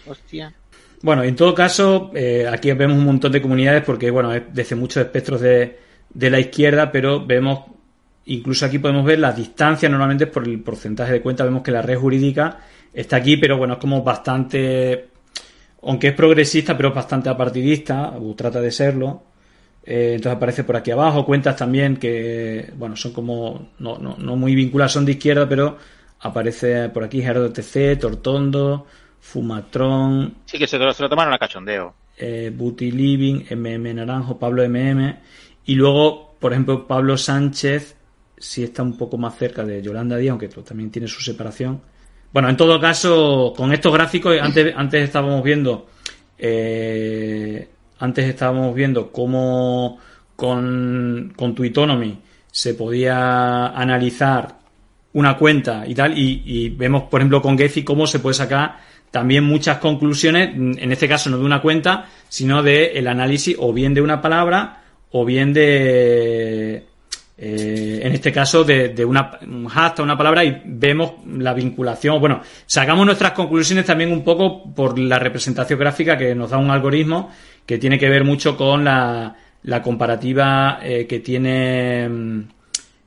Hostia. 0.05 0.53
Bueno, 1.01 1.23
en 1.23 1.35
todo 1.35 1.53
caso, 1.53 2.11
eh, 2.15 2.47
aquí 2.51 2.71
vemos 2.73 2.97
un 2.97 3.05
montón 3.05 3.31
de 3.31 3.41
comunidades 3.41 3.83
porque, 3.83 4.09
bueno, 4.09 4.33
es 4.33 4.43
desde 4.51 4.75
muchos 4.75 5.03
espectros 5.03 5.41
de, 5.41 5.79
de 6.09 6.29
la 6.29 6.39
izquierda, 6.39 6.91
pero 6.91 7.25
vemos, 7.25 7.59
incluso 8.25 8.65
aquí 8.65 8.79
podemos 8.79 9.05
ver 9.05 9.19
las 9.19 9.35
distancias, 9.35 9.89
normalmente 9.91 10.27
por 10.27 10.47
el 10.47 10.59
porcentaje 10.61 11.13
de 11.13 11.21
cuentas, 11.21 11.45
vemos 11.47 11.63
que 11.63 11.71
la 11.71 11.81
red 11.81 11.97
jurídica 11.97 12.59
está 12.93 13.17
aquí, 13.17 13.37
pero 13.37 13.57
bueno, 13.57 13.73
es 13.75 13.79
como 13.79 14.03
bastante, 14.03 15.07
aunque 15.83 16.07
es 16.09 16.13
progresista, 16.13 16.75
pero 16.75 16.89
es 16.89 16.95
bastante 16.95 17.29
apartidista, 17.29 18.11
o 18.17 18.33
trata 18.35 18.61
de 18.61 18.71
serlo. 18.71 19.23
Eh, 19.85 20.13
entonces 20.15 20.37
aparece 20.37 20.63
por 20.63 20.75
aquí 20.77 20.89
abajo, 20.91 21.25
cuentas 21.25 21.55
también 21.55 21.97
que, 21.97 22.71
bueno, 22.75 22.95
son 22.95 23.13
como, 23.13 23.69
no, 23.79 23.97
no, 23.99 24.15
no 24.17 24.35
muy 24.35 24.55
vinculadas, 24.55 24.93
son 24.93 25.05
de 25.05 25.11
izquierda, 25.13 25.47
pero 25.47 25.77
aparece 26.21 26.89
por 26.89 27.03
aquí 27.03 27.21
Gerardo 27.21 27.51
TC, 27.53 27.97
Tortondo, 27.99 28.87
Fumatron, 29.19 30.35
Sí, 30.45 30.57
que 30.57 30.65
se 30.67 30.77
lo, 30.79 30.91
se 30.93 31.03
lo 31.03 31.09
tomaron 31.09 31.33
a 31.33 31.37
cachondeo. 31.37 31.93
eh, 32.17 32.51
Living, 32.79 33.43
MM 33.51 33.93
Naranjo, 33.93 34.39
Pablo 34.39 34.63
MM. 34.67 35.17
Y 35.65 35.75
luego, 35.75 36.35
por 36.39 36.53
ejemplo, 36.53 36.87
Pablo 36.87 37.17
Sánchez, 37.17 37.94
sí 38.37 38.63
está 38.63 38.83
un 38.83 38.97
poco 38.97 39.17
más 39.17 39.37
cerca 39.37 39.63
de 39.63 39.81
Yolanda 39.81 40.17
Díaz, 40.17 40.31
aunque 40.31 40.47
también 40.47 40.91
tiene 40.91 41.07
su 41.07 41.21
separación. 41.21 41.81
Bueno, 42.31 42.49
en 42.49 42.57
todo 42.57 42.79
caso, 42.79 43.53
con 43.55 43.71
estos 43.73 43.93
gráficos, 43.93 44.35
antes, 44.41 44.73
antes 44.77 45.03
estábamos 45.03 45.43
viendo, 45.43 45.87
eh, 46.37 47.69
antes 47.99 48.25
estábamos 48.25 48.75
viendo 48.75 49.11
cómo 49.11 49.99
con, 50.35 51.33
con 51.35 51.55
Twitonomy 51.55 52.19
se 52.51 52.73
podía 52.73 53.67
analizar 53.67 54.55
una 55.13 55.37
cuenta 55.37 55.85
y 55.87 55.95
tal, 55.95 56.17
y, 56.17 56.43
y 56.45 56.69
vemos, 56.69 57.03
por 57.03 57.21
ejemplo, 57.21 57.41
con 57.41 57.57
Gephi 57.57 57.83
cómo 57.83 58.05
se 58.05 58.19
puede 58.19 58.33
sacar 58.33 58.79
también 59.11 59.45
muchas 59.45 59.77
conclusiones, 59.77 60.53
en 60.55 60.91
este 60.91 61.07
caso 61.07 61.29
no 61.29 61.37
de 61.37 61.45
una 61.45 61.61
cuenta, 61.61 62.07
sino 62.27 62.61
de 62.61 62.87
el 62.97 63.07
análisis 63.07 63.55
o 63.57 63.71
bien 63.71 63.93
de 63.93 64.01
una 64.01 64.21
palabra 64.21 64.83
o 65.11 65.23
bien 65.23 65.53
de, 65.53 66.85
eh, 67.37 67.99
en 68.01 68.13
este 68.13 68.31
caso, 68.31 68.63
de, 68.63 69.03
una, 69.03 69.39
un 69.41 69.67
hashtag, 69.67 70.03
una 70.05 70.17
palabra, 70.17 70.43
y 70.43 70.61
vemos 70.65 71.13
la 71.27 71.53
vinculación. 71.53 72.19
Bueno, 72.19 72.41
sacamos 72.65 73.05
nuestras 73.05 73.33
conclusiones 73.33 73.85
también 73.85 74.11
un 74.11 74.23
poco 74.23 74.73
por 74.73 74.97
la 74.97 75.19
representación 75.19 75.79
gráfica 75.79 76.17
que 76.17 76.33
nos 76.33 76.51
da 76.51 76.57
un 76.57 76.71
algoritmo 76.71 77.29
que 77.65 77.77
tiene 77.77 77.99
que 77.99 78.09
ver 78.09 78.23
mucho 78.23 78.55
con 78.55 78.85
la, 78.85 79.35
la 79.63 79.81
comparativa 79.81 80.79
eh, 80.81 81.05
que 81.07 81.19
tiene, 81.19 82.07
mm, 82.07 82.41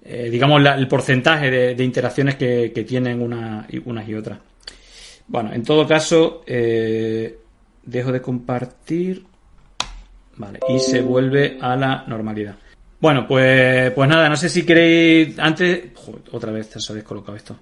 eh, 0.04 0.28
digamos, 0.30 0.62
el 0.62 0.88
porcentaje 0.88 1.50
de, 1.50 1.84
interacciones 1.84 2.34
que, 2.36 2.84
tienen 2.86 3.22
una, 3.22 3.66
unas 3.86 4.08
y 4.08 4.14
otras. 4.14 4.38
Bueno, 5.26 5.52
en 5.52 5.62
todo 5.62 5.86
caso, 5.86 6.42
dejo 6.46 8.12
de 8.12 8.20
compartir. 8.20 9.24
Vale, 10.36 10.60
y 10.68 10.78
se 10.78 11.02
vuelve 11.02 11.58
a 11.60 11.74
la 11.74 12.04
normalidad. 12.06 12.54
Bueno, 13.01 13.26
pues, 13.28 13.92
pues 13.92 14.09
nada, 14.09 14.28
no 14.28 14.36
sé 14.36 14.49
si 14.49 14.64
queréis. 14.64 15.38
Antes. 15.38 15.90
otra 16.32 16.53
vez 16.53 16.68
se 16.68 16.92
ha 16.92 16.96
descolocado 16.96 17.36
esto. 17.36 17.59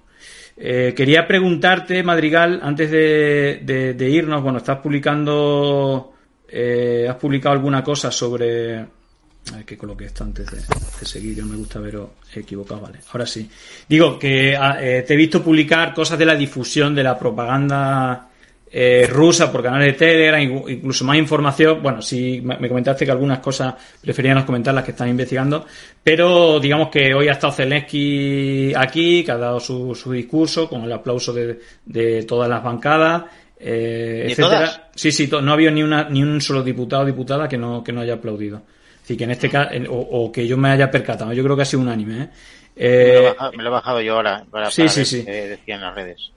Eh, 0.59 0.93
quería 0.95 1.27
preguntarte, 1.27 2.01
Madrigal, 2.01 2.59
antes 2.63 2.89
de, 2.89 4.09
irnos, 4.09 4.41
bueno, 4.41 4.57
estás 4.57 4.79
publicando. 4.79 6.13
Eh, 6.49 7.05
¿Has 7.09 7.17
publicado 7.17 7.53
alguna 7.53 7.83
cosa 7.83 8.11
sobre. 8.11 8.77
A 8.79 9.55
ver 9.55 9.65
que 9.65 9.77
coloque 9.77 10.05
esto 10.05 10.23
antes 10.23 10.47
de, 10.51 11.05
seguir, 11.05 11.35
que 11.35 11.41
no 11.41 11.47
me 11.47 11.55
gusta 11.55 11.79
veros 11.79 12.09
equivocado, 12.33 12.81
vale. 12.81 12.99
Ahora 13.11 13.25
sí. 13.25 13.49
Digo 13.87 14.17
que 14.19 14.57
ah, 14.57 14.77
eh, 14.81 15.03
te 15.07 15.13
he 15.13 15.17
visto 15.17 15.43
publicar 15.43 15.93
cosas 15.93 16.19
de 16.19 16.25
la 16.25 16.35
difusión 16.35 16.93
de 16.93 17.03
la 17.03 17.17
propaganda 17.17 18.26
eh, 18.69 19.07
rusa 19.09 19.51
por 19.51 19.63
canales 19.63 19.93
de 19.93 19.93
Telegram, 19.93 20.41
incluso 20.41 21.05
más 21.05 21.17
información. 21.17 21.81
Bueno, 21.81 22.01
sí, 22.01 22.41
me 22.43 22.67
comentaste 22.67 23.05
que 23.05 23.11
algunas 23.11 23.39
cosas 23.39 23.75
preferíamos 24.01 24.43
comentar 24.43 24.73
las 24.73 24.83
que 24.83 24.91
están 24.91 25.07
investigando, 25.07 25.65
pero 26.03 26.59
digamos 26.59 26.89
que 26.89 27.13
hoy 27.13 27.29
ha 27.29 27.33
estado 27.33 27.53
Zelensky 27.53 28.73
aquí, 28.75 29.23
que 29.23 29.31
ha 29.31 29.37
dado 29.37 29.59
su, 29.59 29.95
su 29.95 30.11
discurso 30.11 30.67
con 30.67 30.83
el 30.83 30.91
aplauso 30.91 31.33
de, 31.33 32.23
todas 32.23 32.49
las 32.49 32.63
bancadas. 32.63 33.23
Eh, 33.59 34.27
etcétera. 34.29 34.89
Sí, 34.93 35.11
sí, 35.11 35.27
no 35.27 35.49
ha 35.51 35.53
habido 35.53 35.71
ni, 35.71 35.81
una, 35.81 36.09
ni 36.09 36.21
un 36.21 36.41
solo 36.41 36.61
diputado 36.61 37.03
o 37.03 37.05
diputada 37.05 37.47
que 37.47 37.57
no, 37.57 37.83
que 37.83 37.91
no 37.91 38.01
haya 38.01 38.15
aplaudido. 38.15 38.61
Así 39.01 39.15
que 39.15 39.23
en 39.23 39.31
este 39.31 39.49
caso, 39.49 39.71
o, 39.89 40.29
que 40.31 40.45
yo 40.45 40.57
me 40.57 40.69
haya 40.69 40.91
percatado, 40.91 41.31
yo 41.31 41.41
creo 41.41 41.55
que 41.55 41.61
ha 41.61 41.65
sido 41.65 41.81
unánime. 41.81 42.23
¿eh? 42.23 42.29
Eh, 42.75 43.35
me, 43.55 43.63
lo 43.63 43.69
he 43.69 43.71
bajado 43.71 44.01
yo 44.01 44.15
ahora 44.15 44.45
para, 44.51 44.69
sí, 44.69 44.87
sí, 44.89 45.05
sí. 45.05 45.23
decían 45.23 45.79
las 45.79 45.95
redes. 45.95 46.31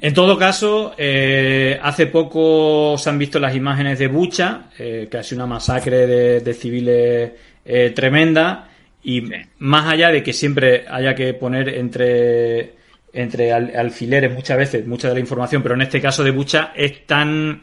En 0.00 0.14
todo 0.14 0.38
caso, 0.38 0.94
eh, 0.96 1.78
hace 1.82 2.06
poco 2.06 2.96
se 2.98 3.10
han 3.10 3.18
visto 3.18 3.38
las 3.38 3.54
imágenes 3.54 3.98
de 3.98 4.08
Bucha, 4.08 4.70
eh, 4.78 5.08
que 5.10 5.18
ha 5.18 5.22
sido 5.22 5.44
una 5.44 5.54
masacre 5.54 6.06
de, 6.40 6.54
civiles 6.54 7.32
eh, 7.64 7.92
tremenda, 7.94 8.68
y 9.04 9.22
más 9.58 9.92
allá 9.92 10.10
de 10.10 10.22
que 10.22 10.32
siempre 10.32 10.84
haya 10.88 11.14
que 11.14 11.34
poner 11.34 11.68
entre, 11.70 12.74
entre 13.12 13.52
alfileres 13.52 14.32
muchas 14.32 14.56
veces 14.56 14.86
mucha 14.86 15.08
de 15.08 15.14
la 15.14 15.20
información, 15.20 15.62
pero 15.62 15.74
en 15.74 15.82
este 15.82 16.00
caso 16.00 16.24
de 16.24 16.30
Bucha 16.30 16.72
es 16.74 17.06
tan... 17.06 17.62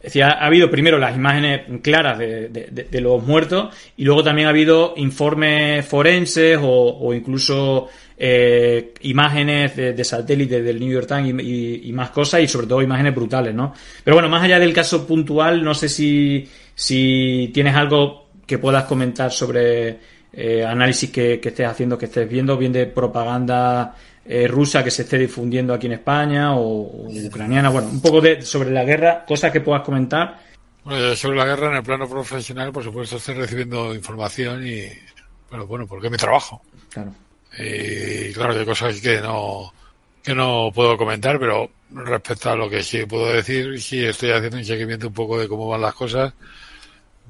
Es 0.00 0.04
decir, 0.04 0.24
ha, 0.24 0.46
habido 0.46 0.70
primero 0.70 0.98
las 0.98 1.14
imágenes 1.14 1.62
claras 1.82 2.18
de, 2.18 3.00
los 3.00 3.22
muertos 3.22 3.74
y 3.96 4.04
luego 4.04 4.24
también 4.24 4.46
ha 4.46 4.50
habido 4.50 4.94
informes 4.96 5.84
forenses 5.86 6.58
o 6.60 7.12
incluso 7.14 7.88
eh, 8.22 8.92
imágenes 9.00 9.74
de, 9.74 10.04
satélite 10.04 10.60
del 10.60 10.78
New 10.78 10.92
York 10.92 11.06
Times 11.08 11.42
y, 11.42 11.90
más 11.94 12.10
cosas 12.10 12.42
y 12.42 12.48
sobre 12.48 12.66
todo 12.66 12.82
imágenes 12.82 13.14
brutales, 13.14 13.54
¿no? 13.54 13.72
Pero 14.04 14.14
bueno, 14.14 14.28
más 14.28 14.42
allá 14.42 14.58
del 14.58 14.74
caso 14.74 15.06
puntual, 15.06 15.64
no 15.64 15.72
sé 15.72 15.88
si, 15.88 16.46
si 16.74 17.50
tienes 17.54 17.74
algo 17.74 18.26
que 18.46 18.58
puedas 18.58 18.84
comentar 18.84 19.32
sobre 19.32 19.96
eh, 20.34 20.62
análisis 20.62 21.08
que, 21.10 21.40
estés 21.42 21.66
haciendo, 21.66 21.96
que 21.96 22.04
estés 22.04 22.28
viendo, 22.28 22.58
bien 22.58 22.74
de 22.74 22.84
propaganda 22.84 23.96
eh, 24.32 24.46
rusa 24.46 24.84
que 24.84 24.92
se 24.92 25.02
esté 25.02 25.18
difundiendo 25.18 25.74
aquí 25.74 25.86
en 25.86 25.94
España 25.94 26.54
o, 26.54 27.08
ucraniana, 27.08 27.68
bueno, 27.68 27.88
un 27.88 28.00
poco 28.00 28.20
de 28.20 28.42
sobre 28.42 28.70
la 28.70 28.84
guerra, 28.84 29.24
cosas 29.26 29.50
que 29.50 29.60
puedas 29.60 29.82
comentar. 29.82 30.38
Bueno, 30.84 31.16
sobre 31.16 31.36
la 31.36 31.46
guerra 31.46 31.70
en 31.70 31.78
el 31.78 31.82
plano 31.82 32.08
profesional, 32.08 32.70
por 32.70 32.84
supuesto, 32.84 33.16
estoy 33.16 33.34
recibiendo 33.34 33.92
información 33.92 34.64
y, 34.64 34.84
bueno, 35.50 35.66
bueno, 35.66 35.86
porque 35.88 36.06
es 36.06 36.12
mi 36.12 36.16
trabajo. 36.16 36.62
Claro. 36.90 37.12
Y 37.58 38.32
claro, 38.32 38.56
hay 38.56 38.64
cosas 38.64 39.00
que 39.00 39.20
no, 39.20 39.72
que 40.22 40.32
no 40.32 40.70
puedo 40.72 40.96
comentar, 40.96 41.40
pero 41.40 41.68
respecto 41.90 42.50
a 42.50 42.56
lo 42.56 42.70
que 42.70 42.84
sí 42.84 43.06
puedo 43.06 43.32
decir, 43.32 43.82
sí 43.82 44.04
estoy 44.04 44.30
haciendo 44.30 44.58
un 44.58 44.64
seguimiento 44.64 45.08
un 45.08 45.14
poco 45.14 45.40
de 45.40 45.48
cómo 45.48 45.66
van 45.66 45.80
las 45.80 45.94
cosas. 45.94 46.32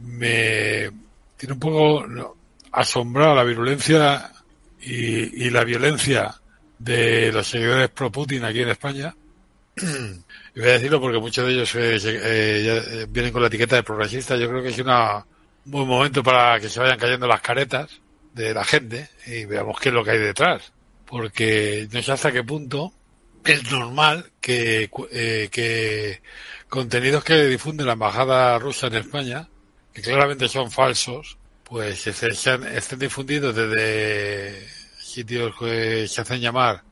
Me 0.05 0.91
tiene 1.39 1.55
un 1.55 1.61
poco 1.61 2.05
asombrado 2.73 3.37
la 3.37 3.45
virulencia 3.45 4.31
y, 4.83 5.47
y 5.47 5.49
la 5.49 5.65
violencia 5.65 6.39
de 6.81 7.31
los 7.31 7.47
seguidores 7.47 7.91
pro 7.91 8.11
Putin 8.11 8.45
aquí 8.45 8.62
en 8.62 8.70
España. 8.70 9.14
Y 10.53 10.59
voy 10.59 10.68
a 10.68 10.72
decirlo 10.72 11.01
porque 11.01 11.20
muchos 11.20 11.47
de 11.47 11.53
ellos 11.53 11.74
eh, 11.76 11.99
eh, 12.03 13.07
vienen 13.09 13.33
con 13.33 13.41
la 13.41 13.47
etiqueta 13.47 13.76
de 13.76 13.85
progresista. 13.85 14.37
Yo 14.37 14.49
creo 14.49 14.62
que 14.62 14.70
es 14.70 14.78
una, 14.81 15.18
un 15.64 15.70
buen 15.70 15.87
momento 15.87 16.24
para 16.24 16.59
que 16.59 16.68
se 16.68 16.81
vayan 16.81 16.99
cayendo 16.99 17.28
las 17.28 17.41
caretas 17.41 18.01
de 18.35 18.53
la 18.53 18.64
gente 18.64 19.09
y 19.26 19.45
veamos 19.45 19.78
qué 19.78 19.91
es 19.91 19.95
lo 19.95 20.03
que 20.03 20.11
hay 20.11 20.18
detrás. 20.18 20.72
Porque 21.07 21.89
no 21.93 22.03
sé 22.03 22.11
hasta 22.11 22.33
qué 22.33 22.43
punto 22.43 22.93
es 23.45 23.70
normal 23.70 24.31
que, 24.41 24.91
eh, 25.12 25.49
que 25.53 26.20
contenidos 26.68 27.22
que 27.22 27.47
difunde 27.47 27.85
la 27.85 27.93
embajada 27.93 28.59
rusa 28.59 28.89
en 28.89 28.95
España, 28.97 29.49
que 29.93 30.03
claramente 30.03 30.49
son 30.49 30.70
falsos, 30.70 31.39
pues 31.62 32.07
estén 32.07 32.99
difundidos 32.99 33.55
desde 33.55 34.80
sitios 35.13 35.55
que 35.59 36.07
se 36.09 36.21
hacen 36.21 36.41
llamar 36.41 36.83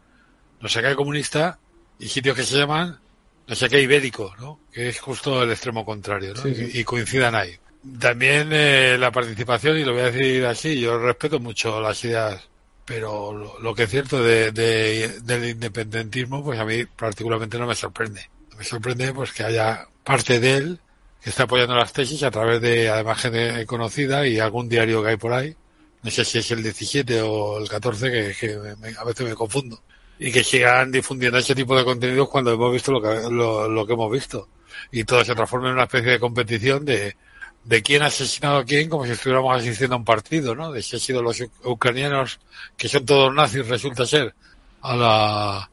no 0.60 0.68
sé 0.68 0.82
qué 0.82 0.94
comunista 0.94 1.58
y 1.98 2.08
sitios 2.08 2.36
que 2.36 2.42
se 2.42 2.58
llaman 2.58 2.98
no 3.46 3.54
sé 3.54 3.68
qué 3.68 3.80
ibérico, 3.80 4.34
¿no? 4.38 4.60
Que 4.70 4.90
es 4.90 5.00
justo 5.00 5.42
el 5.42 5.50
extremo 5.50 5.84
contrario, 5.84 6.34
¿no? 6.34 6.42
y 6.46 6.84
coincidan 6.84 7.34
ahí. 7.34 7.58
También 7.98 8.50
eh, 8.52 8.96
la 8.98 9.10
participación, 9.10 9.78
y 9.78 9.84
lo 9.84 9.92
voy 9.92 10.02
a 10.02 10.10
decir 10.10 10.44
así, 10.44 10.78
yo 10.78 10.98
respeto 10.98 11.40
mucho 11.40 11.80
las 11.80 12.04
ideas, 12.04 12.46
pero 12.84 13.32
lo, 13.60 13.74
que 13.74 13.84
es 13.84 13.90
cierto 13.90 14.22
de, 14.22 14.52
del 14.52 15.48
independentismo, 15.48 16.44
pues 16.44 16.58
a 16.58 16.64
mí 16.64 16.84
particularmente 16.84 17.58
no 17.58 17.66
me 17.66 17.74
sorprende. 17.74 18.28
Me 18.58 18.64
sorprende 18.64 19.12
pues 19.14 19.32
que 19.32 19.44
haya 19.44 19.86
parte 20.04 20.40
de 20.40 20.56
él 20.56 20.80
que 21.22 21.30
está 21.30 21.44
apoyando 21.44 21.74
las 21.74 21.92
tesis 21.92 22.22
a 22.22 22.30
través 22.30 22.60
de, 22.60 22.88
además, 22.88 23.18
gente 23.20 23.64
conocida 23.66 24.26
y 24.26 24.38
algún 24.38 24.68
diario 24.68 25.02
que 25.02 25.10
hay 25.10 25.16
por 25.16 25.32
ahí. 25.32 25.56
No 26.02 26.10
sé 26.10 26.24
si 26.24 26.38
es 26.38 26.50
el 26.50 26.62
17 26.62 27.22
o 27.22 27.58
el 27.58 27.68
14, 27.68 28.34
que, 28.38 28.56
a 28.98 29.04
veces 29.04 29.28
me 29.28 29.34
confundo. 29.34 29.82
Y 30.18 30.32
que 30.32 30.42
sigan 30.42 30.90
difundiendo 30.90 31.38
ese 31.38 31.54
tipo 31.54 31.76
de 31.76 31.84
contenidos 31.84 32.28
cuando 32.28 32.52
hemos 32.52 32.72
visto 32.72 32.92
lo 32.92 33.00
que, 33.00 33.28
lo, 33.30 33.68
lo 33.68 33.86
que 33.86 33.92
hemos 33.92 34.10
visto. 34.10 34.48
Y 34.90 35.04
todo 35.04 35.24
se 35.24 35.34
transforma 35.34 35.68
en 35.68 35.74
una 35.74 35.84
especie 35.84 36.12
de 36.12 36.20
competición 36.20 36.84
de, 36.84 37.16
de 37.64 37.82
quién 37.82 38.02
ha 38.02 38.06
asesinado 38.06 38.58
a 38.58 38.64
quién 38.64 38.88
como 38.88 39.04
si 39.04 39.12
estuviéramos 39.12 39.56
asistiendo 39.56 39.94
a 39.94 39.98
un 39.98 40.04
partido, 40.04 40.54
¿no? 40.54 40.72
De 40.72 40.82
si 40.82 40.96
han 40.96 41.00
sido 41.00 41.22
los 41.22 41.42
ucranianos, 41.64 42.40
que 42.76 42.88
son 42.88 43.04
todos 43.04 43.34
nazis, 43.34 43.68
resulta 43.68 44.06
ser, 44.06 44.34
a 44.80 44.96
la, 44.96 45.70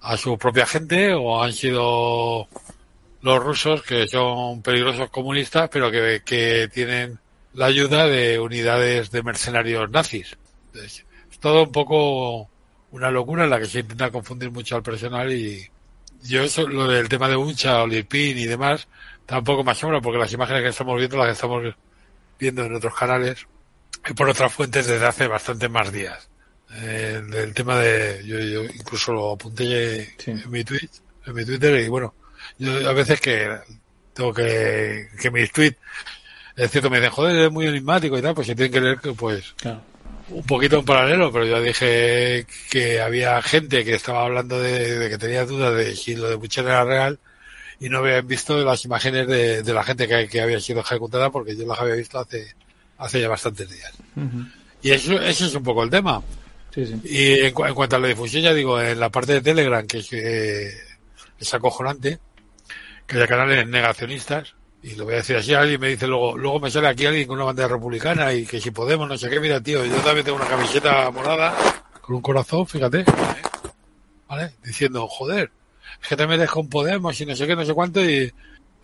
a 0.00 0.16
su 0.16 0.38
propia 0.38 0.66
gente, 0.66 1.12
o 1.12 1.42
han 1.42 1.52
sido 1.52 2.48
los 3.20 3.42
rusos, 3.42 3.82
que 3.82 4.06
son 4.08 4.62
peligrosos 4.62 5.10
comunistas, 5.10 5.68
pero 5.68 5.90
que, 5.90 6.22
que 6.24 6.68
tienen 6.72 7.18
la 7.56 7.66
ayuda 7.66 8.06
de 8.06 8.38
unidades 8.38 9.10
de 9.10 9.22
mercenarios 9.22 9.90
nazis. 9.90 10.36
Es 10.74 11.04
todo 11.40 11.64
un 11.64 11.72
poco 11.72 12.48
una 12.90 13.10
locura 13.10 13.44
en 13.44 13.50
la 13.50 13.58
que 13.58 13.66
se 13.66 13.80
intenta 13.80 14.10
confundir 14.10 14.50
mucho 14.50 14.76
al 14.76 14.82
personal 14.82 15.32
y 15.32 15.68
yo 16.22 16.42
eso, 16.42 16.68
lo 16.68 16.86
del 16.86 17.08
tema 17.08 17.28
de 17.28 17.36
Uncha, 17.36 17.82
Olipin 17.82 18.36
y 18.36 18.44
demás, 18.44 18.88
tampoco 19.24 19.64
más 19.64 19.78
asombra 19.78 20.00
porque 20.00 20.18
las 20.18 20.32
imágenes 20.32 20.62
que 20.62 20.68
estamos 20.68 20.98
viendo 20.98 21.16
las 21.16 21.32
estamos 21.32 21.74
viendo 22.38 22.64
en 22.64 22.74
otros 22.74 22.94
canales 22.94 23.46
y 24.08 24.12
por 24.12 24.28
otras 24.28 24.52
fuentes 24.52 24.86
desde 24.86 25.06
hace 25.06 25.26
bastante 25.26 25.68
más 25.68 25.90
días. 25.90 26.28
Eh, 26.74 27.22
el, 27.32 27.54
tema 27.54 27.78
de, 27.78 28.22
yo, 28.26 28.38
yo, 28.38 28.64
incluso 28.64 29.12
lo 29.12 29.32
apunté 29.32 30.14
en 30.26 30.50
mi 30.50 30.62
tweet, 30.62 30.90
en 31.24 31.34
mi 31.34 31.44
Twitter 31.44 31.80
y 31.80 31.88
bueno, 31.88 32.12
yo 32.58 32.88
a 32.88 32.92
veces 32.92 33.20
que 33.20 33.56
tengo 34.12 34.32
que, 34.32 35.08
que 35.20 35.30
mis 35.30 35.52
tweets, 35.52 35.78
es 36.56 36.70
cierto, 36.70 36.88
me 36.88 36.96
dicen, 36.96 37.12
joder, 37.12 37.36
es 37.36 37.52
muy 37.52 37.66
enigmático 37.66 38.16
y 38.18 38.22
tal, 38.22 38.34
pues 38.34 38.46
se 38.46 38.54
tienen 38.54 38.72
que 38.72 38.80
leer 38.80 38.98
que 38.98 39.12
pues, 39.12 39.54
un 40.30 40.42
poquito 40.44 40.78
en 40.78 40.84
paralelo, 40.84 41.30
pero 41.30 41.44
yo 41.44 41.60
dije 41.60 42.46
que 42.70 43.00
había 43.00 43.40
gente 43.42 43.84
que 43.84 43.94
estaba 43.94 44.24
hablando 44.24 44.60
de, 44.60 45.08
que 45.10 45.18
tenía 45.18 45.44
dudas 45.44 45.74
de 45.76 45.94
si 45.94 46.16
lo 46.16 46.28
de 46.28 46.36
Bucher 46.36 46.64
era 46.64 46.84
real 46.84 47.18
y 47.78 47.88
no 47.90 47.98
habían 47.98 48.26
visto 48.26 48.64
las 48.64 48.84
imágenes 48.84 49.28
de, 49.28 49.72
la 49.72 49.84
gente 49.84 50.08
que, 50.08 50.40
había 50.40 50.60
sido 50.60 50.80
ejecutada 50.80 51.30
porque 51.30 51.54
yo 51.54 51.66
las 51.66 51.78
había 51.78 51.94
visto 51.94 52.18
hace, 52.18 52.54
hace 52.98 53.20
ya 53.20 53.28
bastantes 53.28 53.68
días. 53.70 53.92
Y 54.82 54.92
eso, 54.92 55.20
ese 55.20 55.46
es 55.46 55.54
un 55.54 55.62
poco 55.62 55.82
el 55.82 55.90
tema. 55.90 56.22
Y 57.04 57.40
en, 57.40 57.52
cuanto 57.52 57.96
a 57.96 57.98
la 57.98 58.08
difusión, 58.08 58.42
ya 58.42 58.54
digo, 58.54 58.80
en 58.80 58.98
la 58.98 59.10
parte 59.10 59.34
de 59.34 59.40
Telegram, 59.42 59.86
que 59.86 59.98
es, 59.98 60.12
eh, 60.12 60.72
es 61.38 61.54
acojonante, 61.54 62.18
que 63.06 63.16
haya 63.16 63.26
canales 63.26 63.66
negacionistas, 63.66 64.54
y 64.86 64.94
lo 64.94 65.04
voy 65.04 65.14
a 65.14 65.16
decir 65.16 65.34
así, 65.34 65.52
alguien 65.52 65.80
me 65.80 65.88
dice 65.88 66.06
luego, 66.06 66.38
luego 66.38 66.60
me 66.60 66.70
sale 66.70 66.86
aquí 66.86 67.06
alguien 67.06 67.26
con 67.26 67.36
una 67.38 67.46
bandera 67.46 67.66
republicana 67.66 68.32
y 68.32 68.46
que 68.46 68.60
si 68.60 68.70
podemos, 68.70 69.08
no 69.08 69.18
sé 69.18 69.28
qué, 69.28 69.40
mira 69.40 69.60
tío, 69.60 69.84
yo 69.84 69.96
también 69.96 70.24
tengo 70.24 70.38
una 70.38 70.46
camiseta 70.46 71.10
morada 71.10 71.56
con 72.00 72.14
un 72.14 72.22
corazón, 72.22 72.68
fíjate, 72.68 73.04
¿vale? 74.28 74.52
Diciendo, 74.64 75.08
joder, 75.08 75.50
es 76.00 76.08
que 76.08 76.14
te 76.14 76.28
metes 76.28 76.48
con 76.48 76.68
Podemos 76.68 77.20
y 77.20 77.26
no 77.26 77.34
sé 77.34 77.48
qué, 77.48 77.56
no 77.56 77.64
sé 77.64 77.74
cuánto 77.74 78.00
y, 78.00 78.32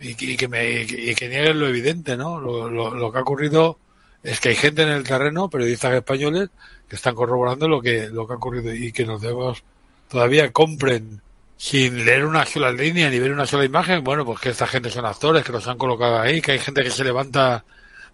y, 0.01 0.35
que 0.35 0.49
me 0.49 0.81
y 0.81 1.15
que 1.15 1.29
nieguen 1.29 1.57
lo 1.57 1.69
evidente, 1.69 2.17
¿no? 2.17 2.37
Lo, 2.37 2.69
lo, 2.69 3.11
que 3.13 3.17
ha 3.17 3.21
ocurrido 3.21 3.79
es 4.23 4.41
que 4.41 4.49
hay 4.49 4.55
gente 4.55 4.81
en 4.81 4.89
el 4.89 5.05
terreno, 5.05 5.49
periodistas 5.49 5.93
españoles, 5.93 6.49
que 6.89 6.97
están 6.97 7.15
corroborando 7.15 7.69
lo 7.69 7.81
que, 7.81 8.09
lo 8.09 8.27
que 8.27 8.33
ha 8.33 8.35
ocurrido 8.35 8.75
y 8.75 8.91
que 8.91 9.05
nos 9.05 9.21
debemos 9.21 9.63
todavía 10.09 10.51
compren 10.51 11.21
sin 11.63 12.03
leer 12.03 12.25
una 12.25 12.45
sola 12.45 12.73
línea 12.73 13.09
ni 13.09 13.19
ver 13.19 13.31
una 13.31 13.45
sola 13.45 13.63
imagen, 13.63 14.03
bueno, 14.03 14.25
pues 14.25 14.37
que 14.41 14.49
esta 14.49 14.67
gente 14.67 14.89
son 14.89 15.05
actores, 15.05 15.45
que 15.45 15.53
los 15.53 15.65
han 15.65 15.77
colocado 15.77 16.19
ahí, 16.19 16.41
que 16.41 16.51
hay 16.51 16.59
gente 16.59 16.83
que 16.83 16.91
se 16.91 17.05
levanta 17.05 17.63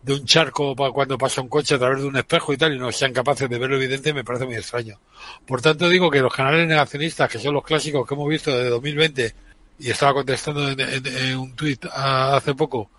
de 0.03 0.13
un 0.13 0.23
charco 0.23 0.75
cuando 0.75 1.17
pasa 1.17 1.41
un 1.41 1.49
coche 1.49 1.73
a 1.73 1.79
través 1.79 1.99
de 1.99 2.05
un 2.05 2.15
espejo 2.15 2.53
y 2.53 2.57
tal, 2.57 2.75
y 2.75 2.77
no 2.77 2.91
sean 2.91 3.11
capaces 3.11 3.49
de 3.49 3.57
verlo 3.57 3.77
evidente, 3.77 4.13
me 4.13 4.23
parece 4.23 4.45
muy 4.45 4.53
extraño. 4.53 4.99
Por 5.47 5.63
tanto, 5.63 5.89
digo 5.89 6.11
que 6.11 6.19
los 6.19 6.31
canales 6.31 6.67
negacionistas, 6.67 7.27
que 7.27 7.39
son 7.39 7.55
los 7.55 7.63
clásicos 7.63 8.07
que 8.07 8.13
hemos 8.13 8.29
visto 8.29 8.55
de 8.55 8.69
2020, 8.69 9.33
y 9.79 9.89
estaba 9.89 10.13
contestando 10.13 10.69
en, 10.69 11.35
un 11.35 11.55
tuit 11.55 11.83
hace 11.91 12.53
poco, 12.53 12.91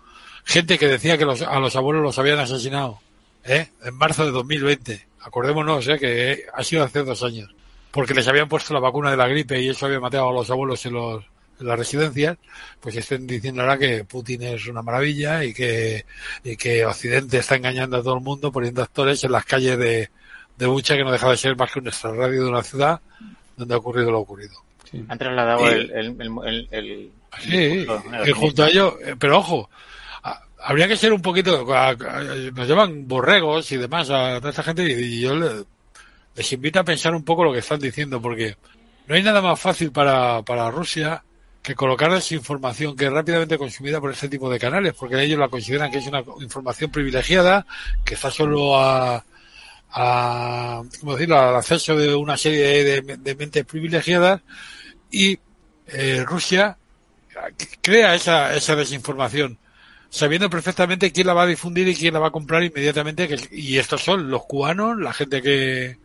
gente 0.43 0.77
que 0.77 0.89
decía 0.89 1.17
que 1.17 1.23
a 1.23 1.59
los 1.61 1.75
abuelos 1.77 2.03
los 2.03 2.19
habían 2.19 2.39
asesinado, 2.39 2.99
¿eh? 3.45 3.69
En 3.85 3.95
marzo 3.95 4.25
de 4.25 4.31
2020. 4.31 5.07
Acordémonos, 5.21 5.87
¿eh? 5.87 5.97
Que 5.97 6.43
ha 6.53 6.61
sido 6.61 6.83
hace 6.83 7.03
dos 7.03 7.23
años. 7.23 7.55
Porque 7.91 8.13
les 8.13 8.27
habían 8.27 8.47
puesto 8.47 8.73
la 8.73 8.79
vacuna 8.79 9.11
de 9.11 9.17
la 9.17 9.27
gripe 9.27 9.61
y 9.61 9.69
eso 9.69 9.85
había 9.85 9.99
matado 9.99 10.29
a 10.29 10.33
los 10.33 10.49
abuelos 10.49 10.85
en 10.85 10.93
los, 10.93 11.23
en 11.59 11.67
las 11.67 11.77
residencias, 11.77 12.37
pues 12.79 12.95
estén 12.95 13.27
diciendo 13.27 13.61
ahora 13.61 13.77
que 13.77 14.03
Putin 14.03 14.43
es 14.43 14.67
una 14.67 14.81
maravilla 14.81 15.43
y 15.43 15.53
que, 15.53 16.05
y 16.43 16.55
que 16.55 16.85
Occidente 16.85 17.37
está 17.39 17.55
engañando 17.55 17.97
a 17.97 18.03
todo 18.03 18.15
el 18.15 18.21
mundo 18.21 18.51
poniendo 18.51 18.81
actores 18.81 19.23
en 19.23 19.31
las 19.31 19.45
calles 19.45 19.77
de, 19.77 20.09
de 20.57 20.65
Bucha 20.65 20.95
que 20.95 21.03
no 21.03 21.11
deja 21.11 21.29
de 21.29 21.37
ser 21.37 21.55
más 21.55 21.71
que 21.71 21.79
un 21.79 21.87
extrarradio 21.87 22.43
de 22.43 22.49
una 22.49 22.63
ciudad 22.63 23.01
donde 23.57 23.73
ha 23.73 23.77
ocurrido 23.77 24.11
lo 24.11 24.19
ocurrido. 24.19 24.53
Han 25.07 25.17
trasladado 25.17 25.69
el, 25.69 25.91
el, 25.91 26.67
el, 26.71 27.11
Sí, 27.39 27.87
y 28.25 28.31
junto 28.31 28.63
a 28.63 28.67
ello, 28.67 28.97
eh, 29.01 29.15
pero 29.17 29.39
ojo, 29.39 29.69
habría 30.63 30.87
que 30.87 30.97
ser 30.97 31.13
un 31.13 31.21
poquito, 31.21 31.65
nos 31.65 32.67
llaman 32.67 33.07
borregos 33.07 33.71
y 33.71 33.77
demás 33.77 34.09
a 34.09 34.37
toda 34.37 34.49
esta 34.49 34.63
gente 34.63 34.83
y 34.83 35.21
yo 35.21 35.33
les 36.35 36.53
invito 36.53 36.79
a 36.79 36.83
pensar 36.83 37.13
un 37.13 37.23
poco 37.23 37.43
lo 37.43 37.53
que 37.53 37.59
están 37.59 37.79
diciendo 37.79 38.21
porque 38.21 38.55
no 39.07 39.15
hay 39.15 39.23
nada 39.23 39.41
más 39.41 39.59
fácil 39.59 39.91
para, 39.91 40.41
para 40.43 40.71
Rusia 40.71 41.23
que 41.61 41.75
colocar 41.75 42.11
información 42.31 42.95
que 42.95 43.05
es 43.05 43.11
rápidamente 43.11 43.57
consumida 43.57 44.01
por 44.01 44.11
este 44.11 44.29
tipo 44.29 44.49
de 44.49 44.59
canales, 44.59 44.93
porque 44.97 45.21
ellos 45.21 45.37
la 45.37 45.47
consideran 45.47 45.91
que 45.91 45.99
es 45.99 46.07
una 46.07 46.23
información 46.39 46.89
privilegiada, 46.91 47.67
que 48.03 48.15
está 48.15 48.31
solo 48.31 48.79
a, 48.79 49.23
a 49.91 50.81
¿cómo 50.99 51.13
decirlo?, 51.13 51.39
al 51.39 51.55
acceso 51.55 51.95
de 51.95 52.15
una 52.15 52.37
serie 52.37 53.01
de, 53.01 53.35
mentes 53.35 53.65
privilegiadas 53.65 54.41
y 55.11 55.37
eh, 55.87 56.23
Rusia 56.25 56.77
crea 57.81 58.15
esa, 58.15 58.55
esa 58.55 58.75
desinformación 58.75 59.59
sabiendo 60.09 60.49
perfectamente 60.49 61.11
quién 61.11 61.27
la 61.27 61.33
va 61.33 61.43
a 61.43 61.47
difundir 61.47 61.87
y 61.87 61.95
quién 61.95 62.13
la 62.13 62.19
va 62.19 62.27
a 62.27 62.31
comprar 62.31 62.63
inmediatamente 62.63 63.27
que, 63.27 63.37
y 63.51 63.77
estos 63.77 64.03
son 64.03 64.29
los 64.29 64.43
cubanos 64.45 64.97
la 64.99 65.13
gente 65.13 65.41
que, 65.41 65.97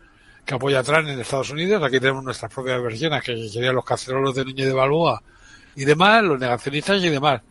que 0.46 0.54
apoya 0.54 0.78
a 0.78 0.82
Trump 0.82 1.08
en 1.08 1.20
Estados 1.20 1.50
Unidos 1.50 1.82
aquí 1.82 1.98
tenemos 1.98 2.22
nuestras 2.22 2.52
propias 2.52 2.80
versiones 2.80 3.22
que 3.22 3.48
serían 3.48 3.74
los 3.74 3.84
cacerolos 3.84 4.34
de 4.34 4.44
Núñez 4.44 4.66
de 4.66 4.72
Balboa 4.72 5.20
y 5.74 5.84
demás, 5.84 6.22
los 6.22 6.38
negacionistas 6.38 7.02
y 7.02 7.08
demás. 7.10 7.42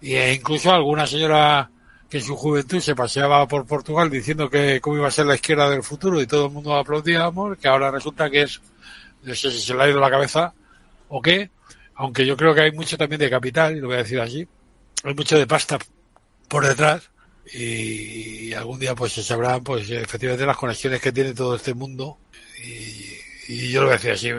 E 0.00 0.32
incluso 0.32 0.72
alguna 0.72 1.06
señora 1.06 1.68
que 2.08 2.18
en 2.18 2.24
su 2.24 2.36
juventud 2.36 2.80
se 2.80 2.94
paseaba 2.94 3.46
por 3.46 3.66
Portugal 3.66 4.08
diciendo 4.08 4.48
que 4.48 4.80
cómo 4.80 4.96
iba 4.96 5.08
a 5.08 5.10
ser 5.10 5.26
la 5.26 5.34
izquierda 5.34 5.68
del 5.68 5.82
futuro 5.82 6.22
y 6.22 6.26
todo 6.26 6.46
el 6.46 6.52
mundo 6.52 6.74
aplaudíamos, 6.74 7.58
que 7.58 7.68
ahora 7.68 7.90
resulta 7.90 8.30
que 8.30 8.42
es, 8.42 8.60
no 9.24 9.34
sé 9.34 9.50
si 9.50 9.60
se 9.60 9.74
le 9.74 9.82
ha 9.82 9.88
ido 9.88 10.00
la 10.00 10.08
cabeza 10.08 10.54
o 11.08 11.20
qué, 11.20 11.50
aunque 11.96 12.24
yo 12.24 12.36
creo 12.36 12.54
que 12.54 12.62
hay 12.62 12.72
mucho 12.72 12.96
también 12.96 13.20
de 13.20 13.28
capital, 13.28 13.76
y 13.76 13.80
lo 13.80 13.88
voy 13.88 13.96
a 13.96 14.02
decir 14.04 14.20
así, 14.20 14.46
hay 15.04 15.14
mucho 15.14 15.36
de 15.36 15.46
pasta 15.46 15.78
por 16.48 16.66
detrás 16.66 17.10
y 17.52 18.52
algún 18.52 18.78
día 18.78 18.94
pues 18.94 19.12
se 19.12 19.22
sabrán 19.22 19.64
pues 19.64 19.90
efectivamente 19.90 20.46
las 20.46 20.56
conexiones 20.56 21.00
que 21.00 21.12
tiene 21.12 21.34
todo 21.34 21.56
este 21.56 21.74
mundo 21.74 22.18
y, 22.64 23.52
y 23.52 23.70
yo 23.72 23.80
lo 23.80 23.86
voy 23.86 23.94
a 23.94 23.98
decir 23.98 24.12
así, 24.12 24.30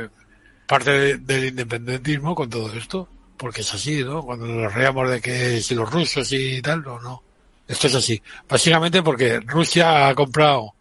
parte 0.68 1.18
del 1.18 1.46
independentismo 1.46 2.36
con 2.36 2.50
todo 2.50 2.72
esto 2.74 3.10
porque 3.40 3.62
es 3.62 3.74
así, 3.74 4.04
¿no? 4.04 4.22
Cuando 4.22 4.46
nos 4.46 4.74
reíamos 4.74 5.10
de 5.10 5.22
que 5.22 5.62
si 5.62 5.74
los 5.74 5.90
rusos 5.90 6.30
y 6.34 6.62
tal, 6.62 6.84
no, 6.84 7.00
no. 7.00 7.24
Esto 7.66 7.88
es 7.88 7.96
así. 7.96 8.22
Básicamente 8.48 9.02
porque 9.02 9.40
Rusia 9.40 10.10
ha 10.10 10.14
comprado 10.14 10.74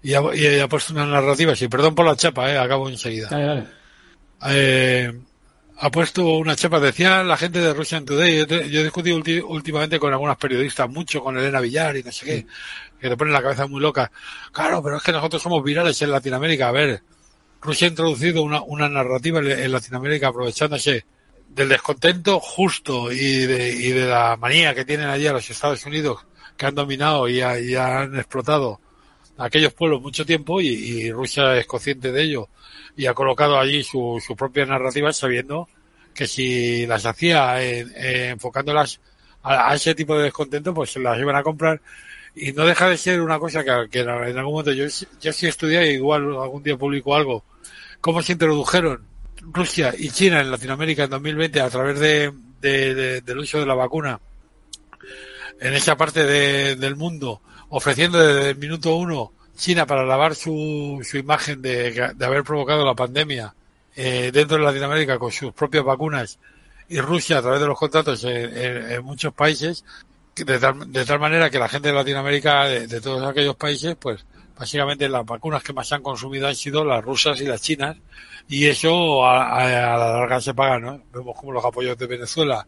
y 0.00 0.14
ha, 0.14 0.68
puesto 0.68 0.92
una 0.92 1.06
narrativa, 1.06 1.56
sí, 1.56 1.66
perdón 1.66 1.94
por 1.94 2.06
la 2.06 2.14
chapa, 2.14 2.52
eh, 2.52 2.58
acabo 2.58 2.88
enseguida. 2.88 3.66
Eh, 4.46 5.12
ha 5.76 5.90
puesto 5.90 6.36
una 6.36 6.54
chapa, 6.54 6.78
decía 6.80 7.22
la 7.24 7.36
gente 7.36 7.60
de 7.60 7.74
Russian 7.74 8.04
Today, 8.04 8.46
yo, 8.46 8.80
he 8.80 8.84
discutido 8.84 9.16
últimamente 9.48 9.98
con 9.98 10.12
algunas 10.12 10.36
periodistas, 10.36 10.88
mucho 10.88 11.22
con 11.22 11.36
Elena 11.36 11.60
Villar 11.60 11.96
y 11.96 12.02
no 12.02 12.12
sé 12.12 12.26
qué, 12.26 12.46
que 13.00 13.08
te 13.08 13.16
ponen 13.16 13.32
la 13.32 13.42
cabeza 13.42 13.66
muy 13.66 13.80
loca. 13.80 14.10
Claro, 14.52 14.82
pero 14.82 14.96
es 14.96 15.02
que 15.02 15.12
nosotros 15.12 15.42
somos 15.42 15.62
virales 15.64 16.00
en 16.02 16.10
Latinoamérica. 16.10 16.68
A 16.68 16.72
ver, 16.72 17.02
Rusia 17.60 17.86
ha 17.86 17.90
introducido 17.90 18.42
una, 18.42 18.62
una 18.62 18.88
narrativa 18.88 19.40
en 19.40 19.72
Latinoamérica 19.72 20.28
aprovechándose 20.28 21.04
del 21.48 21.68
descontento 21.68 22.40
justo 22.40 23.12
y 23.12 23.46
de, 23.46 23.70
y 23.70 23.90
de 23.90 24.06
la 24.06 24.36
manía 24.36 24.74
que 24.74 24.84
tienen 24.84 25.08
allí 25.08 25.26
a 25.26 25.32
los 25.32 25.48
Estados 25.48 25.84
Unidos, 25.86 26.26
que 26.56 26.66
han 26.66 26.74
dominado 26.74 27.28
y, 27.28 27.40
han 27.40 28.16
explotado 28.16 28.80
aquellos 29.38 29.72
pueblos 29.72 30.02
mucho 30.02 30.24
tiempo 30.24 30.60
y, 30.60 31.10
Rusia 31.10 31.56
es 31.56 31.66
consciente 31.66 32.12
de 32.12 32.22
ello 32.22 32.48
y 32.96 33.06
ha 33.06 33.14
colocado 33.14 33.58
allí 33.58 33.82
su, 33.82 34.22
su 34.24 34.36
propia 34.36 34.66
narrativa 34.66 35.12
sabiendo 35.12 35.68
que 36.14 36.26
si 36.26 36.86
las 36.86 37.04
hacía 37.06 37.60
enfocándolas 37.62 39.00
a, 39.44 39.74
ese 39.74 39.94
tipo 39.94 40.16
de 40.16 40.24
descontento, 40.24 40.72
pues 40.72 40.96
las 40.96 41.18
iban 41.18 41.36
a 41.36 41.42
comprar. 41.42 41.80
Y 42.34 42.52
no 42.52 42.64
deja 42.64 42.88
de 42.88 42.96
ser 42.96 43.20
una 43.20 43.38
cosa 43.38 43.62
que, 43.90 44.00
en 44.00 44.08
algún 44.08 44.52
momento 44.52 44.72
yo, 44.72 44.86
yo 45.20 45.32
sí 45.32 45.46
estudié 45.46 45.92
igual 45.92 46.22
algún 46.22 46.62
día 46.62 46.76
publico 46.76 47.14
algo, 47.14 47.44
cómo 48.00 48.22
se 48.22 48.32
introdujeron 48.32 49.06
Rusia 49.52 49.94
y 49.96 50.10
China 50.10 50.40
en 50.40 50.50
Latinoamérica 50.50 51.04
en 51.04 51.10
2020 51.10 51.60
a 51.60 51.70
través 51.70 52.00
de, 52.00 52.32
del 52.60 53.38
uso 53.38 53.60
de 53.60 53.66
la 53.66 53.74
vacuna 53.74 54.18
en 55.60 55.74
esa 55.74 55.96
parte 55.96 56.24
del 56.24 56.96
mundo, 56.96 57.40
ofreciendo 57.76 58.18
desde 58.18 58.50
el 58.50 58.56
minuto 58.56 58.94
uno 58.94 59.32
China 59.56 59.84
para 59.84 60.04
lavar 60.04 60.34
su, 60.34 61.00
su 61.02 61.18
imagen 61.18 61.60
de, 61.60 62.14
haber 62.20 62.44
provocado 62.44 62.84
la 62.84 62.94
pandemia 62.94 63.52
eh, 63.96 64.30
dentro 64.32 64.56
de 64.56 64.64
Latinoamérica 64.64 65.18
con 65.18 65.32
sus 65.32 65.52
propias 65.52 65.84
vacunas 65.84 66.38
y 66.88 67.00
Rusia 67.00 67.38
a 67.38 67.42
través 67.42 67.60
de 67.60 67.66
los 67.66 67.78
contratos 67.78 68.24
en, 68.24 69.04
muchos 69.04 69.32
países, 69.32 69.84
de 70.36 70.58
tal, 70.58 70.92
de 70.92 71.04
tal, 71.04 71.18
manera 71.18 71.50
que 71.50 71.58
la 71.58 71.68
gente 71.68 71.88
de 71.88 71.94
Latinoamérica, 71.94 72.64
de, 72.64 72.86
de 72.86 73.00
todos 73.00 73.22
aquellos 73.24 73.56
países, 73.56 73.96
pues 73.98 74.24
básicamente 74.56 75.08
las 75.08 75.24
vacunas 75.24 75.62
que 75.62 75.72
más 75.72 75.92
han 75.92 76.02
consumido 76.02 76.46
han 76.46 76.54
sido 76.54 76.84
las 76.84 77.04
rusas 77.04 77.40
y 77.40 77.46
las 77.46 77.60
chinas 77.60 77.96
y 78.48 78.66
eso 78.66 79.26
a, 79.26 79.64
la 79.64 79.96
larga 79.96 80.40
se 80.40 80.54
paga, 80.54 80.78
¿no? 80.78 81.02
Vemos 81.12 81.36
como 81.36 81.52
los 81.52 81.64
apoyos 81.64 81.96
de 81.98 82.06
Venezuela, 82.06 82.66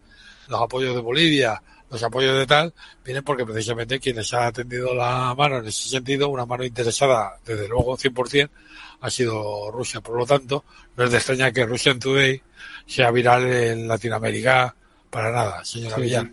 los 0.49 0.61
apoyos 0.61 0.95
de 0.95 1.01
Bolivia, 1.01 1.63
los 1.91 2.03
apoyos 2.03 2.37
de 2.37 2.47
tal, 2.47 2.75
vienen 3.05 3.23
porque 3.23 3.45
precisamente 3.45 4.01
quienes 4.01 4.33
han 4.35 4.45
atendido 4.45 4.95
la 4.95 5.35
mano 5.37 5.59
en 5.59 5.67
ese 5.67 5.89
sentido, 5.89 6.29
una 6.29 6.47
mano 6.47 6.65
interesada, 6.65 7.39
desde 7.45 7.69
luego 7.69 7.97
100%, 7.97 8.49
ha 9.01 9.11
sido 9.11 9.71
Rusia. 9.71 10.01
Por 10.01 10.17
lo 10.17 10.27
tanto, 10.27 10.65
no 10.97 11.05
es 11.05 11.11
de 11.11 11.17
extraña 11.19 11.53
que 11.53 11.67
Russian 11.67 11.99
Today 11.99 12.41
sea 12.87 13.11
viral 13.11 13.47
en 13.47 13.89
Latinoamérica 13.89 14.75
para 15.11 15.31
nada, 15.31 15.65
señora 15.65 15.97
Villar. 15.97 16.31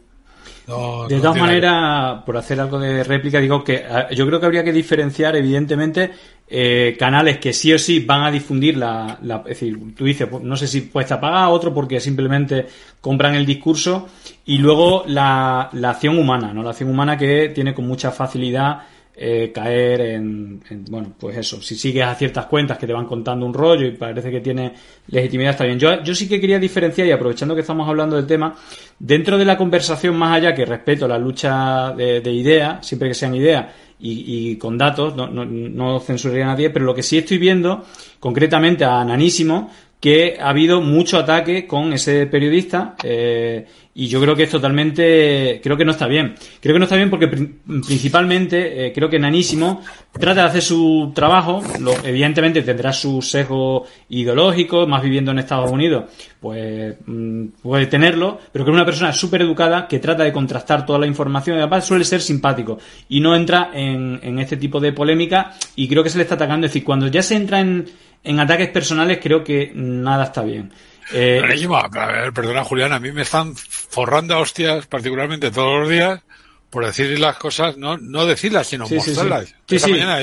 De 0.65 1.19
todas 1.19 1.37
maneras, 1.37 2.23
por 2.25 2.37
hacer 2.37 2.59
algo 2.59 2.79
de 2.79 3.03
réplica, 3.03 3.39
digo 3.39 3.63
que 3.63 3.85
ah, 3.85 4.09
yo 4.11 4.25
creo 4.25 4.39
que 4.39 4.45
habría 4.45 4.63
que 4.63 4.71
diferenciar, 4.71 5.35
evidentemente, 5.35 6.11
eh, 6.47 6.95
canales 6.99 7.37
que 7.39 7.53
sí 7.53 7.73
o 7.73 7.79
sí 7.79 7.99
van 8.01 8.23
a 8.23 8.31
difundir 8.31 8.77
la, 8.77 9.19
es 9.43 9.59
decir, 9.59 9.95
tú 9.95 10.05
dices, 10.05 10.27
pues, 10.29 10.43
no 10.43 10.55
sé 10.55 10.67
si 10.67 10.83
cuesta 10.83 11.19
pagar, 11.19 11.49
otro 11.49 11.73
porque 11.73 11.99
simplemente 11.99 12.65
compran 13.01 13.35
el 13.35 13.45
discurso 13.45 14.07
y 14.45 14.57
luego 14.57 15.03
la, 15.07 15.69
la 15.73 15.91
acción 15.91 16.17
humana, 16.17 16.53
¿no? 16.53 16.63
La 16.63 16.71
acción 16.71 16.89
humana 16.89 17.17
que 17.17 17.49
tiene 17.49 17.73
con 17.73 17.87
mucha 17.87 18.11
facilidad 18.11 18.83
eh, 19.15 19.51
caer 19.53 20.01
en, 20.01 20.59
bueno, 20.89 21.13
pues 21.19 21.37
eso, 21.37 21.61
si 21.61 21.75
sigues 21.75 22.03
a 22.03 22.15
ciertas 22.15 22.47
cuentas 22.47 22.79
que 22.79 22.87
te 22.87 22.93
van 22.93 23.05
contando 23.05 23.45
un 23.45 23.53
rollo 23.53 23.85
y 23.85 23.91
parece 23.91 24.31
que 24.31 24.41
tiene 24.41 24.73
legitimidad, 25.07 25.51
está 25.51 25.65
bien. 25.65 25.77
Yo, 25.77 26.01
yo 26.01 26.15
sí 26.15 26.27
que 26.27 26.41
quería 26.41 26.57
diferenciar, 26.57 27.07
y 27.07 27.11
aprovechando 27.11 27.53
que 27.53 27.61
estamos 27.61 27.87
hablando 27.87 28.15
del 28.15 28.25
tema, 28.25 28.55
dentro 28.97 29.37
de 29.37 29.45
la 29.45 29.55
conversación 29.55 30.15
más 30.17 30.37
allá 30.37 30.55
que 30.55 30.65
respeto 30.65 31.07
la 31.07 31.19
lucha 31.19 31.91
de, 31.91 32.31
ideas, 32.31 32.85
siempre 32.87 33.09
que 33.09 33.13
sean 33.13 33.35
ideas, 33.35 33.67
y, 34.05 34.57
con 34.57 34.77
datos, 34.77 35.15
no, 35.15 35.27
no, 35.27 35.45
no 35.45 35.99
censuraría 36.01 36.43
a 36.43 36.47
nadie, 36.47 36.69
pero 36.69 36.85
lo 36.85 36.93
que 36.93 37.03
sí 37.03 37.17
estoy 37.17 37.37
viendo, 37.37 37.85
concretamente 38.19 38.83
a 38.83 39.03
Nanísimo, 39.05 39.71
que 40.03 40.35
ha 40.37 40.49
habido 40.49 40.81
mucho 40.81 41.17
ataque 41.17 41.65
con 41.65 41.93
ese 41.93 42.27
periodista 42.27 42.93
eh, 43.01 43.65
y 43.95 44.07
yo 44.07 44.19
creo 44.19 44.35
que 44.35 44.43
es 44.43 44.49
totalmente, 44.49 45.61
creo 45.63 45.77
que 45.77 45.85
no 45.85 45.91
está 45.91 46.07
bien. 46.07 46.35
Creo 46.59 46.75
que 46.75 46.79
no 46.79 46.83
está 46.83 46.97
bien 46.97 47.09
porque 47.09 47.29
principalmente 47.29 48.87
eh, 48.87 48.91
creo 48.91 49.09
que 49.09 49.17
Nanísimo 49.17 49.81
trata 50.11 50.41
de 50.41 50.47
hacer 50.49 50.61
su 50.61 51.13
trabajo, 51.15 51.63
evidentemente 52.03 52.63
tendrá 52.63 52.91
su 52.91 53.21
sesgo 53.21 53.85
ideológico, 54.09 54.85
más 54.87 55.01
viviendo 55.01 55.31
en 55.31 55.39
Estados 55.39 55.71
Unidos, 55.71 56.11
pues 56.37 56.97
mm, 57.05 57.45
puede 57.61 57.85
tenerlo, 57.85 58.39
pero 58.51 58.65
que 58.65 58.71
es 58.71 58.75
una 58.75 58.85
persona 58.85 59.13
súper 59.13 59.43
educada 59.43 59.87
que 59.87 59.99
trata 59.99 60.25
de 60.25 60.33
contrastar 60.33 60.85
toda 60.85 60.99
la 60.99 61.07
información 61.07 61.55
y 61.55 61.59
además 61.61 61.85
suele 61.85 62.03
ser 62.03 62.19
simpático 62.19 62.77
y 63.07 63.21
no 63.21 63.37
entra 63.37 63.71
en, 63.73 64.19
en 64.21 64.39
este 64.39 64.57
tipo 64.57 64.81
de 64.81 64.91
polémica 64.91 65.53
y 65.77 65.87
creo 65.87 66.03
que 66.03 66.09
se 66.09 66.17
le 66.17 66.23
está 66.23 66.35
atacando. 66.35 66.65
Es 66.65 66.73
decir, 66.73 66.83
cuando 66.83 67.07
ya 67.07 67.23
se 67.23 67.35
entra 67.35 67.61
en, 67.61 67.85
en 68.23 68.39
ataques 68.39 68.69
personales 68.69 69.19
creo 69.21 69.43
que 69.43 69.71
nada 69.73 70.25
está 70.25 70.41
bien. 70.41 70.71
Eh, 71.11 71.41
a 71.71 72.07
ver, 72.07 72.33
perdona 72.33 72.63
Julián, 72.63 72.93
a 72.93 72.99
mí 72.99 73.11
me 73.11 73.23
están 73.23 73.55
forrando 73.55 74.35
a 74.35 74.39
hostias, 74.39 74.87
particularmente 74.87 75.51
todos 75.51 75.81
los 75.81 75.89
días, 75.89 76.21
por 76.69 76.85
decir 76.85 77.19
las 77.19 77.37
cosas, 77.37 77.77
no, 77.77 77.97
no 77.97 78.25
decirlas, 78.25 78.67
sino 78.67 78.87
mostrarlas. 78.87 79.53
Sí, 79.67 79.79
sí. 79.79 79.91
mañana 79.91 80.19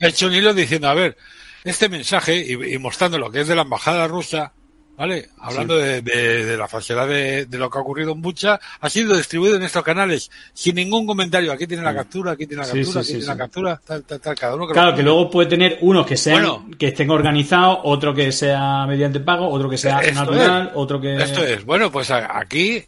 he 0.00 0.08
hecho, 0.08 0.26
un 0.26 0.34
hilo 0.34 0.54
diciendo, 0.54 0.88
a 0.88 0.94
ver, 0.94 1.16
este 1.64 1.88
mensaje 1.88 2.36
y, 2.36 2.78
mostrando 2.78 3.18
lo 3.18 3.30
que 3.30 3.42
es 3.42 3.48
de 3.48 3.54
la 3.54 3.62
embajada 3.62 4.08
rusa, 4.08 4.52
¿vale? 4.96 5.28
Hablando 5.38 5.76
de, 5.76 6.02
de, 6.02 6.56
la 6.56 6.68
falsedad 6.68 7.08
de, 7.08 7.46
lo 7.50 7.70
que 7.70 7.78
ha 7.78 7.80
ocurrido 7.80 8.12
en 8.12 8.22
Bucha, 8.22 8.60
ha 8.80 8.90
sido 8.90 9.16
distribuido 9.16 9.56
en 9.56 9.62
estos 9.62 9.82
canales 9.82 10.30
sin 10.52 10.76
ningún 10.76 11.06
comentario. 11.06 11.52
Aquí 11.52 11.66
tiene 11.66 11.82
la 11.82 11.94
captura, 11.94 12.32
aquí 12.32 12.46
tiene 12.46 12.62
la 12.62 12.72
captura, 12.72 13.00
aquí 13.00 13.08
tiene 13.08 13.26
la 13.26 13.36
captura, 13.36 13.80
tal, 13.84 14.04
tal, 14.04 14.20
tal, 14.20 14.34
cada 14.36 14.54
uno. 14.54 14.66
Que 14.66 14.72
claro, 14.72 14.96
que 14.96 15.02
luego 15.02 15.30
puede 15.30 15.48
tener 15.48 15.78
unos 15.82 16.06
que 16.06 16.16
sean, 16.16 16.72
que 16.74 16.88
estén 16.88 17.10
organizados, 17.10 17.80
otro 17.84 18.14
que 18.14 18.32
sea 18.32 18.86
mediante 18.86 19.20
pago, 19.20 19.48
otro 19.48 19.68
que 19.68 19.78
sea 19.78 20.00
natural, 20.12 20.72
otro 20.74 21.00
que... 21.00 21.16
Esto 21.16 21.44
es, 21.44 21.64
bueno, 21.64 21.90
pues 21.90 22.10
aquí 22.10 22.84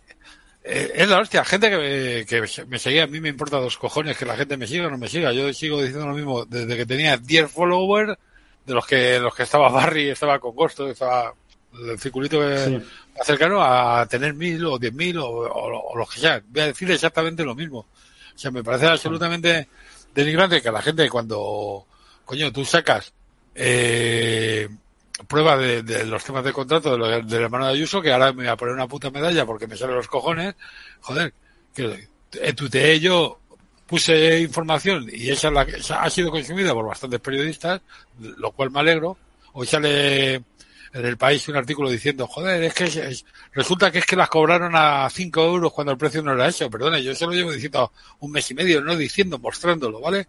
eh, 0.71 0.93
es 0.95 1.09
la 1.09 1.21
hostia, 1.21 1.45
gente 1.45 1.71
que, 1.71 2.27
que, 2.29 2.67
me 2.67 2.79
seguía, 2.79 3.05
a 3.05 3.07
mí 3.07 3.21
me 3.21 3.31
importa 3.31 3.59
dos 3.59 3.79
cojones 3.79 4.19
que 4.19 4.27
la 4.27 4.37
gente 4.37 4.59
me 4.59 4.67
siga 4.67 4.87
o 4.87 4.91
no 4.91 4.99
me 4.99 5.09
siga. 5.09 5.33
Yo 5.33 5.51
sigo 5.55 5.81
diciendo 5.81 6.07
lo 6.07 6.15
mismo 6.15 6.45
desde 6.45 6.77
que 6.77 6.85
tenía 6.85 7.17
10 7.17 7.51
followers, 7.51 8.19
de 8.67 8.75
los 8.75 8.87
que 8.87 9.19
los 9.19 9.35
que 9.35 9.45
estaba 9.45 9.71
Barry, 9.71 10.11
estaba 10.11 10.39
con 10.39 10.55
Costo, 10.55 10.91
estaba 10.91 11.33
el 11.87 11.99
circulito 11.99 12.41
que 12.41 12.83
cercano 13.23 13.63
a 13.63 14.07
tener 14.07 14.35
mil 14.35 14.65
o 14.65 14.79
diez 14.79 14.93
mil 14.93 15.19
o, 15.19 15.29
o, 15.29 15.97
lo 15.97 16.07
que 16.07 16.21
sea. 16.21 16.43
Voy 16.49 16.63
a 16.63 16.67
decir 16.67 16.91
exactamente 16.91 17.45
lo 17.45 17.55
mismo. 17.55 17.81
O 17.81 18.39
sea, 18.39 18.51
me 18.51 18.63
parece 18.63 18.87
absolutamente 18.87 19.69
denigrante 20.15 20.63
que 20.63 20.69
a 20.69 20.73
la 20.73 20.83
gente 20.83 21.09
cuando, 21.09 21.87
coño, 22.25 22.53
tú 22.53 22.65
sacas 22.65 23.13
eh, 23.55 24.69
prueba 25.27 25.57
de, 25.57 26.07
los 26.07 26.25
temas 26.25 26.45
de 26.45 26.53
contrato 26.53 26.97
de 26.97 27.23
del 27.23 27.43
hermano 27.43 27.67
de 27.67 27.73
Ayuso, 27.73 28.01
que 28.01 28.13
ahora 28.13 28.33
me 28.33 28.45
voy 28.45 28.47
a 28.47 28.57
poner 28.57 28.75
una 28.75 28.87
puta 28.87 29.11
medalla 29.11 29.45
porque 29.45 29.67
me 29.67 29.77
salen 29.77 29.97
los 29.97 30.07
cojones, 30.07 30.55
joder, 31.01 31.33
que 31.75 32.09
tuiteé 32.55 33.01
yo, 33.01 33.41
puse 33.87 34.41
información 34.41 35.09
y 35.13 35.31
esa, 35.31 35.51
la, 35.51 35.63
esa 35.63 36.03
ha 36.03 36.11
sido 36.11 36.31
consumida 36.31 36.73
por 36.73 36.87
bastantes 36.87 37.21
periodistas, 37.21 37.81
lo 38.21 38.53
cual 38.53 38.71
me 38.71 38.81
alegro. 38.81 39.17
Hoy 39.55 39.67
sale 39.67 40.43
en 40.93 41.05
el 41.05 41.17
país 41.17 41.47
un 41.49 41.57
artículo 41.57 41.91
diciendo, 41.91 42.27
joder, 42.27 42.63
es 42.63 42.75
que 42.75 43.17
resulta 43.53 43.91
que 43.91 43.99
es 43.99 44.07
que 44.07 44.17
las 44.17 44.29
cobraron 44.29 44.73
a 44.75 45.09
5 45.11 45.45
euros 45.45 45.73
cuando 45.73 45.93
el 45.93 45.99
precio 45.99 46.23
no 46.23 46.33
era 46.33 46.49
eso. 46.49 46.71
Perdona, 46.71 46.99
yo 46.99 47.15
se 47.15 47.27
lo 47.27 47.33
llevo 47.33 47.53
diciendo 47.53 47.93
un 48.21 48.33
mes 48.33 48.51
y 48.51 48.55
medio, 48.55 48.81
no 48.81 48.97
diciendo, 48.97 49.39
mostrándolo, 49.39 50.01
¿vale? 50.01 50.27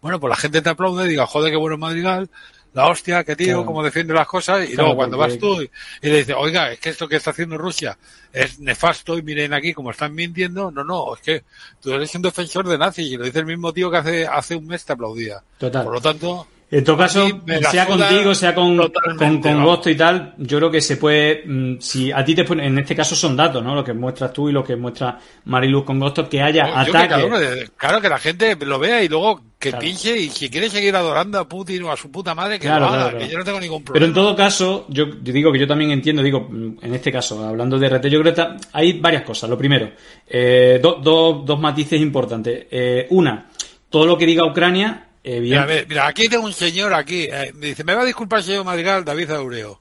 Bueno, 0.00 0.18
pues 0.18 0.30
la 0.30 0.36
gente 0.36 0.62
te 0.62 0.70
aplaude, 0.70 1.06
diga, 1.06 1.26
joder, 1.26 1.52
qué 1.52 1.56
bueno 1.56 1.78
Madrigal, 1.78 2.28
la 2.74 2.88
hostia, 2.88 3.22
qué 3.22 3.36
tío, 3.36 3.64
cómo 3.64 3.84
defiende 3.84 4.14
las 4.14 4.26
cosas, 4.26 4.68
y 4.68 4.74
luego 4.74 4.96
cuando 4.96 5.18
vas 5.18 5.38
tú 5.38 5.60
y, 5.60 5.70
le 6.00 6.18
dices, 6.18 6.34
oiga, 6.36 6.72
es 6.72 6.80
que 6.80 6.90
esto 6.90 7.06
que 7.06 7.16
está 7.16 7.30
haciendo 7.30 7.58
Rusia 7.58 7.96
es 8.32 8.58
nefasto 8.58 9.18
y 9.18 9.22
miren 9.22 9.52
aquí 9.52 9.74
cómo 9.74 9.90
están 9.90 10.14
mintiendo, 10.14 10.70
no, 10.70 10.82
no, 10.82 11.14
es 11.14 11.20
que 11.20 11.44
tú 11.80 11.92
eres 11.92 12.14
un 12.14 12.22
defensor 12.22 12.66
de 12.66 12.78
nazis 12.78 13.12
y 13.12 13.16
lo 13.16 13.24
dice 13.24 13.40
el 13.40 13.46
mismo 13.46 13.72
tío 13.72 13.90
que 13.90 13.98
hace, 13.98 14.26
hace 14.26 14.56
un 14.56 14.66
mes 14.66 14.84
te 14.84 14.94
aplaudía. 14.94 15.42
Total. 15.58 15.84
Por 15.84 15.92
lo 15.92 16.00
tanto, 16.00 16.48
en 16.72 16.84
todo 16.84 16.96
caso, 16.96 17.28
sea 17.70 17.86
contigo, 17.86 18.34
sea 18.34 18.54
con, 18.54 18.78
con, 19.18 19.42
con 19.42 19.80
y 19.84 19.94
tal, 19.94 20.34
yo 20.38 20.56
creo 20.56 20.70
que 20.70 20.80
se 20.80 20.96
puede, 20.96 21.42
mm, 21.44 21.80
si 21.80 22.10
a 22.10 22.24
ti 22.24 22.34
te 22.34 22.44
pone, 22.44 22.66
en 22.66 22.78
este 22.78 22.96
caso 22.96 23.14
son 23.14 23.36
datos, 23.36 23.62
¿no? 23.62 23.74
Lo 23.74 23.84
que 23.84 23.92
muestras 23.92 24.32
tú 24.32 24.48
y 24.48 24.52
lo 24.52 24.64
que 24.64 24.74
muestra 24.74 25.18
Mariluz 25.44 25.84
con 25.84 26.00
Gosto, 26.00 26.26
que 26.30 26.40
haya 26.40 26.80
ataques. 26.80 27.70
claro, 27.76 28.00
que 28.00 28.08
la 28.08 28.16
gente 28.16 28.56
lo 28.64 28.78
vea 28.78 29.04
y 29.04 29.08
luego 29.08 29.38
que 29.58 29.74
pinche 29.74 30.18
y 30.18 30.30
si 30.30 30.48
quiere 30.48 30.70
seguir 30.70 30.96
adorando 30.96 31.38
a 31.38 31.46
Putin 31.46 31.82
o 31.82 31.92
a 31.92 31.96
su 31.98 32.10
puta 32.10 32.34
madre, 32.34 32.58
que 32.58 32.68
lo 32.68 32.86
haga, 32.86 33.18
que 33.18 33.28
yo 33.28 33.36
no 33.36 33.44
tengo 33.44 33.60
ningún 33.60 33.84
problema. 33.84 33.92
Pero 33.92 34.06
en 34.06 34.14
todo 34.14 34.34
caso, 34.34 34.86
yo, 34.88 35.04
digo 35.04 35.52
que 35.52 35.58
yo 35.58 35.66
también 35.66 35.90
entiendo, 35.90 36.22
digo, 36.22 36.48
mm, 36.48 36.78
en 36.80 36.94
este 36.94 37.12
caso, 37.12 37.46
hablando 37.46 37.78
de 37.78 37.90
RT, 37.90 38.06
yo 38.08 38.18
creo 38.22 38.32
que 38.32 38.46
hay 38.72 38.98
varias 38.98 39.24
cosas. 39.24 39.50
Lo 39.50 39.58
primero, 39.58 39.90
eh, 40.26 40.80
dos 40.80 41.60
matices 41.60 42.00
importantes. 42.00 42.66
Eh, 42.70 43.06
una, 43.10 43.46
todo 43.90 44.06
lo 44.06 44.16
que 44.16 44.24
diga 44.24 44.46
Ucrania 44.46 45.08
Mira, 45.24 45.66
mira, 45.88 46.06
aquí 46.08 46.28
tengo 46.28 46.44
un 46.44 46.52
señor 46.52 46.92
aquí, 46.94 47.28
eh, 47.30 47.52
me 47.54 47.68
dice, 47.68 47.84
me 47.84 47.94
va 47.94 48.02
a 48.02 48.06
disculpar 48.06 48.42
señor 48.42 48.64
Madrigal, 48.64 49.04
David 49.04 49.30
Aureo, 49.30 49.80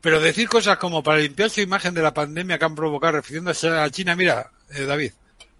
pero 0.00 0.20
decir 0.20 0.48
cosas 0.48 0.76
como 0.78 1.02
para 1.02 1.20
limpiar 1.20 1.50
su 1.50 1.60
imagen 1.60 1.94
de 1.94 2.02
la 2.02 2.12
pandemia 2.12 2.58
que 2.58 2.64
han 2.64 2.74
provocado 2.74 3.12
refiriéndose 3.12 3.68
a 3.68 3.88
China, 3.90 4.16
mira, 4.16 4.50
eh, 4.74 4.82
David, 4.82 5.12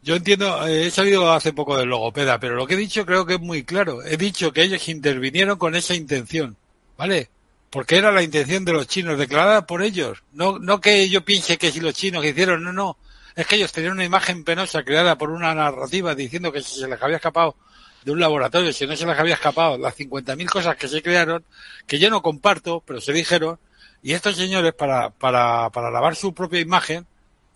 yo 0.03 0.16
entiendo, 0.16 0.66
eh, 0.66 0.86
he 0.86 0.90
salido 0.90 1.32
hace 1.32 1.53
poco 1.53 1.77
del 1.78 1.89
logopeda, 1.89 2.40
pero 2.40 2.57
lo 2.57 2.66
que 2.66 2.74
he 2.74 2.77
dicho 2.78 3.07
creo 3.07 3.24
que 3.24 3.35
es 3.35 3.40
muy 3.40 3.62
claro. 3.62 4.03
He 4.03 4.16
dicho 4.16 4.53
que 4.53 4.62
ellos 4.62 4.89
intervinieron 4.89 5.57
con 5.59 5.77
esa 5.77 5.94
intención, 5.94 6.57
¿vale? 6.99 7.31
Porque 7.70 7.97
era 7.99 8.11
la 8.11 8.23
intención 8.23 8.65
de 8.65 8.73
los 8.73 8.89
chinos, 8.89 9.16
declarada 9.16 9.65
por 9.65 9.82
ellos. 9.82 10.24
No, 10.32 10.59
no 10.59 10.81
que 10.81 11.09
yo 11.09 11.24
piense 11.24 11.57
que 11.57 11.70
si 11.70 11.81
los 11.81 11.94
chinos 11.94 12.24
hicieron, 12.24 12.65
no, 12.65 12.73
no. 12.73 12.97
Es 13.34 13.46
que 13.46 13.56
ellos 13.56 13.72
tenían 13.72 13.94
una 13.94 14.04
imagen 14.04 14.44
penosa 14.44 14.82
creada 14.82 15.16
por 15.16 15.30
una 15.30 15.54
narrativa 15.54 16.14
diciendo 16.14 16.52
que 16.52 16.62
si 16.62 16.80
se 16.80 16.88
les 16.88 17.00
había 17.00 17.16
escapado 17.16 17.56
de 18.04 18.12
un 18.12 18.20
laboratorio, 18.20 18.72
si 18.72 18.86
no 18.86 18.96
se 18.96 19.06
les 19.06 19.18
había 19.18 19.34
escapado 19.34 19.78
las 19.78 19.96
50.000 19.96 20.48
cosas 20.48 20.76
que 20.76 20.88
se 20.88 21.02
crearon, 21.02 21.44
que 21.86 21.98
yo 21.98 22.10
no 22.10 22.20
comparto, 22.20 22.82
pero 22.84 23.00
se 23.00 23.12
dijeron, 23.12 23.59
y 24.02 24.12
estos 24.12 24.36
señores, 24.36 24.74
para, 24.74 25.10
para, 25.10 25.70
para 25.70 25.90
lavar 25.90 26.16
su 26.16 26.34
propia 26.34 26.60
imagen, 26.60 27.06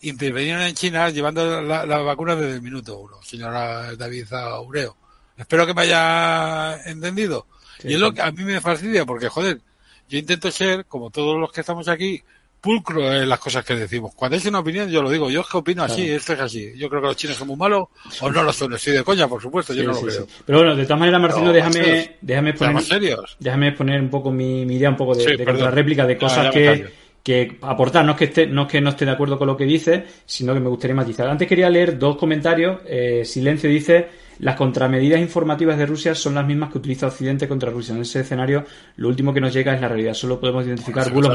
intervinieron 0.03 0.63
en 0.63 0.75
China 0.75 1.11
llevando 1.11 1.61
la, 1.63 1.85
vacuna 1.85 2.37
desde 2.37 2.55
el 2.55 2.63
minuto 2.63 2.99
uno, 2.99 3.21
señora 3.23 3.95
David 3.97 4.33
Aureo. 4.33 4.97
Espero 5.37 5.67
que 5.67 5.75
me 5.75 5.83
haya 5.83 6.83
entendido. 6.85 7.47
y 7.83 7.95
es 7.95 8.01
lo 8.01 8.13
que 8.13 8.23
a 8.23 8.31
mí 8.31 8.45
me 8.45 8.61
fastidia, 8.61 9.05
porque, 9.05 9.29
joder, 9.29 9.61
yo 10.09 10.19
intento 10.19 10.51
ser, 10.51 10.87
como 10.87 11.11
todos 11.11 11.39
los 11.39 11.51
que 11.51 11.61
estamos 11.61 11.89
aquí, 11.89 12.23
pulcro 12.67 13.13
en 13.13 13.29
las 13.29 13.39
cosas 13.39 13.65
que 13.65 13.77
decimos. 13.77 14.13
Cuando 14.17 14.37
es 14.37 14.45
una 14.47 14.59
opinión, 14.59 14.91
yo 14.91 15.01
lo 15.01 15.09
digo. 15.09 15.31
Yo 15.31 15.43
es 15.43 15.47
que 15.47 15.57
opino 15.57 15.85
así, 15.85 16.11
esto 16.11 16.33
es 16.33 16.41
así. 16.41 16.73
Yo 16.77 16.89
creo 16.89 17.01
que 17.01 17.07
los 17.07 17.17
chinos 17.17 17.37
son 17.37 17.47
muy 17.47 17.57
malos, 17.57 17.87
o 18.21 18.31
no 18.31 18.43
lo 18.43 18.53
son. 18.53 18.75
Estoy 18.75 18.95
de 18.95 19.05
coña, 19.05 19.29
por 19.29 19.41
supuesto, 19.41 19.73
yo 19.73 19.85
no 19.85 19.93
lo 19.93 20.01
creo. 20.01 20.27
Pero 20.45 20.59
bueno, 20.59 20.75
de 20.75 20.83
todas 20.83 20.99
maneras, 20.99 21.21
Marcelo, 21.21 21.53
déjame, 21.53 22.17
déjame 22.21 22.55
poner, 22.55 23.17
déjame 23.39 23.69
exponer 23.69 24.01
un 24.01 24.11
poco 24.11 24.33
mi, 24.33 24.63
idea, 24.63 24.91
un 24.91 24.97
poco 24.97 25.15
de, 25.15 25.37
de 25.37 25.71
réplica 25.71 26.05
de 26.05 26.19
cosas 26.19 26.53
que, 26.53 26.87
que 27.23 27.57
aportar. 27.63 28.05
No 28.05 28.13
es 28.13 28.19
que, 28.19 28.25
esté, 28.25 28.47
no 28.49 28.63
es 28.63 28.69
que 28.69 28.81
no 28.81 28.91
esté 28.91 29.05
de 29.05 29.13
acuerdo 29.13 29.39
con 29.39 29.47
lo 29.47 29.57
que 29.57 29.65
dice, 29.65 30.05
sino 30.25 30.53
que 30.53 30.59
me 30.59 30.69
gustaría 30.69 30.97
matizar. 30.97 31.29
Antes 31.29 31.47
quería 31.47 31.71
leer 31.71 31.97
dos 31.97 32.17
comentarios. 32.17 32.81
Eh, 32.85 33.23
Silencio 33.25 33.71
dice 33.71 34.26
las 34.39 34.57
contramedidas 34.57 35.21
informativas 35.21 35.79
de 35.79 35.87
Rusia 35.87 36.15
son 36.15 36.35
las 36.35 36.47
mismas 36.47 36.71
que 36.71 36.79
utiliza 36.79 37.07
Occidente 37.07 37.49
contra 37.49 37.71
Rusia. 37.71 37.95
En 37.95 38.03
ese 38.03 38.21
escenario, 38.21 38.65
lo 38.97 39.09
último 39.09 39.33
que 39.33 39.41
nos 39.41 39.53
llega 39.53 39.75
es 39.75 39.81
la 39.81 39.89
realidad. 39.89 40.15
Solo 40.15 40.39
podemos 40.39 40.67
identificar 40.67 41.11
bulos 41.11 41.33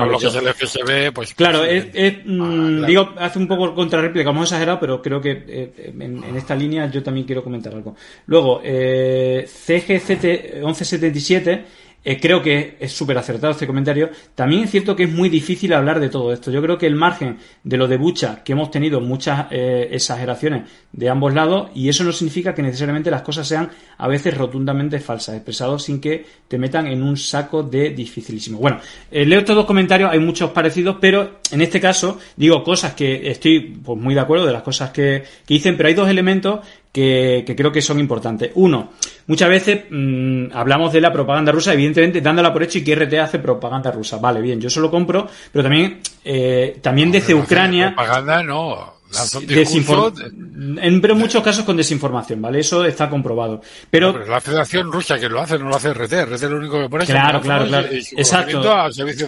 pues, 1.13 1.33
claro, 1.33 1.63
es, 1.65 1.85
mm, 2.25 2.83
ah, 2.83 2.87
digo, 2.87 3.13
hace 3.17 3.39
un 3.39 3.47
poco 3.47 3.73
contrarréplica, 3.73 4.25
como 4.25 4.43
exagerado, 4.43 4.79
pero 4.79 5.01
creo 5.01 5.21
que 5.21 5.43
eh, 5.47 5.93
en, 5.99 6.35
esta 6.35 6.55
línea 6.55 6.89
yo 6.89 7.01
también 7.01 7.25
quiero 7.25 7.43
comentar 7.43 7.73
algo. 7.73 7.95
Luego, 8.27 8.61
eh, 8.63 9.45
CGCT 9.47 10.61
1177 10.61 11.65
eh, 12.03 12.19
creo 12.19 12.41
que 12.41 12.77
es 12.79 12.91
súper 12.91 13.17
acertado 13.17 13.51
este 13.51 13.67
comentario. 13.67 14.09
También 14.35 14.63
es 14.63 14.71
cierto 14.71 14.95
que 14.95 15.03
es 15.03 15.11
muy 15.11 15.29
difícil 15.29 15.73
hablar 15.73 15.99
de 15.99 16.09
todo 16.09 16.33
esto. 16.33 16.51
Yo 16.51 16.61
creo 16.61 16.77
que 16.77 16.87
el 16.87 16.95
margen 16.95 17.37
de 17.63 17.77
lo 17.77 17.87
de 17.87 17.97
Bucha, 17.97 18.43
que 18.43 18.53
hemos 18.53 18.71
tenido 18.71 19.01
muchas 19.01 19.47
eh, 19.51 19.89
exageraciones 19.91 20.69
de 20.91 21.09
ambos 21.09 21.33
lados, 21.33 21.69
y 21.75 21.89
eso 21.89 22.03
no 22.03 22.11
significa 22.11 22.53
que 22.55 22.61
necesariamente 22.61 23.11
las 23.11 23.21
cosas 23.21 23.47
sean 23.47 23.69
a 23.97 24.07
veces 24.07 24.35
rotundamente 24.35 24.99
falsas, 24.99 25.35
expresados 25.35 25.83
sin 25.83 26.01
que 26.01 26.25
te 26.47 26.57
metan 26.57 26.87
en 26.87 27.03
un 27.03 27.17
saco 27.17 27.63
de 27.63 27.91
dificilísimo. 27.91 28.57
Bueno, 28.59 28.79
eh, 29.11 29.25
leo 29.25 29.39
estos 29.39 29.55
dos 29.55 29.65
comentarios, 29.65 30.11
hay 30.11 30.19
muchos 30.19 30.51
parecidos, 30.51 30.97
pero 30.99 31.39
en 31.51 31.61
este 31.61 31.79
caso 31.79 32.19
digo 32.35 32.63
cosas 32.63 32.93
que 32.93 33.29
estoy 33.29 33.59
pues, 33.59 33.99
muy 33.99 34.15
de 34.15 34.21
acuerdo 34.21 34.45
de 34.45 34.53
las 34.53 34.63
cosas 34.63 34.91
que 34.91 35.23
dicen, 35.47 35.77
pero 35.77 35.87
hay 35.87 35.95
dos 35.95 36.09
elementos 36.09 36.61
que, 36.91 37.53
creo 37.55 37.71
que 37.71 37.81
son 37.81 37.99
importantes. 37.99 38.51
Uno, 38.55 38.91
muchas 39.27 39.49
veces 39.49 39.85
mm, 39.89 40.47
hablamos 40.53 40.91
de 40.91 41.01
la 41.01 41.11
propaganda 41.11 41.51
rusa, 41.51 41.73
evidentemente 41.73 42.21
dándola 42.21 42.51
por 42.51 42.63
hecho 42.63 42.79
y 42.79 42.83
que 42.83 42.95
RT 42.95 43.13
hace 43.19 43.39
propaganda 43.39 43.91
rusa. 43.91 44.17
Vale, 44.17 44.41
bien, 44.41 44.59
yo 44.59 44.67
eso 44.67 44.81
lo 44.81 44.91
compro, 44.91 45.27
pero 45.51 45.63
también, 45.63 45.99
eh, 46.23 46.77
también 46.81 47.11
desde 47.11 47.33
Ucrania. 47.33 47.93
Propaganda 47.95 48.43
no. 48.43 49.01
en, 50.81 51.01
pero 51.01 51.13
en 51.13 51.19
muchos 51.19 51.43
casos 51.43 51.65
con 51.65 51.75
desinformación, 51.75 52.41
¿vale? 52.41 52.59
Eso 52.59 52.85
está 52.85 53.09
comprobado. 53.09 53.61
Pero, 53.89 54.25
la 54.25 54.39
Federación 54.39 54.91
Rusa 54.91 55.19
que 55.19 55.27
lo 55.27 55.41
hace, 55.41 55.59
no 55.59 55.67
lo 55.67 55.75
hace 55.75 55.93
RT. 55.93 56.13
RT 56.25 56.33
es 56.33 56.41
lo 56.43 56.57
único 56.57 56.79
que 56.79 56.89
pone 56.89 57.05
Claro, 57.05 57.41
claro, 57.41 57.67
claro. 57.67 57.87
Exacto. 57.91 58.63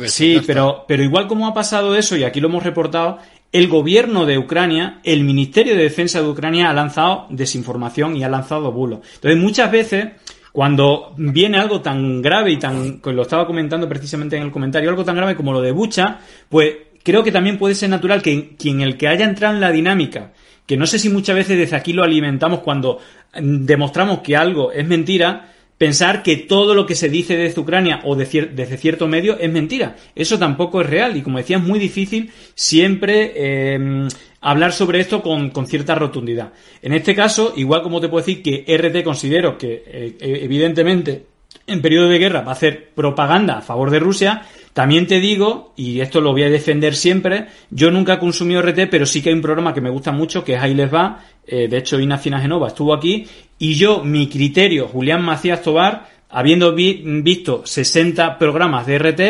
Sí, 0.07 0.41
pero, 0.45 0.85
pero 0.87 1.03
igual 1.03 1.27
como 1.27 1.47
ha 1.47 1.53
pasado 1.53 1.95
eso, 1.95 2.15
y 2.15 2.23
aquí 2.23 2.39
lo 2.39 2.47
hemos 2.47 2.63
reportado, 2.63 3.19
el 3.53 3.67
gobierno 3.67 4.25
de 4.25 4.39
Ucrania, 4.39 4.99
el 5.03 5.23
Ministerio 5.23 5.75
de 5.75 5.83
Defensa 5.83 6.21
de 6.21 6.27
Ucrania 6.27 6.71
ha 6.71 6.73
lanzado 6.73 7.27
desinformación 7.29 8.17
y 8.17 8.23
ha 8.23 8.29
lanzado 8.29 8.71
bulos. 8.71 9.01
Entonces, 9.13 9.39
muchas 9.39 9.71
veces, 9.71 10.07
cuando 10.51 11.13
viene 11.17 11.59
algo 11.59 11.79
tan 11.79 12.23
grave 12.23 12.51
y 12.51 12.57
tan, 12.57 12.99
lo 13.05 13.21
estaba 13.21 13.45
comentando 13.45 13.87
precisamente 13.87 14.35
en 14.35 14.43
el 14.43 14.51
comentario, 14.51 14.89
algo 14.89 15.05
tan 15.05 15.15
grave 15.15 15.35
como 15.35 15.53
lo 15.53 15.61
de 15.61 15.71
Bucha, 15.71 16.19
pues 16.49 16.75
creo 17.03 17.23
que 17.23 17.31
también 17.31 17.59
puede 17.59 17.75
ser 17.75 17.91
natural 17.91 18.23
que 18.23 18.55
quien 18.57 18.81
el 18.81 18.97
que 18.97 19.07
haya 19.07 19.25
entrado 19.25 19.53
en 19.53 19.61
la 19.61 19.71
dinámica, 19.71 20.33
que 20.65 20.75
no 20.75 20.87
sé 20.87 20.97
si 20.97 21.09
muchas 21.09 21.35
veces 21.35 21.55
desde 21.55 21.75
aquí 21.75 21.93
lo 21.93 22.03
alimentamos 22.03 22.61
cuando 22.61 22.97
demostramos 23.39 24.21
que 24.21 24.35
algo 24.35 24.71
es 24.71 24.87
mentira, 24.87 25.53
pensar 25.83 26.23
que 26.23 26.37
todo 26.37 26.75
lo 26.75 26.85
que 26.85 26.95
se 26.95 27.09
dice 27.09 27.35
desde 27.35 27.59
Ucrania 27.59 27.99
o 28.05 28.15
desde 28.15 28.77
cierto 28.77 29.05
medio 29.05 29.37
es 29.37 29.51
mentira. 29.51 29.97
Eso 30.15 30.39
tampoco 30.39 30.79
es 30.79 30.89
real 30.89 31.17
y 31.17 31.21
como 31.21 31.39
decía 31.39 31.57
es 31.57 31.63
muy 31.63 31.77
difícil 31.77 32.31
siempre 32.55 33.73
em, 33.73 34.07
hablar 34.39 34.71
sobre 34.71 35.01
esto 35.01 35.21
con, 35.21 35.51
cierta 35.67 35.95
rotundidad. 35.95 36.53
En 36.81 36.93
este 36.93 37.13
caso, 37.13 37.51
igual 37.57 37.83
como 37.83 37.99
te 37.99 38.07
puedo 38.07 38.25
decir 38.25 38.41
que 38.41 38.63
RT 38.77 39.03
considero 39.03 39.57
que 39.57 39.83
eh, 39.85 40.15
evidentemente 40.21 41.25
en 41.67 41.81
periodo 41.81 42.07
de 42.07 42.19
guerra 42.19 42.43
va 42.43 42.51
a 42.51 42.55
hacer 42.55 42.91
propaganda 42.95 43.57
a 43.57 43.61
favor 43.61 43.89
de 43.89 43.99
Rusia, 43.99 44.43
también 44.73 45.05
te 45.05 45.19
digo, 45.19 45.73
y 45.75 45.99
esto 45.99 46.19
lo 46.19 46.31
voy 46.31 46.43
a 46.43 46.49
defender 46.49 46.95
siempre, 46.95 47.47
yo 47.69 47.91
nunca 47.91 48.13
he 48.13 48.19
consumido 48.19 48.61
RT, 48.61 48.89
pero 48.89 49.05
sí 49.05 49.21
que 49.21 49.29
hay 49.29 49.35
un 49.35 49.41
programa 49.41 49.73
que 49.73 49.81
me 49.81 49.89
gusta 49.89 50.11
mucho, 50.11 50.43
que 50.43 50.55
es 50.55 50.61
Ahí 50.61 50.73
les 50.73 50.91
va, 50.91 51.23
eh, 51.45 51.67
de 51.67 51.77
hecho 51.77 51.99
Ina 51.99 52.17
Genova 52.17 52.69
estuvo 52.69 52.93
aquí, 52.93 53.27
y 53.63 53.75
yo, 53.75 54.03
mi 54.03 54.27
criterio, 54.27 54.89
Julián 54.89 55.23
Macías 55.23 55.61
Tobar, 55.61 56.09
habiendo 56.29 56.75
visto 56.75 57.61
60 57.65 58.37
programas 58.37 58.85
de 58.85 58.99
RT, 58.99 59.21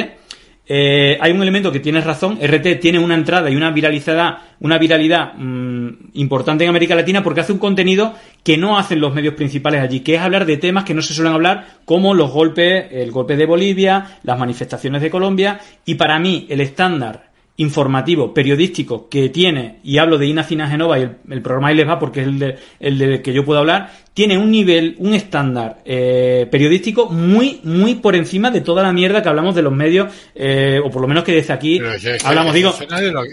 eh, 0.66 1.20
hay 1.22 1.32
un 1.32 1.44
elemento 1.44 1.72
que 1.72 1.80
tienes 1.80 2.04
razón. 2.04 2.40
RT 2.42 2.80
tiene 2.80 2.98
una 2.98 3.14
entrada 3.14 3.52
y 3.52 3.56
una 3.56 3.70
viralidad, 3.70 4.40
una 4.60 4.80
viralidad 4.80 5.36
mm, 5.36 6.14
importante 6.14 6.64
en 6.64 6.72
América 6.72 6.96
Latina 6.96 7.22
porque 7.22 7.42
hace 7.42 7.52
un 7.52 7.60
contenido 7.60 8.16
que 8.44 8.58
no 8.58 8.80
hacen 8.80 9.00
los 9.00 9.14
medios 9.14 9.36
principales 9.36 9.84
allí, 9.84 10.00
que 10.00 10.16
es 10.16 10.22
hablar 10.22 10.48
de 10.48 10.58
temas 10.58 10.84
que 10.84 10.96
no 10.96 11.04
se 11.04 11.14
suelen 11.14 11.34
hablar, 11.34 11.68
como 11.86 12.16
los 12.16 12.32
golpes, 12.32 12.88
el 12.90 13.12
golpe 13.12 13.38
de 13.38 13.46
Bolivia, 13.46 14.18
las 14.24 14.40
manifestaciones 14.40 15.04
de 15.04 15.12
Colombia. 15.12 15.60
Y 15.86 15.94
para 15.94 16.18
mí, 16.18 16.48
el 16.50 16.60
estándar 16.60 17.33
informativo, 17.56 18.34
periodístico 18.34 19.08
que 19.10 19.30
tiene, 19.30 19.80
y 19.84 20.00
hablo 20.00 20.18
de 20.18 20.26
Ina 20.26 20.44
Fina 20.44 20.68
Genova 20.68 20.98
y 20.98 21.04
el, 21.04 21.42
programa 21.44 21.68
ahí 21.68 21.76
les 21.76 21.88
va 21.88 22.00
porque 22.00 22.22
es 22.22 22.28
el 22.28 22.40
de, 22.40 22.58
el 22.80 22.98
de 22.98 23.22
que 23.22 23.32
yo 23.32 23.46
puedo 23.46 23.60
hablar, 23.60 23.92
tiene 24.16 24.40
un 24.40 24.50
nivel, 24.50 24.96
un 24.98 25.14
estándar 25.14 25.82
eh, 25.86 26.48
periodístico 26.50 27.10
muy, 27.10 27.60
muy 27.64 27.96
por 27.96 28.16
encima 28.16 28.50
de 28.50 28.62
toda 28.62 28.82
la 28.82 28.92
mierda 28.92 29.22
que 29.22 29.30
hablamos 29.30 29.54
de 29.54 29.62
los 29.62 29.72
medios, 29.72 30.12
eh, 30.34 30.80
o 30.84 30.90
por 30.90 31.04
lo 31.04 31.08
menos 31.08 31.24
que 31.24 31.32
desde 31.32 31.54
aquí 31.54 31.80
hablamos, 32.24 32.56
digo. 32.56 32.74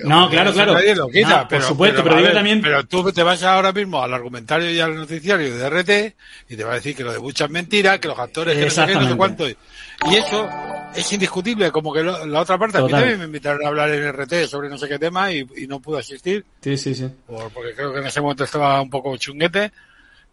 no, 0.04 0.28
claro, 0.28 0.52
claro. 0.52 0.74
por 1.48 1.62
supuesto, 1.62 2.02
pero, 2.02 2.16
digo 2.16 2.32
también. 2.32 2.60
Pero 2.60 2.84
tú 2.84 3.10
te 3.12 3.22
vas 3.22 3.42
ahora 3.42 3.72
mismo 3.72 4.02
al 4.02 4.12
argumentario 4.12 4.70
y 4.70 4.80
al 4.80 4.96
noticiario 4.96 5.56
de 5.56 5.70
RT 5.70 6.14
y 6.50 6.56
te 6.56 6.64
va 6.64 6.72
a 6.72 6.74
decir 6.74 6.94
que 6.94 7.04
lo 7.04 7.12
de 7.12 7.18
Bucha 7.18 7.46
es 7.46 7.50
mentira, 7.50 7.98
que 7.98 8.08
los 8.08 8.18
actores 8.18 8.54
que 8.54 8.64
no 8.64 8.70
sé, 8.70 8.94
no 8.94 9.08
sé 9.08 9.16
cuánto. 9.16 9.48
Y 9.48 10.14
eso 10.14 10.48
es 10.94 11.12
indiscutible, 11.12 11.70
como 11.70 11.92
que 11.92 12.02
la 12.02 12.40
otra 12.40 12.58
parte, 12.58 12.78
a 12.78 12.82
mí 12.82 12.90
también 12.90 13.18
me 13.18 13.24
invitaron 13.24 13.64
a 13.64 13.68
hablar 13.68 13.90
en 13.90 14.12
RT 14.12 14.46
sobre 14.46 14.68
no 14.68 14.76
sé 14.78 14.88
qué 14.88 14.98
tema 14.98 15.32
y, 15.32 15.46
no 15.68 15.80
pude 15.80 16.00
asistir. 16.00 16.44
Sí, 16.60 16.76
sí, 16.76 16.94
sí. 16.94 17.08
porque 17.26 17.74
creo 17.74 17.92
que 17.92 18.00
en 18.00 18.06
ese 18.06 18.20
momento 18.20 18.44
estaba 18.44 18.80
un 18.80 18.90
poco 18.90 19.16
chunguete, 19.16 19.72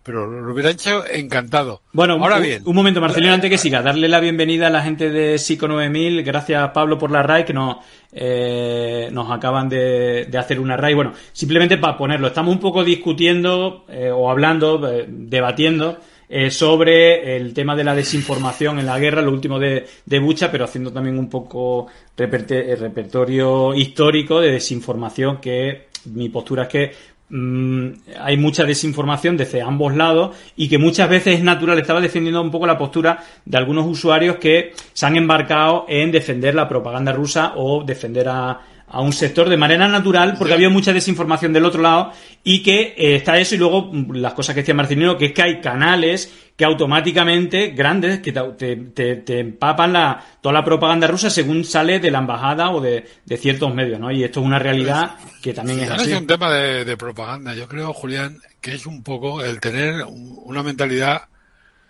pero 0.04 0.26
lo 0.26 0.54
hubiera 0.54 0.70
hecho 0.70 1.06
encantado. 1.06 1.82
Bueno, 1.92 2.14
ahora 2.14 2.40
bien. 2.40 2.64
Un 2.66 2.76
momento, 2.76 3.02
Marcelino, 3.02 3.34
antes 3.34 3.50
que 3.50 3.58
siga, 3.58 3.82
darle 3.82 4.08
la 4.08 4.20
bienvenida 4.20 4.68
a 4.68 4.70
la 4.70 4.82
gente 4.82 5.10
de 5.10 5.38
Psico 5.38 5.68
9000. 5.68 6.24
Gracias, 6.24 6.72
Pablo, 6.72 6.98
por 6.98 7.12
la 7.12 7.24
RAI, 7.24 7.46
que 7.46 7.54
nos, 7.54 7.78
eh, 8.14 9.10
nos 9.12 9.30
acaban 9.32 9.70
de, 9.70 10.30
hacer 10.38 10.60
una 10.60 10.78
RAI. 10.78 10.94
Bueno, 10.94 11.14
simplemente 11.34 11.78
para 11.78 11.98
ponerlo, 11.98 12.28
estamos 12.28 12.56
un 12.56 12.62
poco 12.62 12.84
discutiendo 12.84 13.86
eh, 13.90 14.10
o 14.10 14.32
hablando, 14.32 14.90
eh, 14.90 15.06
debatiendo 15.08 16.00
eh, 16.30 16.52
sobre 16.52 17.38
el 17.38 17.54
tema 17.54 17.76
de 17.76 17.84
la 17.84 17.96
desinformación 17.96 18.80
en 18.80 18.86
la 18.86 19.00
guerra, 19.00 19.22
lo 19.22 19.32
último 19.32 19.60
de, 19.60 19.86
de 20.06 20.20
Bucha, 20.20 20.52
pero 20.52 20.66
haciendo 20.66 20.92
también 20.92 21.18
un 21.18 21.30
poco 21.30 21.88
el 22.18 22.80
repertorio 22.80 23.74
histórico 23.74 24.42
de 24.42 24.52
desinformación 24.52 25.38
que 25.38 25.88
mi 26.06 26.30
postura 26.30 26.64
es 26.64 26.70
que 26.70 26.92
mm, 27.30 27.88
hay 28.20 28.38
mucha 28.38 28.66
desinformación 28.66 29.38
desde 29.38 29.62
ambos 29.62 29.96
lados 29.96 30.36
y 30.56 30.68
que 30.68 30.78
muchas 30.78 31.10
veces 31.10 31.38
es 31.38 31.44
natural. 31.44 31.80
Estaba 31.80 32.02
defendiendo 32.02 32.42
un 32.42 32.52
poco 32.52 32.68
la 32.68 32.78
postura 32.78 33.24
de 33.46 33.58
algunos 33.58 33.86
usuarios 33.86 34.38
que 34.38 34.74
se 34.94 35.06
han 35.06 35.16
embarcado 35.16 35.86
en 35.88 36.12
defender 36.12 36.56
la 36.56 36.68
propaganda 36.68 37.14
rusa 37.14 37.54
o 37.56 37.84
defender 37.84 38.28
a, 38.30 38.60
a 38.90 39.02
un 39.02 39.12
sector 39.12 39.50
de 39.50 39.58
manera 39.58 39.88
natural 39.88 40.36
porque 40.38 40.54
había 40.54 40.70
mucha 40.70 40.94
desinformación 40.94 41.52
del 41.52 41.66
otro 41.66 41.82
lado 41.82 42.14
y 42.44 42.64
que 42.64 42.96
eh, 42.98 43.16
está 43.16 43.38
eso 43.38 43.56
y 43.56 43.58
luego 43.58 43.92
mm, 43.92 44.14
las 44.16 44.34
cosas 44.34 44.56
que 44.56 44.62
decía 44.62 44.74
Marcelino 44.74 45.18
que 45.18 45.26
es 45.26 45.34
que 45.34 45.42
hay 45.42 45.62
canales 45.62 46.34
que 46.56 46.66
automáticamente 46.66 47.68
grandes 47.68 48.20
que 48.20 48.32
te, 48.32 48.76
te, 49.18 49.40
empapan 49.40 49.94
la, 49.94 50.26
toda 50.42 50.54
la 50.54 50.66
propaganda 50.66 51.06
rusa 51.06 51.30
según 51.30 51.64
sale 51.64 52.00
de 52.00 52.10
la 52.10 52.18
embajada 52.18 52.72
o 52.72 52.82
de, 52.82 53.08
ciertos 53.38 53.74
medios, 53.76 54.00
¿no? 54.00 54.12
Y 54.12 54.24
esto 54.24 54.40
es 54.40 54.46
una 54.48 54.58
realidad 54.58 55.18
que 55.44 55.54
también 55.54 55.82
es 55.82 55.92
así. 55.92 56.12
es 56.12 56.18
un 56.18 56.26
tema 56.26 56.52
de, 56.52 56.98
propaganda. 56.98 57.54
Yo 57.54 57.68
creo, 57.68 57.94
Julián, 57.94 58.40
que 58.60 58.74
es 58.74 58.88
un 58.88 59.04
poco 59.04 59.44
el 59.44 59.60
tener 59.60 60.04
una 60.08 60.64
mentalidad 60.64 61.26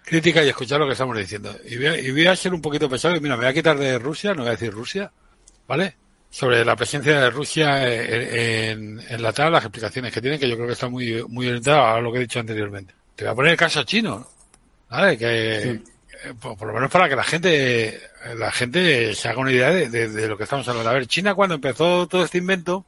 crítica 0.04 0.44
y 0.44 0.50
escuchar 0.50 0.82
lo 0.82 0.86
que 0.86 0.92
estamos 0.92 1.18
diciendo. 1.18 1.56
Y 1.66 1.78
voy 1.78 1.86
a, 1.86 2.00
y 2.02 2.12
voy 2.12 2.28
a 2.28 2.36
ser 2.36 2.54
un 2.54 2.62
poquito 2.62 2.90
pesado. 2.90 3.14
Mira, 3.22 3.38
me 3.38 3.44
voy 3.44 3.52
a 3.52 3.54
quitar 3.54 3.78
de 3.78 3.98
Rusia, 3.98 4.34
no 4.34 4.42
voy 4.42 4.50
a 4.50 4.52
decir 4.52 4.74
Rusia, 4.74 5.14
¿vale? 5.66 5.96
Sobre 6.30 6.64
la 6.66 6.76
presencia 6.76 7.20
de 7.20 7.30
Rusia 7.30 7.88
en, 7.88 9.02
la 9.22 9.34
tabla, 9.34 9.58
las 9.58 9.66
explicaciones 9.66 10.14
que 10.14 10.22
tiene, 10.22 10.40
que 10.40 10.50
yo 10.50 10.56
creo 10.56 10.68
que 10.68 10.74
está 10.74 10.90
muy, 10.90 11.24
muy 11.28 11.48
orientada 11.48 11.96
a 11.96 12.02
lo 12.02 12.12
que 12.12 12.18
he 12.18 12.22
dicho 12.22 12.40
anteriormente. 12.40 12.94
Te 13.16 13.24
voy 13.24 13.32
a 13.32 13.36
poner 13.36 13.52
el 13.54 13.58
caso 13.58 13.84
chino, 13.84 14.28
¿vale? 14.90 15.18
Que, 15.18 15.82
eh, 16.24 16.34
por, 16.40 16.68
lo 16.68 16.74
menos 16.74 16.92
para 16.92 17.10
que 17.10 17.16
la 17.16 17.24
gente, 17.24 18.02
la 18.36 18.52
gente 18.52 19.14
se 19.16 19.28
haga 19.30 19.40
una 19.40 19.52
idea 19.52 19.72
de, 19.72 20.28
lo 20.28 20.38
que 20.38 20.44
estamos 20.44 20.68
hablando. 20.68 20.90
A 20.90 20.94
ver, 20.94 21.08
China 21.08 21.36
cuando 21.36 21.56
empezó 21.56 22.08
todo 22.08 22.24
este 22.24 22.38
invento, 22.38 22.86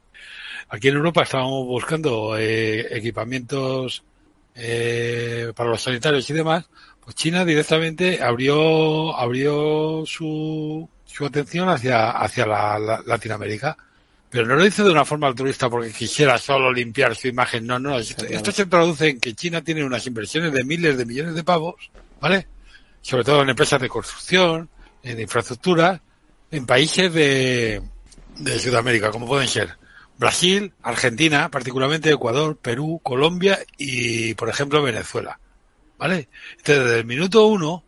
aquí 0.70 0.90
en 0.90 0.96
Europa 0.96 1.24
estábamos 1.24 1.66
buscando 1.66 2.38
eh, 2.38 2.96
equipamientos 2.96 4.04
eh, 4.56 5.54
para 5.56 5.70
los 5.70 5.82
sanitarios 5.82 6.30
y 6.30 6.34
demás, 6.34 6.70
pues 7.04 7.16
China 7.16 7.46
directamente 7.46 8.22
abrió, 8.22 9.16
abrió 9.16 10.04
su, 10.06 10.90
su 11.12 11.26
atención 11.26 11.68
hacia, 11.70 12.12
hacia 12.12 12.46
la, 12.46 13.02
Latinoamérica. 13.06 13.76
Pero 14.30 14.46
no 14.46 14.56
lo 14.56 14.66
hizo 14.66 14.84
de 14.84 14.92
una 14.92 15.06
forma 15.06 15.26
altruista 15.26 15.70
porque 15.70 15.92
quisiera 15.92 16.38
solo 16.38 16.72
limpiar 16.72 17.16
su 17.16 17.28
imagen. 17.28 17.66
No, 17.66 17.80
no. 17.80 17.98
Esto, 17.98 18.52
se 18.52 18.68
traduce 18.68 19.10
en 19.10 19.20
que 19.20 19.34
China 19.34 19.64
tiene 19.64 19.84
unas 19.84 20.06
inversiones 20.06 20.54
de 20.54 20.64
miles 20.64 20.98
de 20.98 21.06
millones 21.06 21.34
de 21.34 21.44
pavos, 21.44 21.90
¿vale? 22.22 22.48
Sobre 23.02 23.24
todo 23.24 23.42
en 23.42 23.50
empresas 23.50 23.82
de 23.82 23.90
construcción, 23.90 24.70
en 25.02 25.20
infraestructura, 25.20 26.00
en 26.52 26.68
países 26.68 27.12
de, 27.12 27.82
de 28.38 28.60
Sudamérica, 28.60 29.10
como 29.10 29.26
pueden 29.26 29.48
ser 29.48 29.78
Brasil, 30.20 30.74
Argentina, 30.84 31.50
particularmente 31.50 32.12
Ecuador, 32.12 32.56
Perú, 32.58 33.00
Colombia 33.02 33.58
y, 33.78 34.36
por 34.36 34.50
ejemplo, 34.50 34.84
Venezuela. 34.84 35.40
¿Vale? 35.98 36.30
Entonces, 36.52 36.84
desde 36.84 37.00
el 37.00 37.06
minuto 37.06 37.48
uno, 37.48 37.84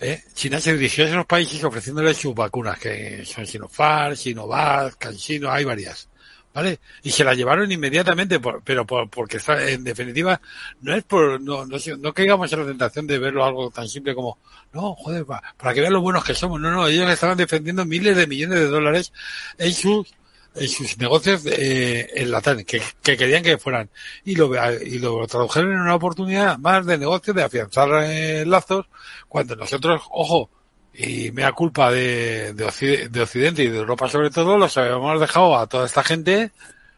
¿eh? 0.00 0.24
China 0.34 0.60
se 0.60 0.74
dirigió 0.74 1.04
a 1.04 1.08
esos 1.08 1.26
países 1.26 1.62
ofreciéndoles 1.62 2.16
sus 2.16 2.34
vacunas, 2.34 2.78
que 2.78 3.24
son 3.24 3.46
Sinopharm, 3.46 4.16
Sinovac, 4.16 4.96
CanSino, 4.98 5.50
hay 5.50 5.64
varias. 5.64 6.08
¿Vale? 6.52 6.80
Y 7.04 7.12
se 7.12 7.22
las 7.22 7.36
llevaron 7.36 7.70
inmediatamente, 7.70 8.40
pero 8.64 8.84
porque 8.84 9.38
en 9.46 9.84
definitiva 9.84 10.40
no 10.80 10.96
es 10.96 11.04
por, 11.04 11.40
no, 11.40 11.64
no, 11.64 11.76
no 11.98 12.12
caigamos 12.12 12.52
en 12.52 12.58
la 12.58 12.66
tentación 12.66 13.06
de 13.06 13.20
verlo 13.20 13.44
algo 13.44 13.70
tan 13.70 13.88
simple 13.88 14.16
como, 14.16 14.36
no, 14.72 14.96
joder, 14.96 15.24
para, 15.24 15.74
que 15.74 15.80
vean 15.80 15.92
lo 15.92 16.00
buenos 16.00 16.24
que 16.24 16.34
somos. 16.34 16.60
No, 16.60 16.72
no, 16.72 16.88
ellos 16.88 17.08
estaban 17.08 17.38
defendiendo 17.38 17.84
miles 17.84 18.16
de 18.16 18.26
millones 18.26 18.58
de 18.58 18.66
dólares 18.66 19.12
en 19.58 19.72
sus 19.72 20.12
sus 20.54 20.98
negocios 20.98 21.42
eh, 21.46 22.10
en 22.14 22.30
la 22.30 22.40
que, 22.40 22.82
que 23.02 23.16
querían 23.16 23.42
que 23.42 23.58
fueran. 23.58 23.88
Y 24.24 24.34
lo 24.34 24.50
y 24.82 24.98
lo 24.98 25.26
tradujeron 25.26 25.72
en 25.72 25.80
una 25.80 25.94
oportunidad 25.94 26.58
más 26.58 26.84
de 26.86 26.98
negocio 26.98 27.32
de 27.32 27.44
afianzar 27.44 27.88
eh, 28.04 28.44
lazos 28.46 28.86
cuando 29.28 29.56
nosotros 29.56 30.02
ojo 30.10 30.50
y 30.92 31.30
mea 31.30 31.52
culpa 31.52 31.90
de, 31.90 32.52
de, 32.52 32.64
Occidente 32.64 33.62
y 33.62 33.68
de 33.68 33.78
Europa 33.78 34.08
sobre 34.08 34.30
todo 34.30 34.58
los 34.58 34.76
habíamos 34.76 35.20
dejado 35.20 35.56
a 35.56 35.68
toda 35.68 35.86
esta 35.86 36.02
gente 36.02 36.50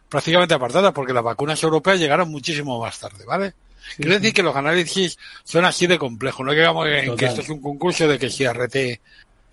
prácticamente 0.09 0.55
apartada 0.55 0.91
porque 0.91 1.13
las 1.13 1.23
vacunas 1.23 1.61
europeas 1.61 1.99
llegaron 1.99 2.29
muchísimo 2.31 2.81
más 2.81 2.99
tarde 2.99 3.23
vale 3.23 3.53
Quiero 3.97 4.13
decir 4.13 4.33
que 4.33 4.43
los 4.43 4.55
análisis 4.55 5.17
son 5.43 5.65
así 5.65 5.87
de 5.87 5.99
complejos, 5.99 6.45
no 6.45 6.51
que 6.53 6.59
digamos 6.59 6.87
en 6.87 7.15
que 7.15 7.25
esto 7.25 7.41
es 7.41 7.49
un 7.49 7.61
concurso 7.61 8.07
de 8.07 8.17
que 8.17 8.29
si 8.29 8.47
RT 8.47 8.75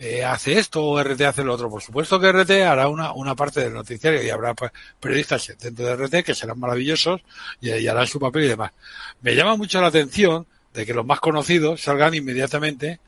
eh, 0.03 0.25
hace 0.25 0.59
esto 0.59 0.83
o 0.83 1.03
RT 1.03 1.21
hace 1.21 1.45
lo 1.45 1.53
otro. 1.53 1.69
Por 1.69 1.83
supuesto 1.83 2.19
que 2.19 2.33
RT 2.33 2.51
hará 2.63 2.89
una, 2.89 3.13
una 3.13 3.37
parte 3.37 3.61
del 3.61 3.75
noticiario 3.75 4.23
y 4.23 4.31
habrá 4.31 4.55
pues, 4.55 4.73
periodistas 4.99 5.55
dentro 5.61 5.85
de 5.85 5.95
RT 5.95 6.25
que 6.25 6.35
serán 6.35 6.59
maravillosos 6.59 7.21
y, 7.61 7.87
harán 7.87 8.07
su 8.07 8.19
papel 8.19 8.45
y 8.45 8.49
demás. 8.49 8.73
Me 9.21 9.37
llama 9.37 9.57
mucho 9.57 9.79
la 9.79 9.89
atención 9.89 10.47
de 10.73 10.87
que 10.87 10.95
los 10.95 11.05
más 11.05 11.21
conocidos 11.21 11.83
salgan 11.83 12.15
inmediatamente, 12.15 12.99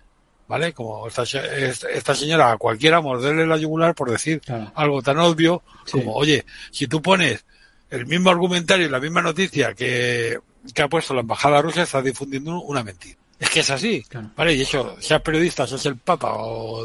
¿vale? 0.47 0.75
Como 0.75 1.09
esta, 1.09 1.23
esta 1.23 2.15
señora 2.15 2.53
a 2.53 2.59
cualquiera 2.59 3.01
morderle 3.01 3.47
la 3.47 3.57
yugular 3.57 3.95
por 3.95 4.11
decir 4.11 4.43
algo 4.75 5.01
tan 5.01 5.19
obvio 5.19 5.63
como, 5.91 6.15
oye, 6.15 6.45
si 6.73 6.89
tú 6.89 7.01
pones 7.01 7.47
el 7.89 8.05
mismo 8.05 8.29
argumentario 8.29 8.87
y 8.87 8.91
la 8.91 9.01
misma 9.01 9.23
noticia 9.23 9.73
que, 9.73 10.41
que 10.75 10.83
ha 10.83 10.89
puesto 10.89 11.15
la 11.15 11.23
embajada 11.23 11.63
rusa 11.63 11.85
está 11.85 12.03
difundiendo 12.03 12.61
una 12.61 12.85
mentira. 12.85 13.22
Es 13.43 13.51
que 13.51 13.61
es 13.61 13.71
así, 13.71 14.03
Claro. 14.09 14.31
¿vale? 14.37 14.55
Y 14.55 14.63
eso, 14.63 14.97
sea 15.01 15.23
periodista, 15.23 15.67
sea 15.67 15.91
el 15.91 15.97
Papa 15.99 16.33
o, 16.35 16.85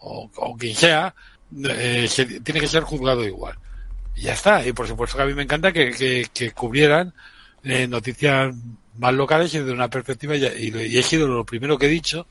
o, 0.00 0.30
o 0.36 0.56
quien 0.56 0.74
sea, 0.74 1.14
eh, 1.64 2.06
se- 2.08 2.40
tiene 2.40 2.60
que 2.60 2.68
ser 2.68 2.82
juzgado 2.82 3.24
igual. 3.24 3.56
Y 4.14 4.22
ya 4.22 4.34
está. 4.34 4.66
Y 4.66 4.72
por 4.72 4.86
supuesto 4.86 5.16
que 5.16 5.22
a 5.22 5.26
mí 5.26 5.34
me 5.34 5.44
encanta 5.44 5.72
que, 5.72 5.90
que, 5.92 6.26
que 6.32 6.50
cubrieran 6.52 7.14
eh, 7.64 7.86
noticias 7.88 8.54
más 8.98 9.14
locales 9.14 9.54
y 9.54 9.60
de 9.60 9.72
una 9.72 9.88
perspectiva, 9.88 10.36
y, 10.36 10.44
y, 10.44 10.76
y 10.76 10.98
he 10.98 11.02
sido 11.02 11.26
lo 11.28 11.44
primero 11.44 11.78
que 11.78 11.86
he 11.86 11.90
dicho, 11.90 12.26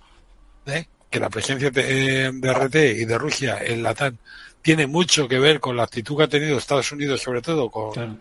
¿eh? 0.66 0.86
que 1.10 1.20
la 1.20 1.30
presencia 1.30 1.72
de, 1.72 2.32
de 2.34 2.54
RT 2.54 2.76
y 2.76 3.06
de 3.06 3.18
Rusia 3.18 3.58
en 3.64 3.82
la 3.82 3.96
TAN 3.96 4.20
tiene 4.62 4.86
mucho 4.86 5.28
que 5.28 5.40
ver 5.40 5.60
con 5.62 5.78
la 5.78 5.84
actitud 5.84 6.18
que 6.18 6.24
ha 6.24 6.28
tenido 6.28 6.58
Estados 6.58 6.92
Unidos, 6.92 7.22
sobre 7.22 7.42
todo 7.42 7.70
con 7.72 7.94
Claro, 7.94 8.18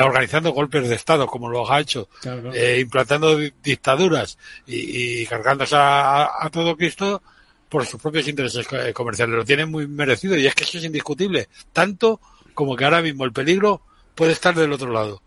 organizando 0.00 0.52
golpes 0.52 0.88
de 0.88 0.94
Estado, 0.94 1.26
como 1.26 1.50
lo 1.50 1.70
ha 1.70 1.80
hecho, 1.80 2.08
claro, 2.20 2.52
eh, 2.54 2.80
implantando 2.80 3.36
di- 3.36 3.52
dictaduras 3.62 4.38
y, 4.66 5.22
y 5.22 5.26
cargándose 5.26 5.76
a, 5.76 6.22
a- 6.40 6.50
todo 6.50 6.76
Cristo 6.76 7.22
por 7.68 7.84
sus 7.86 8.00
propios 8.00 8.26
intereses 8.28 8.66
eh, 8.72 8.92
comerciales. 8.92 9.34
Lo 9.36 9.44
tienen 9.44 9.70
muy 9.70 9.86
merecido 9.86 10.36
y 10.36 10.46
es 10.46 10.54
que 10.54 10.64
eso 10.64 10.78
es 10.78 10.84
indiscutible. 10.84 11.48
Tanto 11.72 12.20
como 12.54 12.76
que 12.76 12.84
ahora 12.84 13.02
mismo 13.02 13.24
el 13.24 13.32
peligro 13.32 13.82
puede 14.14 14.32
estar 14.32 14.54
del 14.54 14.72
otro 14.72 14.90
lado. 14.92 15.22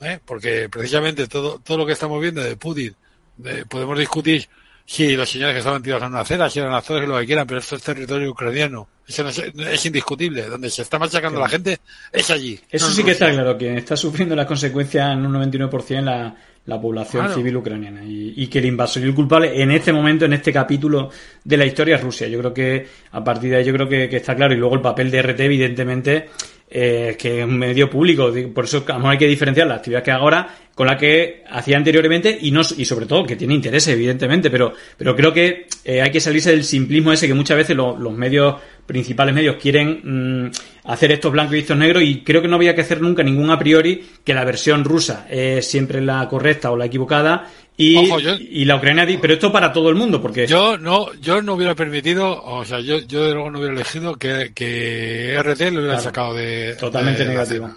¿eh? 0.00 0.18
Porque 0.24 0.68
precisamente 0.70 1.26
todo, 1.26 1.58
todo 1.58 1.78
lo 1.78 1.86
que 1.86 1.92
estamos 1.92 2.20
viendo 2.20 2.42
de 2.42 2.56
Putin, 2.56 2.94
de- 3.36 3.64
podemos 3.66 3.98
discutir 3.98 4.48
si 4.90 5.14
los 5.14 5.30
señores 5.30 5.54
que 5.54 5.58
estaban 5.60 5.80
tirados 5.80 6.02
en 6.02 6.10
una 6.10 6.22
acera, 6.22 6.50
si 6.50 6.58
eran 6.58 6.74
actores, 6.74 7.08
lo 7.08 7.16
que 7.20 7.26
quieran, 7.26 7.46
pero 7.46 7.60
esto 7.60 7.76
es 7.76 7.82
territorio 7.82 8.28
ucraniano. 8.32 8.88
Eso 9.06 9.22
no 9.22 9.28
es, 9.28 9.38
es 9.38 9.86
indiscutible. 9.86 10.42
Donde 10.46 10.68
se 10.68 10.82
está 10.82 10.98
machacando 10.98 11.38
la 11.38 11.48
gente 11.48 11.78
es 12.12 12.28
allí. 12.28 12.58
Eso 12.68 12.88
no 12.88 12.92
sí 12.92 13.04
que 13.04 13.12
está 13.12 13.30
claro, 13.30 13.56
que 13.56 13.76
está 13.76 13.96
sufriendo 13.96 14.34
las 14.34 14.46
consecuencias 14.46 15.12
en 15.12 15.24
un 15.24 15.32
99% 15.32 16.02
la, 16.02 16.34
la 16.66 16.80
población 16.80 17.22
Claro. 17.22 17.36
civil 17.38 17.56
ucraniana 17.58 18.04
y, 18.04 18.34
y 18.36 18.48
que 18.48 18.58
el 18.58 18.64
invasor 18.64 19.04
y 19.04 19.06
el 19.06 19.14
culpable 19.14 19.62
en 19.62 19.70
este 19.70 19.92
momento, 19.92 20.24
en 20.24 20.32
este 20.32 20.52
capítulo 20.52 21.08
de 21.44 21.56
la 21.56 21.66
historia 21.66 21.94
es 21.94 22.02
Rusia. 22.02 22.26
Yo 22.26 22.40
creo 22.40 22.52
que 22.52 22.88
a 23.12 23.22
partir 23.22 23.50
de 23.50 23.58
ahí 23.58 23.64
yo 23.64 23.72
creo 23.72 23.88
que, 23.88 24.08
que 24.08 24.16
está 24.16 24.34
claro 24.34 24.54
y 24.54 24.56
luego 24.56 24.74
el 24.74 24.80
papel 24.80 25.08
de 25.08 25.22
RT 25.22 25.38
evidentemente 25.38 26.30
eh, 26.68 27.16
que 27.18 27.40
es 27.40 27.44
un 27.44 27.58
medio 27.58 27.90
público, 27.90 28.32
por 28.54 28.64
eso 28.64 28.84
a 28.86 28.92
lo 28.92 28.98
mejor 28.98 29.10
hay 29.12 29.18
que 29.18 29.26
diferenciar 29.26 29.66
la 29.66 29.74
actividad 29.76 30.04
que 30.04 30.12
ahora 30.12 30.48
con 30.80 30.86
la 30.86 30.96
que 30.96 31.44
hacía 31.50 31.76
anteriormente 31.76 32.38
y 32.40 32.50
no 32.52 32.62
y 32.74 32.86
sobre 32.86 33.04
todo 33.04 33.26
que 33.26 33.36
tiene 33.36 33.52
interés 33.52 33.86
evidentemente, 33.88 34.48
pero 34.50 34.72
pero 34.96 35.14
creo 35.14 35.30
que 35.30 35.66
eh, 35.84 36.00
hay 36.00 36.10
que 36.10 36.20
salirse 36.20 36.52
del 36.52 36.64
simplismo 36.64 37.12
ese 37.12 37.26
que 37.26 37.34
muchas 37.34 37.58
veces 37.58 37.76
lo- 37.76 37.98
los 37.98 38.14
medios 38.14 38.54
principales 38.86 39.34
medios 39.34 39.56
quieren 39.56 40.46
mm, 40.46 40.50
hacer 40.84 41.12
estos 41.12 41.32
blancos 41.32 41.56
y 41.56 41.58
estos 41.58 41.76
negros 41.76 42.02
y 42.02 42.22
creo 42.22 42.40
que 42.40 42.48
no 42.48 42.56
había 42.56 42.74
que 42.74 42.80
hacer 42.80 43.02
nunca 43.02 43.22
ningún 43.22 43.50
a 43.50 43.58
priori 43.58 44.02
que 44.24 44.32
la 44.32 44.42
versión 44.46 44.82
rusa 44.84 45.26
es 45.28 45.66
siempre 45.70 46.00
la 46.00 46.26
correcta 46.30 46.70
o 46.70 46.78
la 46.78 46.86
equivocada 46.86 47.46
y, 47.76 47.96
Ojo, 47.98 48.18
yo- 48.18 48.36
y 48.38 48.64
la 48.64 48.76
ucraniana 48.76 49.04
di- 49.04 49.18
pero 49.18 49.34
esto 49.34 49.52
para 49.52 49.74
todo 49.74 49.90
el 49.90 49.96
mundo 49.96 50.22
porque 50.22 50.46
Yo 50.46 50.78
no, 50.78 51.12
yo 51.20 51.42
no 51.42 51.56
hubiera 51.56 51.74
permitido, 51.74 52.42
o 52.42 52.64
sea, 52.64 52.80
yo, 52.80 53.00
yo 53.00 53.22
de 53.26 53.34
luego 53.34 53.50
no 53.50 53.58
hubiera 53.58 53.74
elegido 53.74 54.14
que, 54.16 54.52
que 54.54 55.36
RT 55.42 55.60
lo 55.72 55.80
hubiera 55.80 55.96
Claro. 55.96 56.00
sacado 56.00 56.34
de. 56.34 56.74
totalmente 56.80 57.22
de 57.24 57.28
negativo. 57.28 57.70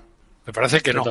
Me 0.45 0.53
parece 0.53 0.80
que 0.80 0.93
no. 0.93 1.03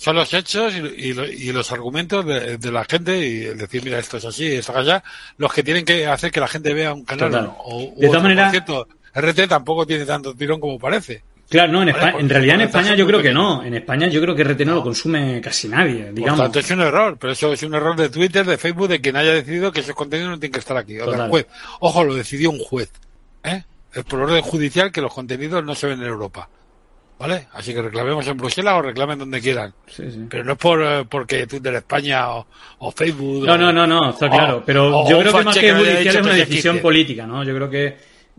Son 0.00 0.16
los 0.16 0.32
hechos 0.32 0.72
y, 0.74 1.10
y 1.10 1.48
y 1.48 1.52
los 1.52 1.70
argumentos 1.72 2.24
de, 2.24 2.56
de 2.56 2.72
la 2.72 2.84
gente 2.86 3.18
y 3.18 3.40
decir, 3.54 3.84
mira, 3.84 3.98
esto 3.98 4.16
es 4.16 4.24
así, 4.24 4.46
esto 4.46 4.72
es 4.72 4.78
allá, 4.78 5.04
los 5.36 5.52
que 5.52 5.62
tienen 5.62 5.84
que 5.84 6.06
hacer 6.06 6.30
que 6.32 6.40
la 6.40 6.48
gente 6.48 6.72
vea 6.72 6.94
un 6.94 7.04
canal 7.04 7.30
Total. 7.30 7.46
o, 7.58 7.84
o- 7.84 7.94
De 8.00 8.06
todas 8.06 8.22
maneras- 8.22 8.44
Por 8.46 8.50
cierto, 8.52 8.88
RT 9.14 9.46
tampoco 9.48 9.86
tiene 9.86 10.06
tanto 10.06 10.34
tirón 10.34 10.58
como 10.58 10.78
parece. 10.78 11.22
Claro, 11.50 11.72
no, 11.72 11.82
en, 11.82 11.88
España, 11.90 12.14
en 12.18 12.28
realidad 12.30 12.54
en 12.54 12.70
por 12.70 12.80
España 12.80 12.96
yo 12.96 13.06
creo 13.08 13.20
que 13.20 13.32
no. 13.34 13.62
En 13.64 13.74
España 13.74 14.06
yo 14.08 14.22
creo 14.22 14.34
que 14.36 14.44
RT 14.44 14.60
no 14.64 14.74
lo 14.76 14.82
consume 14.84 15.40
casi 15.42 15.68
nadie, 15.68 16.04
Por 16.04 16.14
digamos. 16.14 16.40
tanto, 16.40 16.58
es 16.60 16.70
un 16.70 16.80
error, 16.80 17.18
pero 17.20 17.32
eso 17.34 17.52
es 17.52 17.62
un 17.64 17.74
error 17.74 17.94
de 17.96 18.08
Twitter, 18.08 18.46
de 18.46 18.56
Facebook, 18.56 18.88
de 18.88 19.00
quien 19.02 19.16
haya 19.16 19.32
decidido 19.34 19.70
que 19.72 19.80
esos 19.80 19.94
contenidos 19.96 20.30
no 20.30 20.38
tienen 20.38 20.52
que 20.54 20.60
estar 20.60 20.76
aquí. 20.78 20.98
O 21.00 21.10
del 21.10 21.28
juez. 21.28 21.46
Ojo, 21.80 22.04
lo 22.04 22.14
decidió 22.14 22.50
un 22.50 22.60
juez. 22.60 22.90
¿eh? 23.44 23.64
Es 23.92 24.04
por 24.04 24.20
orden 24.20 24.40
judicial 24.42 24.92
que 24.92 25.00
los 25.02 25.12
contenidos 25.12 25.62
no 25.64 25.74
se 25.74 25.88
ven 25.88 26.00
en 26.00 26.06
Europa. 26.06 26.48
¿Vale? 27.20 27.48
Así 27.52 27.74
que 27.74 27.82
reclamemos 27.82 28.26
en 28.26 28.36
Bruselas 28.38 28.74
o 28.78 28.82
reclamen 28.82 29.18
donde 29.18 29.40
quieran. 29.42 29.74
Sí, 29.86 30.10
sí. 30.10 30.24
Pero 30.30 30.42
no 30.42 30.52
es 30.52 30.58
por 30.58 30.82
eh, 30.82 31.04
porque 31.06 31.46
Twitter 31.46 31.74
España 31.74 32.30
o, 32.30 32.46
o 32.78 32.90
Facebook. 32.90 33.44
No, 33.46 33.52
o- 33.52 33.58
no, 33.58 33.70
no, 33.72 33.86
no, 33.86 34.08
está 34.10 34.26
o- 34.26 34.30
claro. 34.30 34.62
Pero 34.64 35.06
yo 35.06 35.18
creo 35.20 35.32
que 35.34 35.44
más 35.44 35.58
que 35.58 35.72
judicial 35.74 36.16
es 36.16 36.22
una 36.22 36.34
decisión 36.34 36.78
política, 36.78 37.26
¿no? 37.26 37.44
Yo 37.44 37.54
creo 37.54 37.68
que 37.68 37.96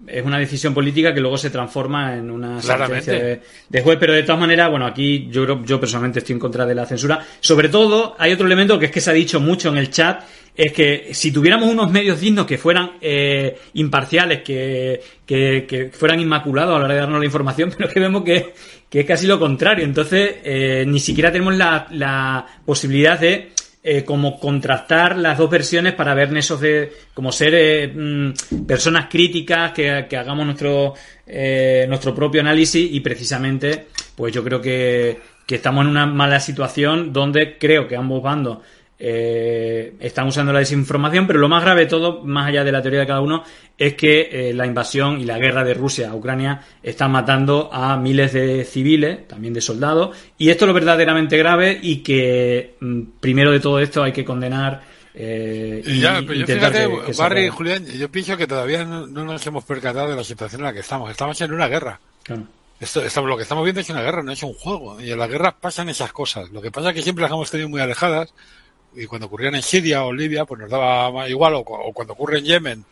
es 0.07 0.25
una 0.25 0.39
decisión 0.39 0.73
política 0.73 1.13
que 1.13 1.19
luego 1.19 1.37
se 1.37 1.51
transforma 1.51 2.15
en 2.15 2.31
una 2.31 2.59
sentencia 2.59 3.13
de, 3.13 3.41
de 3.69 3.81
juez. 3.83 3.97
Pero 3.99 4.13
de 4.13 4.23
todas 4.23 4.39
maneras, 4.41 4.71
bueno, 4.71 4.87
aquí 4.87 5.27
yo 5.29 5.43
creo, 5.43 5.63
yo 5.63 5.79
personalmente 5.79 6.17
estoy 6.17 6.33
en 6.33 6.39
contra 6.39 6.65
de 6.65 6.73
la 6.73 6.87
censura. 6.87 7.23
Sobre 7.39 7.69
todo, 7.69 8.15
hay 8.17 8.33
otro 8.33 8.47
elemento 8.47 8.79
que 8.79 8.85
es 8.87 8.91
que 8.91 8.99
se 8.99 9.11
ha 9.11 9.13
dicho 9.13 9.39
mucho 9.39 9.69
en 9.69 9.77
el 9.77 9.91
chat, 9.91 10.23
es 10.55 10.73
que 10.73 11.09
si 11.13 11.31
tuviéramos 11.31 11.69
unos 11.69 11.91
medios 11.91 12.19
dignos 12.19 12.45
que 12.45 12.57
fueran 12.57 12.93
eh, 13.01 13.57
imparciales, 13.73 14.41
que, 14.41 15.01
que, 15.25 15.89
fueran 15.93 16.19
inmaculados 16.19 16.75
a 16.75 16.79
la 16.79 16.85
hora 16.85 16.93
de 16.93 16.99
darnos 16.99 17.19
la 17.19 17.25
información, 17.25 17.73
pero 17.77 17.89
que 17.89 17.99
vemos 17.99 18.23
que, 18.23 18.53
que 18.89 18.99
es 19.01 19.05
casi 19.05 19.27
lo 19.27 19.39
contrario. 19.39 19.85
Entonces, 19.85 20.35
eh, 20.43 20.85
ni 20.87 20.99
siquiera 20.99 21.31
tenemos 21.31 21.55
la, 21.55 21.87
la 21.91 22.45
posibilidad 22.65 23.19
de 23.19 23.51
eh, 23.83 24.03
como 24.03 24.39
contrastar 24.39 25.17
las 25.17 25.39
dos 25.39 25.49
versiones 25.49 25.95
para 25.95 26.13
ver 26.13 26.31
nexos 26.31 26.61
de 26.61 26.93
como 27.15 27.31
ser 27.31 27.55
eh, 27.55 27.87
mm, 27.87 28.65
personas 28.67 29.07
críticas 29.09 29.71
que, 29.71 30.05
que 30.07 30.17
hagamos 30.17 30.45
nuestro 30.45 30.93
eh, 31.25 31.87
nuestro 31.89 32.13
propio 32.13 32.41
análisis 32.41 32.87
y 32.91 32.99
precisamente 32.99 33.87
pues 34.15 34.35
yo 34.35 34.43
creo 34.43 34.61
que, 34.61 35.19
que 35.47 35.55
estamos 35.55 35.83
en 35.83 35.89
una 35.89 36.05
mala 36.05 36.39
situación 36.39 37.11
donde 37.11 37.57
creo 37.57 37.87
que 37.87 37.95
ambos 37.95 38.21
bandos 38.21 38.59
eh, 39.03 39.93
están 39.99 40.27
usando 40.27 40.53
la 40.53 40.59
desinformación, 40.59 41.25
pero 41.25 41.39
lo 41.39 41.49
más 41.49 41.63
grave 41.63 41.81
de 41.81 41.87
todo, 41.87 42.23
más 42.23 42.47
allá 42.47 42.63
de 42.63 42.71
la 42.71 42.81
teoría 42.83 42.99
de 43.01 43.07
cada 43.07 43.21
uno, 43.21 43.43
es 43.77 43.95
que 43.95 44.29
eh, 44.49 44.53
la 44.53 44.67
invasión 44.67 45.19
y 45.19 45.25
la 45.25 45.39
guerra 45.39 45.63
de 45.63 45.73
Rusia 45.73 46.11
a 46.11 46.15
Ucrania 46.15 46.61
están 46.83 47.11
matando 47.11 47.69
a 47.73 47.97
miles 47.97 48.31
de 48.33 48.63
civiles, 48.63 49.27
también 49.27 49.53
de 49.55 49.61
soldados, 49.61 50.15
y 50.37 50.49
esto 50.49 50.65
es 50.65 50.67
lo 50.67 50.73
verdaderamente 50.75 51.35
grave 51.37 51.79
y 51.81 51.97
que 52.03 52.75
mm, 52.79 53.01
primero 53.19 53.51
de 53.51 53.59
todo 53.59 53.79
esto 53.79 54.03
hay 54.03 54.11
que 54.11 54.23
condenar 54.23 54.81
eh, 55.13 55.81
y 55.85 55.99
ya, 55.99 56.21
pero 56.25 56.33
yo 56.35 56.45
fíjate, 56.45 56.87
que- 56.87 57.05
que 57.07 57.13
se 57.13 57.21
Barry 57.21 57.45
y. 57.45 57.49
Julián, 57.49 57.85
yo 57.85 58.09
pienso 58.09 58.37
que 58.37 58.47
todavía 58.47 58.85
no, 58.85 59.07
no 59.07 59.25
nos 59.25 59.45
hemos 59.45 59.65
percatado 59.65 60.09
de 60.09 60.15
la 60.15 60.23
situación 60.23 60.61
en 60.61 60.65
la 60.67 60.73
que 60.73 60.79
estamos. 60.79 61.11
Estamos 61.11 61.41
en 61.41 61.51
una 61.51 61.67
guerra. 61.67 61.99
Claro. 62.23 62.43
Esto, 62.79 63.03
esto- 63.03 63.25
lo 63.25 63.35
que 63.35 63.43
estamos 63.43 63.63
viendo 63.65 63.81
es 63.81 63.89
una 63.89 64.01
guerra, 64.03 64.23
no 64.23 64.31
es 64.31 64.41
un 64.41 64.53
juego. 64.53 65.01
Y 65.01 65.11
en 65.11 65.19
las 65.19 65.29
guerras 65.29 65.55
pasan 65.59 65.89
esas 65.89 66.13
cosas. 66.13 66.49
Lo 66.51 66.61
que 66.61 66.71
pasa 66.71 66.89
es 66.89 66.95
que 66.95 67.01
siempre 67.01 67.23
las 67.23 67.31
hemos 67.31 67.51
tenido 67.51 67.67
muy 67.67 67.81
alejadas. 67.81 68.33
Y 68.95 69.05
cuando 69.05 69.27
ocurrían 69.27 69.55
en 69.55 69.61
Siria 69.61 70.03
o 70.03 70.11
Libia, 70.13 70.45
pues 70.45 70.59
nos 70.61 70.69
daba 70.69 71.27
igual. 71.29 71.55
O, 71.55 71.63
cu- 71.63 71.75
o 71.75 71.93
cuando 71.93 72.13
ocurre 72.13 72.39
en 72.39 72.45
Yemen, 72.45 72.85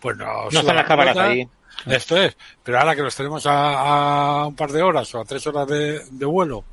pues 0.00 0.16
nos. 0.16 0.52
No 0.52 0.60
están 0.60 0.76
las 0.76 0.84
la 0.84 0.88
cámaras 0.88 1.16
ahí. 1.16 1.48
Esto 1.86 2.16
es. 2.20 2.36
Pero 2.62 2.78
ahora 2.78 2.94
que 2.96 3.02
los 3.02 3.14
tenemos 3.14 3.44
a, 3.46 4.40
a 4.42 4.46
un 4.46 4.56
par 4.56 4.72
de 4.72 4.82
horas 4.82 5.14
o 5.14 5.20
a 5.20 5.24
tres 5.24 5.46
horas 5.46 5.66
de, 5.68 6.00
de 6.10 6.26
vuelo 6.26 6.64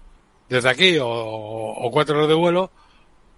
desde 0.49 0.69
aquí 0.69 0.97
o, 0.97 1.07
o 1.07 1.91
cuatro 1.91 2.15
horas 2.18 2.27
de 2.30 2.34
vuelo, 2.35 2.72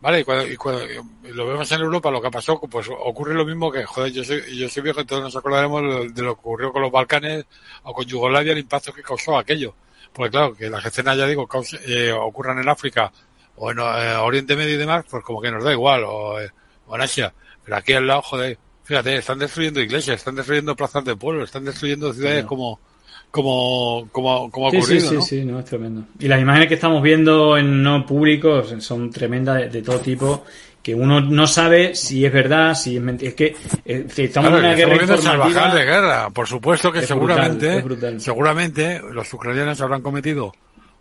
¿vale? 0.02 0.20
Y 0.20 0.24
cuando, 0.24 0.48
y 0.48 0.56
cuando 0.58 0.84
y 0.86 0.98
lo 1.32 1.48
vemos 1.48 1.72
en 1.72 1.82
Europa, 1.82 2.12
lo 2.12 2.22
que 2.22 2.30
pasó, 2.32 2.60
pues 2.60 2.88
ocurre 2.90 3.34
lo 3.34 3.46
mismo 3.46 3.72
que, 3.72 3.84
joder, 3.86 4.12
yo 4.12 4.24
soy, 4.24 4.58
yo 4.58 4.68
soy 4.70 4.84
viejo 4.84 5.06
todos 5.06 5.24
nos 5.24 5.36
acordaremos 5.36 5.82
de, 5.82 6.10
de 6.10 6.22
lo 6.22 6.36
que 6.36 6.42
ocurrió 6.42 6.72
con 6.72 6.82
los 6.82 6.92
Balcanes 6.92 7.46
o 7.84 7.94
con 7.94 8.06
Yugoslavia, 8.06 8.52
el 8.54 8.60
impacto 8.60 8.94
que 8.94 9.02
causó 9.04 9.38
aquello. 9.38 9.74
Porque 10.14 10.32
claro, 10.32 10.56
que 10.56 10.70
las 10.70 10.86
escenas, 10.86 11.18
ya 11.18 11.26
digo, 11.28 11.48
cause- 11.48 11.80
eh, 11.88 12.12
ocurran 12.12 12.60
en 12.60 12.70
África 12.70 13.12
o 13.58 13.72
en 13.72 13.80
eh, 13.80 14.16
Oriente 14.18 14.56
Medio 14.56 14.76
y 14.76 14.78
demás, 14.78 15.06
pues 15.10 15.24
como 15.24 15.42
que 15.42 15.52
nos 15.52 15.64
da 15.64 15.72
igual, 15.72 16.04
o, 16.06 16.40
eh, 16.40 16.50
o 16.88 16.96
en 16.96 17.02
Asia. 17.02 17.34
Pero 17.64 17.78
aquí 17.78 17.94
al 17.94 18.06
lado, 18.08 18.22
joder, 18.22 18.58
fíjate, 18.84 19.16
están 19.18 19.40
destruyendo 19.40 19.82
iglesias, 19.82 20.18
están 20.18 20.36
destruyendo 20.36 20.76
plazas 20.76 21.04
de 21.06 21.16
pueblo, 21.16 21.44
están 21.44 21.66
destruyendo 21.66 22.14
ciudades 22.14 22.46
como, 22.46 22.80
como, 23.32 24.08
como, 24.12 24.50
como 24.52 24.68
ha 24.68 24.72
Sí, 24.72 24.78
sí, 24.78 24.84
ocurrido, 24.84 25.10
sí, 25.10 25.16
¿no? 25.16 25.22
sí, 25.22 25.46
no, 25.46 25.60
es 25.60 25.66
tremendo. 25.66 26.04
Y 26.20 26.28
las 26.28 26.40
imágenes 26.42 26.68
que 26.68 26.76
estamos 26.76 27.02
viendo 27.02 27.58
en 27.58 27.82
no 27.82 28.06
públicos 28.06 28.74
son 28.80 29.10
tremendas 29.12 29.58
de, 29.58 29.70
de 29.70 29.82
todo 29.82 30.00
tipo, 30.00 30.46
que 30.84 30.94
uno 30.94 31.20
no 31.20 31.48
sabe 31.48 31.96
si 31.96 32.24
es 32.24 32.32
verdad, 32.32 32.76
si 32.76 32.98
es 32.98 33.02
mentira. 33.02 33.30
Es 33.30 33.36
que 33.36 33.56
eh, 33.86 34.06
si 34.08 34.26
estamos 34.26 34.52
Claro, 34.52 34.64
en 34.64 34.66
una 34.70 34.76
guerra 34.76 35.02
informativa. 35.02 35.74
de 35.74 35.84
guerra. 35.86 36.30
Por 36.30 36.48
supuesto 36.48 36.92
que 36.92 37.02
seguramente, 37.02 37.68
brutal, 37.68 37.78
es 37.80 37.84
brutal. 37.84 38.22
seguramente 38.22 39.02
los 39.12 39.34
ucranianos 39.34 39.82
habrán 39.82 40.04
cometido 40.04 40.54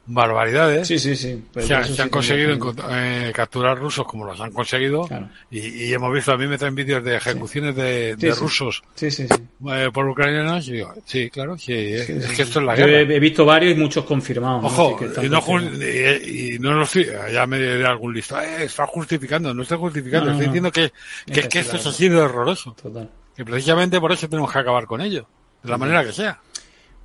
barbaridades. 0.06 0.86
Sí, 0.86 0.98
sí, 0.98 1.16
sí. 1.16 1.42
Pero 1.52 1.66
se, 1.66 1.74
han- 1.74 2.00
han 2.00 2.08
conseguido 2.10 2.56
eh, 2.90 3.32
capturar 3.34 3.78
rusos 3.78 4.06
como 4.06 4.24
los 4.26 4.38
han 4.40 4.52
conseguido 4.52 5.02
Claro. 5.06 5.28
y, 5.50 5.60
y 5.60 5.92
hemos 5.94 6.12
visto 6.12 6.32
a 6.32 6.36
mí 6.36 6.46
me 6.46 6.58
traen 6.58 6.74
vídeos 6.74 7.02
de 7.02 7.16
ejecuciones 7.16 7.74
de, 7.74 8.14
de 8.16 8.34
rusos 8.34 8.82
Sí, 8.94 9.10
sí, 9.10 9.26
sí. 9.28 9.34
eh, 9.72 9.88
por 9.92 10.06
ucranianos 10.08 10.68
y 10.68 10.72
digo 10.72 10.92
sí 11.06 11.30
claro 11.30 11.56
sí, 11.56 11.72
es, 11.72 12.06
que 12.06 12.42
esto 12.42 12.60
es 12.60 12.66
la 12.66 12.76
Yo 12.76 12.86
guerra 12.86 13.12
he, 13.12 13.16
he 13.16 13.20
visto 13.20 13.44
varios 13.46 13.76
y 13.76 13.80
muchos 13.80 14.04
confirmados. 14.04 14.62
¿no? 14.62 14.68
Ojo, 14.68 14.96
que 14.98 15.06
están 15.06 15.24
y 15.24 15.28
no, 15.28 15.40
y, 15.40 16.54
y 16.54 16.58
no 16.58 16.72
lo 16.74 16.82
estoy, 16.84 17.06
ya 17.32 17.46
me 17.46 17.58
diré 17.58 17.86
algún 17.86 18.12
listo, 18.14 18.38
eh, 18.40 18.64
está 18.64 18.86
justificando, 18.86 19.54
no 19.54 19.62
estoy 19.62 19.78
justificando, 19.78 20.26
No, 20.26 20.32
no, 20.32 20.38
estoy 20.42 20.46
no. 20.48 20.52
diciendo 20.52 20.70
que, 20.72 21.32
que 21.32 21.40
es 21.40 21.48
que 21.48 21.58
esto 21.60 21.76
es 21.76 21.86
así 21.86 22.08
de 22.08 22.16
horroroso, 22.18 22.76
Total. 22.80 23.08
que 23.34 23.44
precisamente 23.44 23.98
por 24.00 24.12
eso 24.12 24.28
tenemos 24.28 24.52
que 24.52 24.58
acabar 24.58 24.84
con 24.86 25.00
ello, 25.00 25.26
de 25.62 25.70
la 25.70 25.78
manera 25.78 26.04
que 26.04 26.12
sea. 26.12 26.38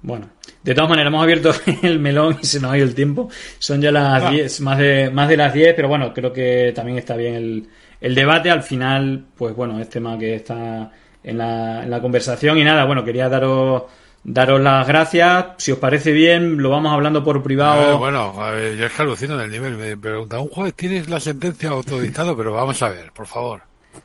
Bueno, 0.02 0.30
de 0.64 0.74
todas 0.74 0.90
maneras, 0.90 1.10
hemos 1.12 1.24
abierto 1.24 1.52
el 1.84 2.00
melón 2.00 2.38
y 2.42 2.46
se 2.46 2.60
nos 2.60 2.72
ha 2.72 2.78
ido 2.78 2.86
el 2.86 2.96
tiempo. 2.96 3.30
Son 3.58 3.82
ya 3.82 3.92
las 3.92 4.24
Ah. 4.24 4.30
10, 4.32 4.62
más 4.62 4.78
de, 4.78 5.10
más 5.12 5.28
de 5.28 5.38
las 5.38 5.54
10, 5.54 5.74
pero 5.76 5.88
bueno, 5.90 6.14
creo 6.14 6.32
que 6.32 6.72
también 6.74 6.98
está 6.98 7.16
bien 7.16 7.36
el, 7.36 7.68
el 8.00 8.16
debate. 8.16 8.50
Al 8.50 8.64
final, 8.64 9.26
pues 9.38 9.56
bueno, 9.56 9.80
es 9.80 9.90
tema 9.90 10.18
que 10.18 10.36
está 10.36 10.92
en 11.24 11.38
la, 11.38 11.84
en 11.84 11.90
la 11.90 12.02
conversación. 12.02 12.58
Y 12.58 12.64
nada, 12.64 12.86
bueno, 12.86 13.04
quería 13.04 13.28
daros, 13.28 13.84
daros 14.24 14.62
las 14.62 14.88
gracias. 14.88 15.48
Si 15.58 15.74
os 15.74 15.80
parece 15.80 16.14
bien, 16.14 16.62
lo 16.62 16.70
vamos 16.70 16.94
hablando 16.94 17.22
por 17.22 17.44
privado. 17.44 17.98
bueno, 17.98 18.34
ver, 18.38 18.78
yo 18.78 18.86
es 18.86 18.94
que 18.94 19.02
alucino 19.02 19.38
del 19.38 19.52
nivel. 19.52 19.76
Me 19.76 19.98
pregunta, 19.98 20.40
un 20.40 20.48
juez 20.48 20.74
tienes 20.76 21.10
la 21.10 21.20
sentencia 21.20 21.72
autodictado, 21.72 22.38
pero 22.38 22.54
vamos 22.54 22.82
a 22.82 22.90
ver, 22.90 23.12
por 23.12 23.28
favor. 23.28 23.64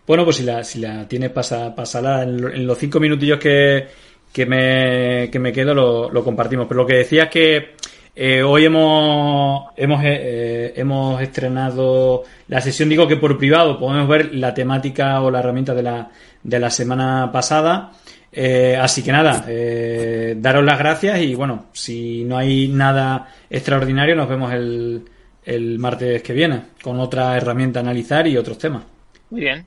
Bueno, 0.08 0.24
pues 0.24 0.36
si 0.36 0.42
la, 0.42 0.64
si 0.64 0.80
la 0.80 1.06
tienes, 1.06 1.30
pasa, 1.30 1.72
pasala 1.72 2.24
en, 2.24 2.30
en 2.52 2.66
los 2.66 2.76
cinco 2.78 2.98
minutillos 2.98 3.38
que, 3.38 3.86
que, 4.34 4.44
me, 4.46 5.30
que 5.30 5.38
me 5.38 5.52
quedo, 5.52 5.72
lo, 5.72 6.10
lo 6.10 6.24
compartimos. 6.24 6.66
Pero 6.66 6.82
lo 6.82 6.86
que 6.86 6.96
decía 6.96 7.24
es 7.24 7.30
que 7.30 7.74
eh, 8.16 8.42
hoy 8.42 8.64
hemos, 8.64 9.70
hemos, 9.76 10.02
eh, 10.02 10.08
eh, 10.22 10.72
hemos 10.76 11.22
estrenado 11.22 12.24
la 12.48 12.60
sesión, 12.60 12.88
digo 12.88 13.06
que 13.06 13.16
por 13.16 13.38
privado 13.38 13.78
podemos 13.78 14.08
ver 14.08 14.34
la 14.34 14.52
temática 14.52 15.22
o 15.22 15.30
la 15.30 15.38
herramienta 15.38 15.72
de 15.72 15.82
la, 15.84 16.10
de 16.42 16.58
la 16.58 16.70
semana 16.70 17.30
pasada. 17.32 17.92
Eh, 18.36 18.76
así 18.76 19.04
que 19.04 19.12
nada, 19.12 19.44
eh, 19.46 20.34
daros 20.36 20.64
las 20.64 20.80
gracias 20.80 21.20
y 21.20 21.36
bueno, 21.36 21.66
si 21.72 22.24
no 22.24 22.36
hay 22.36 22.66
nada 22.66 23.28
extraordinario, 23.48 24.16
nos 24.16 24.28
vemos 24.28 24.52
el, 24.52 25.04
el 25.44 25.78
martes 25.78 26.20
que 26.22 26.32
viene 26.32 26.62
con 26.82 26.98
otra 26.98 27.36
herramienta 27.36 27.78
a 27.78 27.82
analizar 27.82 28.26
y 28.26 28.36
otros 28.36 28.58
temas. 28.58 28.82
Muy 29.30 29.42
bien. 29.42 29.64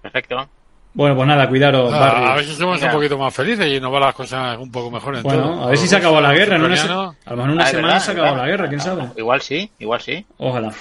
Perfecto. 0.00 0.48
Bueno, 0.92 1.14
pues 1.14 1.28
nada, 1.28 1.48
cuidaros, 1.48 1.92
Ah, 1.92 2.32
a 2.32 2.36
ver 2.36 2.44
si 2.44 2.54
somos 2.54 2.82
un 2.82 2.90
poquito 2.90 3.16
más 3.16 3.32
felices 3.32 3.66
y 3.68 3.78
nos 3.80 3.92
van 3.92 4.00
las 4.02 4.14
cosas 4.14 4.58
un 4.58 4.72
poco 4.72 4.90
mejor 4.90 5.16
en 5.16 5.22
todo. 5.22 5.32
Bueno, 5.32 5.62
a 5.64 5.66
ver 5.68 5.78
si 5.78 5.86
se 5.86 5.96
acabó 5.96 6.20
la 6.20 6.32
guerra. 6.32 6.56
En 6.56 6.62
una 6.64 6.76
se- 6.76 6.82
Ucraniano, 6.84 7.16
a 7.24 7.30
lo 7.30 7.36
mejor 7.36 7.50
en 7.50 7.54
una 7.56 7.64
Ah, 7.64 7.66
semana 7.68 7.86
verdad, 7.88 8.00
se 8.04 8.10
acabó 8.12 8.36
la 8.36 8.46
guerra, 8.46 8.68
quién 8.68 8.80
sabe. 8.80 9.02
Igual 9.16 9.40
sí, 9.40 9.70
igual 9.78 10.00
sí. 10.00 10.26
Ojalá. 10.38 10.72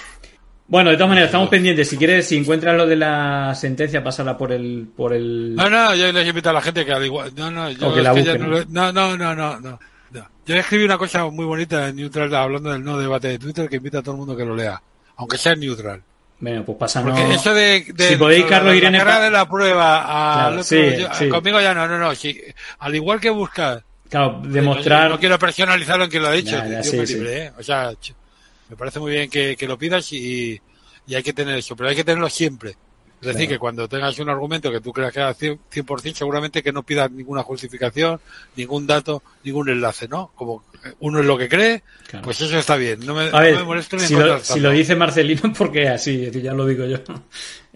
Bueno, 0.68 0.90
de 0.91 0.95
todas 0.98 1.10
maneras, 1.10 1.27
estamos 1.30 1.49
pendientes. 1.49 1.90
Si 1.90 1.98
quieres, 1.98 2.27
si 2.27 2.38
encuentras 2.38 2.76
lo 2.76 2.86
de 2.88 2.95
la 2.95 3.53
sentencia, 3.56 4.03
pásala 4.03 4.38
por 4.38 4.52
el... 4.52 4.88
Por 4.95 5.14
el... 5.14 5.56
No, 5.56 5.68
no, 5.69 5.95
yo 5.95 6.11
les 6.11 6.27
invito 6.27 6.49
a 6.49 6.53
la 6.53 6.61
gente 6.61 6.86
que 6.86 6.91
al 6.94 7.03
igual. 7.06 7.31
No, 7.36 7.49
no, 7.49 7.69
yo 7.72 7.94
que 7.94 8.02
la 8.02 8.14
que 8.14 8.23
ya 8.23 8.34
busquen. 8.34 8.49
no, 8.52 8.57
lo- 8.57 8.65
no, 8.65 8.91
no, 8.91 9.18
no, 9.18 9.36
no, 9.36 9.60
no, 9.60 9.80
no. 10.11 10.27
Yo 10.45 10.56
escribí 10.56 10.84
una 10.86 10.98
cosa 10.98 11.26
muy 11.27 11.45
bonita 11.45 11.88
en 11.90 11.95
Neutral 11.98 12.34
hablando 12.34 12.72
del 12.72 12.84
no 12.84 12.98
debate 12.98 13.27
de 13.30 13.38
Twitter 13.40 13.69
que 13.69 13.76
invita 13.77 13.99
a 13.99 14.02
todo 14.02 14.14
el 14.14 14.18
mundo 14.19 14.36
que 14.36 14.44
lo 14.45 14.56
lea, 14.56 14.81
aunque 15.18 15.38
sea 15.38 15.53
en 15.53 15.60
Neutral. 15.60 16.02
Bueno, 16.40 16.64
pues. 16.66 16.94
Porque 16.94 17.34
eso 17.34 17.53
de, 17.53 17.86
de 17.94 18.10
Si 18.10 18.16
podéis, 18.16 18.45
Carlos 18.45 18.72
la 18.72 18.78
Irene, 18.78 19.03
pa- 19.03 19.20
de 19.20 19.30
la 19.30 19.49
prueba 19.49 19.98
al 19.99 20.34
Claro, 20.34 20.52
otro, 20.61 20.64
sí, 20.64 20.98
yo- 21.02 21.14
sí. 21.14 21.30
conmigo 21.30 21.60
ya 21.60 21.74
no, 21.74 21.88
no, 21.88 21.98
no. 21.99 22.16
Si, 22.16 22.40
al 22.80 22.95
igual 22.95 23.20
que 23.20 23.30
buscar 23.30 23.84
Claro, 24.10 24.41
demostrar... 24.45 25.03
No, 25.10 25.16
no 25.16 25.20
quiero 25.20 25.38
personalizarlo 25.38 26.06
en 26.06 26.10
quien 26.10 26.24
lo 26.24 26.30
ha 26.30 26.34
dicho. 26.34 26.56
Sí, 26.84 26.98
libre, 27.06 27.45
¿eh? 27.45 27.52
O 27.57 27.64
sea, 27.64 27.91
me 28.70 28.76
parece 28.76 28.99
muy 28.99 29.11
bien 29.11 29.30
que, 29.30 29.56
que 29.57 29.68
lo 29.68 29.78
pidas 29.78 30.11
y, 30.14 30.60
y 31.07 31.16
hay 31.16 31.24
que 31.24 31.34
tener 31.34 31.57
eso, 31.57 31.76
pero 31.76 31.90
hay 31.90 31.95
que 31.95 32.03
tenerlo 32.03 32.30
siempre. 32.30 32.76
Es 33.22 33.28
decir, 33.28 33.49
que 33.49 33.60
cuando 33.60 33.90
tengas 33.90 34.18
un 34.20 34.30
argumento 34.30 34.72
que 34.72 34.80
tú 34.80 34.94
creas 34.94 35.11
que 35.11 35.20
es 35.20 35.38
100%, 35.38 35.60
100%, 35.70 36.14
seguramente 36.16 36.64
que 36.64 36.72
no 36.72 36.84
pidas 36.84 37.11
ninguna 37.11 37.44
justificación, 37.44 38.22
ningún 38.56 38.88
dato, 38.88 39.22
ningún 39.44 39.68
enlace, 39.68 40.07
¿no? 40.07 40.32
Como 40.36 40.64
uno 40.99 41.19
es 41.19 41.26
lo 41.26 41.38
que 41.38 41.49
cree, 41.49 41.84
Claro. 42.07 42.26
pues 42.26 42.41
eso 42.41 42.57
está 42.57 42.76
bien. 42.76 42.99
No 43.06 43.14
me, 43.14 43.23
A 43.23 43.31
no 43.31 43.39
ver, 43.39 43.56
me 43.56 43.64
molesto 43.64 43.95
ni 43.97 44.03
si 44.03 44.15
lo, 44.15 44.39
si 44.39 44.60
lo 44.60 44.72
dice 44.72 44.95
Marcelino 44.95 45.41
es 45.51 45.53
porque 45.57 45.88
así, 45.88 46.30
ya 46.31 46.53
lo 46.53 46.65
digo 46.65 46.85
yo. 46.85 46.97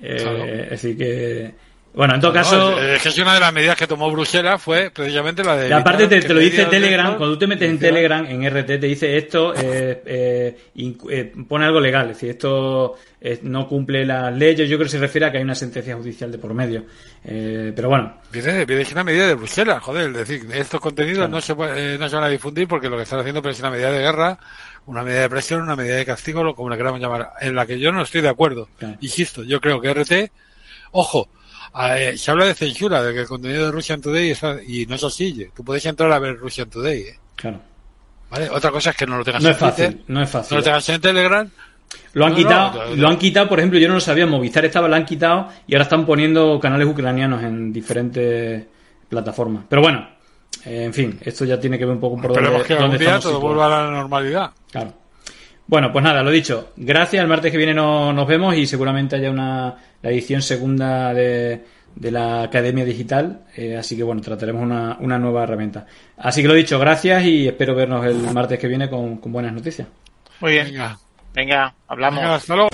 Eh, 0.01 0.17
Claro. 0.21 0.43
Es 0.45 0.69
decir 0.71 0.97
que... 0.97 1.53
Bueno, 1.93 2.15
en 2.15 2.21
todo 2.21 2.31
No, 2.31 2.35
caso... 2.35 2.79
es, 2.79 2.95
es 2.97 3.01
que 3.03 3.09
es 3.09 3.17
una 3.19 3.35
de 3.35 3.39
las 3.39 3.53
medidas 3.53 3.77
que 3.77 3.85
tomó 3.85 4.09
Bruselas 4.11 4.61
fue 4.61 4.89
precisamente 4.89 5.43
la 5.43 5.55
de... 5.55 5.69
Y 5.69 5.71
aparte 5.71 6.07
te, 6.07 6.33
lo 6.33 6.39
dice 6.39 6.65
de 6.65 6.65
Telegram, 6.65 7.17
cuando 7.17 7.35
tú 7.35 7.39
te 7.39 7.47
metes 7.47 7.69
en 7.69 7.77
Telegram, 7.77 8.25
en 8.25 8.43
RT, 8.49 8.65
te 8.65 8.77
dice 8.79 9.15
esto, 9.15 9.53
eh, 9.55 10.01
eh, 10.05 10.57
eh, 11.09 11.33
pone 11.47 11.65
algo 11.65 11.79
legal, 11.79 12.09
es 12.09 12.15
decir, 12.17 12.31
esto 12.31 12.95
eh, 13.21 13.39
no 13.43 13.67
cumple 13.67 14.05
las 14.05 14.35
leyes, 14.35 14.67
yo 14.67 14.77
creo 14.77 14.85
que 14.87 14.91
se 14.91 14.97
refiere 14.97 15.27
a 15.27 15.31
que 15.31 15.37
hay 15.37 15.43
una 15.43 15.53
sentencia 15.53 15.95
judicial 15.95 16.31
de 16.31 16.37
por 16.39 16.53
medio. 16.55 16.83
Eh, 17.25 17.71
pero 17.75 17.89
bueno, 17.89 18.17
Viene, 18.31 18.65
viene 18.65 18.85
una 18.91 19.03
medida 19.03 19.27
de 19.27 19.35
Bruselas, 19.35 19.81
joder, 19.83 20.07
es 20.09 20.27
decir, 20.27 20.47
estos 20.51 20.81
contenidos 20.81 21.27
Claro. 21.29 21.31
no, 21.31 21.41
se, 21.41 21.53
no 21.99 22.09
se 22.09 22.15
van 22.15 22.23
a 22.25 22.29
difundir 22.29 22.67
porque 22.67 22.89
lo 22.89 22.97
que 22.97 23.03
están 23.03 23.19
haciendo 23.19 23.47
es 23.47 23.59
una 23.59 23.69
medida 23.69 23.91
de 23.91 23.99
guerra, 23.99 24.39
una 24.87 25.03
medida 25.03 25.21
de 25.21 25.29
presión, 25.29 25.61
una 25.61 25.75
medida 25.75 25.95
de 25.97 26.05
castigo, 26.05 26.43
lo 26.43 26.55
como 26.55 26.69
le 26.71 26.77
queramos 26.77 26.99
llamar, 26.99 27.29
en 27.39 27.53
la 27.55 27.67
que 27.67 27.77
yo 27.79 27.91
no 27.91 28.01
estoy 28.01 28.21
de 28.21 28.29
acuerdo. 28.29 28.67
Claro. 28.79 28.97
Insisto, 28.99 29.43
yo 29.43 29.61
creo 29.61 29.79
que 29.79 29.93
RT, 29.93 30.31
ojo, 30.91 31.29
eh, 31.75 32.17
se 32.17 32.31
habla 32.31 32.45
de 32.45 32.53
censura, 32.53 33.01
de 33.03 33.13
que 33.13 33.21
el 33.21 33.27
contenido 33.27 33.65
de 33.65 33.71
Russian 33.71 34.01
Today 34.01 34.31
está, 34.31 34.57
y 34.65 34.85
no 34.85 34.95
es 34.95 35.03
así, 35.03 35.47
tú 35.55 35.63
puedes 35.63 35.85
entrar 35.85 36.11
a 36.11 36.19
ver 36.19 36.37
Russian 36.37 36.69
Today, 36.69 37.01
¿eh? 37.01 37.19
claro. 37.35 37.59
¿vale? 38.29 38.49
Otra 38.49 38.71
cosa 38.71 38.91
es 38.91 38.95
que 38.95 39.05
no 39.07 39.17
lo 39.17 39.23
tengas 39.23 39.41
No 39.43 39.49
en 39.49 39.53
es 39.53 39.59
fácil, 39.59 39.85
Twitter, 39.87 40.03
no 40.07 40.21
es 40.21 40.27
no 40.33 40.39
fácil. 40.39 40.57
lo 40.57 40.63
tengas 40.63 40.89
en 40.89 41.01
Telegram, 41.01 41.49
Lo 42.13 42.25
han 42.25 42.31
No, 42.31 42.37
quitado, 42.37 42.73
no, 42.83 42.89
no, 42.89 42.95
lo 42.95 43.07
han 43.07 43.13
no. 43.13 43.19
quitado, 43.19 43.49
por 43.49 43.59
ejemplo, 43.59 43.79
yo 43.79 43.87
no 43.87 43.93
lo 43.95 43.99
sabía, 43.99 44.25
Movistar 44.25 44.65
estaba, 44.65 44.87
lo 44.87 44.95
han 44.95 45.05
quitado 45.05 45.47
y 45.67 45.73
ahora 45.75 45.83
están 45.83 46.05
poniendo 46.05 46.59
canales 46.59 46.87
ucranianos 46.87 47.43
en 47.43 47.71
diferentes 47.73 48.65
plataformas. 49.09 49.65
Pero 49.69 49.81
bueno, 49.83 50.07
eh, 50.65 50.85
en 50.85 50.93
fin, 50.93 51.19
esto 51.21 51.45
ya 51.45 51.59
tiene 51.59 51.77
que 51.77 51.85
ver 51.85 51.93
un 51.95 51.99
poco 51.99 52.15
por 52.21 52.31
esperemos 52.31 52.53
dónde, 52.59 52.67
que 52.67 52.73
algún 52.73 52.89
dónde 52.91 53.05
día 53.05 53.19
todo 53.19 53.39
vuelva 53.39 53.65
a 53.67 53.83
la 53.85 53.91
normalidad. 53.91 54.51
Claro. 54.71 54.93
Bueno, 55.67 55.91
pues 55.93 56.03
nada, 56.03 56.21
lo 56.23 56.29
dicho. 56.31 56.71
Gracias. 56.75 57.21
El 57.21 57.29
martes 57.29 57.51
que 57.51 57.57
viene 57.57 57.73
no- 57.73 58.11
nos 58.11 58.27
vemos 58.27 58.55
y 58.55 58.65
seguramente 58.67 59.15
haya 59.15 59.29
una 59.31 59.75
la 60.03 60.11
edición 60.11 60.43
segunda 60.43 61.13
de, 61.15 61.63
de 61.95 62.11
la 62.11 62.43
Academia 62.43 62.85
Digital. 62.85 63.41
eh, 63.57 63.75
así 63.77 63.97
que 63.97 64.03
bueno, 64.03 64.21
trataremos 64.21 64.61
una, 64.61 64.97
una 64.99 65.17
nueva 65.17 65.43
herramienta. 65.43 65.87
Así 66.17 66.41
que 66.43 66.47
lo 66.47 66.53
dicho, 66.53 66.77
gracias 66.77 67.23
y 67.23 67.47
espero 67.47 67.73
vernos 67.73 68.05
el 68.05 68.17
martes 68.31 68.59
que 68.59 68.67
viene 68.67 68.89
con, 68.89 69.17
con 69.17 69.31
buenas 69.31 69.53
noticias. 69.53 69.87
Muy 70.41 70.51
bien. 70.51 70.65
Venga, 70.67 70.99
Venga, 71.33 71.73
hablamos. 71.87 72.19
venga, 72.21 72.35
hasta 72.35 72.55
luego. 72.55 72.69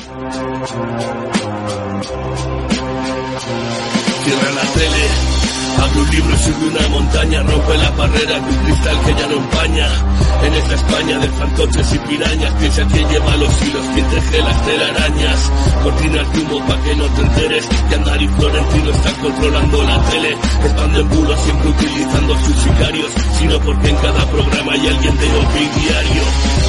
Cierra 4.23 4.51
la 4.51 4.61
tele, 4.73 5.03
un 5.97 6.09
libro 6.09 6.37
sube 6.37 6.67
una 6.69 6.87
montaña, 6.89 7.43
rompe 7.43 7.77
la 7.77 7.89
barrera 7.91 8.39
de 8.39 8.49
un 8.49 8.63
cristal 8.63 8.97
que 9.05 9.13
ya 9.15 9.27
no 9.27 9.35
empaña. 9.35 9.87
En 10.43 10.53
esta 10.53 10.75
España 10.75 11.19
de 11.19 11.29
fantoches 11.29 11.93
y 11.93 11.99
pirañas, 11.99 12.53
piensa 12.53 12.85
quién 12.87 13.09
lleva 13.09 13.35
los 13.37 13.61
hilos, 13.61 13.85
quién 13.93 14.07
teje 14.09 14.41
las 14.41 14.65
telarañas. 14.65 15.51
Cortinas 15.83 16.33
de 16.33 16.39
humo 16.41 16.67
pa' 16.67 16.81
que 16.81 16.95
no 16.95 17.05
te 17.05 17.21
enteres, 17.21 17.67
que 17.89 17.95
Andar 17.95 18.21
y 18.21 18.27
Florentino 18.27 18.89
están 18.91 19.15
controlando 19.15 19.83
la 19.83 20.01
tele. 20.09 20.37
Expanden 20.63 21.09
bulos 21.09 21.39
siempre 21.41 21.69
utilizando 21.69 22.37
sus 22.39 22.55
sicarios, 22.55 23.11
sino 23.39 23.59
porque 23.59 23.89
en 23.89 23.95
cada 23.97 24.25
programa 24.31 24.71
hay 24.73 24.87
alguien 24.87 25.17
de 25.17 25.29
Diario. 25.59 26.23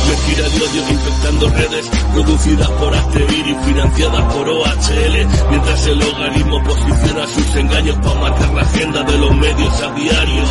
Mentira 0.09 0.49
de 0.49 0.57
odio 0.57 0.91
infectando 0.91 1.49
redes, 1.51 1.91
producidas 2.13 2.71
por 2.71 2.95
Actevir 2.95 3.47
y 3.47 3.55
financiadas 3.65 4.35
por 4.35 4.49
OHL, 4.49 5.27
mientras 5.51 5.87
el 5.87 5.99
logaritmo 5.99 6.65
posiciona 6.65 7.27
sus 7.27 7.57
engaños 7.57 7.97
para 7.99 8.21
marcar 8.21 8.55
la 8.55 8.63
agenda 8.63 9.03
de 9.11 9.19
los 9.19 9.37
medios 9.37 9.83
a 9.83 9.95
diario. 9.95 10.43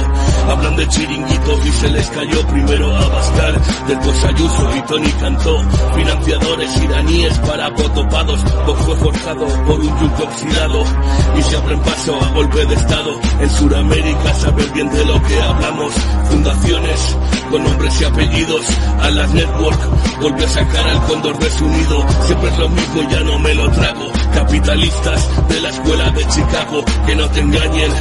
Hablan 0.49 0.75
de 0.75 0.87
chiringuitos 0.87 1.65
y 1.65 1.71
se 1.71 1.89
les 1.89 2.09
cayó 2.09 2.47
primero 2.47 2.95
a 2.95 3.07
Bascal, 3.07 3.61
después 3.87 4.23
Ayuso 4.25 4.75
y 4.75 4.81
Tony 4.81 5.11
Cantó, 5.19 5.63
financiadores 5.95 6.81
iraníes 6.81 7.37
para 7.39 7.73
potopados, 7.75 8.39
fue 8.85 8.95
forjado 8.95 9.45
por 9.65 9.79
un 9.79 9.99
yunque 9.99 10.23
oxidado. 10.23 10.83
Y 11.37 11.41
se 11.43 11.57
abren 11.57 11.79
paso 11.81 12.19
a 12.21 12.29
golpe 12.33 12.65
de 12.65 12.75
estado. 12.75 13.19
En 13.39 13.49
Sudamérica 13.49 14.33
saber 14.33 14.71
bien 14.71 14.89
de 14.89 15.05
lo 15.05 15.21
que 15.23 15.41
hablamos, 15.41 15.93
fundaciones 16.29 17.17
con 17.49 17.63
nombres 17.63 18.01
y 18.01 18.05
apellidos, 18.05 18.61
a 19.01 19.09
las 19.09 19.33
network, 19.33 19.79
volvió 20.21 20.45
a 20.45 20.49
sacar 20.49 20.87
al 20.87 21.01
cóndor 21.07 21.39
desunido, 21.39 22.05
siempre 22.25 22.49
es 22.49 22.57
lo 22.59 22.69
mismo 22.69 23.01
ya 23.09 23.19
no 23.21 23.39
me 23.39 23.53
lo 23.55 23.71
trago, 23.71 24.11
capitalistas 24.33 25.47
de 25.47 25.61
la 25.61 25.69
escuela 25.69 26.09
de 26.11 26.27
Chicago, 26.27 26.85
que 27.05 27.15
no 27.15 27.27
te 27.29 27.39
engañen, 27.39 27.91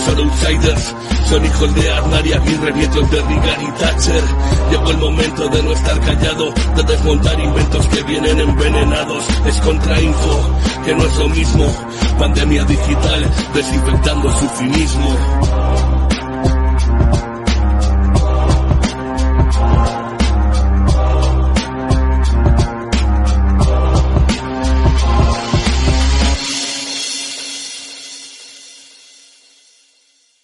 son 0.00 0.18
outsiders, 0.18 0.94
son 1.28 1.44
hijos 1.44 1.74
de 1.74 1.90
Aznar 1.90 2.26
y 2.26 2.32
Aguirre, 2.32 2.72
nietos 2.72 3.10
de 3.10 3.20
Reagan 3.20 3.62
y 3.62 3.70
Thatcher, 3.78 4.22
llegó 4.70 4.90
el 4.90 4.98
momento 4.98 5.48
de 5.48 5.62
no 5.62 5.72
estar 5.72 6.00
callado, 6.00 6.52
de 6.76 6.82
desmontar 6.82 7.40
inventos 7.40 7.86
que 7.88 8.02
vienen 8.04 8.40
envenenados, 8.40 9.24
es 9.46 9.60
contrainfo, 9.60 10.50
que 10.84 10.94
no 10.94 11.04
es 11.04 11.16
lo 11.16 11.28
mismo, 11.28 11.66
pandemia 12.18 12.64
digital, 12.64 13.30
desinfectando 13.54 14.30
su 14.38 14.48
cinismo. 14.58 15.89